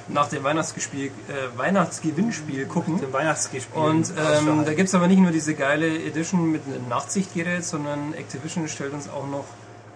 nach 0.07 0.27
dem 0.27 0.43
Weihnachtsgespiel, 0.43 1.07
äh, 1.07 1.57
Weihnachtsgewinnspiel 1.57 2.65
gucken. 2.65 2.99
Dem 2.99 3.13
Weihnachtsgespiel. 3.13 3.79
Und 3.79 4.09
ähm, 4.09 4.63
da 4.65 4.73
gibt 4.73 4.89
es 4.89 4.95
aber 4.95 5.07
nicht 5.07 5.19
nur 5.19 5.31
diese 5.31 5.53
geile 5.53 5.87
Edition 6.03 6.51
mit 6.51 6.63
einem 6.65 6.87
Nachtsichtgerät, 6.89 7.63
sondern 7.63 8.13
Activision 8.13 8.67
stellt 8.67 8.93
uns 8.93 9.07
auch 9.07 9.27
noch 9.27 9.45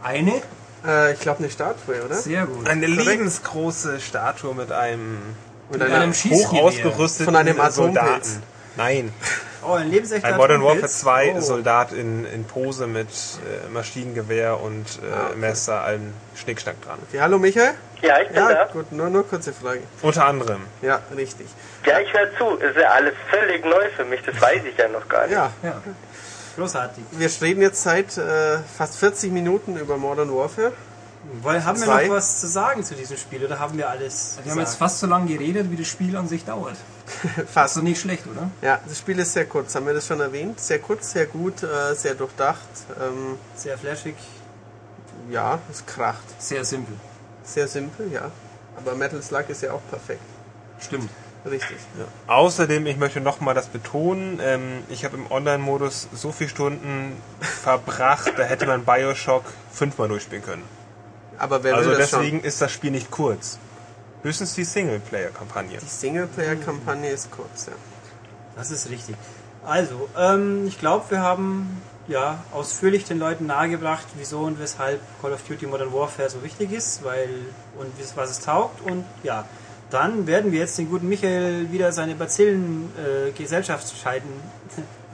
eine. 0.03 0.41
Äh, 0.85 1.13
ich 1.13 1.19
glaube 1.19 1.39
eine 1.39 1.49
Statue, 1.49 2.03
oder? 2.05 2.15
Sehr 2.15 2.45
gut. 2.45 2.67
Eine 2.67 2.87
lebensgroße 2.87 3.99
Statue 3.99 4.53
mit 4.53 4.71
einem 4.71 5.17
Mit 5.69 5.81
einer, 5.81 5.95
einem 5.95 6.11
hoch 6.11 6.15
Schießgewehr. 6.15 6.63
ausgerüsteten 6.63 7.25
Von 7.25 7.35
einem 7.35 7.59
Soldaten. 7.71 8.43
Nein, 8.77 9.13
oh, 9.65 9.71
ein 9.71 9.89
lebensechter 9.89 10.27
ein 10.27 10.35
Modern 10.37 10.61
Warfare 10.61 10.79
Atompilz. 10.79 10.99
2 10.99 11.33
Oh. 11.37 11.39
Soldat 11.39 11.93
in, 11.93 12.25
in 12.25 12.43
Pose 12.43 12.87
mit 12.87 13.07
äh, 13.07 13.69
Maschinengewehr 13.69 14.59
und 14.59 14.83
äh, 15.01 15.13
Ah, 15.13 15.27
okay. 15.29 15.35
Messer, 15.37 15.81
allem 15.81 16.13
Schnickschnack 16.35 16.81
dran. 16.81 16.99
Okay, 17.07 17.21
hallo 17.21 17.39
Michael? 17.39 17.71
Ja, 18.01 18.19
ich 18.21 18.27
bin 18.27 18.35
Ja, 18.37 18.53
da. 18.53 18.65
gut, 18.65 18.91
nur, 18.91 19.09
nur 19.09 19.25
kurze 19.27 19.53
Frage. 19.53 19.79
Unter 20.01 20.25
anderem. 20.25 20.61
Ja, 20.81 20.99
richtig. 21.15 21.47
Ja, 21.85 21.99
ich 22.01 22.13
höre 22.13 22.37
zu. 22.37 22.57
Ist 22.57 22.75
ja 22.77 22.89
alles 22.89 23.13
völlig 23.29 23.63
neu 23.63 23.89
für 23.95 24.03
mich. 24.03 24.21
Das 24.25 24.39
weiß 24.41 24.61
ich 24.69 24.77
ja 24.77 24.89
noch 24.89 25.07
gar 25.07 25.23
nicht. 25.23 25.31
Ja, 25.31 25.51
Ja. 25.63 25.81
Großartig. 26.57 27.03
wir 27.11 27.29
reden 27.41 27.61
jetzt 27.61 27.83
seit 27.83 28.17
äh, 28.17 28.59
fast 28.77 28.97
40 28.97 29.31
Minuten 29.31 29.77
über 29.77 29.97
Modern 29.97 30.33
Warfare. 30.33 30.71
Weil, 31.41 31.63
haben 31.65 31.79
wir 31.79 31.85
Zwei. 31.85 32.07
noch 32.07 32.15
was 32.15 32.39
zu 32.39 32.47
sagen 32.47 32.83
zu 32.83 32.95
diesem 32.95 33.17
Spiel 33.17 33.43
oder 33.43 33.59
haben 33.59 33.77
wir 33.77 33.89
alles 33.89 34.37
Wir 34.43 34.51
haben 34.51 34.59
jetzt 34.59 34.67
gesagt? 34.73 34.79
fast 34.79 34.99
so 34.99 35.07
lange 35.07 35.27
geredet, 35.27 35.71
wie 35.71 35.75
das 35.75 35.87
Spiel 35.87 36.15
an 36.15 36.27
sich 36.27 36.45
dauert. 36.45 36.75
Fast. 37.47 37.57
Also 37.57 37.81
nicht 37.81 37.99
schlecht, 37.99 38.25
oder? 38.27 38.49
Ja, 38.61 38.79
das 38.87 38.97
Spiel 38.99 39.17
ist 39.19 39.33
sehr 39.33 39.45
kurz, 39.45 39.75
haben 39.75 39.85
wir 39.85 39.93
das 39.93 40.07
schon 40.07 40.19
erwähnt? 40.19 40.59
Sehr 40.59 40.79
kurz, 40.79 41.11
sehr 41.11 41.25
gut, 41.25 41.63
äh, 41.63 41.93
sehr 41.95 42.15
durchdacht. 42.15 42.59
Ähm, 43.01 43.37
Sehr 43.55 43.77
flashig. 43.77 44.15
ja, 45.29 45.59
es 45.71 45.85
kracht. 45.85 46.41
Sehr 46.41 46.63
simpel. 46.65 46.95
Sehr 47.43 47.67
simpel, 47.67 48.11
ja. 48.11 48.31
Aber 48.77 48.95
Metal 48.95 49.21
Slug 49.21 49.49
ist 49.49 49.61
ja 49.61 49.71
auch 49.73 49.81
perfekt. 49.89 50.21
Stimmt. 50.79 51.09
Richtig. 51.45 51.77
Außerdem, 52.25 52.87
ich 52.87 52.97
möchte 52.97 53.21
nochmal 53.21 53.53
das 53.53 53.67
betonen, 53.67 54.39
ähm, 54.41 54.83
ich 54.89 55.05
habe 55.05 55.15
im 55.15 55.31
Online-Modus 55.31 56.07
so 56.11 56.31
viele 56.31 56.49
Stunden 56.49 57.15
verbracht, 57.39 58.33
da 58.35 58.43
hätte 58.43 58.65
man 58.65 58.83
Bioshock 58.83 59.43
fünfmal 59.71 60.07
durchspielen 60.07 60.43
können. 60.43 60.63
Aber 61.37 61.63
wer 61.63 61.75
Also 61.75 61.89
will 61.91 61.97
das 61.97 62.11
deswegen 62.11 62.39
schon? 62.39 62.47
ist 62.47 62.61
das 62.61 62.71
Spiel 62.71 62.91
nicht 62.91 63.11
kurz. 63.11 63.57
Höchstens 64.23 64.55
die 64.55 64.63
Singleplayer-Kampagne. 64.63 65.77
Die 65.79 65.85
Singleplayer-Kampagne 65.85 67.09
ist 67.09 67.29
kurz, 67.31 67.67
ja. 67.67 67.73
Das 68.55 68.71
ist 68.71 68.89
richtig. 68.89 69.15
Also, 69.65 70.09
ähm, 70.17 70.65
ich 70.67 70.79
glaube, 70.79 71.05
wir 71.09 71.19
haben 71.21 71.81
ja 72.07 72.43
ausführlich 72.51 73.03
den 73.05 73.19
Leuten 73.19 73.47
nahegebracht, 73.47 74.05
wieso 74.15 74.41
und 74.41 74.59
weshalb 74.59 74.99
Call 75.21 75.33
of 75.33 75.41
Duty 75.47 75.65
Modern 75.67 75.91
Warfare 75.91 76.29
so 76.29 76.43
wichtig 76.43 76.71
ist, 76.71 77.03
weil 77.03 77.29
und 77.77 77.91
was 78.15 78.29
es 78.29 78.39
taugt 78.41 78.81
und 78.81 79.05
ja, 79.23 79.45
dann 79.89 80.27
werden 80.27 80.51
wir 80.51 80.59
jetzt 80.59 80.77
den 80.77 80.89
guten 80.89 81.07
Michael 81.09 81.71
wieder 81.71 81.91
seine 81.91 82.15
Bazillen 82.15 82.89
äh, 82.97 83.31
Gesellschaftsscheiden 83.31 84.29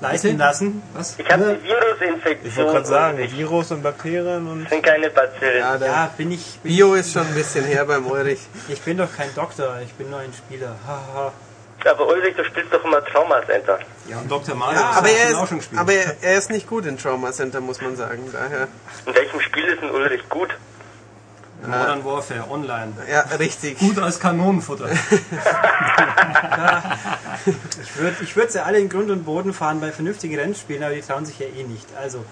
leisten 0.02 0.38
lassen. 0.38 0.82
Was? 0.94 1.18
Ich 1.18 1.26
habe 1.32 1.44
eine 1.46 1.64
Virusinfektion. 1.64 2.50
Ich 2.52 2.58
wollte 2.58 2.72
gerade 2.72 2.86
sagen, 2.88 3.18
Virus 3.32 3.72
und 3.72 3.84
Bakterien 3.84 4.48
und 4.48 4.68
sind 4.70 4.84
keine 4.84 5.10
Bazillen. 5.10 5.60
ja 5.60 5.76
Ja, 5.78 6.12
bin 6.18 6.32
ich 6.32 6.60
bin 6.62 6.74
Bio 6.76 6.94
ist 6.96 7.14
schon 7.14 7.26
ein 7.28 7.34
bisschen 7.34 7.64
her 7.66 7.86
beim 7.86 8.06
Ulrich. 8.08 8.40
ich 8.68 8.82
bin 8.82 8.98
doch 8.98 9.10
kein 9.16 9.34
Doktor, 9.36 9.78
ich 9.86 9.94
bin 9.94 10.10
nur 10.10 10.20
ein 10.20 10.34
Spieler. 10.34 10.76
Haha. 10.88 11.32
Aber 11.84 12.08
Ulrich, 12.08 12.36
du 12.36 12.44
spielst 12.46 12.72
doch 12.72 12.84
immer 12.86 13.04
Trauma 13.06 13.42
Center. 13.48 13.80
Ja, 14.08 14.18
und 14.20 14.30
Dr. 14.30 14.54
Mario 14.56 14.80
Ja, 14.80 14.92
Aber 14.98 15.10
er, 15.10 15.30
auch 15.40 15.48
schon 15.48 15.58
ist, 15.58 15.70
gespielt. 15.72 15.82
aber 15.82 15.94
er, 15.94 16.16
er 16.22 16.38
ist 16.38 16.52
nicht 16.52 16.68
gut 16.68 16.86
in 16.86 16.98
Trauma 16.98 17.32
Center, 17.32 17.60
muss 17.60 17.82
man 17.82 17.96
sagen. 17.96 18.30
Daher, 18.32 18.68
In 19.08 19.16
welchem 19.16 19.42
Spiel 19.42 19.66
ist 19.66 19.82
denn 19.82 19.90
Ulrich 19.90 20.28
gut? 20.30 20.50
Modern 21.62 22.04
Warfare 22.06 22.50
online. 22.50 22.94
ja, 23.10 23.22
richtig. 23.38 23.78
Gut 23.80 24.00
als 24.00 24.20
Kanonenfutter. 24.20 24.90
Ich 24.92 25.00
würde 27.98 28.16
ich 28.22 28.36
würd 28.36 28.52
sie 28.52 28.64
alle 28.64 28.80
in 28.80 28.90
Grund 28.90 29.10
und 29.12 29.24
Boden 29.26 29.54
fahren 29.54 29.80
bei 29.80 29.92
vernünftigen 29.92 30.38
Rennspielen, 30.38 30.84
aber 30.84 30.94
die 30.96 31.02
trauen 31.02 31.26
sich 31.26 31.40
ja 31.40 31.48
eh 31.48 31.64
nicht. 31.64 31.88
Also, 32.00 32.24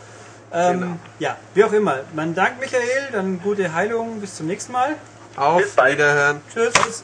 ähm, 0.51 0.79
Genau. 0.81 0.97
ja, 1.19 1.37
wie 1.53 1.63
auch 1.63 1.73
immer. 1.73 1.99
Man 2.13 2.33
dankt 2.35 2.59
Michael, 2.59 3.09
dann 3.11 3.41
gute 3.41 3.73
Heilung, 3.73 4.19
bis 4.21 4.35
zum 4.35 4.47
nächsten 4.47 4.71
Mal. 4.71 4.95
Bis 5.29 5.37
Auf. 5.37 5.61
Wiederhören. 5.85 6.41
Tschüss. 6.53 7.03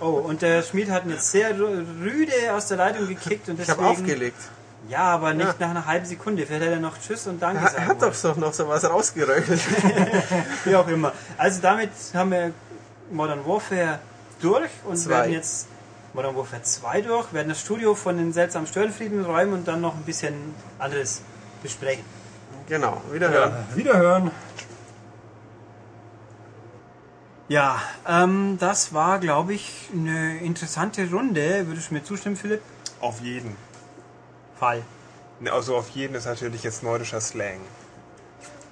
Oh, 0.00 0.06
und 0.06 0.42
der 0.42 0.62
Schmied 0.62 0.90
hat 0.90 1.06
jetzt 1.06 1.30
sehr 1.30 1.54
rü- 1.54 1.84
rüde 2.02 2.32
aus 2.54 2.66
der 2.66 2.78
Leitung 2.78 3.06
gekickt 3.08 3.48
und 3.48 3.60
Ich 3.60 3.66
deswegen. 3.66 3.84
habe 3.86 3.92
aufgelegt. 3.92 4.40
Ja, 4.88 5.04
aber 5.04 5.32
nicht 5.32 5.46
Ja. 5.46 5.54
nach 5.60 5.70
einer 5.70 5.86
halben 5.86 6.06
Sekunde. 6.06 6.44
Vielleicht 6.44 6.62
hätte 6.64 6.74
er 6.74 6.80
noch 6.80 6.98
Tschüss 6.98 7.26
und 7.26 7.40
Danke 7.40 7.64
Er 7.74 7.86
hat 7.86 8.02
doch 8.02 8.12
so 8.14 8.32
noch 8.34 8.52
sowas 8.52 8.84
rausgeröchelt. 8.88 9.60
Wie 10.64 10.74
auch 10.76 10.88
immer. 10.88 11.12
Also 11.38 11.60
damit 11.62 11.90
haben 12.14 12.30
wir 12.32 12.52
Modern 13.10 13.46
Warfare 13.46 14.00
durch 14.40 14.70
und 14.84 14.96
Zwei. 14.96 15.10
werden 15.10 15.32
jetzt 15.32 15.68
Modern 16.14 16.36
Warfare 16.36 16.62
2 16.62 17.00
durch, 17.02 17.32
werden 17.32 17.48
das 17.48 17.60
Studio 17.60 17.94
von 17.94 18.16
den 18.18 18.32
seltsamen 18.32 18.66
Störenfrieden 18.66 19.24
räumen 19.24 19.52
und 19.54 19.68
dann 19.68 19.80
noch 19.80 19.94
ein 19.94 20.02
bisschen 20.02 20.34
anderes 20.78 21.22
besprechen. 21.62 22.04
genau, 22.68 23.00
Wiederhören. 23.12 23.54
Wiederhören. 23.74 24.30
Ja, 27.48 27.80
ähm, 28.08 28.56
das 28.58 28.92
war, 28.94 29.18
glaube 29.18 29.52
ich, 29.54 29.90
eine 29.94 30.38
interessante 30.38 31.08
Runde. 31.10 31.66
Würdest 31.66 31.90
du 31.90 31.94
mir 31.94 32.04
zustimmen, 32.04 32.36
Philipp? 32.36 32.62
auf 33.00 33.20
jeden. 33.20 33.56
Fall. 34.62 34.84
Ne, 35.40 35.52
Also 35.52 35.74
auf 35.76 35.88
jeden 35.88 36.14
ist 36.14 36.26
natürlich 36.26 36.62
jetzt 36.62 36.84
nordischer 36.84 37.20
Slang. 37.20 37.60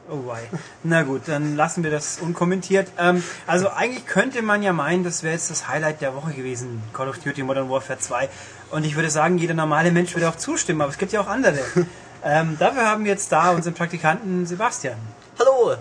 Oh 0.08 0.24
wei. 0.26 0.42
Na 0.84 1.02
gut, 1.02 1.22
dann 1.26 1.56
lassen 1.56 1.82
wir 1.82 1.90
das 1.90 2.18
unkommentiert. 2.20 2.86
Ähm, 2.96 3.24
also 3.46 3.70
eigentlich 3.70 4.06
könnte 4.06 4.40
man 4.42 4.62
ja 4.62 4.72
meinen, 4.72 5.02
das 5.02 5.24
wäre 5.24 5.34
jetzt 5.34 5.50
das 5.50 5.66
Highlight 5.66 6.00
der 6.00 6.14
Woche 6.14 6.32
gewesen, 6.32 6.80
Call 6.92 7.08
of 7.08 7.18
Duty 7.18 7.42
Modern 7.42 7.68
Warfare 7.68 7.98
2. 7.98 8.28
Und 8.70 8.84
ich 8.84 8.94
würde 8.94 9.10
sagen, 9.10 9.36
jeder 9.38 9.54
normale 9.54 9.90
Mensch 9.90 10.14
würde 10.14 10.28
auch 10.28 10.36
zustimmen, 10.36 10.80
aber 10.80 10.92
es 10.92 10.98
gibt 10.98 11.10
ja 11.10 11.22
auch 11.22 11.26
andere. 11.26 11.58
ähm, 12.24 12.56
dafür 12.60 12.86
haben 12.86 13.04
wir 13.04 13.10
jetzt 13.10 13.32
da 13.32 13.50
unseren 13.50 13.74
Praktikanten 13.74 14.46
Sebastian. 14.46 14.98
Hallo! 15.40 15.74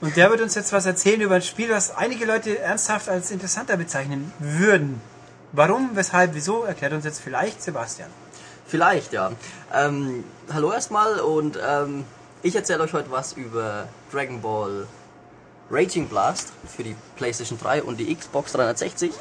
Und 0.00 0.16
der 0.16 0.30
wird 0.30 0.42
uns 0.42 0.54
jetzt 0.54 0.72
was 0.72 0.86
erzählen 0.86 1.20
über 1.20 1.36
ein 1.36 1.42
Spiel, 1.42 1.70
was 1.70 1.96
einige 1.96 2.24
Leute 2.24 2.58
ernsthaft 2.60 3.08
als 3.08 3.32
interessanter 3.32 3.76
bezeichnen 3.76 4.32
würden. 4.38 5.00
Warum, 5.50 5.90
weshalb, 5.94 6.34
wieso, 6.34 6.62
erklärt 6.62 6.92
uns 6.92 7.04
jetzt 7.04 7.20
vielleicht 7.20 7.62
Sebastian. 7.62 8.10
Vielleicht, 8.68 9.12
ja. 9.12 9.30
Ähm, 9.72 10.24
hallo 10.52 10.72
erstmal 10.72 11.20
und 11.20 11.56
ähm, 11.64 12.04
ich 12.42 12.56
erzähle 12.56 12.82
euch 12.82 12.92
heute 12.92 13.10
was 13.12 13.32
über 13.34 13.88
Dragon 14.12 14.40
Ball 14.40 14.88
Raging 15.70 16.08
Blast 16.08 16.52
für 16.76 16.82
die 16.82 16.96
PlayStation 17.16 17.58
3 17.60 17.84
und 17.84 17.98
die 17.98 18.12
Xbox 18.12 18.52
360. 18.52 19.12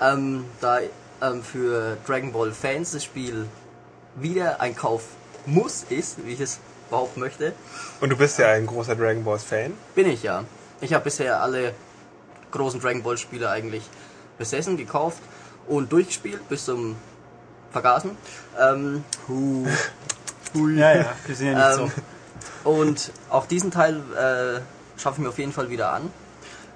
ähm, 0.00 0.44
da 0.60 0.80
ähm, 1.22 1.42
für 1.42 1.96
Dragon 2.06 2.32
Ball 2.32 2.52
Fans 2.52 2.92
das 2.92 3.04
Spiel 3.04 3.46
wieder 4.16 4.60
ein 4.60 4.76
Kauf 4.76 5.04
muss 5.46 5.84
ist, 5.88 6.24
wie 6.26 6.32
ich 6.32 6.40
es 6.40 6.60
behaupten 6.90 7.20
möchte, 7.20 7.54
Und 8.02 8.10
du 8.10 8.16
bist 8.16 8.38
ja 8.38 8.48
ein 8.48 8.66
großer 8.66 8.94
Dragon 8.94 9.24
Balls 9.24 9.44
Fan. 9.44 9.72
bin 9.94 10.10
ich 10.10 10.22
ja. 10.22 10.44
Ich 10.82 10.92
habe 10.92 11.04
bisher 11.04 11.40
alle 11.40 11.74
großen 12.50 12.80
Dragon 12.80 13.02
Ball 13.02 13.16
Spiele 13.16 13.48
eigentlich 13.48 13.84
besessen, 14.36 14.76
gekauft 14.76 15.22
und 15.66 15.90
durchgespielt 15.90 16.46
bis 16.50 16.66
zum 16.66 16.96
Vergasen. 17.72 18.16
Ähm, 18.58 19.04
Ja, 20.54 20.94
ja, 20.96 21.12
wir 21.26 21.34
sind 21.34 21.46
ja 21.48 21.70
nicht 21.70 21.80
Ähm, 21.80 21.92
so. 22.64 22.70
Und 22.70 23.12
auch 23.30 23.46
diesen 23.46 23.70
Teil 23.70 23.96
äh, 23.96 24.60
schaffe 25.00 25.16
ich 25.16 25.22
mir 25.24 25.28
auf 25.28 25.38
jeden 25.38 25.52
Fall 25.52 25.70
wieder 25.70 25.92
an. 25.92 26.10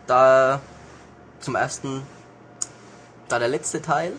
Da 0.06 0.60
zum 1.40 1.54
ersten, 1.54 2.02
da 3.28 3.38
der 3.38 3.48
letzte 3.48 3.82
Teil, 3.82 4.12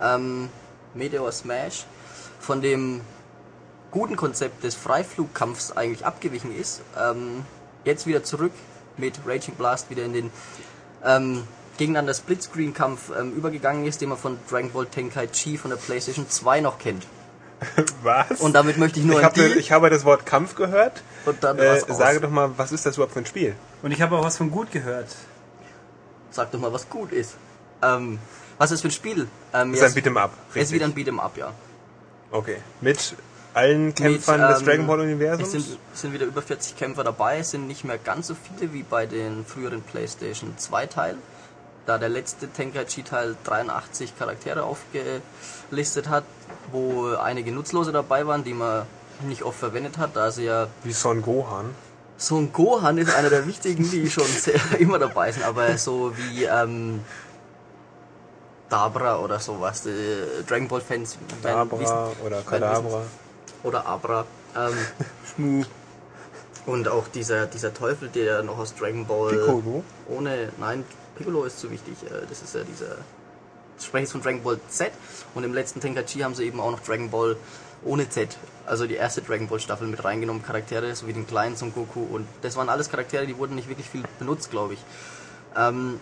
ähm, 0.00 0.48
Meteor 0.94 1.30
Smash, 1.32 1.86
von 2.40 2.60
dem 2.60 3.00
guten 3.90 4.16
Konzept 4.16 4.64
des 4.64 4.74
Freiflugkampfs 4.74 5.72
eigentlich 5.72 6.04
abgewichen 6.04 6.54
ist, 6.54 6.82
ähm, 6.98 7.44
jetzt 7.84 8.06
wieder 8.06 8.24
zurück 8.24 8.52
mit 8.96 9.20
Raging 9.26 9.54
Blast 9.54 9.88
wieder 9.90 10.04
in 10.04 10.12
den 10.12 10.30
ähm, 11.04 11.44
gegeneinander 11.78 12.14
Splitscreen-Kampf 12.14 13.10
ähm, 13.18 13.32
übergegangen 13.32 13.86
ist, 13.86 14.00
den 14.00 14.08
man 14.10 14.18
von 14.18 14.38
Dragon 14.50 14.70
Ball 14.70 14.86
Tenkaichi 14.86 15.58
von 15.58 15.70
der 15.70 15.78
PlayStation 15.78 16.28
2 16.28 16.60
noch 16.60 16.78
kennt. 16.78 17.06
Was? 18.02 18.40
Und 18.40 18.52
damit 18.54 18.78
möchte 18.78 18.98
ich 19.00 19.06
nur 19.06 19.20
ich, 19.22 19.28
die 19.28 19.42
ich 19.58 19.72
habe 19.72 19.88
das 19.90 20.04
Wort 20.04 20.26
Kampf 20.26 20.54
gehört. 20.54 21.02
und 21.24 21.42
dann 21.42 21.58
Äh, 21.58 21.80
sage 21.88 22.20
doch 22.20 22.30
mal, 22.30 22.50
was 22.56 22.72
ist 22.72 22.84
das 22.84 22.96
überhaupt 22.96 23.14
für 23.14 23.20
ein 23.20 23.26
Spiel? 23.26 23.54
Und 23.82 23.90
ich 23.92 24.02
habe 24.02 24.16
auch 24.16 24.24
was 24.24 24.36
von 24.36 24.50
gut 24.50 24.70
gehört. 24.70 25.08
Sag 26.30 26.50
doch 26.50 26.58
mal, 26.58 26.72
was 26.72 26.88
gut 26.90 27.12
ist. 27.12 27.36
Ähm, 27.82 28.18
was 28.58 28.70
ist 28.70 28.82
für 28.82 28.88
ein 28.88 28.90
Spiel? 28.90 29.28
Ähm, 29.52 29.72
Das 29.72 29.80
ist 29.82 29.96
ja, 29.96 30.02
ein 30.02 30.04
Beat'em 30.14 30.18
Up. 30.18 30.32
es 30.54 30.62
ist 30.64 30.72
wieder 30.72 30.84
ein 30.86 30.94
Beat'em 30.94 31.18
Up, 31.18 31.36
ja. 31.36 31.52
Okay. 32.30 32.56
Mit 32.80 33.14
allen 33.54 33.94
Kämpfern 33.94 34.40
Mit, 34.40 34.50
des 34.50 34.60
ähm, 34.60 34.66
Dragon 34.66 34.86
Ball 34.86 34.98
Es 35.00 35.04
Universums? 35.06 35.50
sind, 35.52 35.78
es 35.94 36.00
sind 36.00 36.12
wieder 36.12 36.26
über 36.26 36.42
40 36.42 36.76
Kämpfer 36.76 37.04
dabei, 37.04 37.38
es 37.38 37.52
sind 37.52 37.66
nicht 37.68 37.84
mehr 37.84 37.98
ganz 37.98 38.26
so 38.26 38.34
viele 38.34 38.72
wie 38.72 38.82
bei 38.82 39.06
den 39.06 39.44
früheren 39.46 39.80
PlayStation 39.82 40.58
2 40.58 40.86
Teilen. 40.86 41.18
Da 41.86 41.98
der 41.98 42.08
letzte 42.08 42.48
Tenkaichi-Teil 42.48 43.36
83 43.44 44.16
Charaktere 44.18 44.62
aufgelistet 44.64 46.08
hat, 46.08 46.24
wo 46.72 47.08
einige 47.14 47.52
Nutzlose 47.52 47.92
dabei 47.92 48.26
waren, 48.26 48.42
die 48.42 48.54
man 48.54 48.86
nicht 49.28 49.42
oft 49.42 49.58
verwendet 49.58 49.98
hat, 49.98 50.16
da 50.16 50.30
sie 50.30 50.44
ja 50.44 50.66
Wie 50.82 50.92
Son 50.92 51.20
Gohan. 51.22 51.74
So 52.16 52.36
ein 52.36 52.52
Gohan 52.52 52.96
ist 52.98 53.14
einer 53.14 53.28
der 53.28 53.46
wichtigen, 53.46 53.90
die 53.90 54.08
schon 54.08 54.24
sehr, 54.26 54.60
immer 54.78 54.98
dabei 54.98 55.30
sind, 55.32 55.44
aber 55.44 55.76
so 55.76 56.12
wie 56.16 56.44
ähm, 56.44 57.00
Dabra 58.68 59.18
oder 59.18 59.38
sowas. 59.40 59.82
Die 59.82 60.44
Dragon 60.48 60.68
Ball 60.68 60.80
Fans 60.80 61.16
werden 61.42 61.70
wissen- 61.72 61.84
Dabra 61.94 62.12
oder 62.24 62.40
Kadabra. 62.42 63.02
oder 63.62 63.86
Abra. 63.86 64.24
Ähm, 64.56 64.72
Schmu. 65.34 65.64
und 66.66 66.88
auch 66.88 67.08
dieser, 67.08 67.46
dieser 67.46 67.74
Teufel, 67.74 68.08
der 68.08 68.42
noch 68.42 68.58
aus 68.58 68.74
Dragon 68.74 69.04
Ball 69.06 69.30
Piccolo. 69.32 69.82
ohne, 70.08 70.48
nein, 70.58 70.84
Piccolo 71.16 71.44
ist 71.44 71.58
zu 71.60 71.70
wichtig. 71.70 71.94
Äh, 72.04 72.26
Das 72.28 72.42
ist 72.42 72.54
ja 72.54 72.62
dieser, 72.62 72.96
ich 73.78 73.84
spreche 73.84 74.02
jetzt 74.04 74.12
von 74.12 74.22
Dragon 74.22 74.42
Ball 74.42 74.58
Z 74.68 74.92
und 75.34 75.44
im 75.44 75.54
letzten 75.54 75.80
Tenkaichi 75.80 76.20
haben 76.20 76.34
sie 76.34 76.44
eben 76.44 76.60
auch 76.60 76.70
noch 76.70 76.80
Dragon 76.80 77.10
Ball 77.10 77.36
ohne 77.84 78.08
Z, 78.08 78.36
also 78.66 78.86
die 78.86 78.94
erste 78.94 79.20
Dragon 79.20 79.46
Ball 79.48 79.60
Staffel 79.60 79.86
mit 79.86 80.02
reingenommen, 80.04 80.42
Charaktere, 80.42 80.94
so 80.94 81.06
wie 81.06 81.12
den 81.12 81.26
kleinen 81.26 81.54
Son 81.56 81.72
Goku 81.74 82.02
und 82.02 82.26
das 82.42 82.56
waren 82.56 82.68
alles 82.68 82.88
Charaktere, 82.88 83.26
die 83.26 83.36
wurden 83.36 83.54
nicht 83.56 83.68
wirklich 83.68 83.90
viel 83.90 84.02
benutzt, 84.18 84.50
glaube 84.50 84.74
ich. 84.74 84.80
Ähm, 85.56 86.00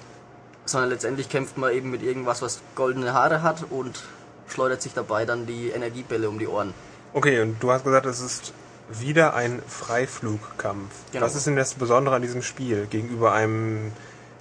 sondern 0.64 0.90
letztendlich 0.90 1.28
kämpft 1.28 1.58
man 1.58 1.72
eben 1.72 1.90
mit 1.90 2.02
irgendwas, 2.02 2.40
was 2.40 2.60
goldene 2.76 3.12
Haare 3.12 3.42
hat 3.42 3.64
und 3.70 4.04
schleudert 4.48 4.80
sich 4.80 4.94
dabei 4.94 5.24
dann 5.24 5.46
die 5.46 5.70
Energiebälle 5.70 6.28
um 6.28 6.38
die 6.38 6.46
Ohren. 6.46 6.72
Okay, 7.14 7.40
und 7.40 7.60
du 7.60 7.72
hast 7.72 7.84
gesagt, 7.84 8.06
es 8.06 8.20
ist 8.20 8.52
wieder 8.88 9.34
ein 9.34 9.62
Freiflugkampf. 9.66 10.90
Genau. 11.12 11.24
Was 11.24 11.34
ist 11.34 11.46
denn 11.46 11.56
das 11.56 11.74
Besondere 11.74 12.14
an 12.14 12.22
diesem 12.22 12.42
Spiel 12.42 12.86
gegenüber 12.86 13.32
einem 13.32 13.92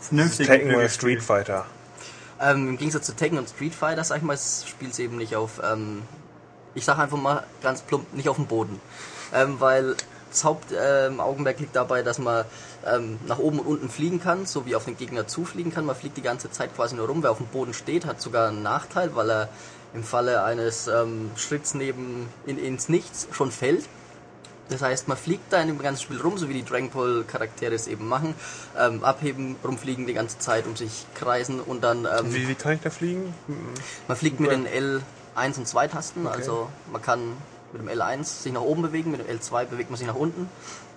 Vernünftige 0.02 0.49
Tekken 0.49 0.76
oder. 0.76 0.90
Street 0.90 1.22
Fighter? 1.22 1.65
Ähm, 2.41 2.69
Im 2.69 2.78
Gegensatz 2.78 3.06
zu 3.06 3.15
Tekken 3.15 3.38
und 3.38 3.48
Street 3.48 3.76
Fighter, 3.76 4.03
sag 4.03 4.18
ich 4.18 4.23
mal, 4.23 4.38
spielt 4.38 4.91
es 4.91 4.99
eben 4.99 5.18
nicht 5.18 5.36
auf, 5.36 5.61
ähm, 5.64 6.02
ich 6.73 6.86
sag 6.86 6.98
einfach 6.98 7.18
mal 7.18 7.45
ganz 7.61 7.82
plump, 7.82 8.14
nicht 8.14 8.28
auf 8.28 8.38
dem 8.38 8.48
Boden. 8.48 8.82
Ähm, 9.34 9.60
weil 9.60 9.95
das 10.32 10.44
Hauptaugenmerk 10.44 11.57
ähm, 11.57 11.61
liegt 11.61 11.76
dabei, 11.76 12.02
dass 12.02 12.18
man 12.18 12.45
ähm, 12.86 13.19
nach 13.28 13.38
oben 13.38 13.60
und 13.60 13.68
unten 13.68 13.90
fliegen 13.90 14.22
kann, 14.22 14.45
so 14.45 14.65
wie 14.65 14.76
auf 14.76 14.86
den 14.86 14.98
Gegner 14.98 15.28
zufliegen 15.28 15.72
kann. 15.72 15.86
Man 15.86 15.95
fliegt 15.95 16.18
die 16.18 16.22
ganze 16.22 16.49
Zeit 16.49 16.76
quasi 16.76 16.95
nur 16.95 17.07
rum. 17.07 17.22
Wer 17.22 17.32
auf 17.32 17.38
dem 17.38 17.48
Boden 17.48 17.73
steht, 17.73 18.06
hat 18.06 18.22
sogar 18.22 18.49
einen 18.49 18.64
Nachteil, 18.64 19.15
weil 19.15 19.30
er 19.30 19.49
im 19.94 20.03
Falle 20.03 20.44
eines 20.44 20.88
ähm, 20.88 21.32
Schritts 21.36 21.73
neben 21.73 22.28
in, 22.45 22.57
ins 22.57 22.90
Nichts 22.90 23.28
schon 23.32 23.52
fällt. 23.52 23.86
Das 24.72 24.81
heißt, 24.81 25.10
man 25.10 25.18
fliegt 25.18 25.52
da 25.52 25.61
in 25.61 25.68
dem 25.68 25.80
ganzen 25.80 26.03
Spiel 26.03 26.22
rum, 26.22 26.38
so 26.38 26.48
wie 26.48 26.53
die 26.53 26.64
Dragon 26.64 26.89
Ball 26.89 27.26
Charaktere 27.27 27.76
es 27.76 27.88
eben 27.88 28.07
machen. 28.07 28.34
Ähm, 28.80 29.03
abheben, 29.03 29.57
rumfliegen 29.64 30.07
die 30.07 30.14
ganze 30.14 30.39
Zeit, 30.39 30.65
um 30.65 30.77
sich 30.77 31.06
kreisen 31.14 31.60
und 31.60 31.84
dann 31.84 32.06
ähm, 32.06 32.34
Wie, 32.34 32.48
wie 32.48 32.56
kann 32.56 32.73
ich 32.73 32.81
da 32.81 32.89
fliegen? 32.89 33.34
man 34.07 34.18
fliegt 34.18 34.39
mit 34.39 34.49
den 34.49 34.65
L1 34.65 35.57
und 35.57 35.68
2 35.68 35.88
Tasten, 35.89 36.26
also 36.26 36.69
man 36.91 37.02
kann 37.02 37.19
mit 37.73 37.81
dem 37.81 37.89
L1 37.89 38.43
sich 38.43 38.53
nach 38.53 38.61
oben 38.61 38.81
bewegen, 38.81 39.11
mit 39.11 39.27
dem 39.27 39.39
L2 39.39 39.65
bewegt 39.65 39.89
man 39.89 39.98
sich 39.98 40.07
nach 40.07 40.15
unten. 40.15 40.49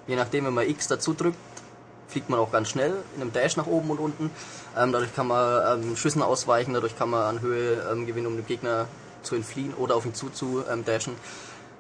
Je 0.07 0.15
nachdem, 0.17 0.47
wenn 0.47 0.55
man 0.55 0.69
X 0.69 0.87
dazu 0.87 1.13
drückt, 1.13 1.37
fliegt 2.07 2.31
man 2.31 2.39
auch 2.39 2.53
ganz 2.53 2.69
schnell 2.69 2.95
in 3.17 3.23
einem 3.23 3.33
Dash 3.33 3.57
nach 3.57 3.67
oben 3.67 3.91
und 3.91 3.99
unten. 3.99 4.31
Ähm, 4.79 4.93
dadurch 4.93 5.15
kann 5.17 5.27
man 5.27 5.83
ähm, 5.83 5.97
Schüssen 5.97 6.23
ausweichen, 6.23 6.75
dadurch 6.75 6.97
kann 6.97 7.11
man 7.11 7.23
an 7.23 7.41
Höhe 7.41 7.89
ähm, 7.91 8.07
gewinnen, 8.07 8.29
um 8.29 8.37
dem 8.37 8.47
Gegner 8.47 8.87
zu 9.23 9.35
entfliehen 9.35 9.75
oder 9.75 9.97
auf 9.97 10.07
ihn 10.07 10.15
zu 10.15 10.31
zu 10.31 10.63
ähm, 10.71 10.85
dashen. 10.85 11.15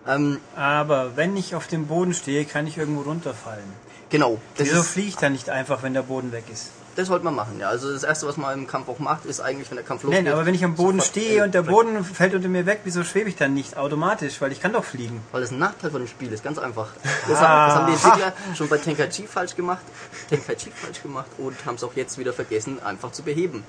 Ähm, 0.06 0.40
Aber 0.56 1.16
wenn 1.16 1.36
ich 1.36 1.54
auf 1.54 1.66
dem 1.66 1.86
Boden 1.86 2.14
stehe, 2.14 2.44
kann 2.44 2.66
ich 2.66 2.78
irgendwo 2.78 3.02
runterfallen. 3.02 3.64
genau, 4.10 4.38
das, 4.56 4.68
Wieso 4.68 4.82
fliege 4.82 5.08
ich 5.08 5.16
dann 5.16 5.32
nicht 5.32 5.50
einfach, 5.50 5.82
wenn 5.82 5.94
der 5.94 6.02
Boden 6.02 6.32
weg 6.32 6.44
ist? 6.52 6.70
das 6.96 7.08
sollte 7.08 7.24
man 7.24 7.34
machen. 7.34 7.58
Ja. 7.60 7.68
Also 7.68 7.92
das 7.92 8.02
Erste, 8.02 8.26
was 8.26 8.36
man 8.36 8.58
im 8.58 8.66
Kampf 8.66 8.88
auch 8.88 8.98
macht, 8.98 9.24
ist 9.24 9.40
eigentlich, 9.40 9.70
wenn 9.70 9.76
der 9.76 9.84
Kampf 9.84 10.02
losgeht... 10.02 10.24
Nein, 10.24 10.32
aber 10.32 10.46
wenn 10.46 10.54
ich 10.54 10.64
am 10.64 10.74
Boden 10.74 11.00
stehe 11.00 11.44
und 11.44 11.54
der. 11.54 11.62
Boden 11.62 12.04
fällt 12.04 12.34
unter 12.34 12.48
mir 12.48 12.66
weg, 12.66 12.80
wieso 12.84 13.04
schwebe 13.04 13.28
ich 13.28 13.36
dann 13.36 13.54
nicht 13.54 13.76
automatisch? 13.76 14.40
Weil 14.40 14.52
ich 14.52 14.60
kann 14.60 14.72
doch 14.72 14.84
fliegen. 14.84 15.20
Weil 15.32 15.40
das 15.40 15.50
ein 15.50 15.58
Nachteil 15.58 15.90
von 15.90 16.00
dem 16.02 16.08
Spiel 16.08 16.32
ist, 16.32 16.44
ganz 16.44 16.58
einfach. 16.58 16.88
Das, 17.26 17.40
haben, 17.40 17.68
das 17.68 17.74
haben 17.74 17.86
die 17.86 17.92
Entwickler 17.94 18.32
schon 18.54 18.68
bei 18.68 18.76
Tenkaichi 18.76 19.26
falsch 19.26 19.56
gemacht, 19.56 19.82
Tenkaichi 20.28 20.70
falsch 20.70 21.02
gemacht 21.02 21.26
und 21.38 21.54
haben 21.64 21.76
es 21.76 21.84
auch 21.84 21.94
jetzt 21.94 22.18
wieder 22.18 22.34
vergessen, 22.34 22.82
einfach 22.82 23.12
zu 23.12 23.22
beheben. 23.22 23.64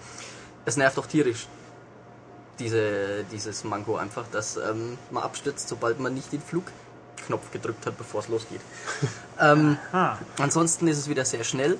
Es 0.65 0.75
nervt 0.75 0.99
auch 0.99 1.05
tierisch, 1.05 1.47
diese, 2.59 3.23
dieses 3.31 3.63
Manko 3.63 3.97
einfach, 3.97 4.25
dass 4.31 4.57
ähm, 4.57 4.97
man 5.11 5.23
abstürzt, 5.23 5.67
sobald 5.67 5.99
man 5.99 6.13
nicht 6.13 6.31
den 6.31 6.41
Flugknopf 6.41 7.51
gedrückt 7.51 7.85
hat, 7.85 7.97
bevor 7.97 8.21
es 8.21 8.27
losgeht. 8.27 8.61
ähm, 9.41 9.77
Ansonsten 10.37 10.87
ist 10.87 10.97
es 10.97 11.09
wieder 11.09 11.25
sehr 11.25 11.43
schnell. 11.43 11.77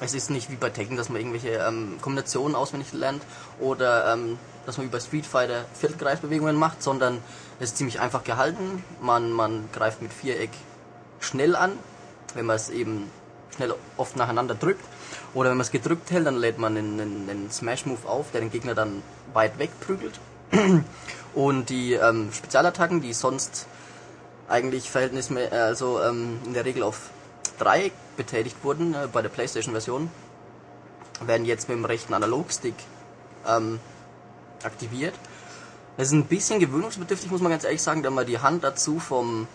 Es 0.00 0.14
ist 0.14 0.30
nicht 0.30 0.50
wie 0.50 0.56
bei 0.56 0.70
Tekken, 0.70 0.96
dass 0.96 1.08
man 1.08 1.20
irgendwelche 1.20 1.58
ähm, 1.58 1.98
Kombinationen 2.00 2.54
auswendig 2.54 2.92
lernt 2.92 3.22
oder 3.58 4.12
ähm, 4.12 4.38
dass 4.64 4.76
man 4.76 4.86
wie 4.86 4.90
bei 4.90 5.00
Street 5.00 5.26
Fighter 5.26 5.64
Viertelkreisbewegungen 5.74 6.54
macht, 6.54 6.82
sondern 6.82 7.18
es 7.58 7.70
ist 7.70 7.78
ziemlich 7.78 7.98
einfach 7.98 8.22
gehalten. 8.22 8.84
Man, 9.00 9.32
man 9.32 9.68
greift 9.72 10.00
mit 10.00 10.12
Viereck 10.12 10.50
schnell 11.20 11.56
an, 11.56 11.72
wenn 12.34 12.46
man 12.46 12.56
es 12.56 12.70
eben 12.70 13.10
schnell 13.56 13.74
oft 13.96 14.16
nacheinander 14.16 14.54
drückt. 14.54 14.84
Oder 15.34 15.50
wenn 15.50 15.56
man 15.56 15.64
es 15.64 15.70
gedrückt 15.70 16.10
hält, 16.10 16.26
dann 16.26 16.36
lädt 16.36 16.58
man 16.58 16.76
einen, 16.76 17.00
einen, 17.00 17.30
einen 17.30 17.50
Smash-Move 17.50 18.08
auf, 18.08 18.30
der 18.32 18.40
den 18.40 18.50
Gegner 18.50 18.74
dann 18.74 19.02
weit 19.32 19.58
weg 19.58 19.70
prügelt. 19.80 20.18
Und 21.34 21.68
die 21.68 21.92
ähm, 21.92 22.30
Spezialattacken, 22.32 23.02
die 23.02 23.12
sonst 23.12 23.66
eigentlich 24.48 24.90
verhältnismäßig, 24.90 25.52
also 25.52 26.00
ähm, 26.00 26.38
in 26.46 26.54
der 26.54 26.64
Regel 26.64 26.82
auf 26.82 27.10
Dreieck 27.58 27.92
betätigt 28.16 28.56
wurden 28.62 28.94
äh, 28.94 29.08
bei 29.12 29.20
der 29.20 29.28
PlayStation-Version, 29.28 30.10
werden 31.20 31.44
jetzt 31.44 31.68
mit 31.68 31.76
dem 31.76 31.84
rechten 31.84 32.14
Analogstick 32.14 32.74
ähm, 33.46 33.78
aktiviert. 34.62 35.14
Das 35.96 36.08
ist 36.08 36.12
ein 36.14 36.24
bisschen 36.24 36.60
gewöhnungsbedürftig, 36.60 37.30
muss 37.30 37.40
man 37.40 37.50
ganz 37.50 37.64
ehrlich 37.64 37.82
sagen, 37.82 38.02
da 38.02 38.10
man 38.10 38.26
die 38.26 38.38
Hand 38.38 38.64
dazu 38.64 38.98
vom 38.98 39.46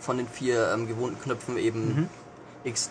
von 0.00 0.18
den 0.18 0.28
vier 0.28 0.70
ähm, 0.72 0.86
gewohnten 0.86 1.20
Knöpfen 1.20 1.56
eben 1.56 2.10
X, 2.64 2.90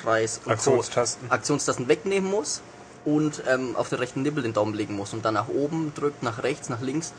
Kreis 0.00 0.40
und 0.44 0.52
Aktionstasten. 0.52 1.28
Co. 1.28 1.34
Aktionstasten 1.34 1.88
wegnehmen 1.88 2.30
muss 2.30 2.62
und 3.04 3.42
ähm, 3.48 3.76
auf 3.76 3.88
den 3.88 3.98
rechten 3.98 4.22
Nibbel 4.22 4.42
den 4.42 4.52
Daumen 4.52 4.74
legen 4.74 4.96
muss 4.96 5.12
und 5.12 5.24
dann 5.24 5.34
nach 5.34 5.48
oben 5.48 5.92
drückt, 5.94 6.22
nach 6.22 6.42
rechts, 6.42 6.68
nach 6.68 6.80
links 6.80 7.12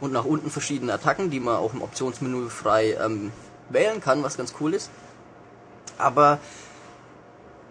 und 0.00 0.12
nach 0.12 0.24
unten 0.24 0.50
verschiedene 0.50 0.92
Attacken, 0.92 1.30
die 1.30 1.40
man 1.40 1.56
auch 1.56 1.74
im 1.74 1.82
Optionsmenü 1.82 2.48
frei 2.48 2.96
ähm, 3.02 3.32
wählen 3.68 4.00
kann, 4.00 4.22
was 4.22 4.36
ganz 4.36 4.54
cool 4.60 4.74
ist. 4.74 4.90
Aber 5.98 6.38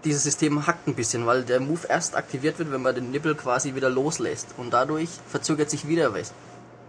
dieses 0.03 0.23
System 0.23 0.65
hackt 0.65 0.88
ein 0.88 0.95
bisschen, 0.95 1.25
weil 1.25 1.43
der 1.43 1.59
Move 1.59 1.88
erst 1.88 2.15
aktiviert 2.15 2.59
wird, 2.59 2.71
wenn 2.71 2.81
man 2.81 2.95
den 2.95 3.11
Nibbel 3.11 3.35
quasi 3.35 3.75
wieder 3.75 3.89
loslässt 3.89 4.47
und 4.57 4.71
dadurch 4.71 5.09
verzögert 5.27 5.69
sich 5.69 5.88
wieder 5.88 6.13
was. 6.13 6.33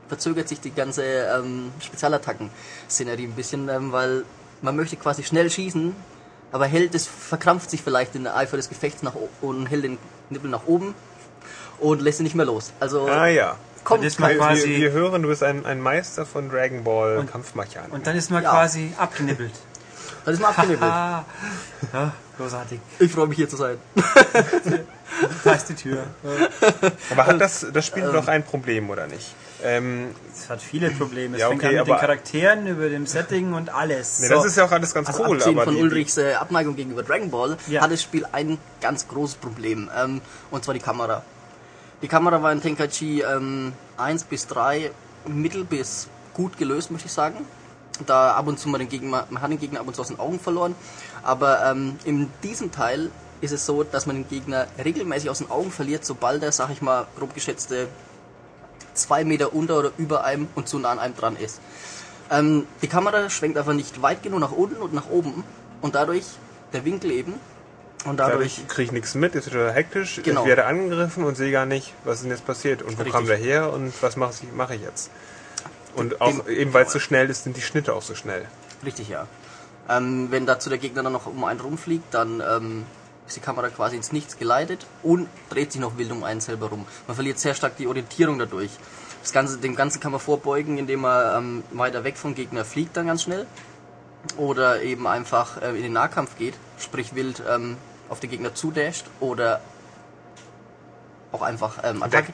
Verzögert 0.09 0.49
sich 0.49 0.61
die 0.61 0.75
ganze 0.75 1.05
ähm, 1.05 1.73
Spezialattacken-Szenerie 1.81 3.25
ein 3.25 3.33
bisschen, 3.33 3.69
ähm, 3.69 3.93
weil 3.93 4.25
man 4.61 4.77
möchte 4.77 4.97
quasi 4.97 5.23
schnell 5.23 5.51
schießen, 5.51 5.95
aber 6.53 6.67
hält 6.67 6.95
es, 6.95 7.07
verkrampft 7.07 7.71
sich 7.71 7.83
vielleicht 7.83 8.15
in 8.15 8.25
der 8.25 8.37
Eifer 8.37 8.57
des 8.57 8.69
Gefechts 8.69 9.03
nach 9.03 9.15
o- 9.15 9.29
und 9.41 9.67
hält 9.67 9.85
den 9.85 9.99
Nibbel 10.31 10.51
nach 10.51 10.67
oben 10.67 10.95
und 11.81 12.01
lässt 12.03 12.21
ihn 12.21 12.25
nicht 12.25 12.37
mehr 12.37 12.47
los. 12.47 12.73
Also 12.79 13.07
Ah 13.09 13.27
ja. 13.27 13.57
kommt 13.85 14.01
Dann 14.03 14.07
ist 14.07 14.21
man 14.21 14.31
Wir, 14.31 14.37
quasi- 14.39 14.69
wir, 14.69 14.79
wir 14.79 14.93
hören, 14.93 15.23
du 15.23 15.29
bist 15.29 15.43
ein, 15.43 15.67
ein 15.67 15.81
Meister 15.81 16.25
von 16.27 16.49
Dragon 16.51 16.85
Ball 16.85 17.19
Und- 17.19 17.31
Kampfmechanik. 17.33 17.93
Und 17.93 18.07
dann 18.07 18.17
ist 18.17 18.31
man 18.31 18.43
Ja. 18.45 18.51
quasi 18.51 18.93
abgenippelt. 18.99 19.53
Das 20.25 20.35
ist 20.35 20.41
mal 20.41 20.49
abgenippelt. 20.49 20.91
Ah, 20.91 21.25
ja, 21.93 22.13
großartig. 22.39 22.81
Ich 22.99 23.11
freue 23.13 23.27
mich 23.27 23.37
hier 23.37 23.49
zu 23.49 23.57
sein. 23.57 23.79
Da 25.45 25.53
ist 25.53 25.69
die 25.69 25.75
Tür. 25.75 26.05
Aber 27.11 27.27
hat 27.27 27.41
das, 27.41 27.67
das 27.73 27.87
Spiel 27.87 28.03
doch 28.11 28.27
ein 28.29 28.43
Problem, 28.45 28.89
oder 28.91 29.07
nicht? 29.07 29.35
Ähm, 29.63 30.09
Es 30.35 30.49
hat 30.49 30.61
viele 30.63 30.91
Probleme. 30.91 31.37
Es 31.37 31.43
Ja, 31.43 31.49
fängt 31.49 31.63
okay, 31.63 31.79
an 31.79 31.85
mit 31.87 31.95
den 31.95 32.01
Charakteren, 32.01 32.67
über 32.67 32.89
dem 32.89 33.07
Setting 33.07 33.53
und 33.53 33.73
alles. 33.73 34.21
nee, 34.21 34.29
So. 34.29 34.35
das 34.37 34.47
ist 34.47 34.57
ja 34.57 34.65
auch 34.65 34.73
alles 34.73 34.93
ganz 34.95 35.09
Also 35.09 35.23
cool, 35.25 35.33
abgesehen 35.37 35.57
aber 35.57 35.65
von 35.67 35.77
die, 35.77 35.83
Ulrichs 35.83 36.17
äh, 36.17 36.33
Abneigung 36.35 36.75
gegenüber 36.75 37.03
Dragon 37.03 37.31
Ball 37.31 37.57
Ja. 37.69 37.83
hat 37.83 37.93
das 37.93 38.03
Spiel 38.03 38.25
ein 38.33 38.59
ganz 38.81 39.07
großes 39.07 39.37
Problem. 39.37 39.91
Ähm, 39.97 40.23
und 40.51 40.65
zwar 40.65 40.75
die 40.75 40.81
Kamera. 40.81 41.23
Die 42.01 42.09
Kamera 42.09 42.43
war 42.43 42.51
in 42.51 42.61
Tenkaichi 42.63 43.21
ähm, 43.23 43.75
1 43.99 44.25
bis 44.25 44.47
3 44.49 44.91
mittel 45.27 45.65
bis 45.65 46.09
gut 46.35 46.57
gelöst, 46.57 46.91
möchte 46.91 47.07
ich 47.07 47.13
sagen. 47.13 47.37
Da 48.07 48.33
ab 48.33 48.47
und 48.47 48.59
zu 48.59 48.69
mal 48.69 48.79
den 48.79 48.89
Gegner, 48.89 49.27
man 49.31 49.43
hat 49.43 49.51
den 49.51 49.61
Gegner 49.61 49.81
ab 49.81 49.87
und 49.87 49.95
zu 49.95 50.01
aus 50.01 50.09
den 50.09 50.19
Augen 50.19 50.41
verloren. 50.41 50.75
Aber 51.23 51.65
ähm, 51.65 51.99
in 52.05 52.31
diesem 52.43 52.73
Teil 52.73 53.11
ist 53.41 53.53
es 53.53 53.67
so, 53.67 53.83
dass 53.83 54.07
man 54.07 54.17
den 54.17 54.29
Gegner 54.29 54.67
regelmäßig 54.83 55.29
aus 55.31 55.39
den 55.39 55.51
Augen 55.51 55.71
verliert, 55.71 56.05
sobald 56.05 56.43
er, 56.43 56.53
sag 56.53 56.71
ich 56.71 56.81
mal, 56.81 57.07
grob 57.19 57.35
geschätzte 57.35 57.89
zwei 58.95 59.25
Meter 59.25 59.55
unter 59.55 59.79
oder 59.79 59.93
über 59.99 60.25
einem 60.25 60.49
und 60.55 60.69
zu 60.69 60.79
nah 60.79 60.91
an 60.91 60.99
einem 60.99 61.17
dran 61.17 61.37
ist. 61.37 61.61
Ähm, 62.31 62.67
die 62.81 62.89
Kamera 62.89 63.31
schwenkt 63.31 63.59
einfach 63.59 63.73
nicht 63.75 64.03
weit 64.03 64.23
genug 64.23 64.41
nach 64.41 64.53
unten 64.53 64.77
und 64.77 64.95
nach 64.95 65.09
oben 65.11 65.45
und 65.81 65.95
dadurch 65.95 66.25
der 66.73 66.85
Winkel 66.85 67.11
eben 67.11 67.35
und 68.05 68.19
dadurch, 68.19 68.57
dadurch 68.57 68.69
kriege 68.69 68.87
ich 68.87 68.93
nichts 68.93 69.15
mit, 69.15 69.35
ist 69.35 69.45
total 69.45 69.73
hektisch, 69.73 70.21
Genau. 70.23 70.43
ich 70.43 70.49
werde 70.49 70.65
angegriffen 70.65 71.25
und 71.25 71.37
sehe 71.37 71.53
gar 71.53 71.67
nicht, 71.67 71.93
was 72.05 72.17
ist 72.17 72.23
denn 72.25 72.31
jetzt 72.31 72.47
passiert 72.47 72.83
und 72.83 72.93
wo 72.99 73.03
Richtig. 73.03 73.13
kam 73.13 73.27
der 73.27 73.37
her 73.37 73.73
und 73.73 73.93
was 74.03 74.17
mache 74.17 74.33
ich, 74.43 74.53
mache 74.53 74.75
ich 74.75 74.83
jetzt. 74.83 75.11
Und 75.95 76.21
auch 76.21 76.47
eben 76.49 76.73
weil 76.73 76.87
es 76.87 76.93
so 76.93 76.99
schnell 76.99 77.29
ist, 77.31 77.45
sind 77.45 77.57
die 77.57 77.61
Schnitte 77.63 77.95
auch 77.95 78.03
so 78.03 78.15
schnell. 78.15 78.47
richtig 78.85 79.09
ja. 79.09 79.27
Ähm, 79.89 80.29
wenn 80.31 80.47
dazu 80.47 80.69
der 80.69 80.79
Gegner 80.79 81.03
dann 81.03 81.13
noch 81.13 81.27
um 81.27 81.45
einen 81.45 81.61
rumfliegt, 81.61 82.15
dann 82.15 82.41
ähm, 82.41 82.85
ist 83.27 83.37
die 83.37 83.41
Kamera 83.41 83.69
quasi 83.69 83.97
ins 83.97 84.13
Nichts 84.13 84.39
geleitet 84.39 84.87
und 85.03 85.29
dreht 85.51 85.73
sich 85.73 85.81
noch 85.81 85.99
wild 85.99 86.13
um 86.13 86.25
einen 86.25 86.41
selber 86.41 86.69
rum. 86.69 86.87
Man 87.07 87.15
verliert 87.15 87.39
sehr 87.39 87.55
stark 87.55 87.77
die 87.77 87.87
Orientierung 87.87 88.39
dadurch. 88.39 88.71
Das 89.23 89.33
Ganze, 89.33 89.59
dem 89.59 89.77
Ganzen 89.77 90.01
kann 90.01 90.13
man 90.13 90.21
vorbeugen, 90.21 90.79
indem 90.79 91.01
man 91.01 91.37
ähm, 91.37 91.65
weiter 91.73 92.05
weg 92.05 92.17
vom 92.17 92.35
Gegner 92.35 92.65
fliegt 92.65 92.97
dann 92.97 93.07
ganz 93.07 93.23
schnell. 93.23 93.47
Oder 94.37 94.83
eben 94.83 95.07
einfach 95.07 95.61
äh, 95.61 95.71
in 95.77 95.83
den 95.83 95.93
Nahkampf 95.93 96.39
geht, 96.39 96.55
sprich 96.79 97.15
wild 97.15 97.43
ähm, 97.49 97.77
auf 98.09 98.21
den 98.21 98.31
Gegner 98.31 98.55
zudasht 98.55 99.07
oder 99.21 99.61
auch 101.33 101.43
einfach 101.43 101.79
ähm, 101.83 102.03
Attacke, 102.03 102.33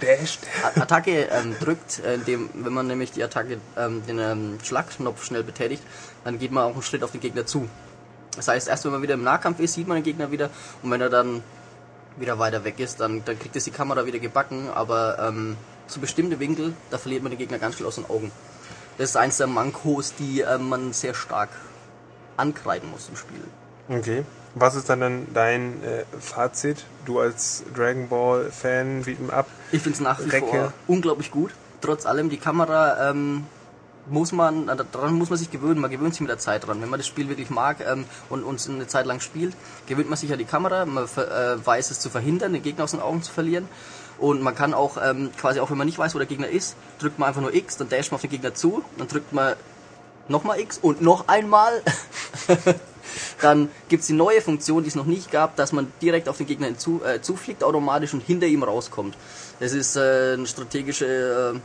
Attacke 0.76 1.28
ähm, 1.30 1.56
drückt, 1.58 2.00
äh, 2.00 2.14
indem, 2.14 2.50
wenn 2.52 2.72
man 2.72 2.86
nämlich 2.86 3.12
die 3.12 3.22
Attacke, 3.22 3.58
ähm, 3.76 4.04
den 4.06 4.18
ähm, 4.18 4.58
Schlagknopf 4.62 5.24
schnell 5.24 5.44
betätigt, 5.44 5.82
dann 6.24 6.38
geht 6.38 6.50
man 6.50 6.64
auch 6.64 6.72
einen 6.72 6.82
Schritt 6.82 7.02
auf 7.04 7.12
den 7.12 7.20
Gegner 7.20 7.46
zu. 7.46 7.68
Das 8.36 8.48
heißt, 8.48 8.68
erst 8.68 8.84
wenn 8.84 8.92
man 8.92 9.02
wieder 9.02 9.14
im 9.14 9.22
Nahkampf 9.22 9.60
ist, 9.60 9.74
sieht 9.74 9.86
man 9.86 9.96
den 9.96 10.04
Gegner 10.04 10.30
wieder 10.30 10.50
und 10.82 10.90
wenn 10.90 11.00
er 11.00 11.10
dann 11.10 11.42
wieder 12.16 12.38
weiter 12.38 12.64
weg 12.64 12.80
ist, 12.80 13.00
dann, 13.00 13.24
dann 13.24 13.38
kriegt 13.38 13.54
es 13.56 13.64
die 13.64 13.70
Kamera 13.70 14.04
wieder 14.04 14.18
gebacken, 14.18 14.68
aber 14.74 15.18
ähm, 15.20 15.56
zu 15.86 16.00
bestimmte 16.00 16.40
Winkel, 16.40 16.74
da 16.90 16.98
verliert 16.98 17.22
man 17.22 17.30
den 17.30 17.38
Gegner 17.38 17.58
ganz 17.58 17.76
schnell 17.76 17.86
aus 17.86 17.94
den 17.94 18.10
Augen. 18.10 18.30
Das 18.98 19.10
ist 19.10 19.16
eins 19.16 19.36
der 19.36 19.46
Mankos, 19.46 20.14
die 20.14 20.40
ähm, 20.40 20.68
man 20.68 20.92
sehr 20.92 21.14
stark 21.14 21.50
ankreiden 22.36 22.90
muss 22.90 23.08
im 23.08 23.16
Spiel. 23.16 23.44
Okay. 23.88 24.24
Was 24.54 24.74
ist 24.74 24.88
dann, 24.88 25.00
dann 25.00 25.26
dein 25.34 25.82
äh, 25.82 26.04
Fazit? 26.18 26.84
Du 27.04 27.20
als 27.20 27.64
Dragon 27.74 28.08
Ball 28.08 28.50
Fan, 28.50 29.04
beat'em 29.04 29.30
up? 29.30 29.46
Ich 29.72 29.82
finde 29.82 29.96
es 29.96 30.00
nach 30.00 30.18
wie 30.24 30.30
Recke. 30.30 30.46
vor 30.46 30.72
unglaublich 30.86 31.30
gut. 31.30 31.52
Trotz 31.80 32.06
allem, 32.06 32.28
die 32.28 32.38
Kamera 32.38 33.10
ähm, 33.10 33.44
muss 34.10 34.32
man, 34.32 34.68
äh, 34.68 34.76
daran 34.90 35.14
muss 35.14 35.30
man 35.30 35.38
sich 35.38 35.50
gewöhnen. 35.50 35.80
Man 35.80 35.90
gewöhnt 35.90 36.14
sich 36.14 36.20
mit 36.20 36.30
der 36.30 36.38
Zeit 36.38 36.66
dran. 36.66 36.80
Wenn 36.80 36.88
man 36.88 36.98
das 36.98 37.06
Spiel 37.06 37.28
wirklich 37.28 37.50
mag 37.50 37.78
ähm, 37.86 38.04
und 38.30 38.42
uns 38.42 38.68
eine 38.68 38.86
Zeit 38.86 39.06
lang 39.06 39.20
spielt, 39.20 39.54
gewöhnt 39.86 40.08
man 40.08 40.16
sich 40.16 40.32
an 40.32 40.38
die 40.38 40.44
Kamera. 40.44 40.86
Man 40.86 41.04
äh, 41.04 41.66
weiß 41.66 41.90
es 41.90 42.00
zu 42.00 42.10
verhindern, 42.10 42.52
den 42.52 42.62
Gegner 42.62 42.84
aus 42.84 42.92
den 42.92 43.00
Augen 43.00 43.22
zu 43.22 43.32
verlieren. 43.32 43.68
Und 44.18 44.42
man 44.42 44.54
kann 44.54 44.74
auch, 44.74 44.96
ähm, 45.02 45.30
quasi 45.38 45.60
auch 45.60 45.70
wenn 45.70 45.78
man 45.78 45.86
nicht 45.86 45.98
weiß, 45.98 46.14
wo 46.14 46.18
der 46.18 46.26
Gegner 46.26 46.48
ist, 46.48 46.74
drückt 46.98 47.18
man 47.18 47.28
einfach 47.28 47.40
nur 47.40 47.54
X, 47.54 47.76
dann 47.76 47.88
dasht 47.88 48.10
man 48.10 48.16
auf 48.16 48.22
den 48.22 48.30
Gegner 48.30 48.52
zu, 48.52 48.82
dann 48.96 49.06
drückt 49.06 49.32
man 49.32 49.54
nochmal 50.26 50.58
X 50.58 50.78
und 50.78 51.00
noch 51.00 51.28
einmal. 51.28 51.82
dann 53.40 53.70
gibt 53.88 54.02
es 54.02 54.06
die 54.06 54.14
neue 54.14 54.40
Funktion, 54.40 54.82
die 54.82 54.88
es 54.88 54.94
noch 54.94 55.06
nicht 55.06 55.30
gab, 55.30 55.56
dass 55.56 55.72
man 55.72 55.92
direkt 56.02 56.28
auf 56.28 56.36
den 56.38 56.46
Gegner 56.46 56.66
hinzu, 56.66 57.02
äh, 57.04 57.20
zufliegt 57.20 57.64
automatisch 57.64 58.14
und 58.14 58.20
hinter 58.20 58.46
ihm 58.46 58.62
rauskommt. 58.62 59.16
Das 59.60 59.72
ist 59.72 59.96
äh, 59.96 60.34
eine 60.34 60.46
strategische, 60.46 61.60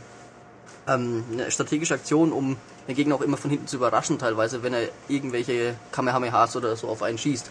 äh, 0.88 0.92
ähm, 0.92 1.24
eine 1.32 1.50
strategische 1.50 1.94
Aktion, 1.94 2.32
um 2.32 2.56
den 2.88 2.96
Gegner 2.96 3.14
auch 3.14 3.22
immer 3.22 3.36
von 3.36 3.50
hinten 3.50 3.66
zu 3.66 3.76
überraschen, 3.76 4.18
teilweise, 4.18 4.62
wenn 4.62 4.74
er 4.74 4.88
irgendwelche 5.08 5.74
Kamehamehas 5.92 6.56
oder 6.56 6.76
so 6.76 6.88
auf 6.88 7.02
einen 7.02 7.18
schießt. 7.18 7.50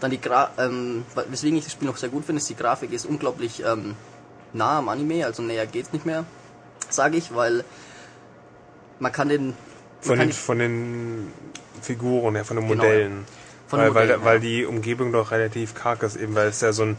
Dann 0.00 0.10
die 0.10 0.20
Gra 0.20 0.50
ähm, 0.58 1.04
weswegen 1.28 1.58
ich 1.58 1.64
das 1.64 1.72
Spiel 1.72 1.88
noch 1.88 1.96
sehr 1.96 2.08
gut 2.08 2.24
finde, 2.24 2.40
ist 2.40 2.48
die 2.48 2.56
Grafik 2.56 2.92
ist 2.92 3.06
unglaublich 3.06 3.62
ähm, 3.64 3.94
nah 4.52 4.78
am 4.78 4.88
Anime, 4.88 5.24
also 5.24 5.42
näher 5.42 5.66
geht's 5.66 5.92
nicht 5.92 6.06
mehr, 6.06 6.24
sage 6.88 7.16
ich, 7.16 7.34
weil 7.34 7.64
man 8.98 9.12
kann 9.12 9.28
den 9.28 9.46
man 9.46 9.54
Von 10.00 10.18
kann 10.18 10.28
den, 10.28 10.34
von 10.34 10.58
den 10.58 11.32
Figuren 11.84 12.34
her, 12.34 12.44
von 12.44 12.56
den 12.56 12.68
Genau, 12.68 12.82
Modellen. 12.82 13.24
Von 13.68 13.78
den 13.78 13.94
weil, 13.94 14.06
Modellen, 14.06 14.20
weil, 14.20 14.26
weil 14.26 14.34
ja. 14.36 14.40
die 14.40 14.64
Umgebung 14.66 15.12
doch 15.12 15.30
relativ 15.30 15.74
karg 15.74 16.02
ist, 16.02 16.16
eben 16.16 16.34
weil 16.34 16.48
es 16.48 16.60
ja 16.60 16.72
so 16.72 16.82
ein 16.84 16.96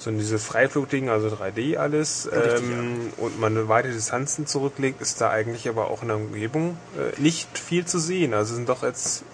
so 0.00 0.10
ein 0.10 0.18
dieses 0.18 0.44
Freiflugding, 0.44 1.10
also 1.10 1.28
3D 1.28 1.76
alles, 1.76 2.26
Richtig, 2.32 2.62
ähm, 2.70 3.12
und 3.18 3.38
man 3.38 3.68
weite 3.68 3.90
Distanzen 3.90 4.46
zurücklegt, 4.46 5.02
ist 5.02 5.20
da 5.20 5.28
eigentlich 5.30 5.68
aber 5.68 5.90
auch 5.90 6.02
in 6.02 6.08
der 6.08 6.16
Umgebung 6.16 6.78
äh, 6.96 7.20
nicht 7.20 7.58
viel 7.58 7.84
zu 7.84 7.98
sehen. 7.98 8.32
Also 8.32 8.54
sind 8.54 8.68
doch 8.68 8.82
jetzt 8.82 9.24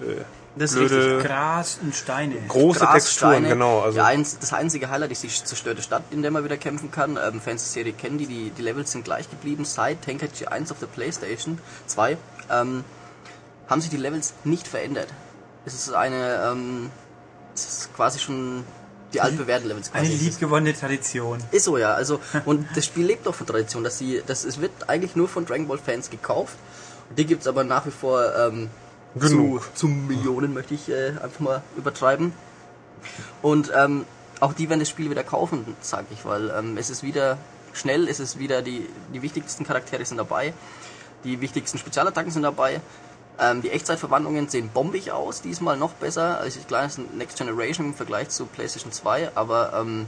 äh, 0.00 0.20
Das 0.56 0.72
ist 0.72 0.76
blöde, 0.76 1.22
Gras 1.22 1.78
und 1.82 1.94
Steine. 1.94 2.34
große 2.46 2.80
Gras, 2.80 2.92
Texturen, 2.92 3.32
Steine. 3.32 3.48
genau. 3.48 3.80
Also 3.80 3.98
ja, 3.98 4.04
eins, 4.04 4.38
das 4.38 4.52
einzige 4.52 4.90
Highlight 4.90 5.12
ist 5.12 5.22
die 5.22 5.28
zerstörte 5.28 5.80
Stadt, 5.80 6.02
in 6.10 6.20
der 6.20 6.30
man 6.30 6.44
wieder 6.44 6.58
kämpfen 6.58 6.90
kann. 6.90 7.16
Ähm, 7.16 7.40
Fans 7.40 7.62
der 7.64 7.82
Serie 7.82 7.94
kennen 7.94 8.18
die, 8.18 8.26
die, 8.26 8.50
die 8.50 8.62
Levels 8.62 8.92
sind 8.92 9.04
gleich 9.06 9.30
geblieben. 9.30 9.64
Seit 9.64 10.02
Tenkaichi 10.02 10.44
1 10.46 10.70
auf 10.72 10.78
der 10.78 10.88
Playstation 10.88 11.58
2 11.86 12.18
ähm, 12.50 12.84
haben 13.68 13.80
sich 13.80 13.90
die 13.90 13.96
Levels 13.96 14.34
nicht 14.44 14.68
verändert. 14.68 15.08
Es 15.64 15.74
ist 15.74 15.92
eine, 15.92 16.50
ähm, 16.50 16.90
es 17.54 17.66
ist 17.66 17.94
quasi 17.94 18.18
schon 18.18 18.64
die 19.12 19.20
altbewährten 19.20 19.68
Levels 19.68 19.92
Eine 19.92 20.08
quasi. 20.08 20.24
liebgewonnene 20.24 20.74
Tradition. 20.74 21.38
Ist 21.50 21.64
so, 21.64 21.76
ja. 21.76 21.92
Also, 21.94 22.20
und 22.46 22.66
das 22.74 22.86
Spiel 22.86 23.06
lebt 23.06 23.28
auch 23.28 23.34
von 23.34 23.46
Tradition. 23.46 23.84
Dass 23.84 23.98
sie, 23.98 24.22
das, 24.26 24.44
es 24.44 24.60
wird 24.60 24.88
eigentlich 24.88 25.16
nur 25.16 25.28
von 25.28 25.44
Dragon 25.44 25.68
Ball 25.68 25.78
Fans 25.78 26.10
gekauft. 26.10 26.56
Die 27.16 27.26
gibt's 27.26 27.46
aber 27.46 27.62
nach 27.62 27.84
wie 27.86 27.90
vor 27.90 28.34
ähm, 28.36 28.70
Genug. 29.14 29.62
Zu, 29.74 29.86
zu 29.86 29.88
Millionen, 29.88 30.54
möchte 30.54 30.74
ich 30.74 30.88
äh, 30.88 31.08
einfach 31.22 31.40
mal 31.40 31.62
übertreiben. 31.76 32.32
Und 33.42 33.70
ähm, 33.76 34.06
auch 34.40 34.54
die 34.54 34.68
werden 34.68 34.80
das 34.80 34.88
Spiel 34.88 35.10
wieder 35.10 35.24
kaufen, 35.24 35.76
sage 35.80 36.06
ich, 36.12 36.24
weil 36.24 36.50
ähm, 36.50 36.76
es 36.78 36.88
ist 36.88 37.02
wieder 37.02 37.36
schnell, 37.72 38.08
es 38.08 38.20
ist 38.20 38.38
wieder 38.38 38.62
die, 38.62 38.88
die 39.12 39.22
wichtigsten 39.22 39.64
Charaktere 39.64 40.04
sind 40.04 40.16
dabei, 40.16 40.54
die 41.24 41.40
wichtigsten 41.40 41.78
Spezialattacken 41.78 42.30
sind 42.30 42.42
dabei. 42.42 42.80
Ähm, 43.38 43.62
die 43.62 43.70
Echtzeitverwandlungen 43.70 44.48
sehen 44.48 44.70
bombig 44.72 45.10
aus, 45.10 45.40
diesmal 45.40 45.76
noch 45.76 45.92
besser. 45.92 46.38
Also 46.38 46.60
ich 46.60 46.66
glaube, 46.66 46.86
es 46.86 46.98
ist 46.98 47.14
Next 47.14 47.38
Generation 47.38 47.86
im 47.86 47.94
Vergleich 47.94 48.28
zu 48.28 48.46
PlayStation 48.46 48.92
2, 48.92 49.30
aber 49.34 49.72
ähm, 49.80 50.06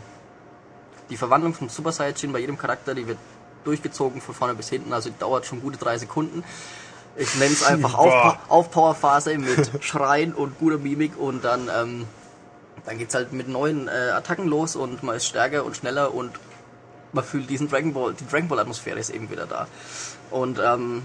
die 1.10 1.16
Verwandlung 1.16 1.55
vom 1.55 1.68
Super 1.68 1.92
Saiyajin 1.92 2.32
bei 2.32 2.38
jedem 2.38 2.59
Charakter, 2.59 2.94
die 2.94 3.06
wird 3.06 3.18
durchgezogen 3.64 4.20
von 4.20 4.34
vorne 4.34 4.55
bis 4.55 4.68
hinten, 4.68 4.92
also 4.92 5.10
die 5.10 5.18
dauert 5.18 5.46
schon 5.46 5.62
gute 5.62 5.78
drei 5.78 5.96
Sekunden. 5.98 6.44
Ich 7.16 7.34
nenne 7.36 7.52
es 7.52 7.64
einfach. 7.64 7.94
Aufpa 7.98 8.38
Aufpowerphase 8.48 9.38
mit 9.38 9.70
Schreien 9.84 10.34
und 10.34 10.59
guter 10.59 10.78
Mimik 10.78 11.18
und 11.18 11.44
dann, 11.44 11.70
ähm, 11.74 12.06
dann 12.84 12.98
geht's 12.98 13.14
halt 13.14 13.32
mit 13.32 13.48
neuen 13.48 13.88
äh, 13.88 14.10
Attacken 14.12 14.46
los 14.46 14.76
und 14.76 15.02
man 15.02 15.16
ist 15.16 15.26
stärker 15.26 15.64
und 15.64 15.76
schneller 15.76 16.12
und 16.12 16.32
man 17.12 17.24
fühlt 17.24 17.48
diesen 17.48 17.68
Dragon 17.68 17.94
Ball, 17.94 18.14
die 18.14 18.26
Dragon 18.26 18.48
Ball 18.48 18.59
Atmosphäre 18.59 18.98
ist 18.98 19.10
eben 19.10 19.30
wieder 19.30 19.46
da. 19.46 19.68
Und 20.30 20.59
ähm, 20.62 21.05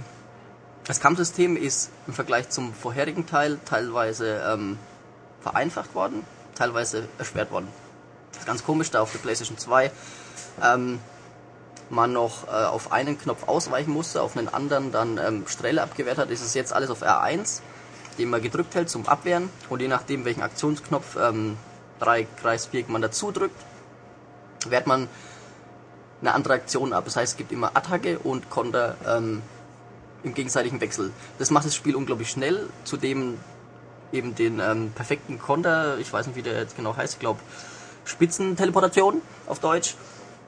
das 0.90 1.00
Kampfsystem 1.00 1.56
ist 1.56 1.92
im 2.08 2.14
Vergleich 2.14 2.50
zum 2.50 2.74
vorherigen 2.74 3.28
Teil 3.28 3.60
teilweise 3.64 4.42
ähm, 4.44 4.80
vereinfacht 5.40 5.94
worden, 5.94 6.24
teilweise 6.56 7.08
erschwert 7.20 7.52
worden. 7.52 7.68
Das 8.32 8.40
ist 8.40 8.48
ganz 8.48 8.64
komisch, 8.64 8.90
da 8.90 9.02
auf 9.02 9.12
der 9.12 9.20
PlayStation 9.20 9.60
2 9.60 9.92
ähm, 10.64 11.00
man 11.92 12.12
noch 12.12 12.48
äh, 12.48 12.66
auf 12.66 12.92
einen 12.92 13.20
Knopf 13.20 13.48
ausweichen 13.48 13.92
musste, 13.92 14.24
auf 14.24 14.36
einen 14.36 14.48
anderen 14.48 14.92
dann 14.92 15.20
ähm, 15.20 15.48
Strähle 15.48 15.84
abgewehrt 15.84 16.18
hat, 16.18 16.32
ist 16.32 16.42
es 16.42 16.56
jetzt 16.56 16.74
alles 16.74 16.90
auf 16.90 17.04
R1, 17.04 17.60
den 18.18 18.32
man 18.32 18.42
gedrückt 18.42 18.74
hält 18.74 18.90
zum 18.90 19.08
Abwehren 19.08 19.52
und 19.70 19.84
je 19.84 19.88
nachdem 19.88 20.26
welchen 20.26 20.42
Aktionsknopf 20.42 21.18
ähm, 21.22 21.56
drei 22.00 22.24
Kreis 22.42 22.66
Viereck 22.66 22.90
man 22.90 23.04
dazu 23.04 23.32
drückt, 23.32 23.62
wehrt 24.68 24.88
man 24.88 25.08
eine 26.22 26.34
andere 26.34 26.56
Aktion 26.56 26.94
ab. 26.94 27.06
Das 27.06 27.16
heißt, 27.16 27.34
es 27.34 27.38
gibt 27.38 27.52
immer 27.52 27.78
Attacke 27.78 28.18
und 28.18 28.50
Konter 28.50 28.96
ähm, 29.08 29.44
im 30.24 30.34
gegenseitigen 30.34 30.82
Wechsel. 30.82 31.12
Das 31.38 31.52
macht 31.52 31.66
das 31.66 31.76
Spiel 31.76 31.96
unglaublich 31.96 32.30
schnell, 32.30 32.68
zudem 32.84 33.38
eben 34.12 34.36
den 34.36 34.60
ähm, 34.60 34.92
perfekten 34.94 35.40
Konter, 35.40 35.98
ich 36.00 36.12
weiß 36.12 36.28
nicht 36.28 36.36
wie 36.36 36.42
der 36.42 36.60
jetzt 36.60 36.76
genau 36.76 36.96
heißt, 36.96 37.14
ich 37.14 37.20
glaube 37.20 37.40
Spitzenteleportation 38.06 39.22
auf 39.46 39.60
Deutsch, 39.60 39.96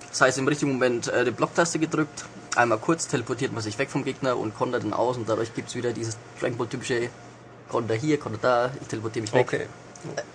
Das 0.10 0.22
heißt, 0.22 0.38
im 0.40 0.48
richtigen 0.48 0.74
Moment 0.74 1.08
äh, 1.08 1.24
die 1.24 1.32
Blocktaste 1.32 1.80
gedrückt, 1.80 2.26
einmal 2.56 2.80
kurz 2.80 3.08
teleportiert 3.08 3.54
man 3.54 3.62
sich 3.62 3.78
weg 3.78 3.90
vom 3.90 4.04
Gegner 4.04 4.38
und 4.38 4.56
kontert 4.58 4.84
dann 4.84 4.94
aus 4.94 5.18
und 5.18 5.30
dadurch 5.30 5.54
gibt's 5.54 5.76
wieder 5.76 5.94
dieses 5.94 6.18
Dragon 6.40 6.58
Ball 6.58 6.68
typische 6.68 7.10
Konter 7.70 7.96
hier, 7.96 8.18
Konter 8.18 8.40
da, 8.42 8.72
ich 8.82 8.88
teleportiere 8.88 9.24
mich 9.24 9.34
weg. 9.34 9.48
Okay. 9.48 9.68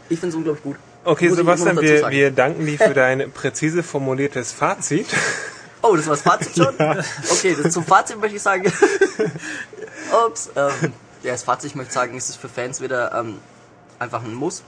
Ich 0.09 0.21
finde 0.21 0.29
es 0.29 0.35
unglaublich 0.37 0.63
gut. 0.63 0.77
Okay, 1.05 1.29
Muss 1.29 1.37
Sebastian, 1.37 1.81
wir, 1.81 2.11
wir 2.11 2.31
danken 2.31 2.65
dir 2.65 2.79
für 2.79 2.95
dein 2.95 3.31
präzise 3.33 3.83
formuliertes 3.83 4.53
Fazit. 4.53 5.07
Oh, 5.87 5.97
das 5.97 6.07
war 6.07 6.15
das 6.15 6.23
Fazit 6.23 6.57
schon? 6.57 6.75
Okay, 7.31 7.57
das, 7.61 7.73
zum 7.73 7.85
Fazit 7.85 8.19
möchte 8.19 8.37
ich 8.37 8.43
sagen. 8.43 8.65
Ups. 10.27 10.51
Ähm, 10.57 10.93
ja, 11.23 11.33
das 11.33 11.43
Fazit 11.43 11.75
möchte 11.77 11.91
ich 11.91 11.95
sagen, 11.95 12.17
ist 12.17 12.29
es 12.29 12.37
für 12.37 12.49
Fans 12.49 12.81
wieder 12.81 13.15
ähm, 13.15 13.39
einfach 13.99 14.25
ein 14.25 14.35
Muss. 14.35 14.63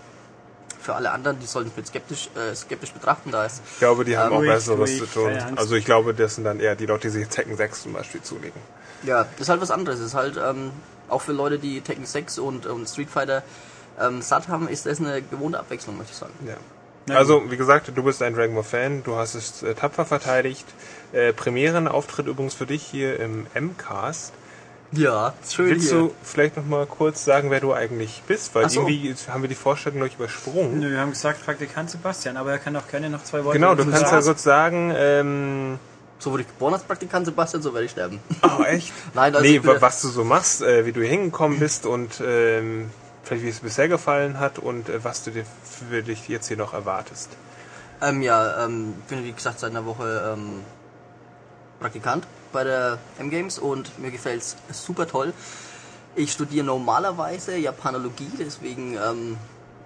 Für 0.80 0.94
alle 0.94 1.10
anderen, 1.10 1.38
die 1.40 1.46
sollten 1.46 1.70
es 1.70 1.76
mit 1.76 1.86
skeptisch, 1.86 2.30
äh, 2.34 2.54
skeptisch 2.54 2.92
betrachten, 2.92 3.30
da 3.30 3.44
ist. 3.44 3.62
Ich 3.72 3.78
glaube, 3.78 4.04
die 4.04 4.16
haben 4.16 4.32
auch 4.32 4.38
Ruhig, 4.38 4.50
Besseres 4.50 4.98
zu 4.98 5.06
tun. 5.06 5.38
Also 5.56 5.74
ich 5.74 5.84
glaube, 5.84 6.14
das 6.14 6.36
sind 6.36 6.44
dann 6.44 6.60
eher 6.60 6.76
die 6.76 6.86
Leute, 6.86 7.08
die 7.08 7.10
sich 7.10 7.28
Tekken 7.28 7.56
6 7.56 7.82
zum 7.82 7.92
Beispiel 7.92 8.22
zulegen. 8.22 8.60
Ja, 9.02 9.24
das 9.24 9.42
ist 9.42 9.48
halt 9.48 9.60
was 9.60 9.70
anderes. 9.70 9.98
Das 9.98 10.08
ist 10.08 10.14
halt 10.14 10.36
ähm, 10.36 10.70
auch 11.08 11.22
für 11.22 11.32
Leute, 11.32 11.58
die 11.58 11.80
Tekken 11.80 12.06
6 12.06 12.38
und, 12.38 12.66
und 12.66 12.88
Street 12.88 13.10
Fighter 13.10 13.42
ähm, 14.00 14.22
satt 14.22 14.48
haben, 14.48 14.68
ist 14.68 14.86
das 14.86 15.00
eine 15.00 15.20
gewohnte 15.22 15.58
Abwechslung, 15.58 15.98
möchte 15.98 16.12
ich 16.12 16.18
sagen. 16.18 16.32
Ja. 16.46 16.54
Also, 17.10 17.50
wie 17.50 17.56
gesagt, 17.56 17.90
du 17.94 18.02
bist 18.02 18.22
ein 18.22 18.34
Dragon 18.34 18.54
Ball 18.54 18.64
Fan, 18.64 19.02
du 19.04 19.16
hast 19.16 19.34
es 19.34 19.62
äh, 19.62 19.74
tapfer 19.74 20.04
verteidigt. 20.04 20.66
Äh, 21.12 21.32
Premierenauftritt 21.32 22.26
übrigens 22.26 22.54
für 22.54 22.66
dich 22.66 22.82
hier 22.82 23.18
im 23.20 23.46
M-Cast. 23.54 24.32
Ja, 24.92 25.34
schön 25.46 25.68
Willst 25.68 25.90
hier. 25.90 25.98
du 25.98 26.14
vielleicht 26.22 26.56
noch 26.56 26.64
mal 26.64 26.86
kurz 26.86 27.22
sagen, 27.24 27.50
wer 27.50 27.60
du 27.60 27.74
eigentlich 27.74 28.22
bist? 28.26 28.54
Weil 28.54 28.64
Ach 28.64 28.70
so. 28.70 28.80
irgendwie 28.88 29.14
haben 29.30 29.42
wir 29.42 29.48
die 29.48 29.54
Vorstellung 29.54 29.98
gleich 29.98 30.14
übersprungen. 30.14 30.80
Nö, 30.80 30.90
wir 30.90 30.98
haben 31.00 31.10
gesagt 31.10 31.44
Praktikant 31.44 31.90
Sebastian, 31.90 32.38
aber 32.38 32.52
er 32.52 32.58
kann 32.58 32.74
auch 32.74 32.88
gerne 32.88 33.10
noch 33.10 33.22
zwei 33.22 33.44
Worte 33.44 33.58
Genau, 33.58 33.74
du 33.74 33.84
kannst 33.84 34.00
ja 34.00 34.08
sagen. 34.08 34.24
kurz 34.24 34.42
sagen, 34.42 34.92
ähm, 34.96 35.78
So 36.18 36.30
wurde 36.32 36.44
ich 36.44 36.48
geboren 36.48 36.72
als 36.72 36.84
Praktikant 36.84 37.26
Sebastian, 37.26 37.62
so 37.62 37.74
werde 37.74 37.84
ich 37.84 37.90
sterben. 37.90 38.18
oh 38.42 38.62
echt? 38.62 38.92
Nein, 39.14 39.34
also 39.36 39.46
nee, 39.46 39.60
was 39.62 40.00
du 40.00 40.08
so 40.08 40.24
machst, 40.24 40.62
äh, 40.62 40.86
wie 40.86 40.92
du 40.92 41.00
hier 41.02 41.10
hingekommen 41.10 41.58
bist 41.58 41.84
und 41.84 42.22
ähm, 42.26 42.88
vielleicht 43.22 43.44
wie 43.44 43.48
es 43.48 43.60
bisher 43.60 43.88
gefallen 43.88 44.38
hat 44.40 44.58
und 44.58 44.88
äh, 44.88 45.02
was 45.04 45.22
du 45.24 45.30
dir 45.30 45.44
für 45.64 46.02
dich 46.02 46.28
jetzt 46.28 46.48
hier 46.48 46.56
noch 46.56 46.72
erwartest. 46.74 47.30
Ähm, 48.00 48.22
ja, 48.22 48.64
ähm, 48.64 48.94
bin 49.08 49.24
wie 49.24 49.32
gesagt 49.32 49.58
seit 49.58 49.70
einer 49.70 49.84
Woche 49.84 50.34
ähm, 50.36 50.60
Praktikant 51.80 52.26
bei 52.52 52.64
der 52.64 52.98
M-Games 53.18 53.58
und 53.58 53.98
mir 53.98 54.10
gefällt's 54.10 54.56
super 54.72 55.06
toll. 55.06 55.32
Ich 56.14 56.32
studiere 56.32 56.64
normalerweise 56.64 57.56
Japanologie, 57.56 58.30
deswegen 58.38 58.94
ähm, 58.96 59.36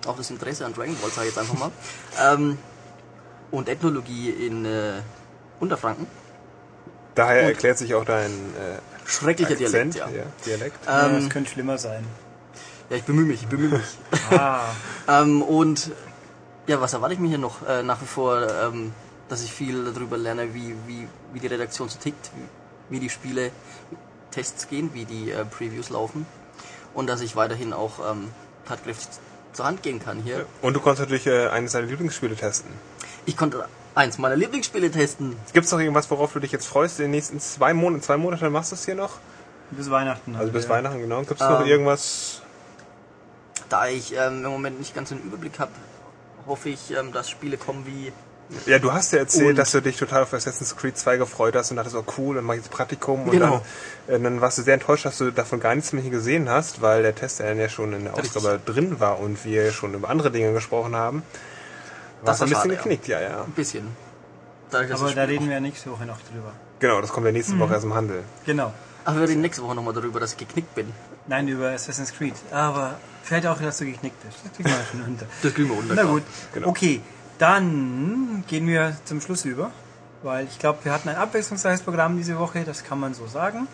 auch 0.06 0.16
das 0.16 0.30
Interesse 0.30 0.64
an 0.64 0.72
Dragon 0.74 0.96
Ball, 1.00 1.10
sage 1.10 1.28
ich 1.28 1.34
jetzt 1.34 1.38
einfach 1.38 1.59
mal. 1.59 1.70
ähm, 2.34 2.59
und 3.50 3.68
Ethnologie 3.68 4.30
in 4.30 4.64
äh, 4.64 5.00
Unterfranken. 5.60 6.06
Daher 7.14 7.42
Und- 7.42 7.48
erklärt 7.48 7.76
sich 7.78 7.94
auch 7.94 8.04
dein 8.04 8.30
äh, 8.30 8.78
Schrecklicher 9.06 9.52
Akzent, 9.52 9.94
Dialekt, 9.94 10.14
ja. 10.14 10.22
ja, 10.22 10.26
Dialekt. 10.46 10.86
Ja, 10.86 11.06
Ähm, 11.06 11.14
das 11.16 11.28
könnte 11.30 11.50
schlimmer 11.50 11.76
sein. 11.76 12.04
Ja, 12.93 12.98
ich 12.98 13.05
bemühe 13.05 13.24
mich, 13.24 13.43
ich 13.43 13.48
bemühe 13.48 13.70
mich. 13.70 13.98
Ah, 14.39 14.60
Ähm, 15.09 15.43
und 15.43 15.90
ja, 16.69 16.81
was 16.81 16.93
erwarte 16.93 17.14
ich 17.14 17.20
mir 17.20 17.28
hier 17.28 17.39
noch? 17.39 17.66
Äh, 17.66 17.82
nach 17.82 18.01
wie 18.01 18.06
vor, 18.06 18.47
ähm, 18.62 18.93
dass 19.28 19.43
ich 19.43 19.52
viel 19.52 19.85
darüber 19.93 20.16
lerne, 20.16 20.55
wie, 20.55 20.77
wie, 20.86 21.09
wie 21.32 21.40
die 21.40 21.47
Redaktion 21.48 21.89
so 21.89 21.98
tickt, 21.98 22.31
wie, 22.89 22.94
wie 22.97 23.01
die 23.01 23.10
Spiele 23.10 23.51
Tests 24.31 24.69
gehen, 24.69 24.90
wie 24.93 25.05
die 25.05 25.31
äh, 25.31 25.44
Previews 25.44 25.90
laufen 25.90 26.27
und 26.94 27.09
dass 27.09 27.20
ich 27.23 27.35
weiterhin 27.35 27.73
auch 27.73 27.94
ähm, 28.10 28.28
tatkräftig 28.69 29.09
zur 29.55 29.64
Hand 29.64 29.82
gehen 29.82 29.98
kann 29.98 30.20
hier. 30.23 30.47
Und 30.60 30.74
du 30.74 30.81
konntest 30.81 31.01
natürlich 31.01 31.27
äh, 31.27 31.48
eines 31.48 31.73
deiner 31.73 31.86
Lieblingsspiele 31.86 32.36
testen. 32.36 32.70
Ich 33.27 33.36
konnte 33.36 33.66
eins 33.94 34.19
meiner 34.19 34.36
Lieblingsspiele 34.36 34.90
testen. 34.90 35.36
Gibt 35.52 35.66
es 35.66 35.73
noch 35.73 35.81
irgendwas, 35.81 36.10
worauf 36.10 36.32
du 36.32 36.40
dich 36.40 36.52
jetzt 36.52 36.66
freust? 36.66 36.98
In 37.01 37.06
den 37.06 37.10
nächsten 37.12 37.40
zwei 37.40 37.74
Monaten, 37.74 38.02
zwei 38.02 38.19
Monate 38.19 38.51
machst 38.51 38.70
du 38.70 38.77
es 38.77 38.85
hier 38.85 38.94
noch? 38.94 39.12
bis 39.73 39.90
Weihnachten. 39.90 40.36
Also 40.36 40.52
bis 40.52 40.64
ja. 40.64 40.70
Weihnachten, 40.70 41.01
genau. 41.01 41.20
Gibt 41.20 41.40
es 41.40 41.48
noch 41.48 41.62
Ähm, 41.62 41.66
irgendwas? 41.66 42.41
Da 43.73 43.89
ich 43.89 44.15
ähm, 44.15 44.44
im 44.44 44.51
Moment 44.51 44.78
nicht 44.78 44.94
ganz 44.94 45.09
den 45.09 45.19
Überblick 45.23 45.59
habe, 45.59 45.70
hoffe 46.47 46.69
ich, 46.69 46.90
ähm, 46.94 47.11
dass 47.11 47.31
Spiele 47.31 47.57
kommen 47.57 47.86
wie 47.86 48.12
Ja, 48.70 48.78
du 48.78 48.93
hast 48.93 49.12
ja 49.15 49.20
erzählt, 49.20 49.51
und- 49.51 49.57
dass 49.57 49.70
du 49.70 49.81
dich 49.81 49.97
total 49.97 50.24
auf 50.24 50.35
Assassin's 50.35 50.77
Creed 50.77 50.99
2 50.99 51.16
gefreut 51.16 51.57
hast 51.57 51.70
und 51.70 51.78
dachtest, 51.78 51.97
oh 51.97 52.05
cool, 52.19 52.35
dann 52.36 52.44
mach 52.44 52.53
ich 52.53 52.61
jetzt 52.61 52.70
Praktikum. 52.70 53.23
Und 53.23 53.31
Genau. 53.31 53.62
dann, 54.07 54.20
äh, 54.20 54.23
dann 54.23 54.43
warst 54.43 54.59
du 54.59 54.62
sehr 54.62 54.74
enttäuscht, 54.74 55.07
dass 55.07 55.16
du 55.16 55.31
davon 55.31 55.59
gar 55.59 55.74
nichts 55.74 55.94
mehr 55.94 56.03
hier 56.03 56.11
gesehen 56.11 56.51
hast, 56.51 56.82
weil 56.82 57.03
der 57.03 57.15
Test 57.15 57.39
ja 57.39 57.69
schon 57.70 57.94
in 57.94 58.05
der 58.05 58.15
Richtig. 58.19 58.36
Ausgabe 58.36 58.61
drin 58.62 59.01
war 59.01 59.19
und 59.20 59.43
wir 59.47 59.73
schon 59.73 59.94
über 59.94 60.11
andere 60.11 60.31
Dinge 60.31 60.53
gesprochen 60.53 60.94
haben. 60.94 61.23
Das 62.24 62.40
Warst 62.40 62.43
ein 62.43 62.44
war 62.44 62.47
bisschen 62.49 62.61
schade, 62.61 62.74
ja. 62.74 62.82
geknickt, 62.82 63.09
ja, 63.09 63.20
ja. 63.23 63.43
ein 63.44 63.53
bisschen. 63.53 63.89
Dadurch, 64.70 64.93
Aber 64.93 65.07
das 65.07 65.15
da 65.15 65.23
reden 65.23 65.49
wir 65.49 65.61
nächste 65.61 65.90
Woche 65.90 66.05
noch 66.05 66.19
drüber. 66.31 66.53
Genau, 66.78 67.01
das 67.01 67.11
kommt 67.11 67.24
ja 67.24 67.32
nächste 67.32 67.59
Woche 67.59 67.73
erst 67.73 67.85
im 67.85 67.94
Handel. 67.94 68.23
Genau. 68.44 68.74
Ach, 69.05 69.15
wir 69.15 69.29
reden 69.29 69.41
nächste 69.41 69.62
Woche 69.62 69.74
nochmal 69.74 69.95
darüber, 69.95 70.20
dass 70.20 70.33
ich 70.33 70.39
geknickt 70.39 70.74
bin. 70.74 70.93
Nein, 71.27 71.49
über 71.49 71.70
Assassin's 71.70 72.12
Creed. 72.12 72.35
Aber 72.51 72.99
vielleicht 73.23 73.47
auch, 73.47 73.61
dass 73.61 73.79
du 73.79 73.87
geknickt 73.87 74.23
bist. 74.23 74.39
Das 74.45 74.53
kriegen 74.53 74.69
wir 74.69 74.85
schon 74.91 75.03
unter. 75.03 75.27
Das 75.43 75.55
kriegen 75.55 75.69
wir 75.69 75.79
unter. 75.79 75.95
Na 75.95 76.05
gut. 76.05 76.23
Genau. 76.55 76.69
Okay, 76.69 77.01
dann 77.39 78.45
gehen 78.47 78.66
wir 78.66 78.97
zum 79.05 79.20
Schluss 79.20 79.45
über. 79.45 79.70
Weil 80.23 80.47
ich 80.47 80.59
glaube, 80.59 80.79
wir 80.85 80.93
hatten 80.93 81.09
ein 81.09 81.16
abwechslungsreiches 81.16 81.83
Programm 81.83 82.16
diese 82.16 82.39
Woche, 82.39 82.62
das 82.65 82.85
kann 82.85 83.01
man 83.01 83.12
so 83.12 83.27
sagen. 83.27 83.66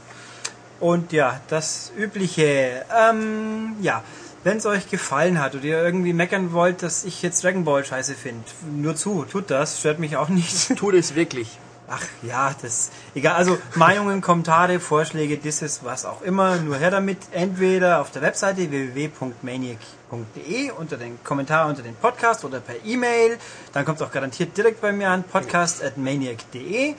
Und 0.81 1.13
ja, 1.13 1.41
das 1.49 1.93
Übliche. 1.97 2.85
Ähm, 2.97 3.77
ja, 3.83 4.03
wenn 4.45 4.59
es 4.59 4.67
euch 4.67 4.89
gefallen 4.89 5.41
hat 5.41 5.55
oder 5.55 5.65
ihr 5.65 5.83
irgendwie 5.83 6.13
meckern 6.13 6.53
wollt, 6.53 6.83
dass 6.83 7.05
ich 7.05 7.23
jetzt 7.23 7.45
Dragon 7.45 7.65
Ball 7.65 7.85
scheiße 7.85 8.15
finde, 8.15 8.45
nur 8.75 8.97
zu, 8.97 9.25
tut 9.25 9.51
das, 9.51 9.81
stört 9.81 9.99
mich 9.99 10.17
auch 10.17 10.29
nicht. 10.29 10.75
Tut 10.77 10.95
es 10.95 11.15
wirklich. 11.15 11.59
Ach 11.90 12.05
ja, 12.23 12.55
das 12.60 12.90
egal. 13.15 13.36
Also 13.36 13.56
Meinungen, 13.74 14.20
Kommentare, 14.20 14.78
Vorschläge, 14.78 15.39
Disses, 15.39 15.81
was 15.85 16.05
auch 16.05 16.20
immer, 16.20 16.56
nur 16.56 16.77
her 16.77 16.90
damit. 16.90 17.16
Entweder 17.32 18.02
auf 18.02 18.10
der 18.10 18.20
Webseite 18.20 18.70
www.maniac.de 18.70 20.70
unter 20.73 20.98
den 20.98 21.19
Kommentar 21.24 21.66
unter 21.66 21.82
den 21.82 21.94
Podcast 21.94 22.44
oder 22.44 22.60
per 22.60 22.74
E-Mail. 22.85 23.39
Dann 23.73 23.86
kommt 23.86 24.01
es 24.01 24.06
auch 24.06 24.12
garantiert 24.12 24.55
direkt 24.56 24.82
bei 24.82 24.93
mir 24.93 25.09
an 25.09 25.23
podcast@maniac.de. 25.23 26.94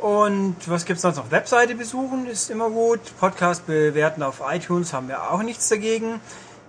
Und 0.00 0.56
was 0.66 0.84
gibt's 0.84 1.02
sonst 1.02 1.16
noch? 1.16 1.32
Webseite 1.32 1.74
besuchen 1.74 2.28
ist 2.28 2.50
immer 2.50 2.70
gut. 2.70 3.00
Podcast 3.18 3.66
bewerten 3.66 4.22
auf 4.22 4.42
iTunes 4.48 4.92
haben 4.92 5.08
wir 5.08 5.32
auch 5.32 5.42
nichts 5.42 5.68
dagegen. 5.68 6.20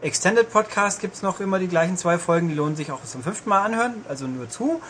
Extended 0.02 0.52
Podcast 0.52 1.00
gibt's 1.00 1.22
noch 1.22 1.40
immer 1.40 1.60
die 1.60 1.68
gleichen 1.68 1.98
zwei 1.98 2.18
Folgen, 2.18 2.50
die 2.50 2.56
lohnen 2.56 2.76
sich 2.76 2.92
auch 2.92 3.04
zum 3.04 3.24
fünften 3.24 3.50
Mal 3.50 3.62
anhören, 3.62 4.04
also 4.08 4.26
nur 4.26 4.50
zu. 4.50 4.82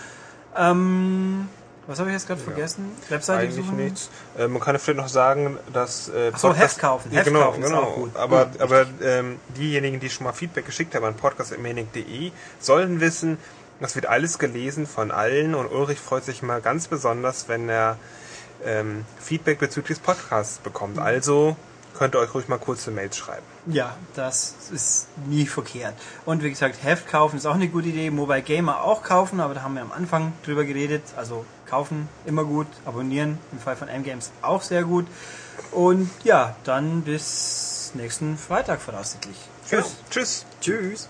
Ähm, 0.55 1.49
was 1.87 1.99
habe 1.99 2.09
ich 2.09 2.13
jetzt 2.13 2.27
gerade 2.27 2.41
vergessen? 2.41 2.91
Webseite 3.09 3.41
Eigentlich 3.43 3.57
besuchen? 3.57 3.77
nichts. 3.77 4.09
Äh, 4.37 4.47
man 4.47 4.61
kann 4.61 4.77
vielleicht 4.79 4.97
noch 4.99 5.07
sagen, 5.07 5.57
dass 5.71 6.09
äh, 6.09 6.31
Ach 6.33 6.37
so, 6.37 6.47
Podcast- 6.49 6.63
Heft 6.63 6.79
kaufen. 6.79 7.11
Ja, 7.11 7.19
Heft 7.19 7.27
genau, 7.27 7.45
kaufen 7.45 7.63
ist 7.63 7.69
genau. 7.69 7.81
auch 7.83 7.95
gut. 7.95 8.15
Aber, 8.15 8.49
aber 8.59 8.85
ähm, 9.01 9.39
diejenigen, 9.57 9.99
die 9.99 10.09
schon 10.09 10.23
mal 10.25 10.33
Feedback 10.33 10.65
geschickt 10.65 10.95
haben 10.95 11.05
an 11.05 11.15
podcast.manic.de, 11.15 12.31
sollen 12.59 12.99
wissen, 13.01 13.37
das 13.79 13.95
wird 13.95 14.05
alles 14.05 14.39
gelesen 14.39 14.87
von 14.87 15.11
allen 15.11 15.53
und 15.53 15.67
Ulrich 15.67 15.99
freut 15.99 16.23
sich 16.23 16.41
mal 16.41 16.61
ganz 16.61 16.87
besonders, 16.87 17.49
wenn 17.49 17.67
er 17.69 17.97
ähm, 18.63 19.05
Feedback 19.19 19.59
bezüglich 19.59 19.97
des 19.97 20.05
Podcasts 20.05 20.59
bekommt. 20.59 20.97
Also 20.97 21.55
könnt 21.93 22.15
ihr 22.15 22.19
euch 22.19 22.33
ruhig 22.33 22.47
mal 22.47 22.57
kurze 22.57 22.91
Mails 22.91 23.17
schreiben. 23.17 23.43
Ja, 23.67 23.95
das 24.15 24.55
ist 24.71 25.07
nie 25.27 25.45
verkehrt. 25.45 25.93
Und 26.25 26.43
wie 26.43 26.49
gesagt, 26.49 26.83
Heft 26.83 27.07
kaufen 27.07 27.37
ist 27.37 27.45
auch 27.45 27.55
eine 27.55 27.67
gute 27.67 27.89
Idee. 27.89 28.09
Mobile 28.11 28.41
Gamer 28.41 28.81
auch 28.83 29.03
kaufen, 29.03 29.39
aber 29.39 29.53
da 29.53 29.61
haben 29.61 29.75
wir 29.75 29.81
am 29.81 29.91
Anfang 29.91 30.33
drüber 30.43 30.63
geredet. 30.65 31.03
Also 31.15 31.45
kaufen 31.65 32.07
immer 32.25 32.43
gut, 32.43 32.67
abonnieren 32.85 33.37
im 33.51 33.59
Fall 33.59 33.75
von 33.75 33.87
M-Games 33.87 34.31
auch 34.41 34.61
sehr 34.61 34.83
gut. 34.83 35.07
Und 35.71 36.09
ja, 36.23 36.55
dann 36.63 37.01
bis 37.01 37.91
nächsten 37.95 38.37
Freitag 38.37 38.81
voraussichtlich. 38.81 39.37
Tschüss. 39.67 39.95
Tschüss. 40.09 40.45
Tschüss. 40.61 41.09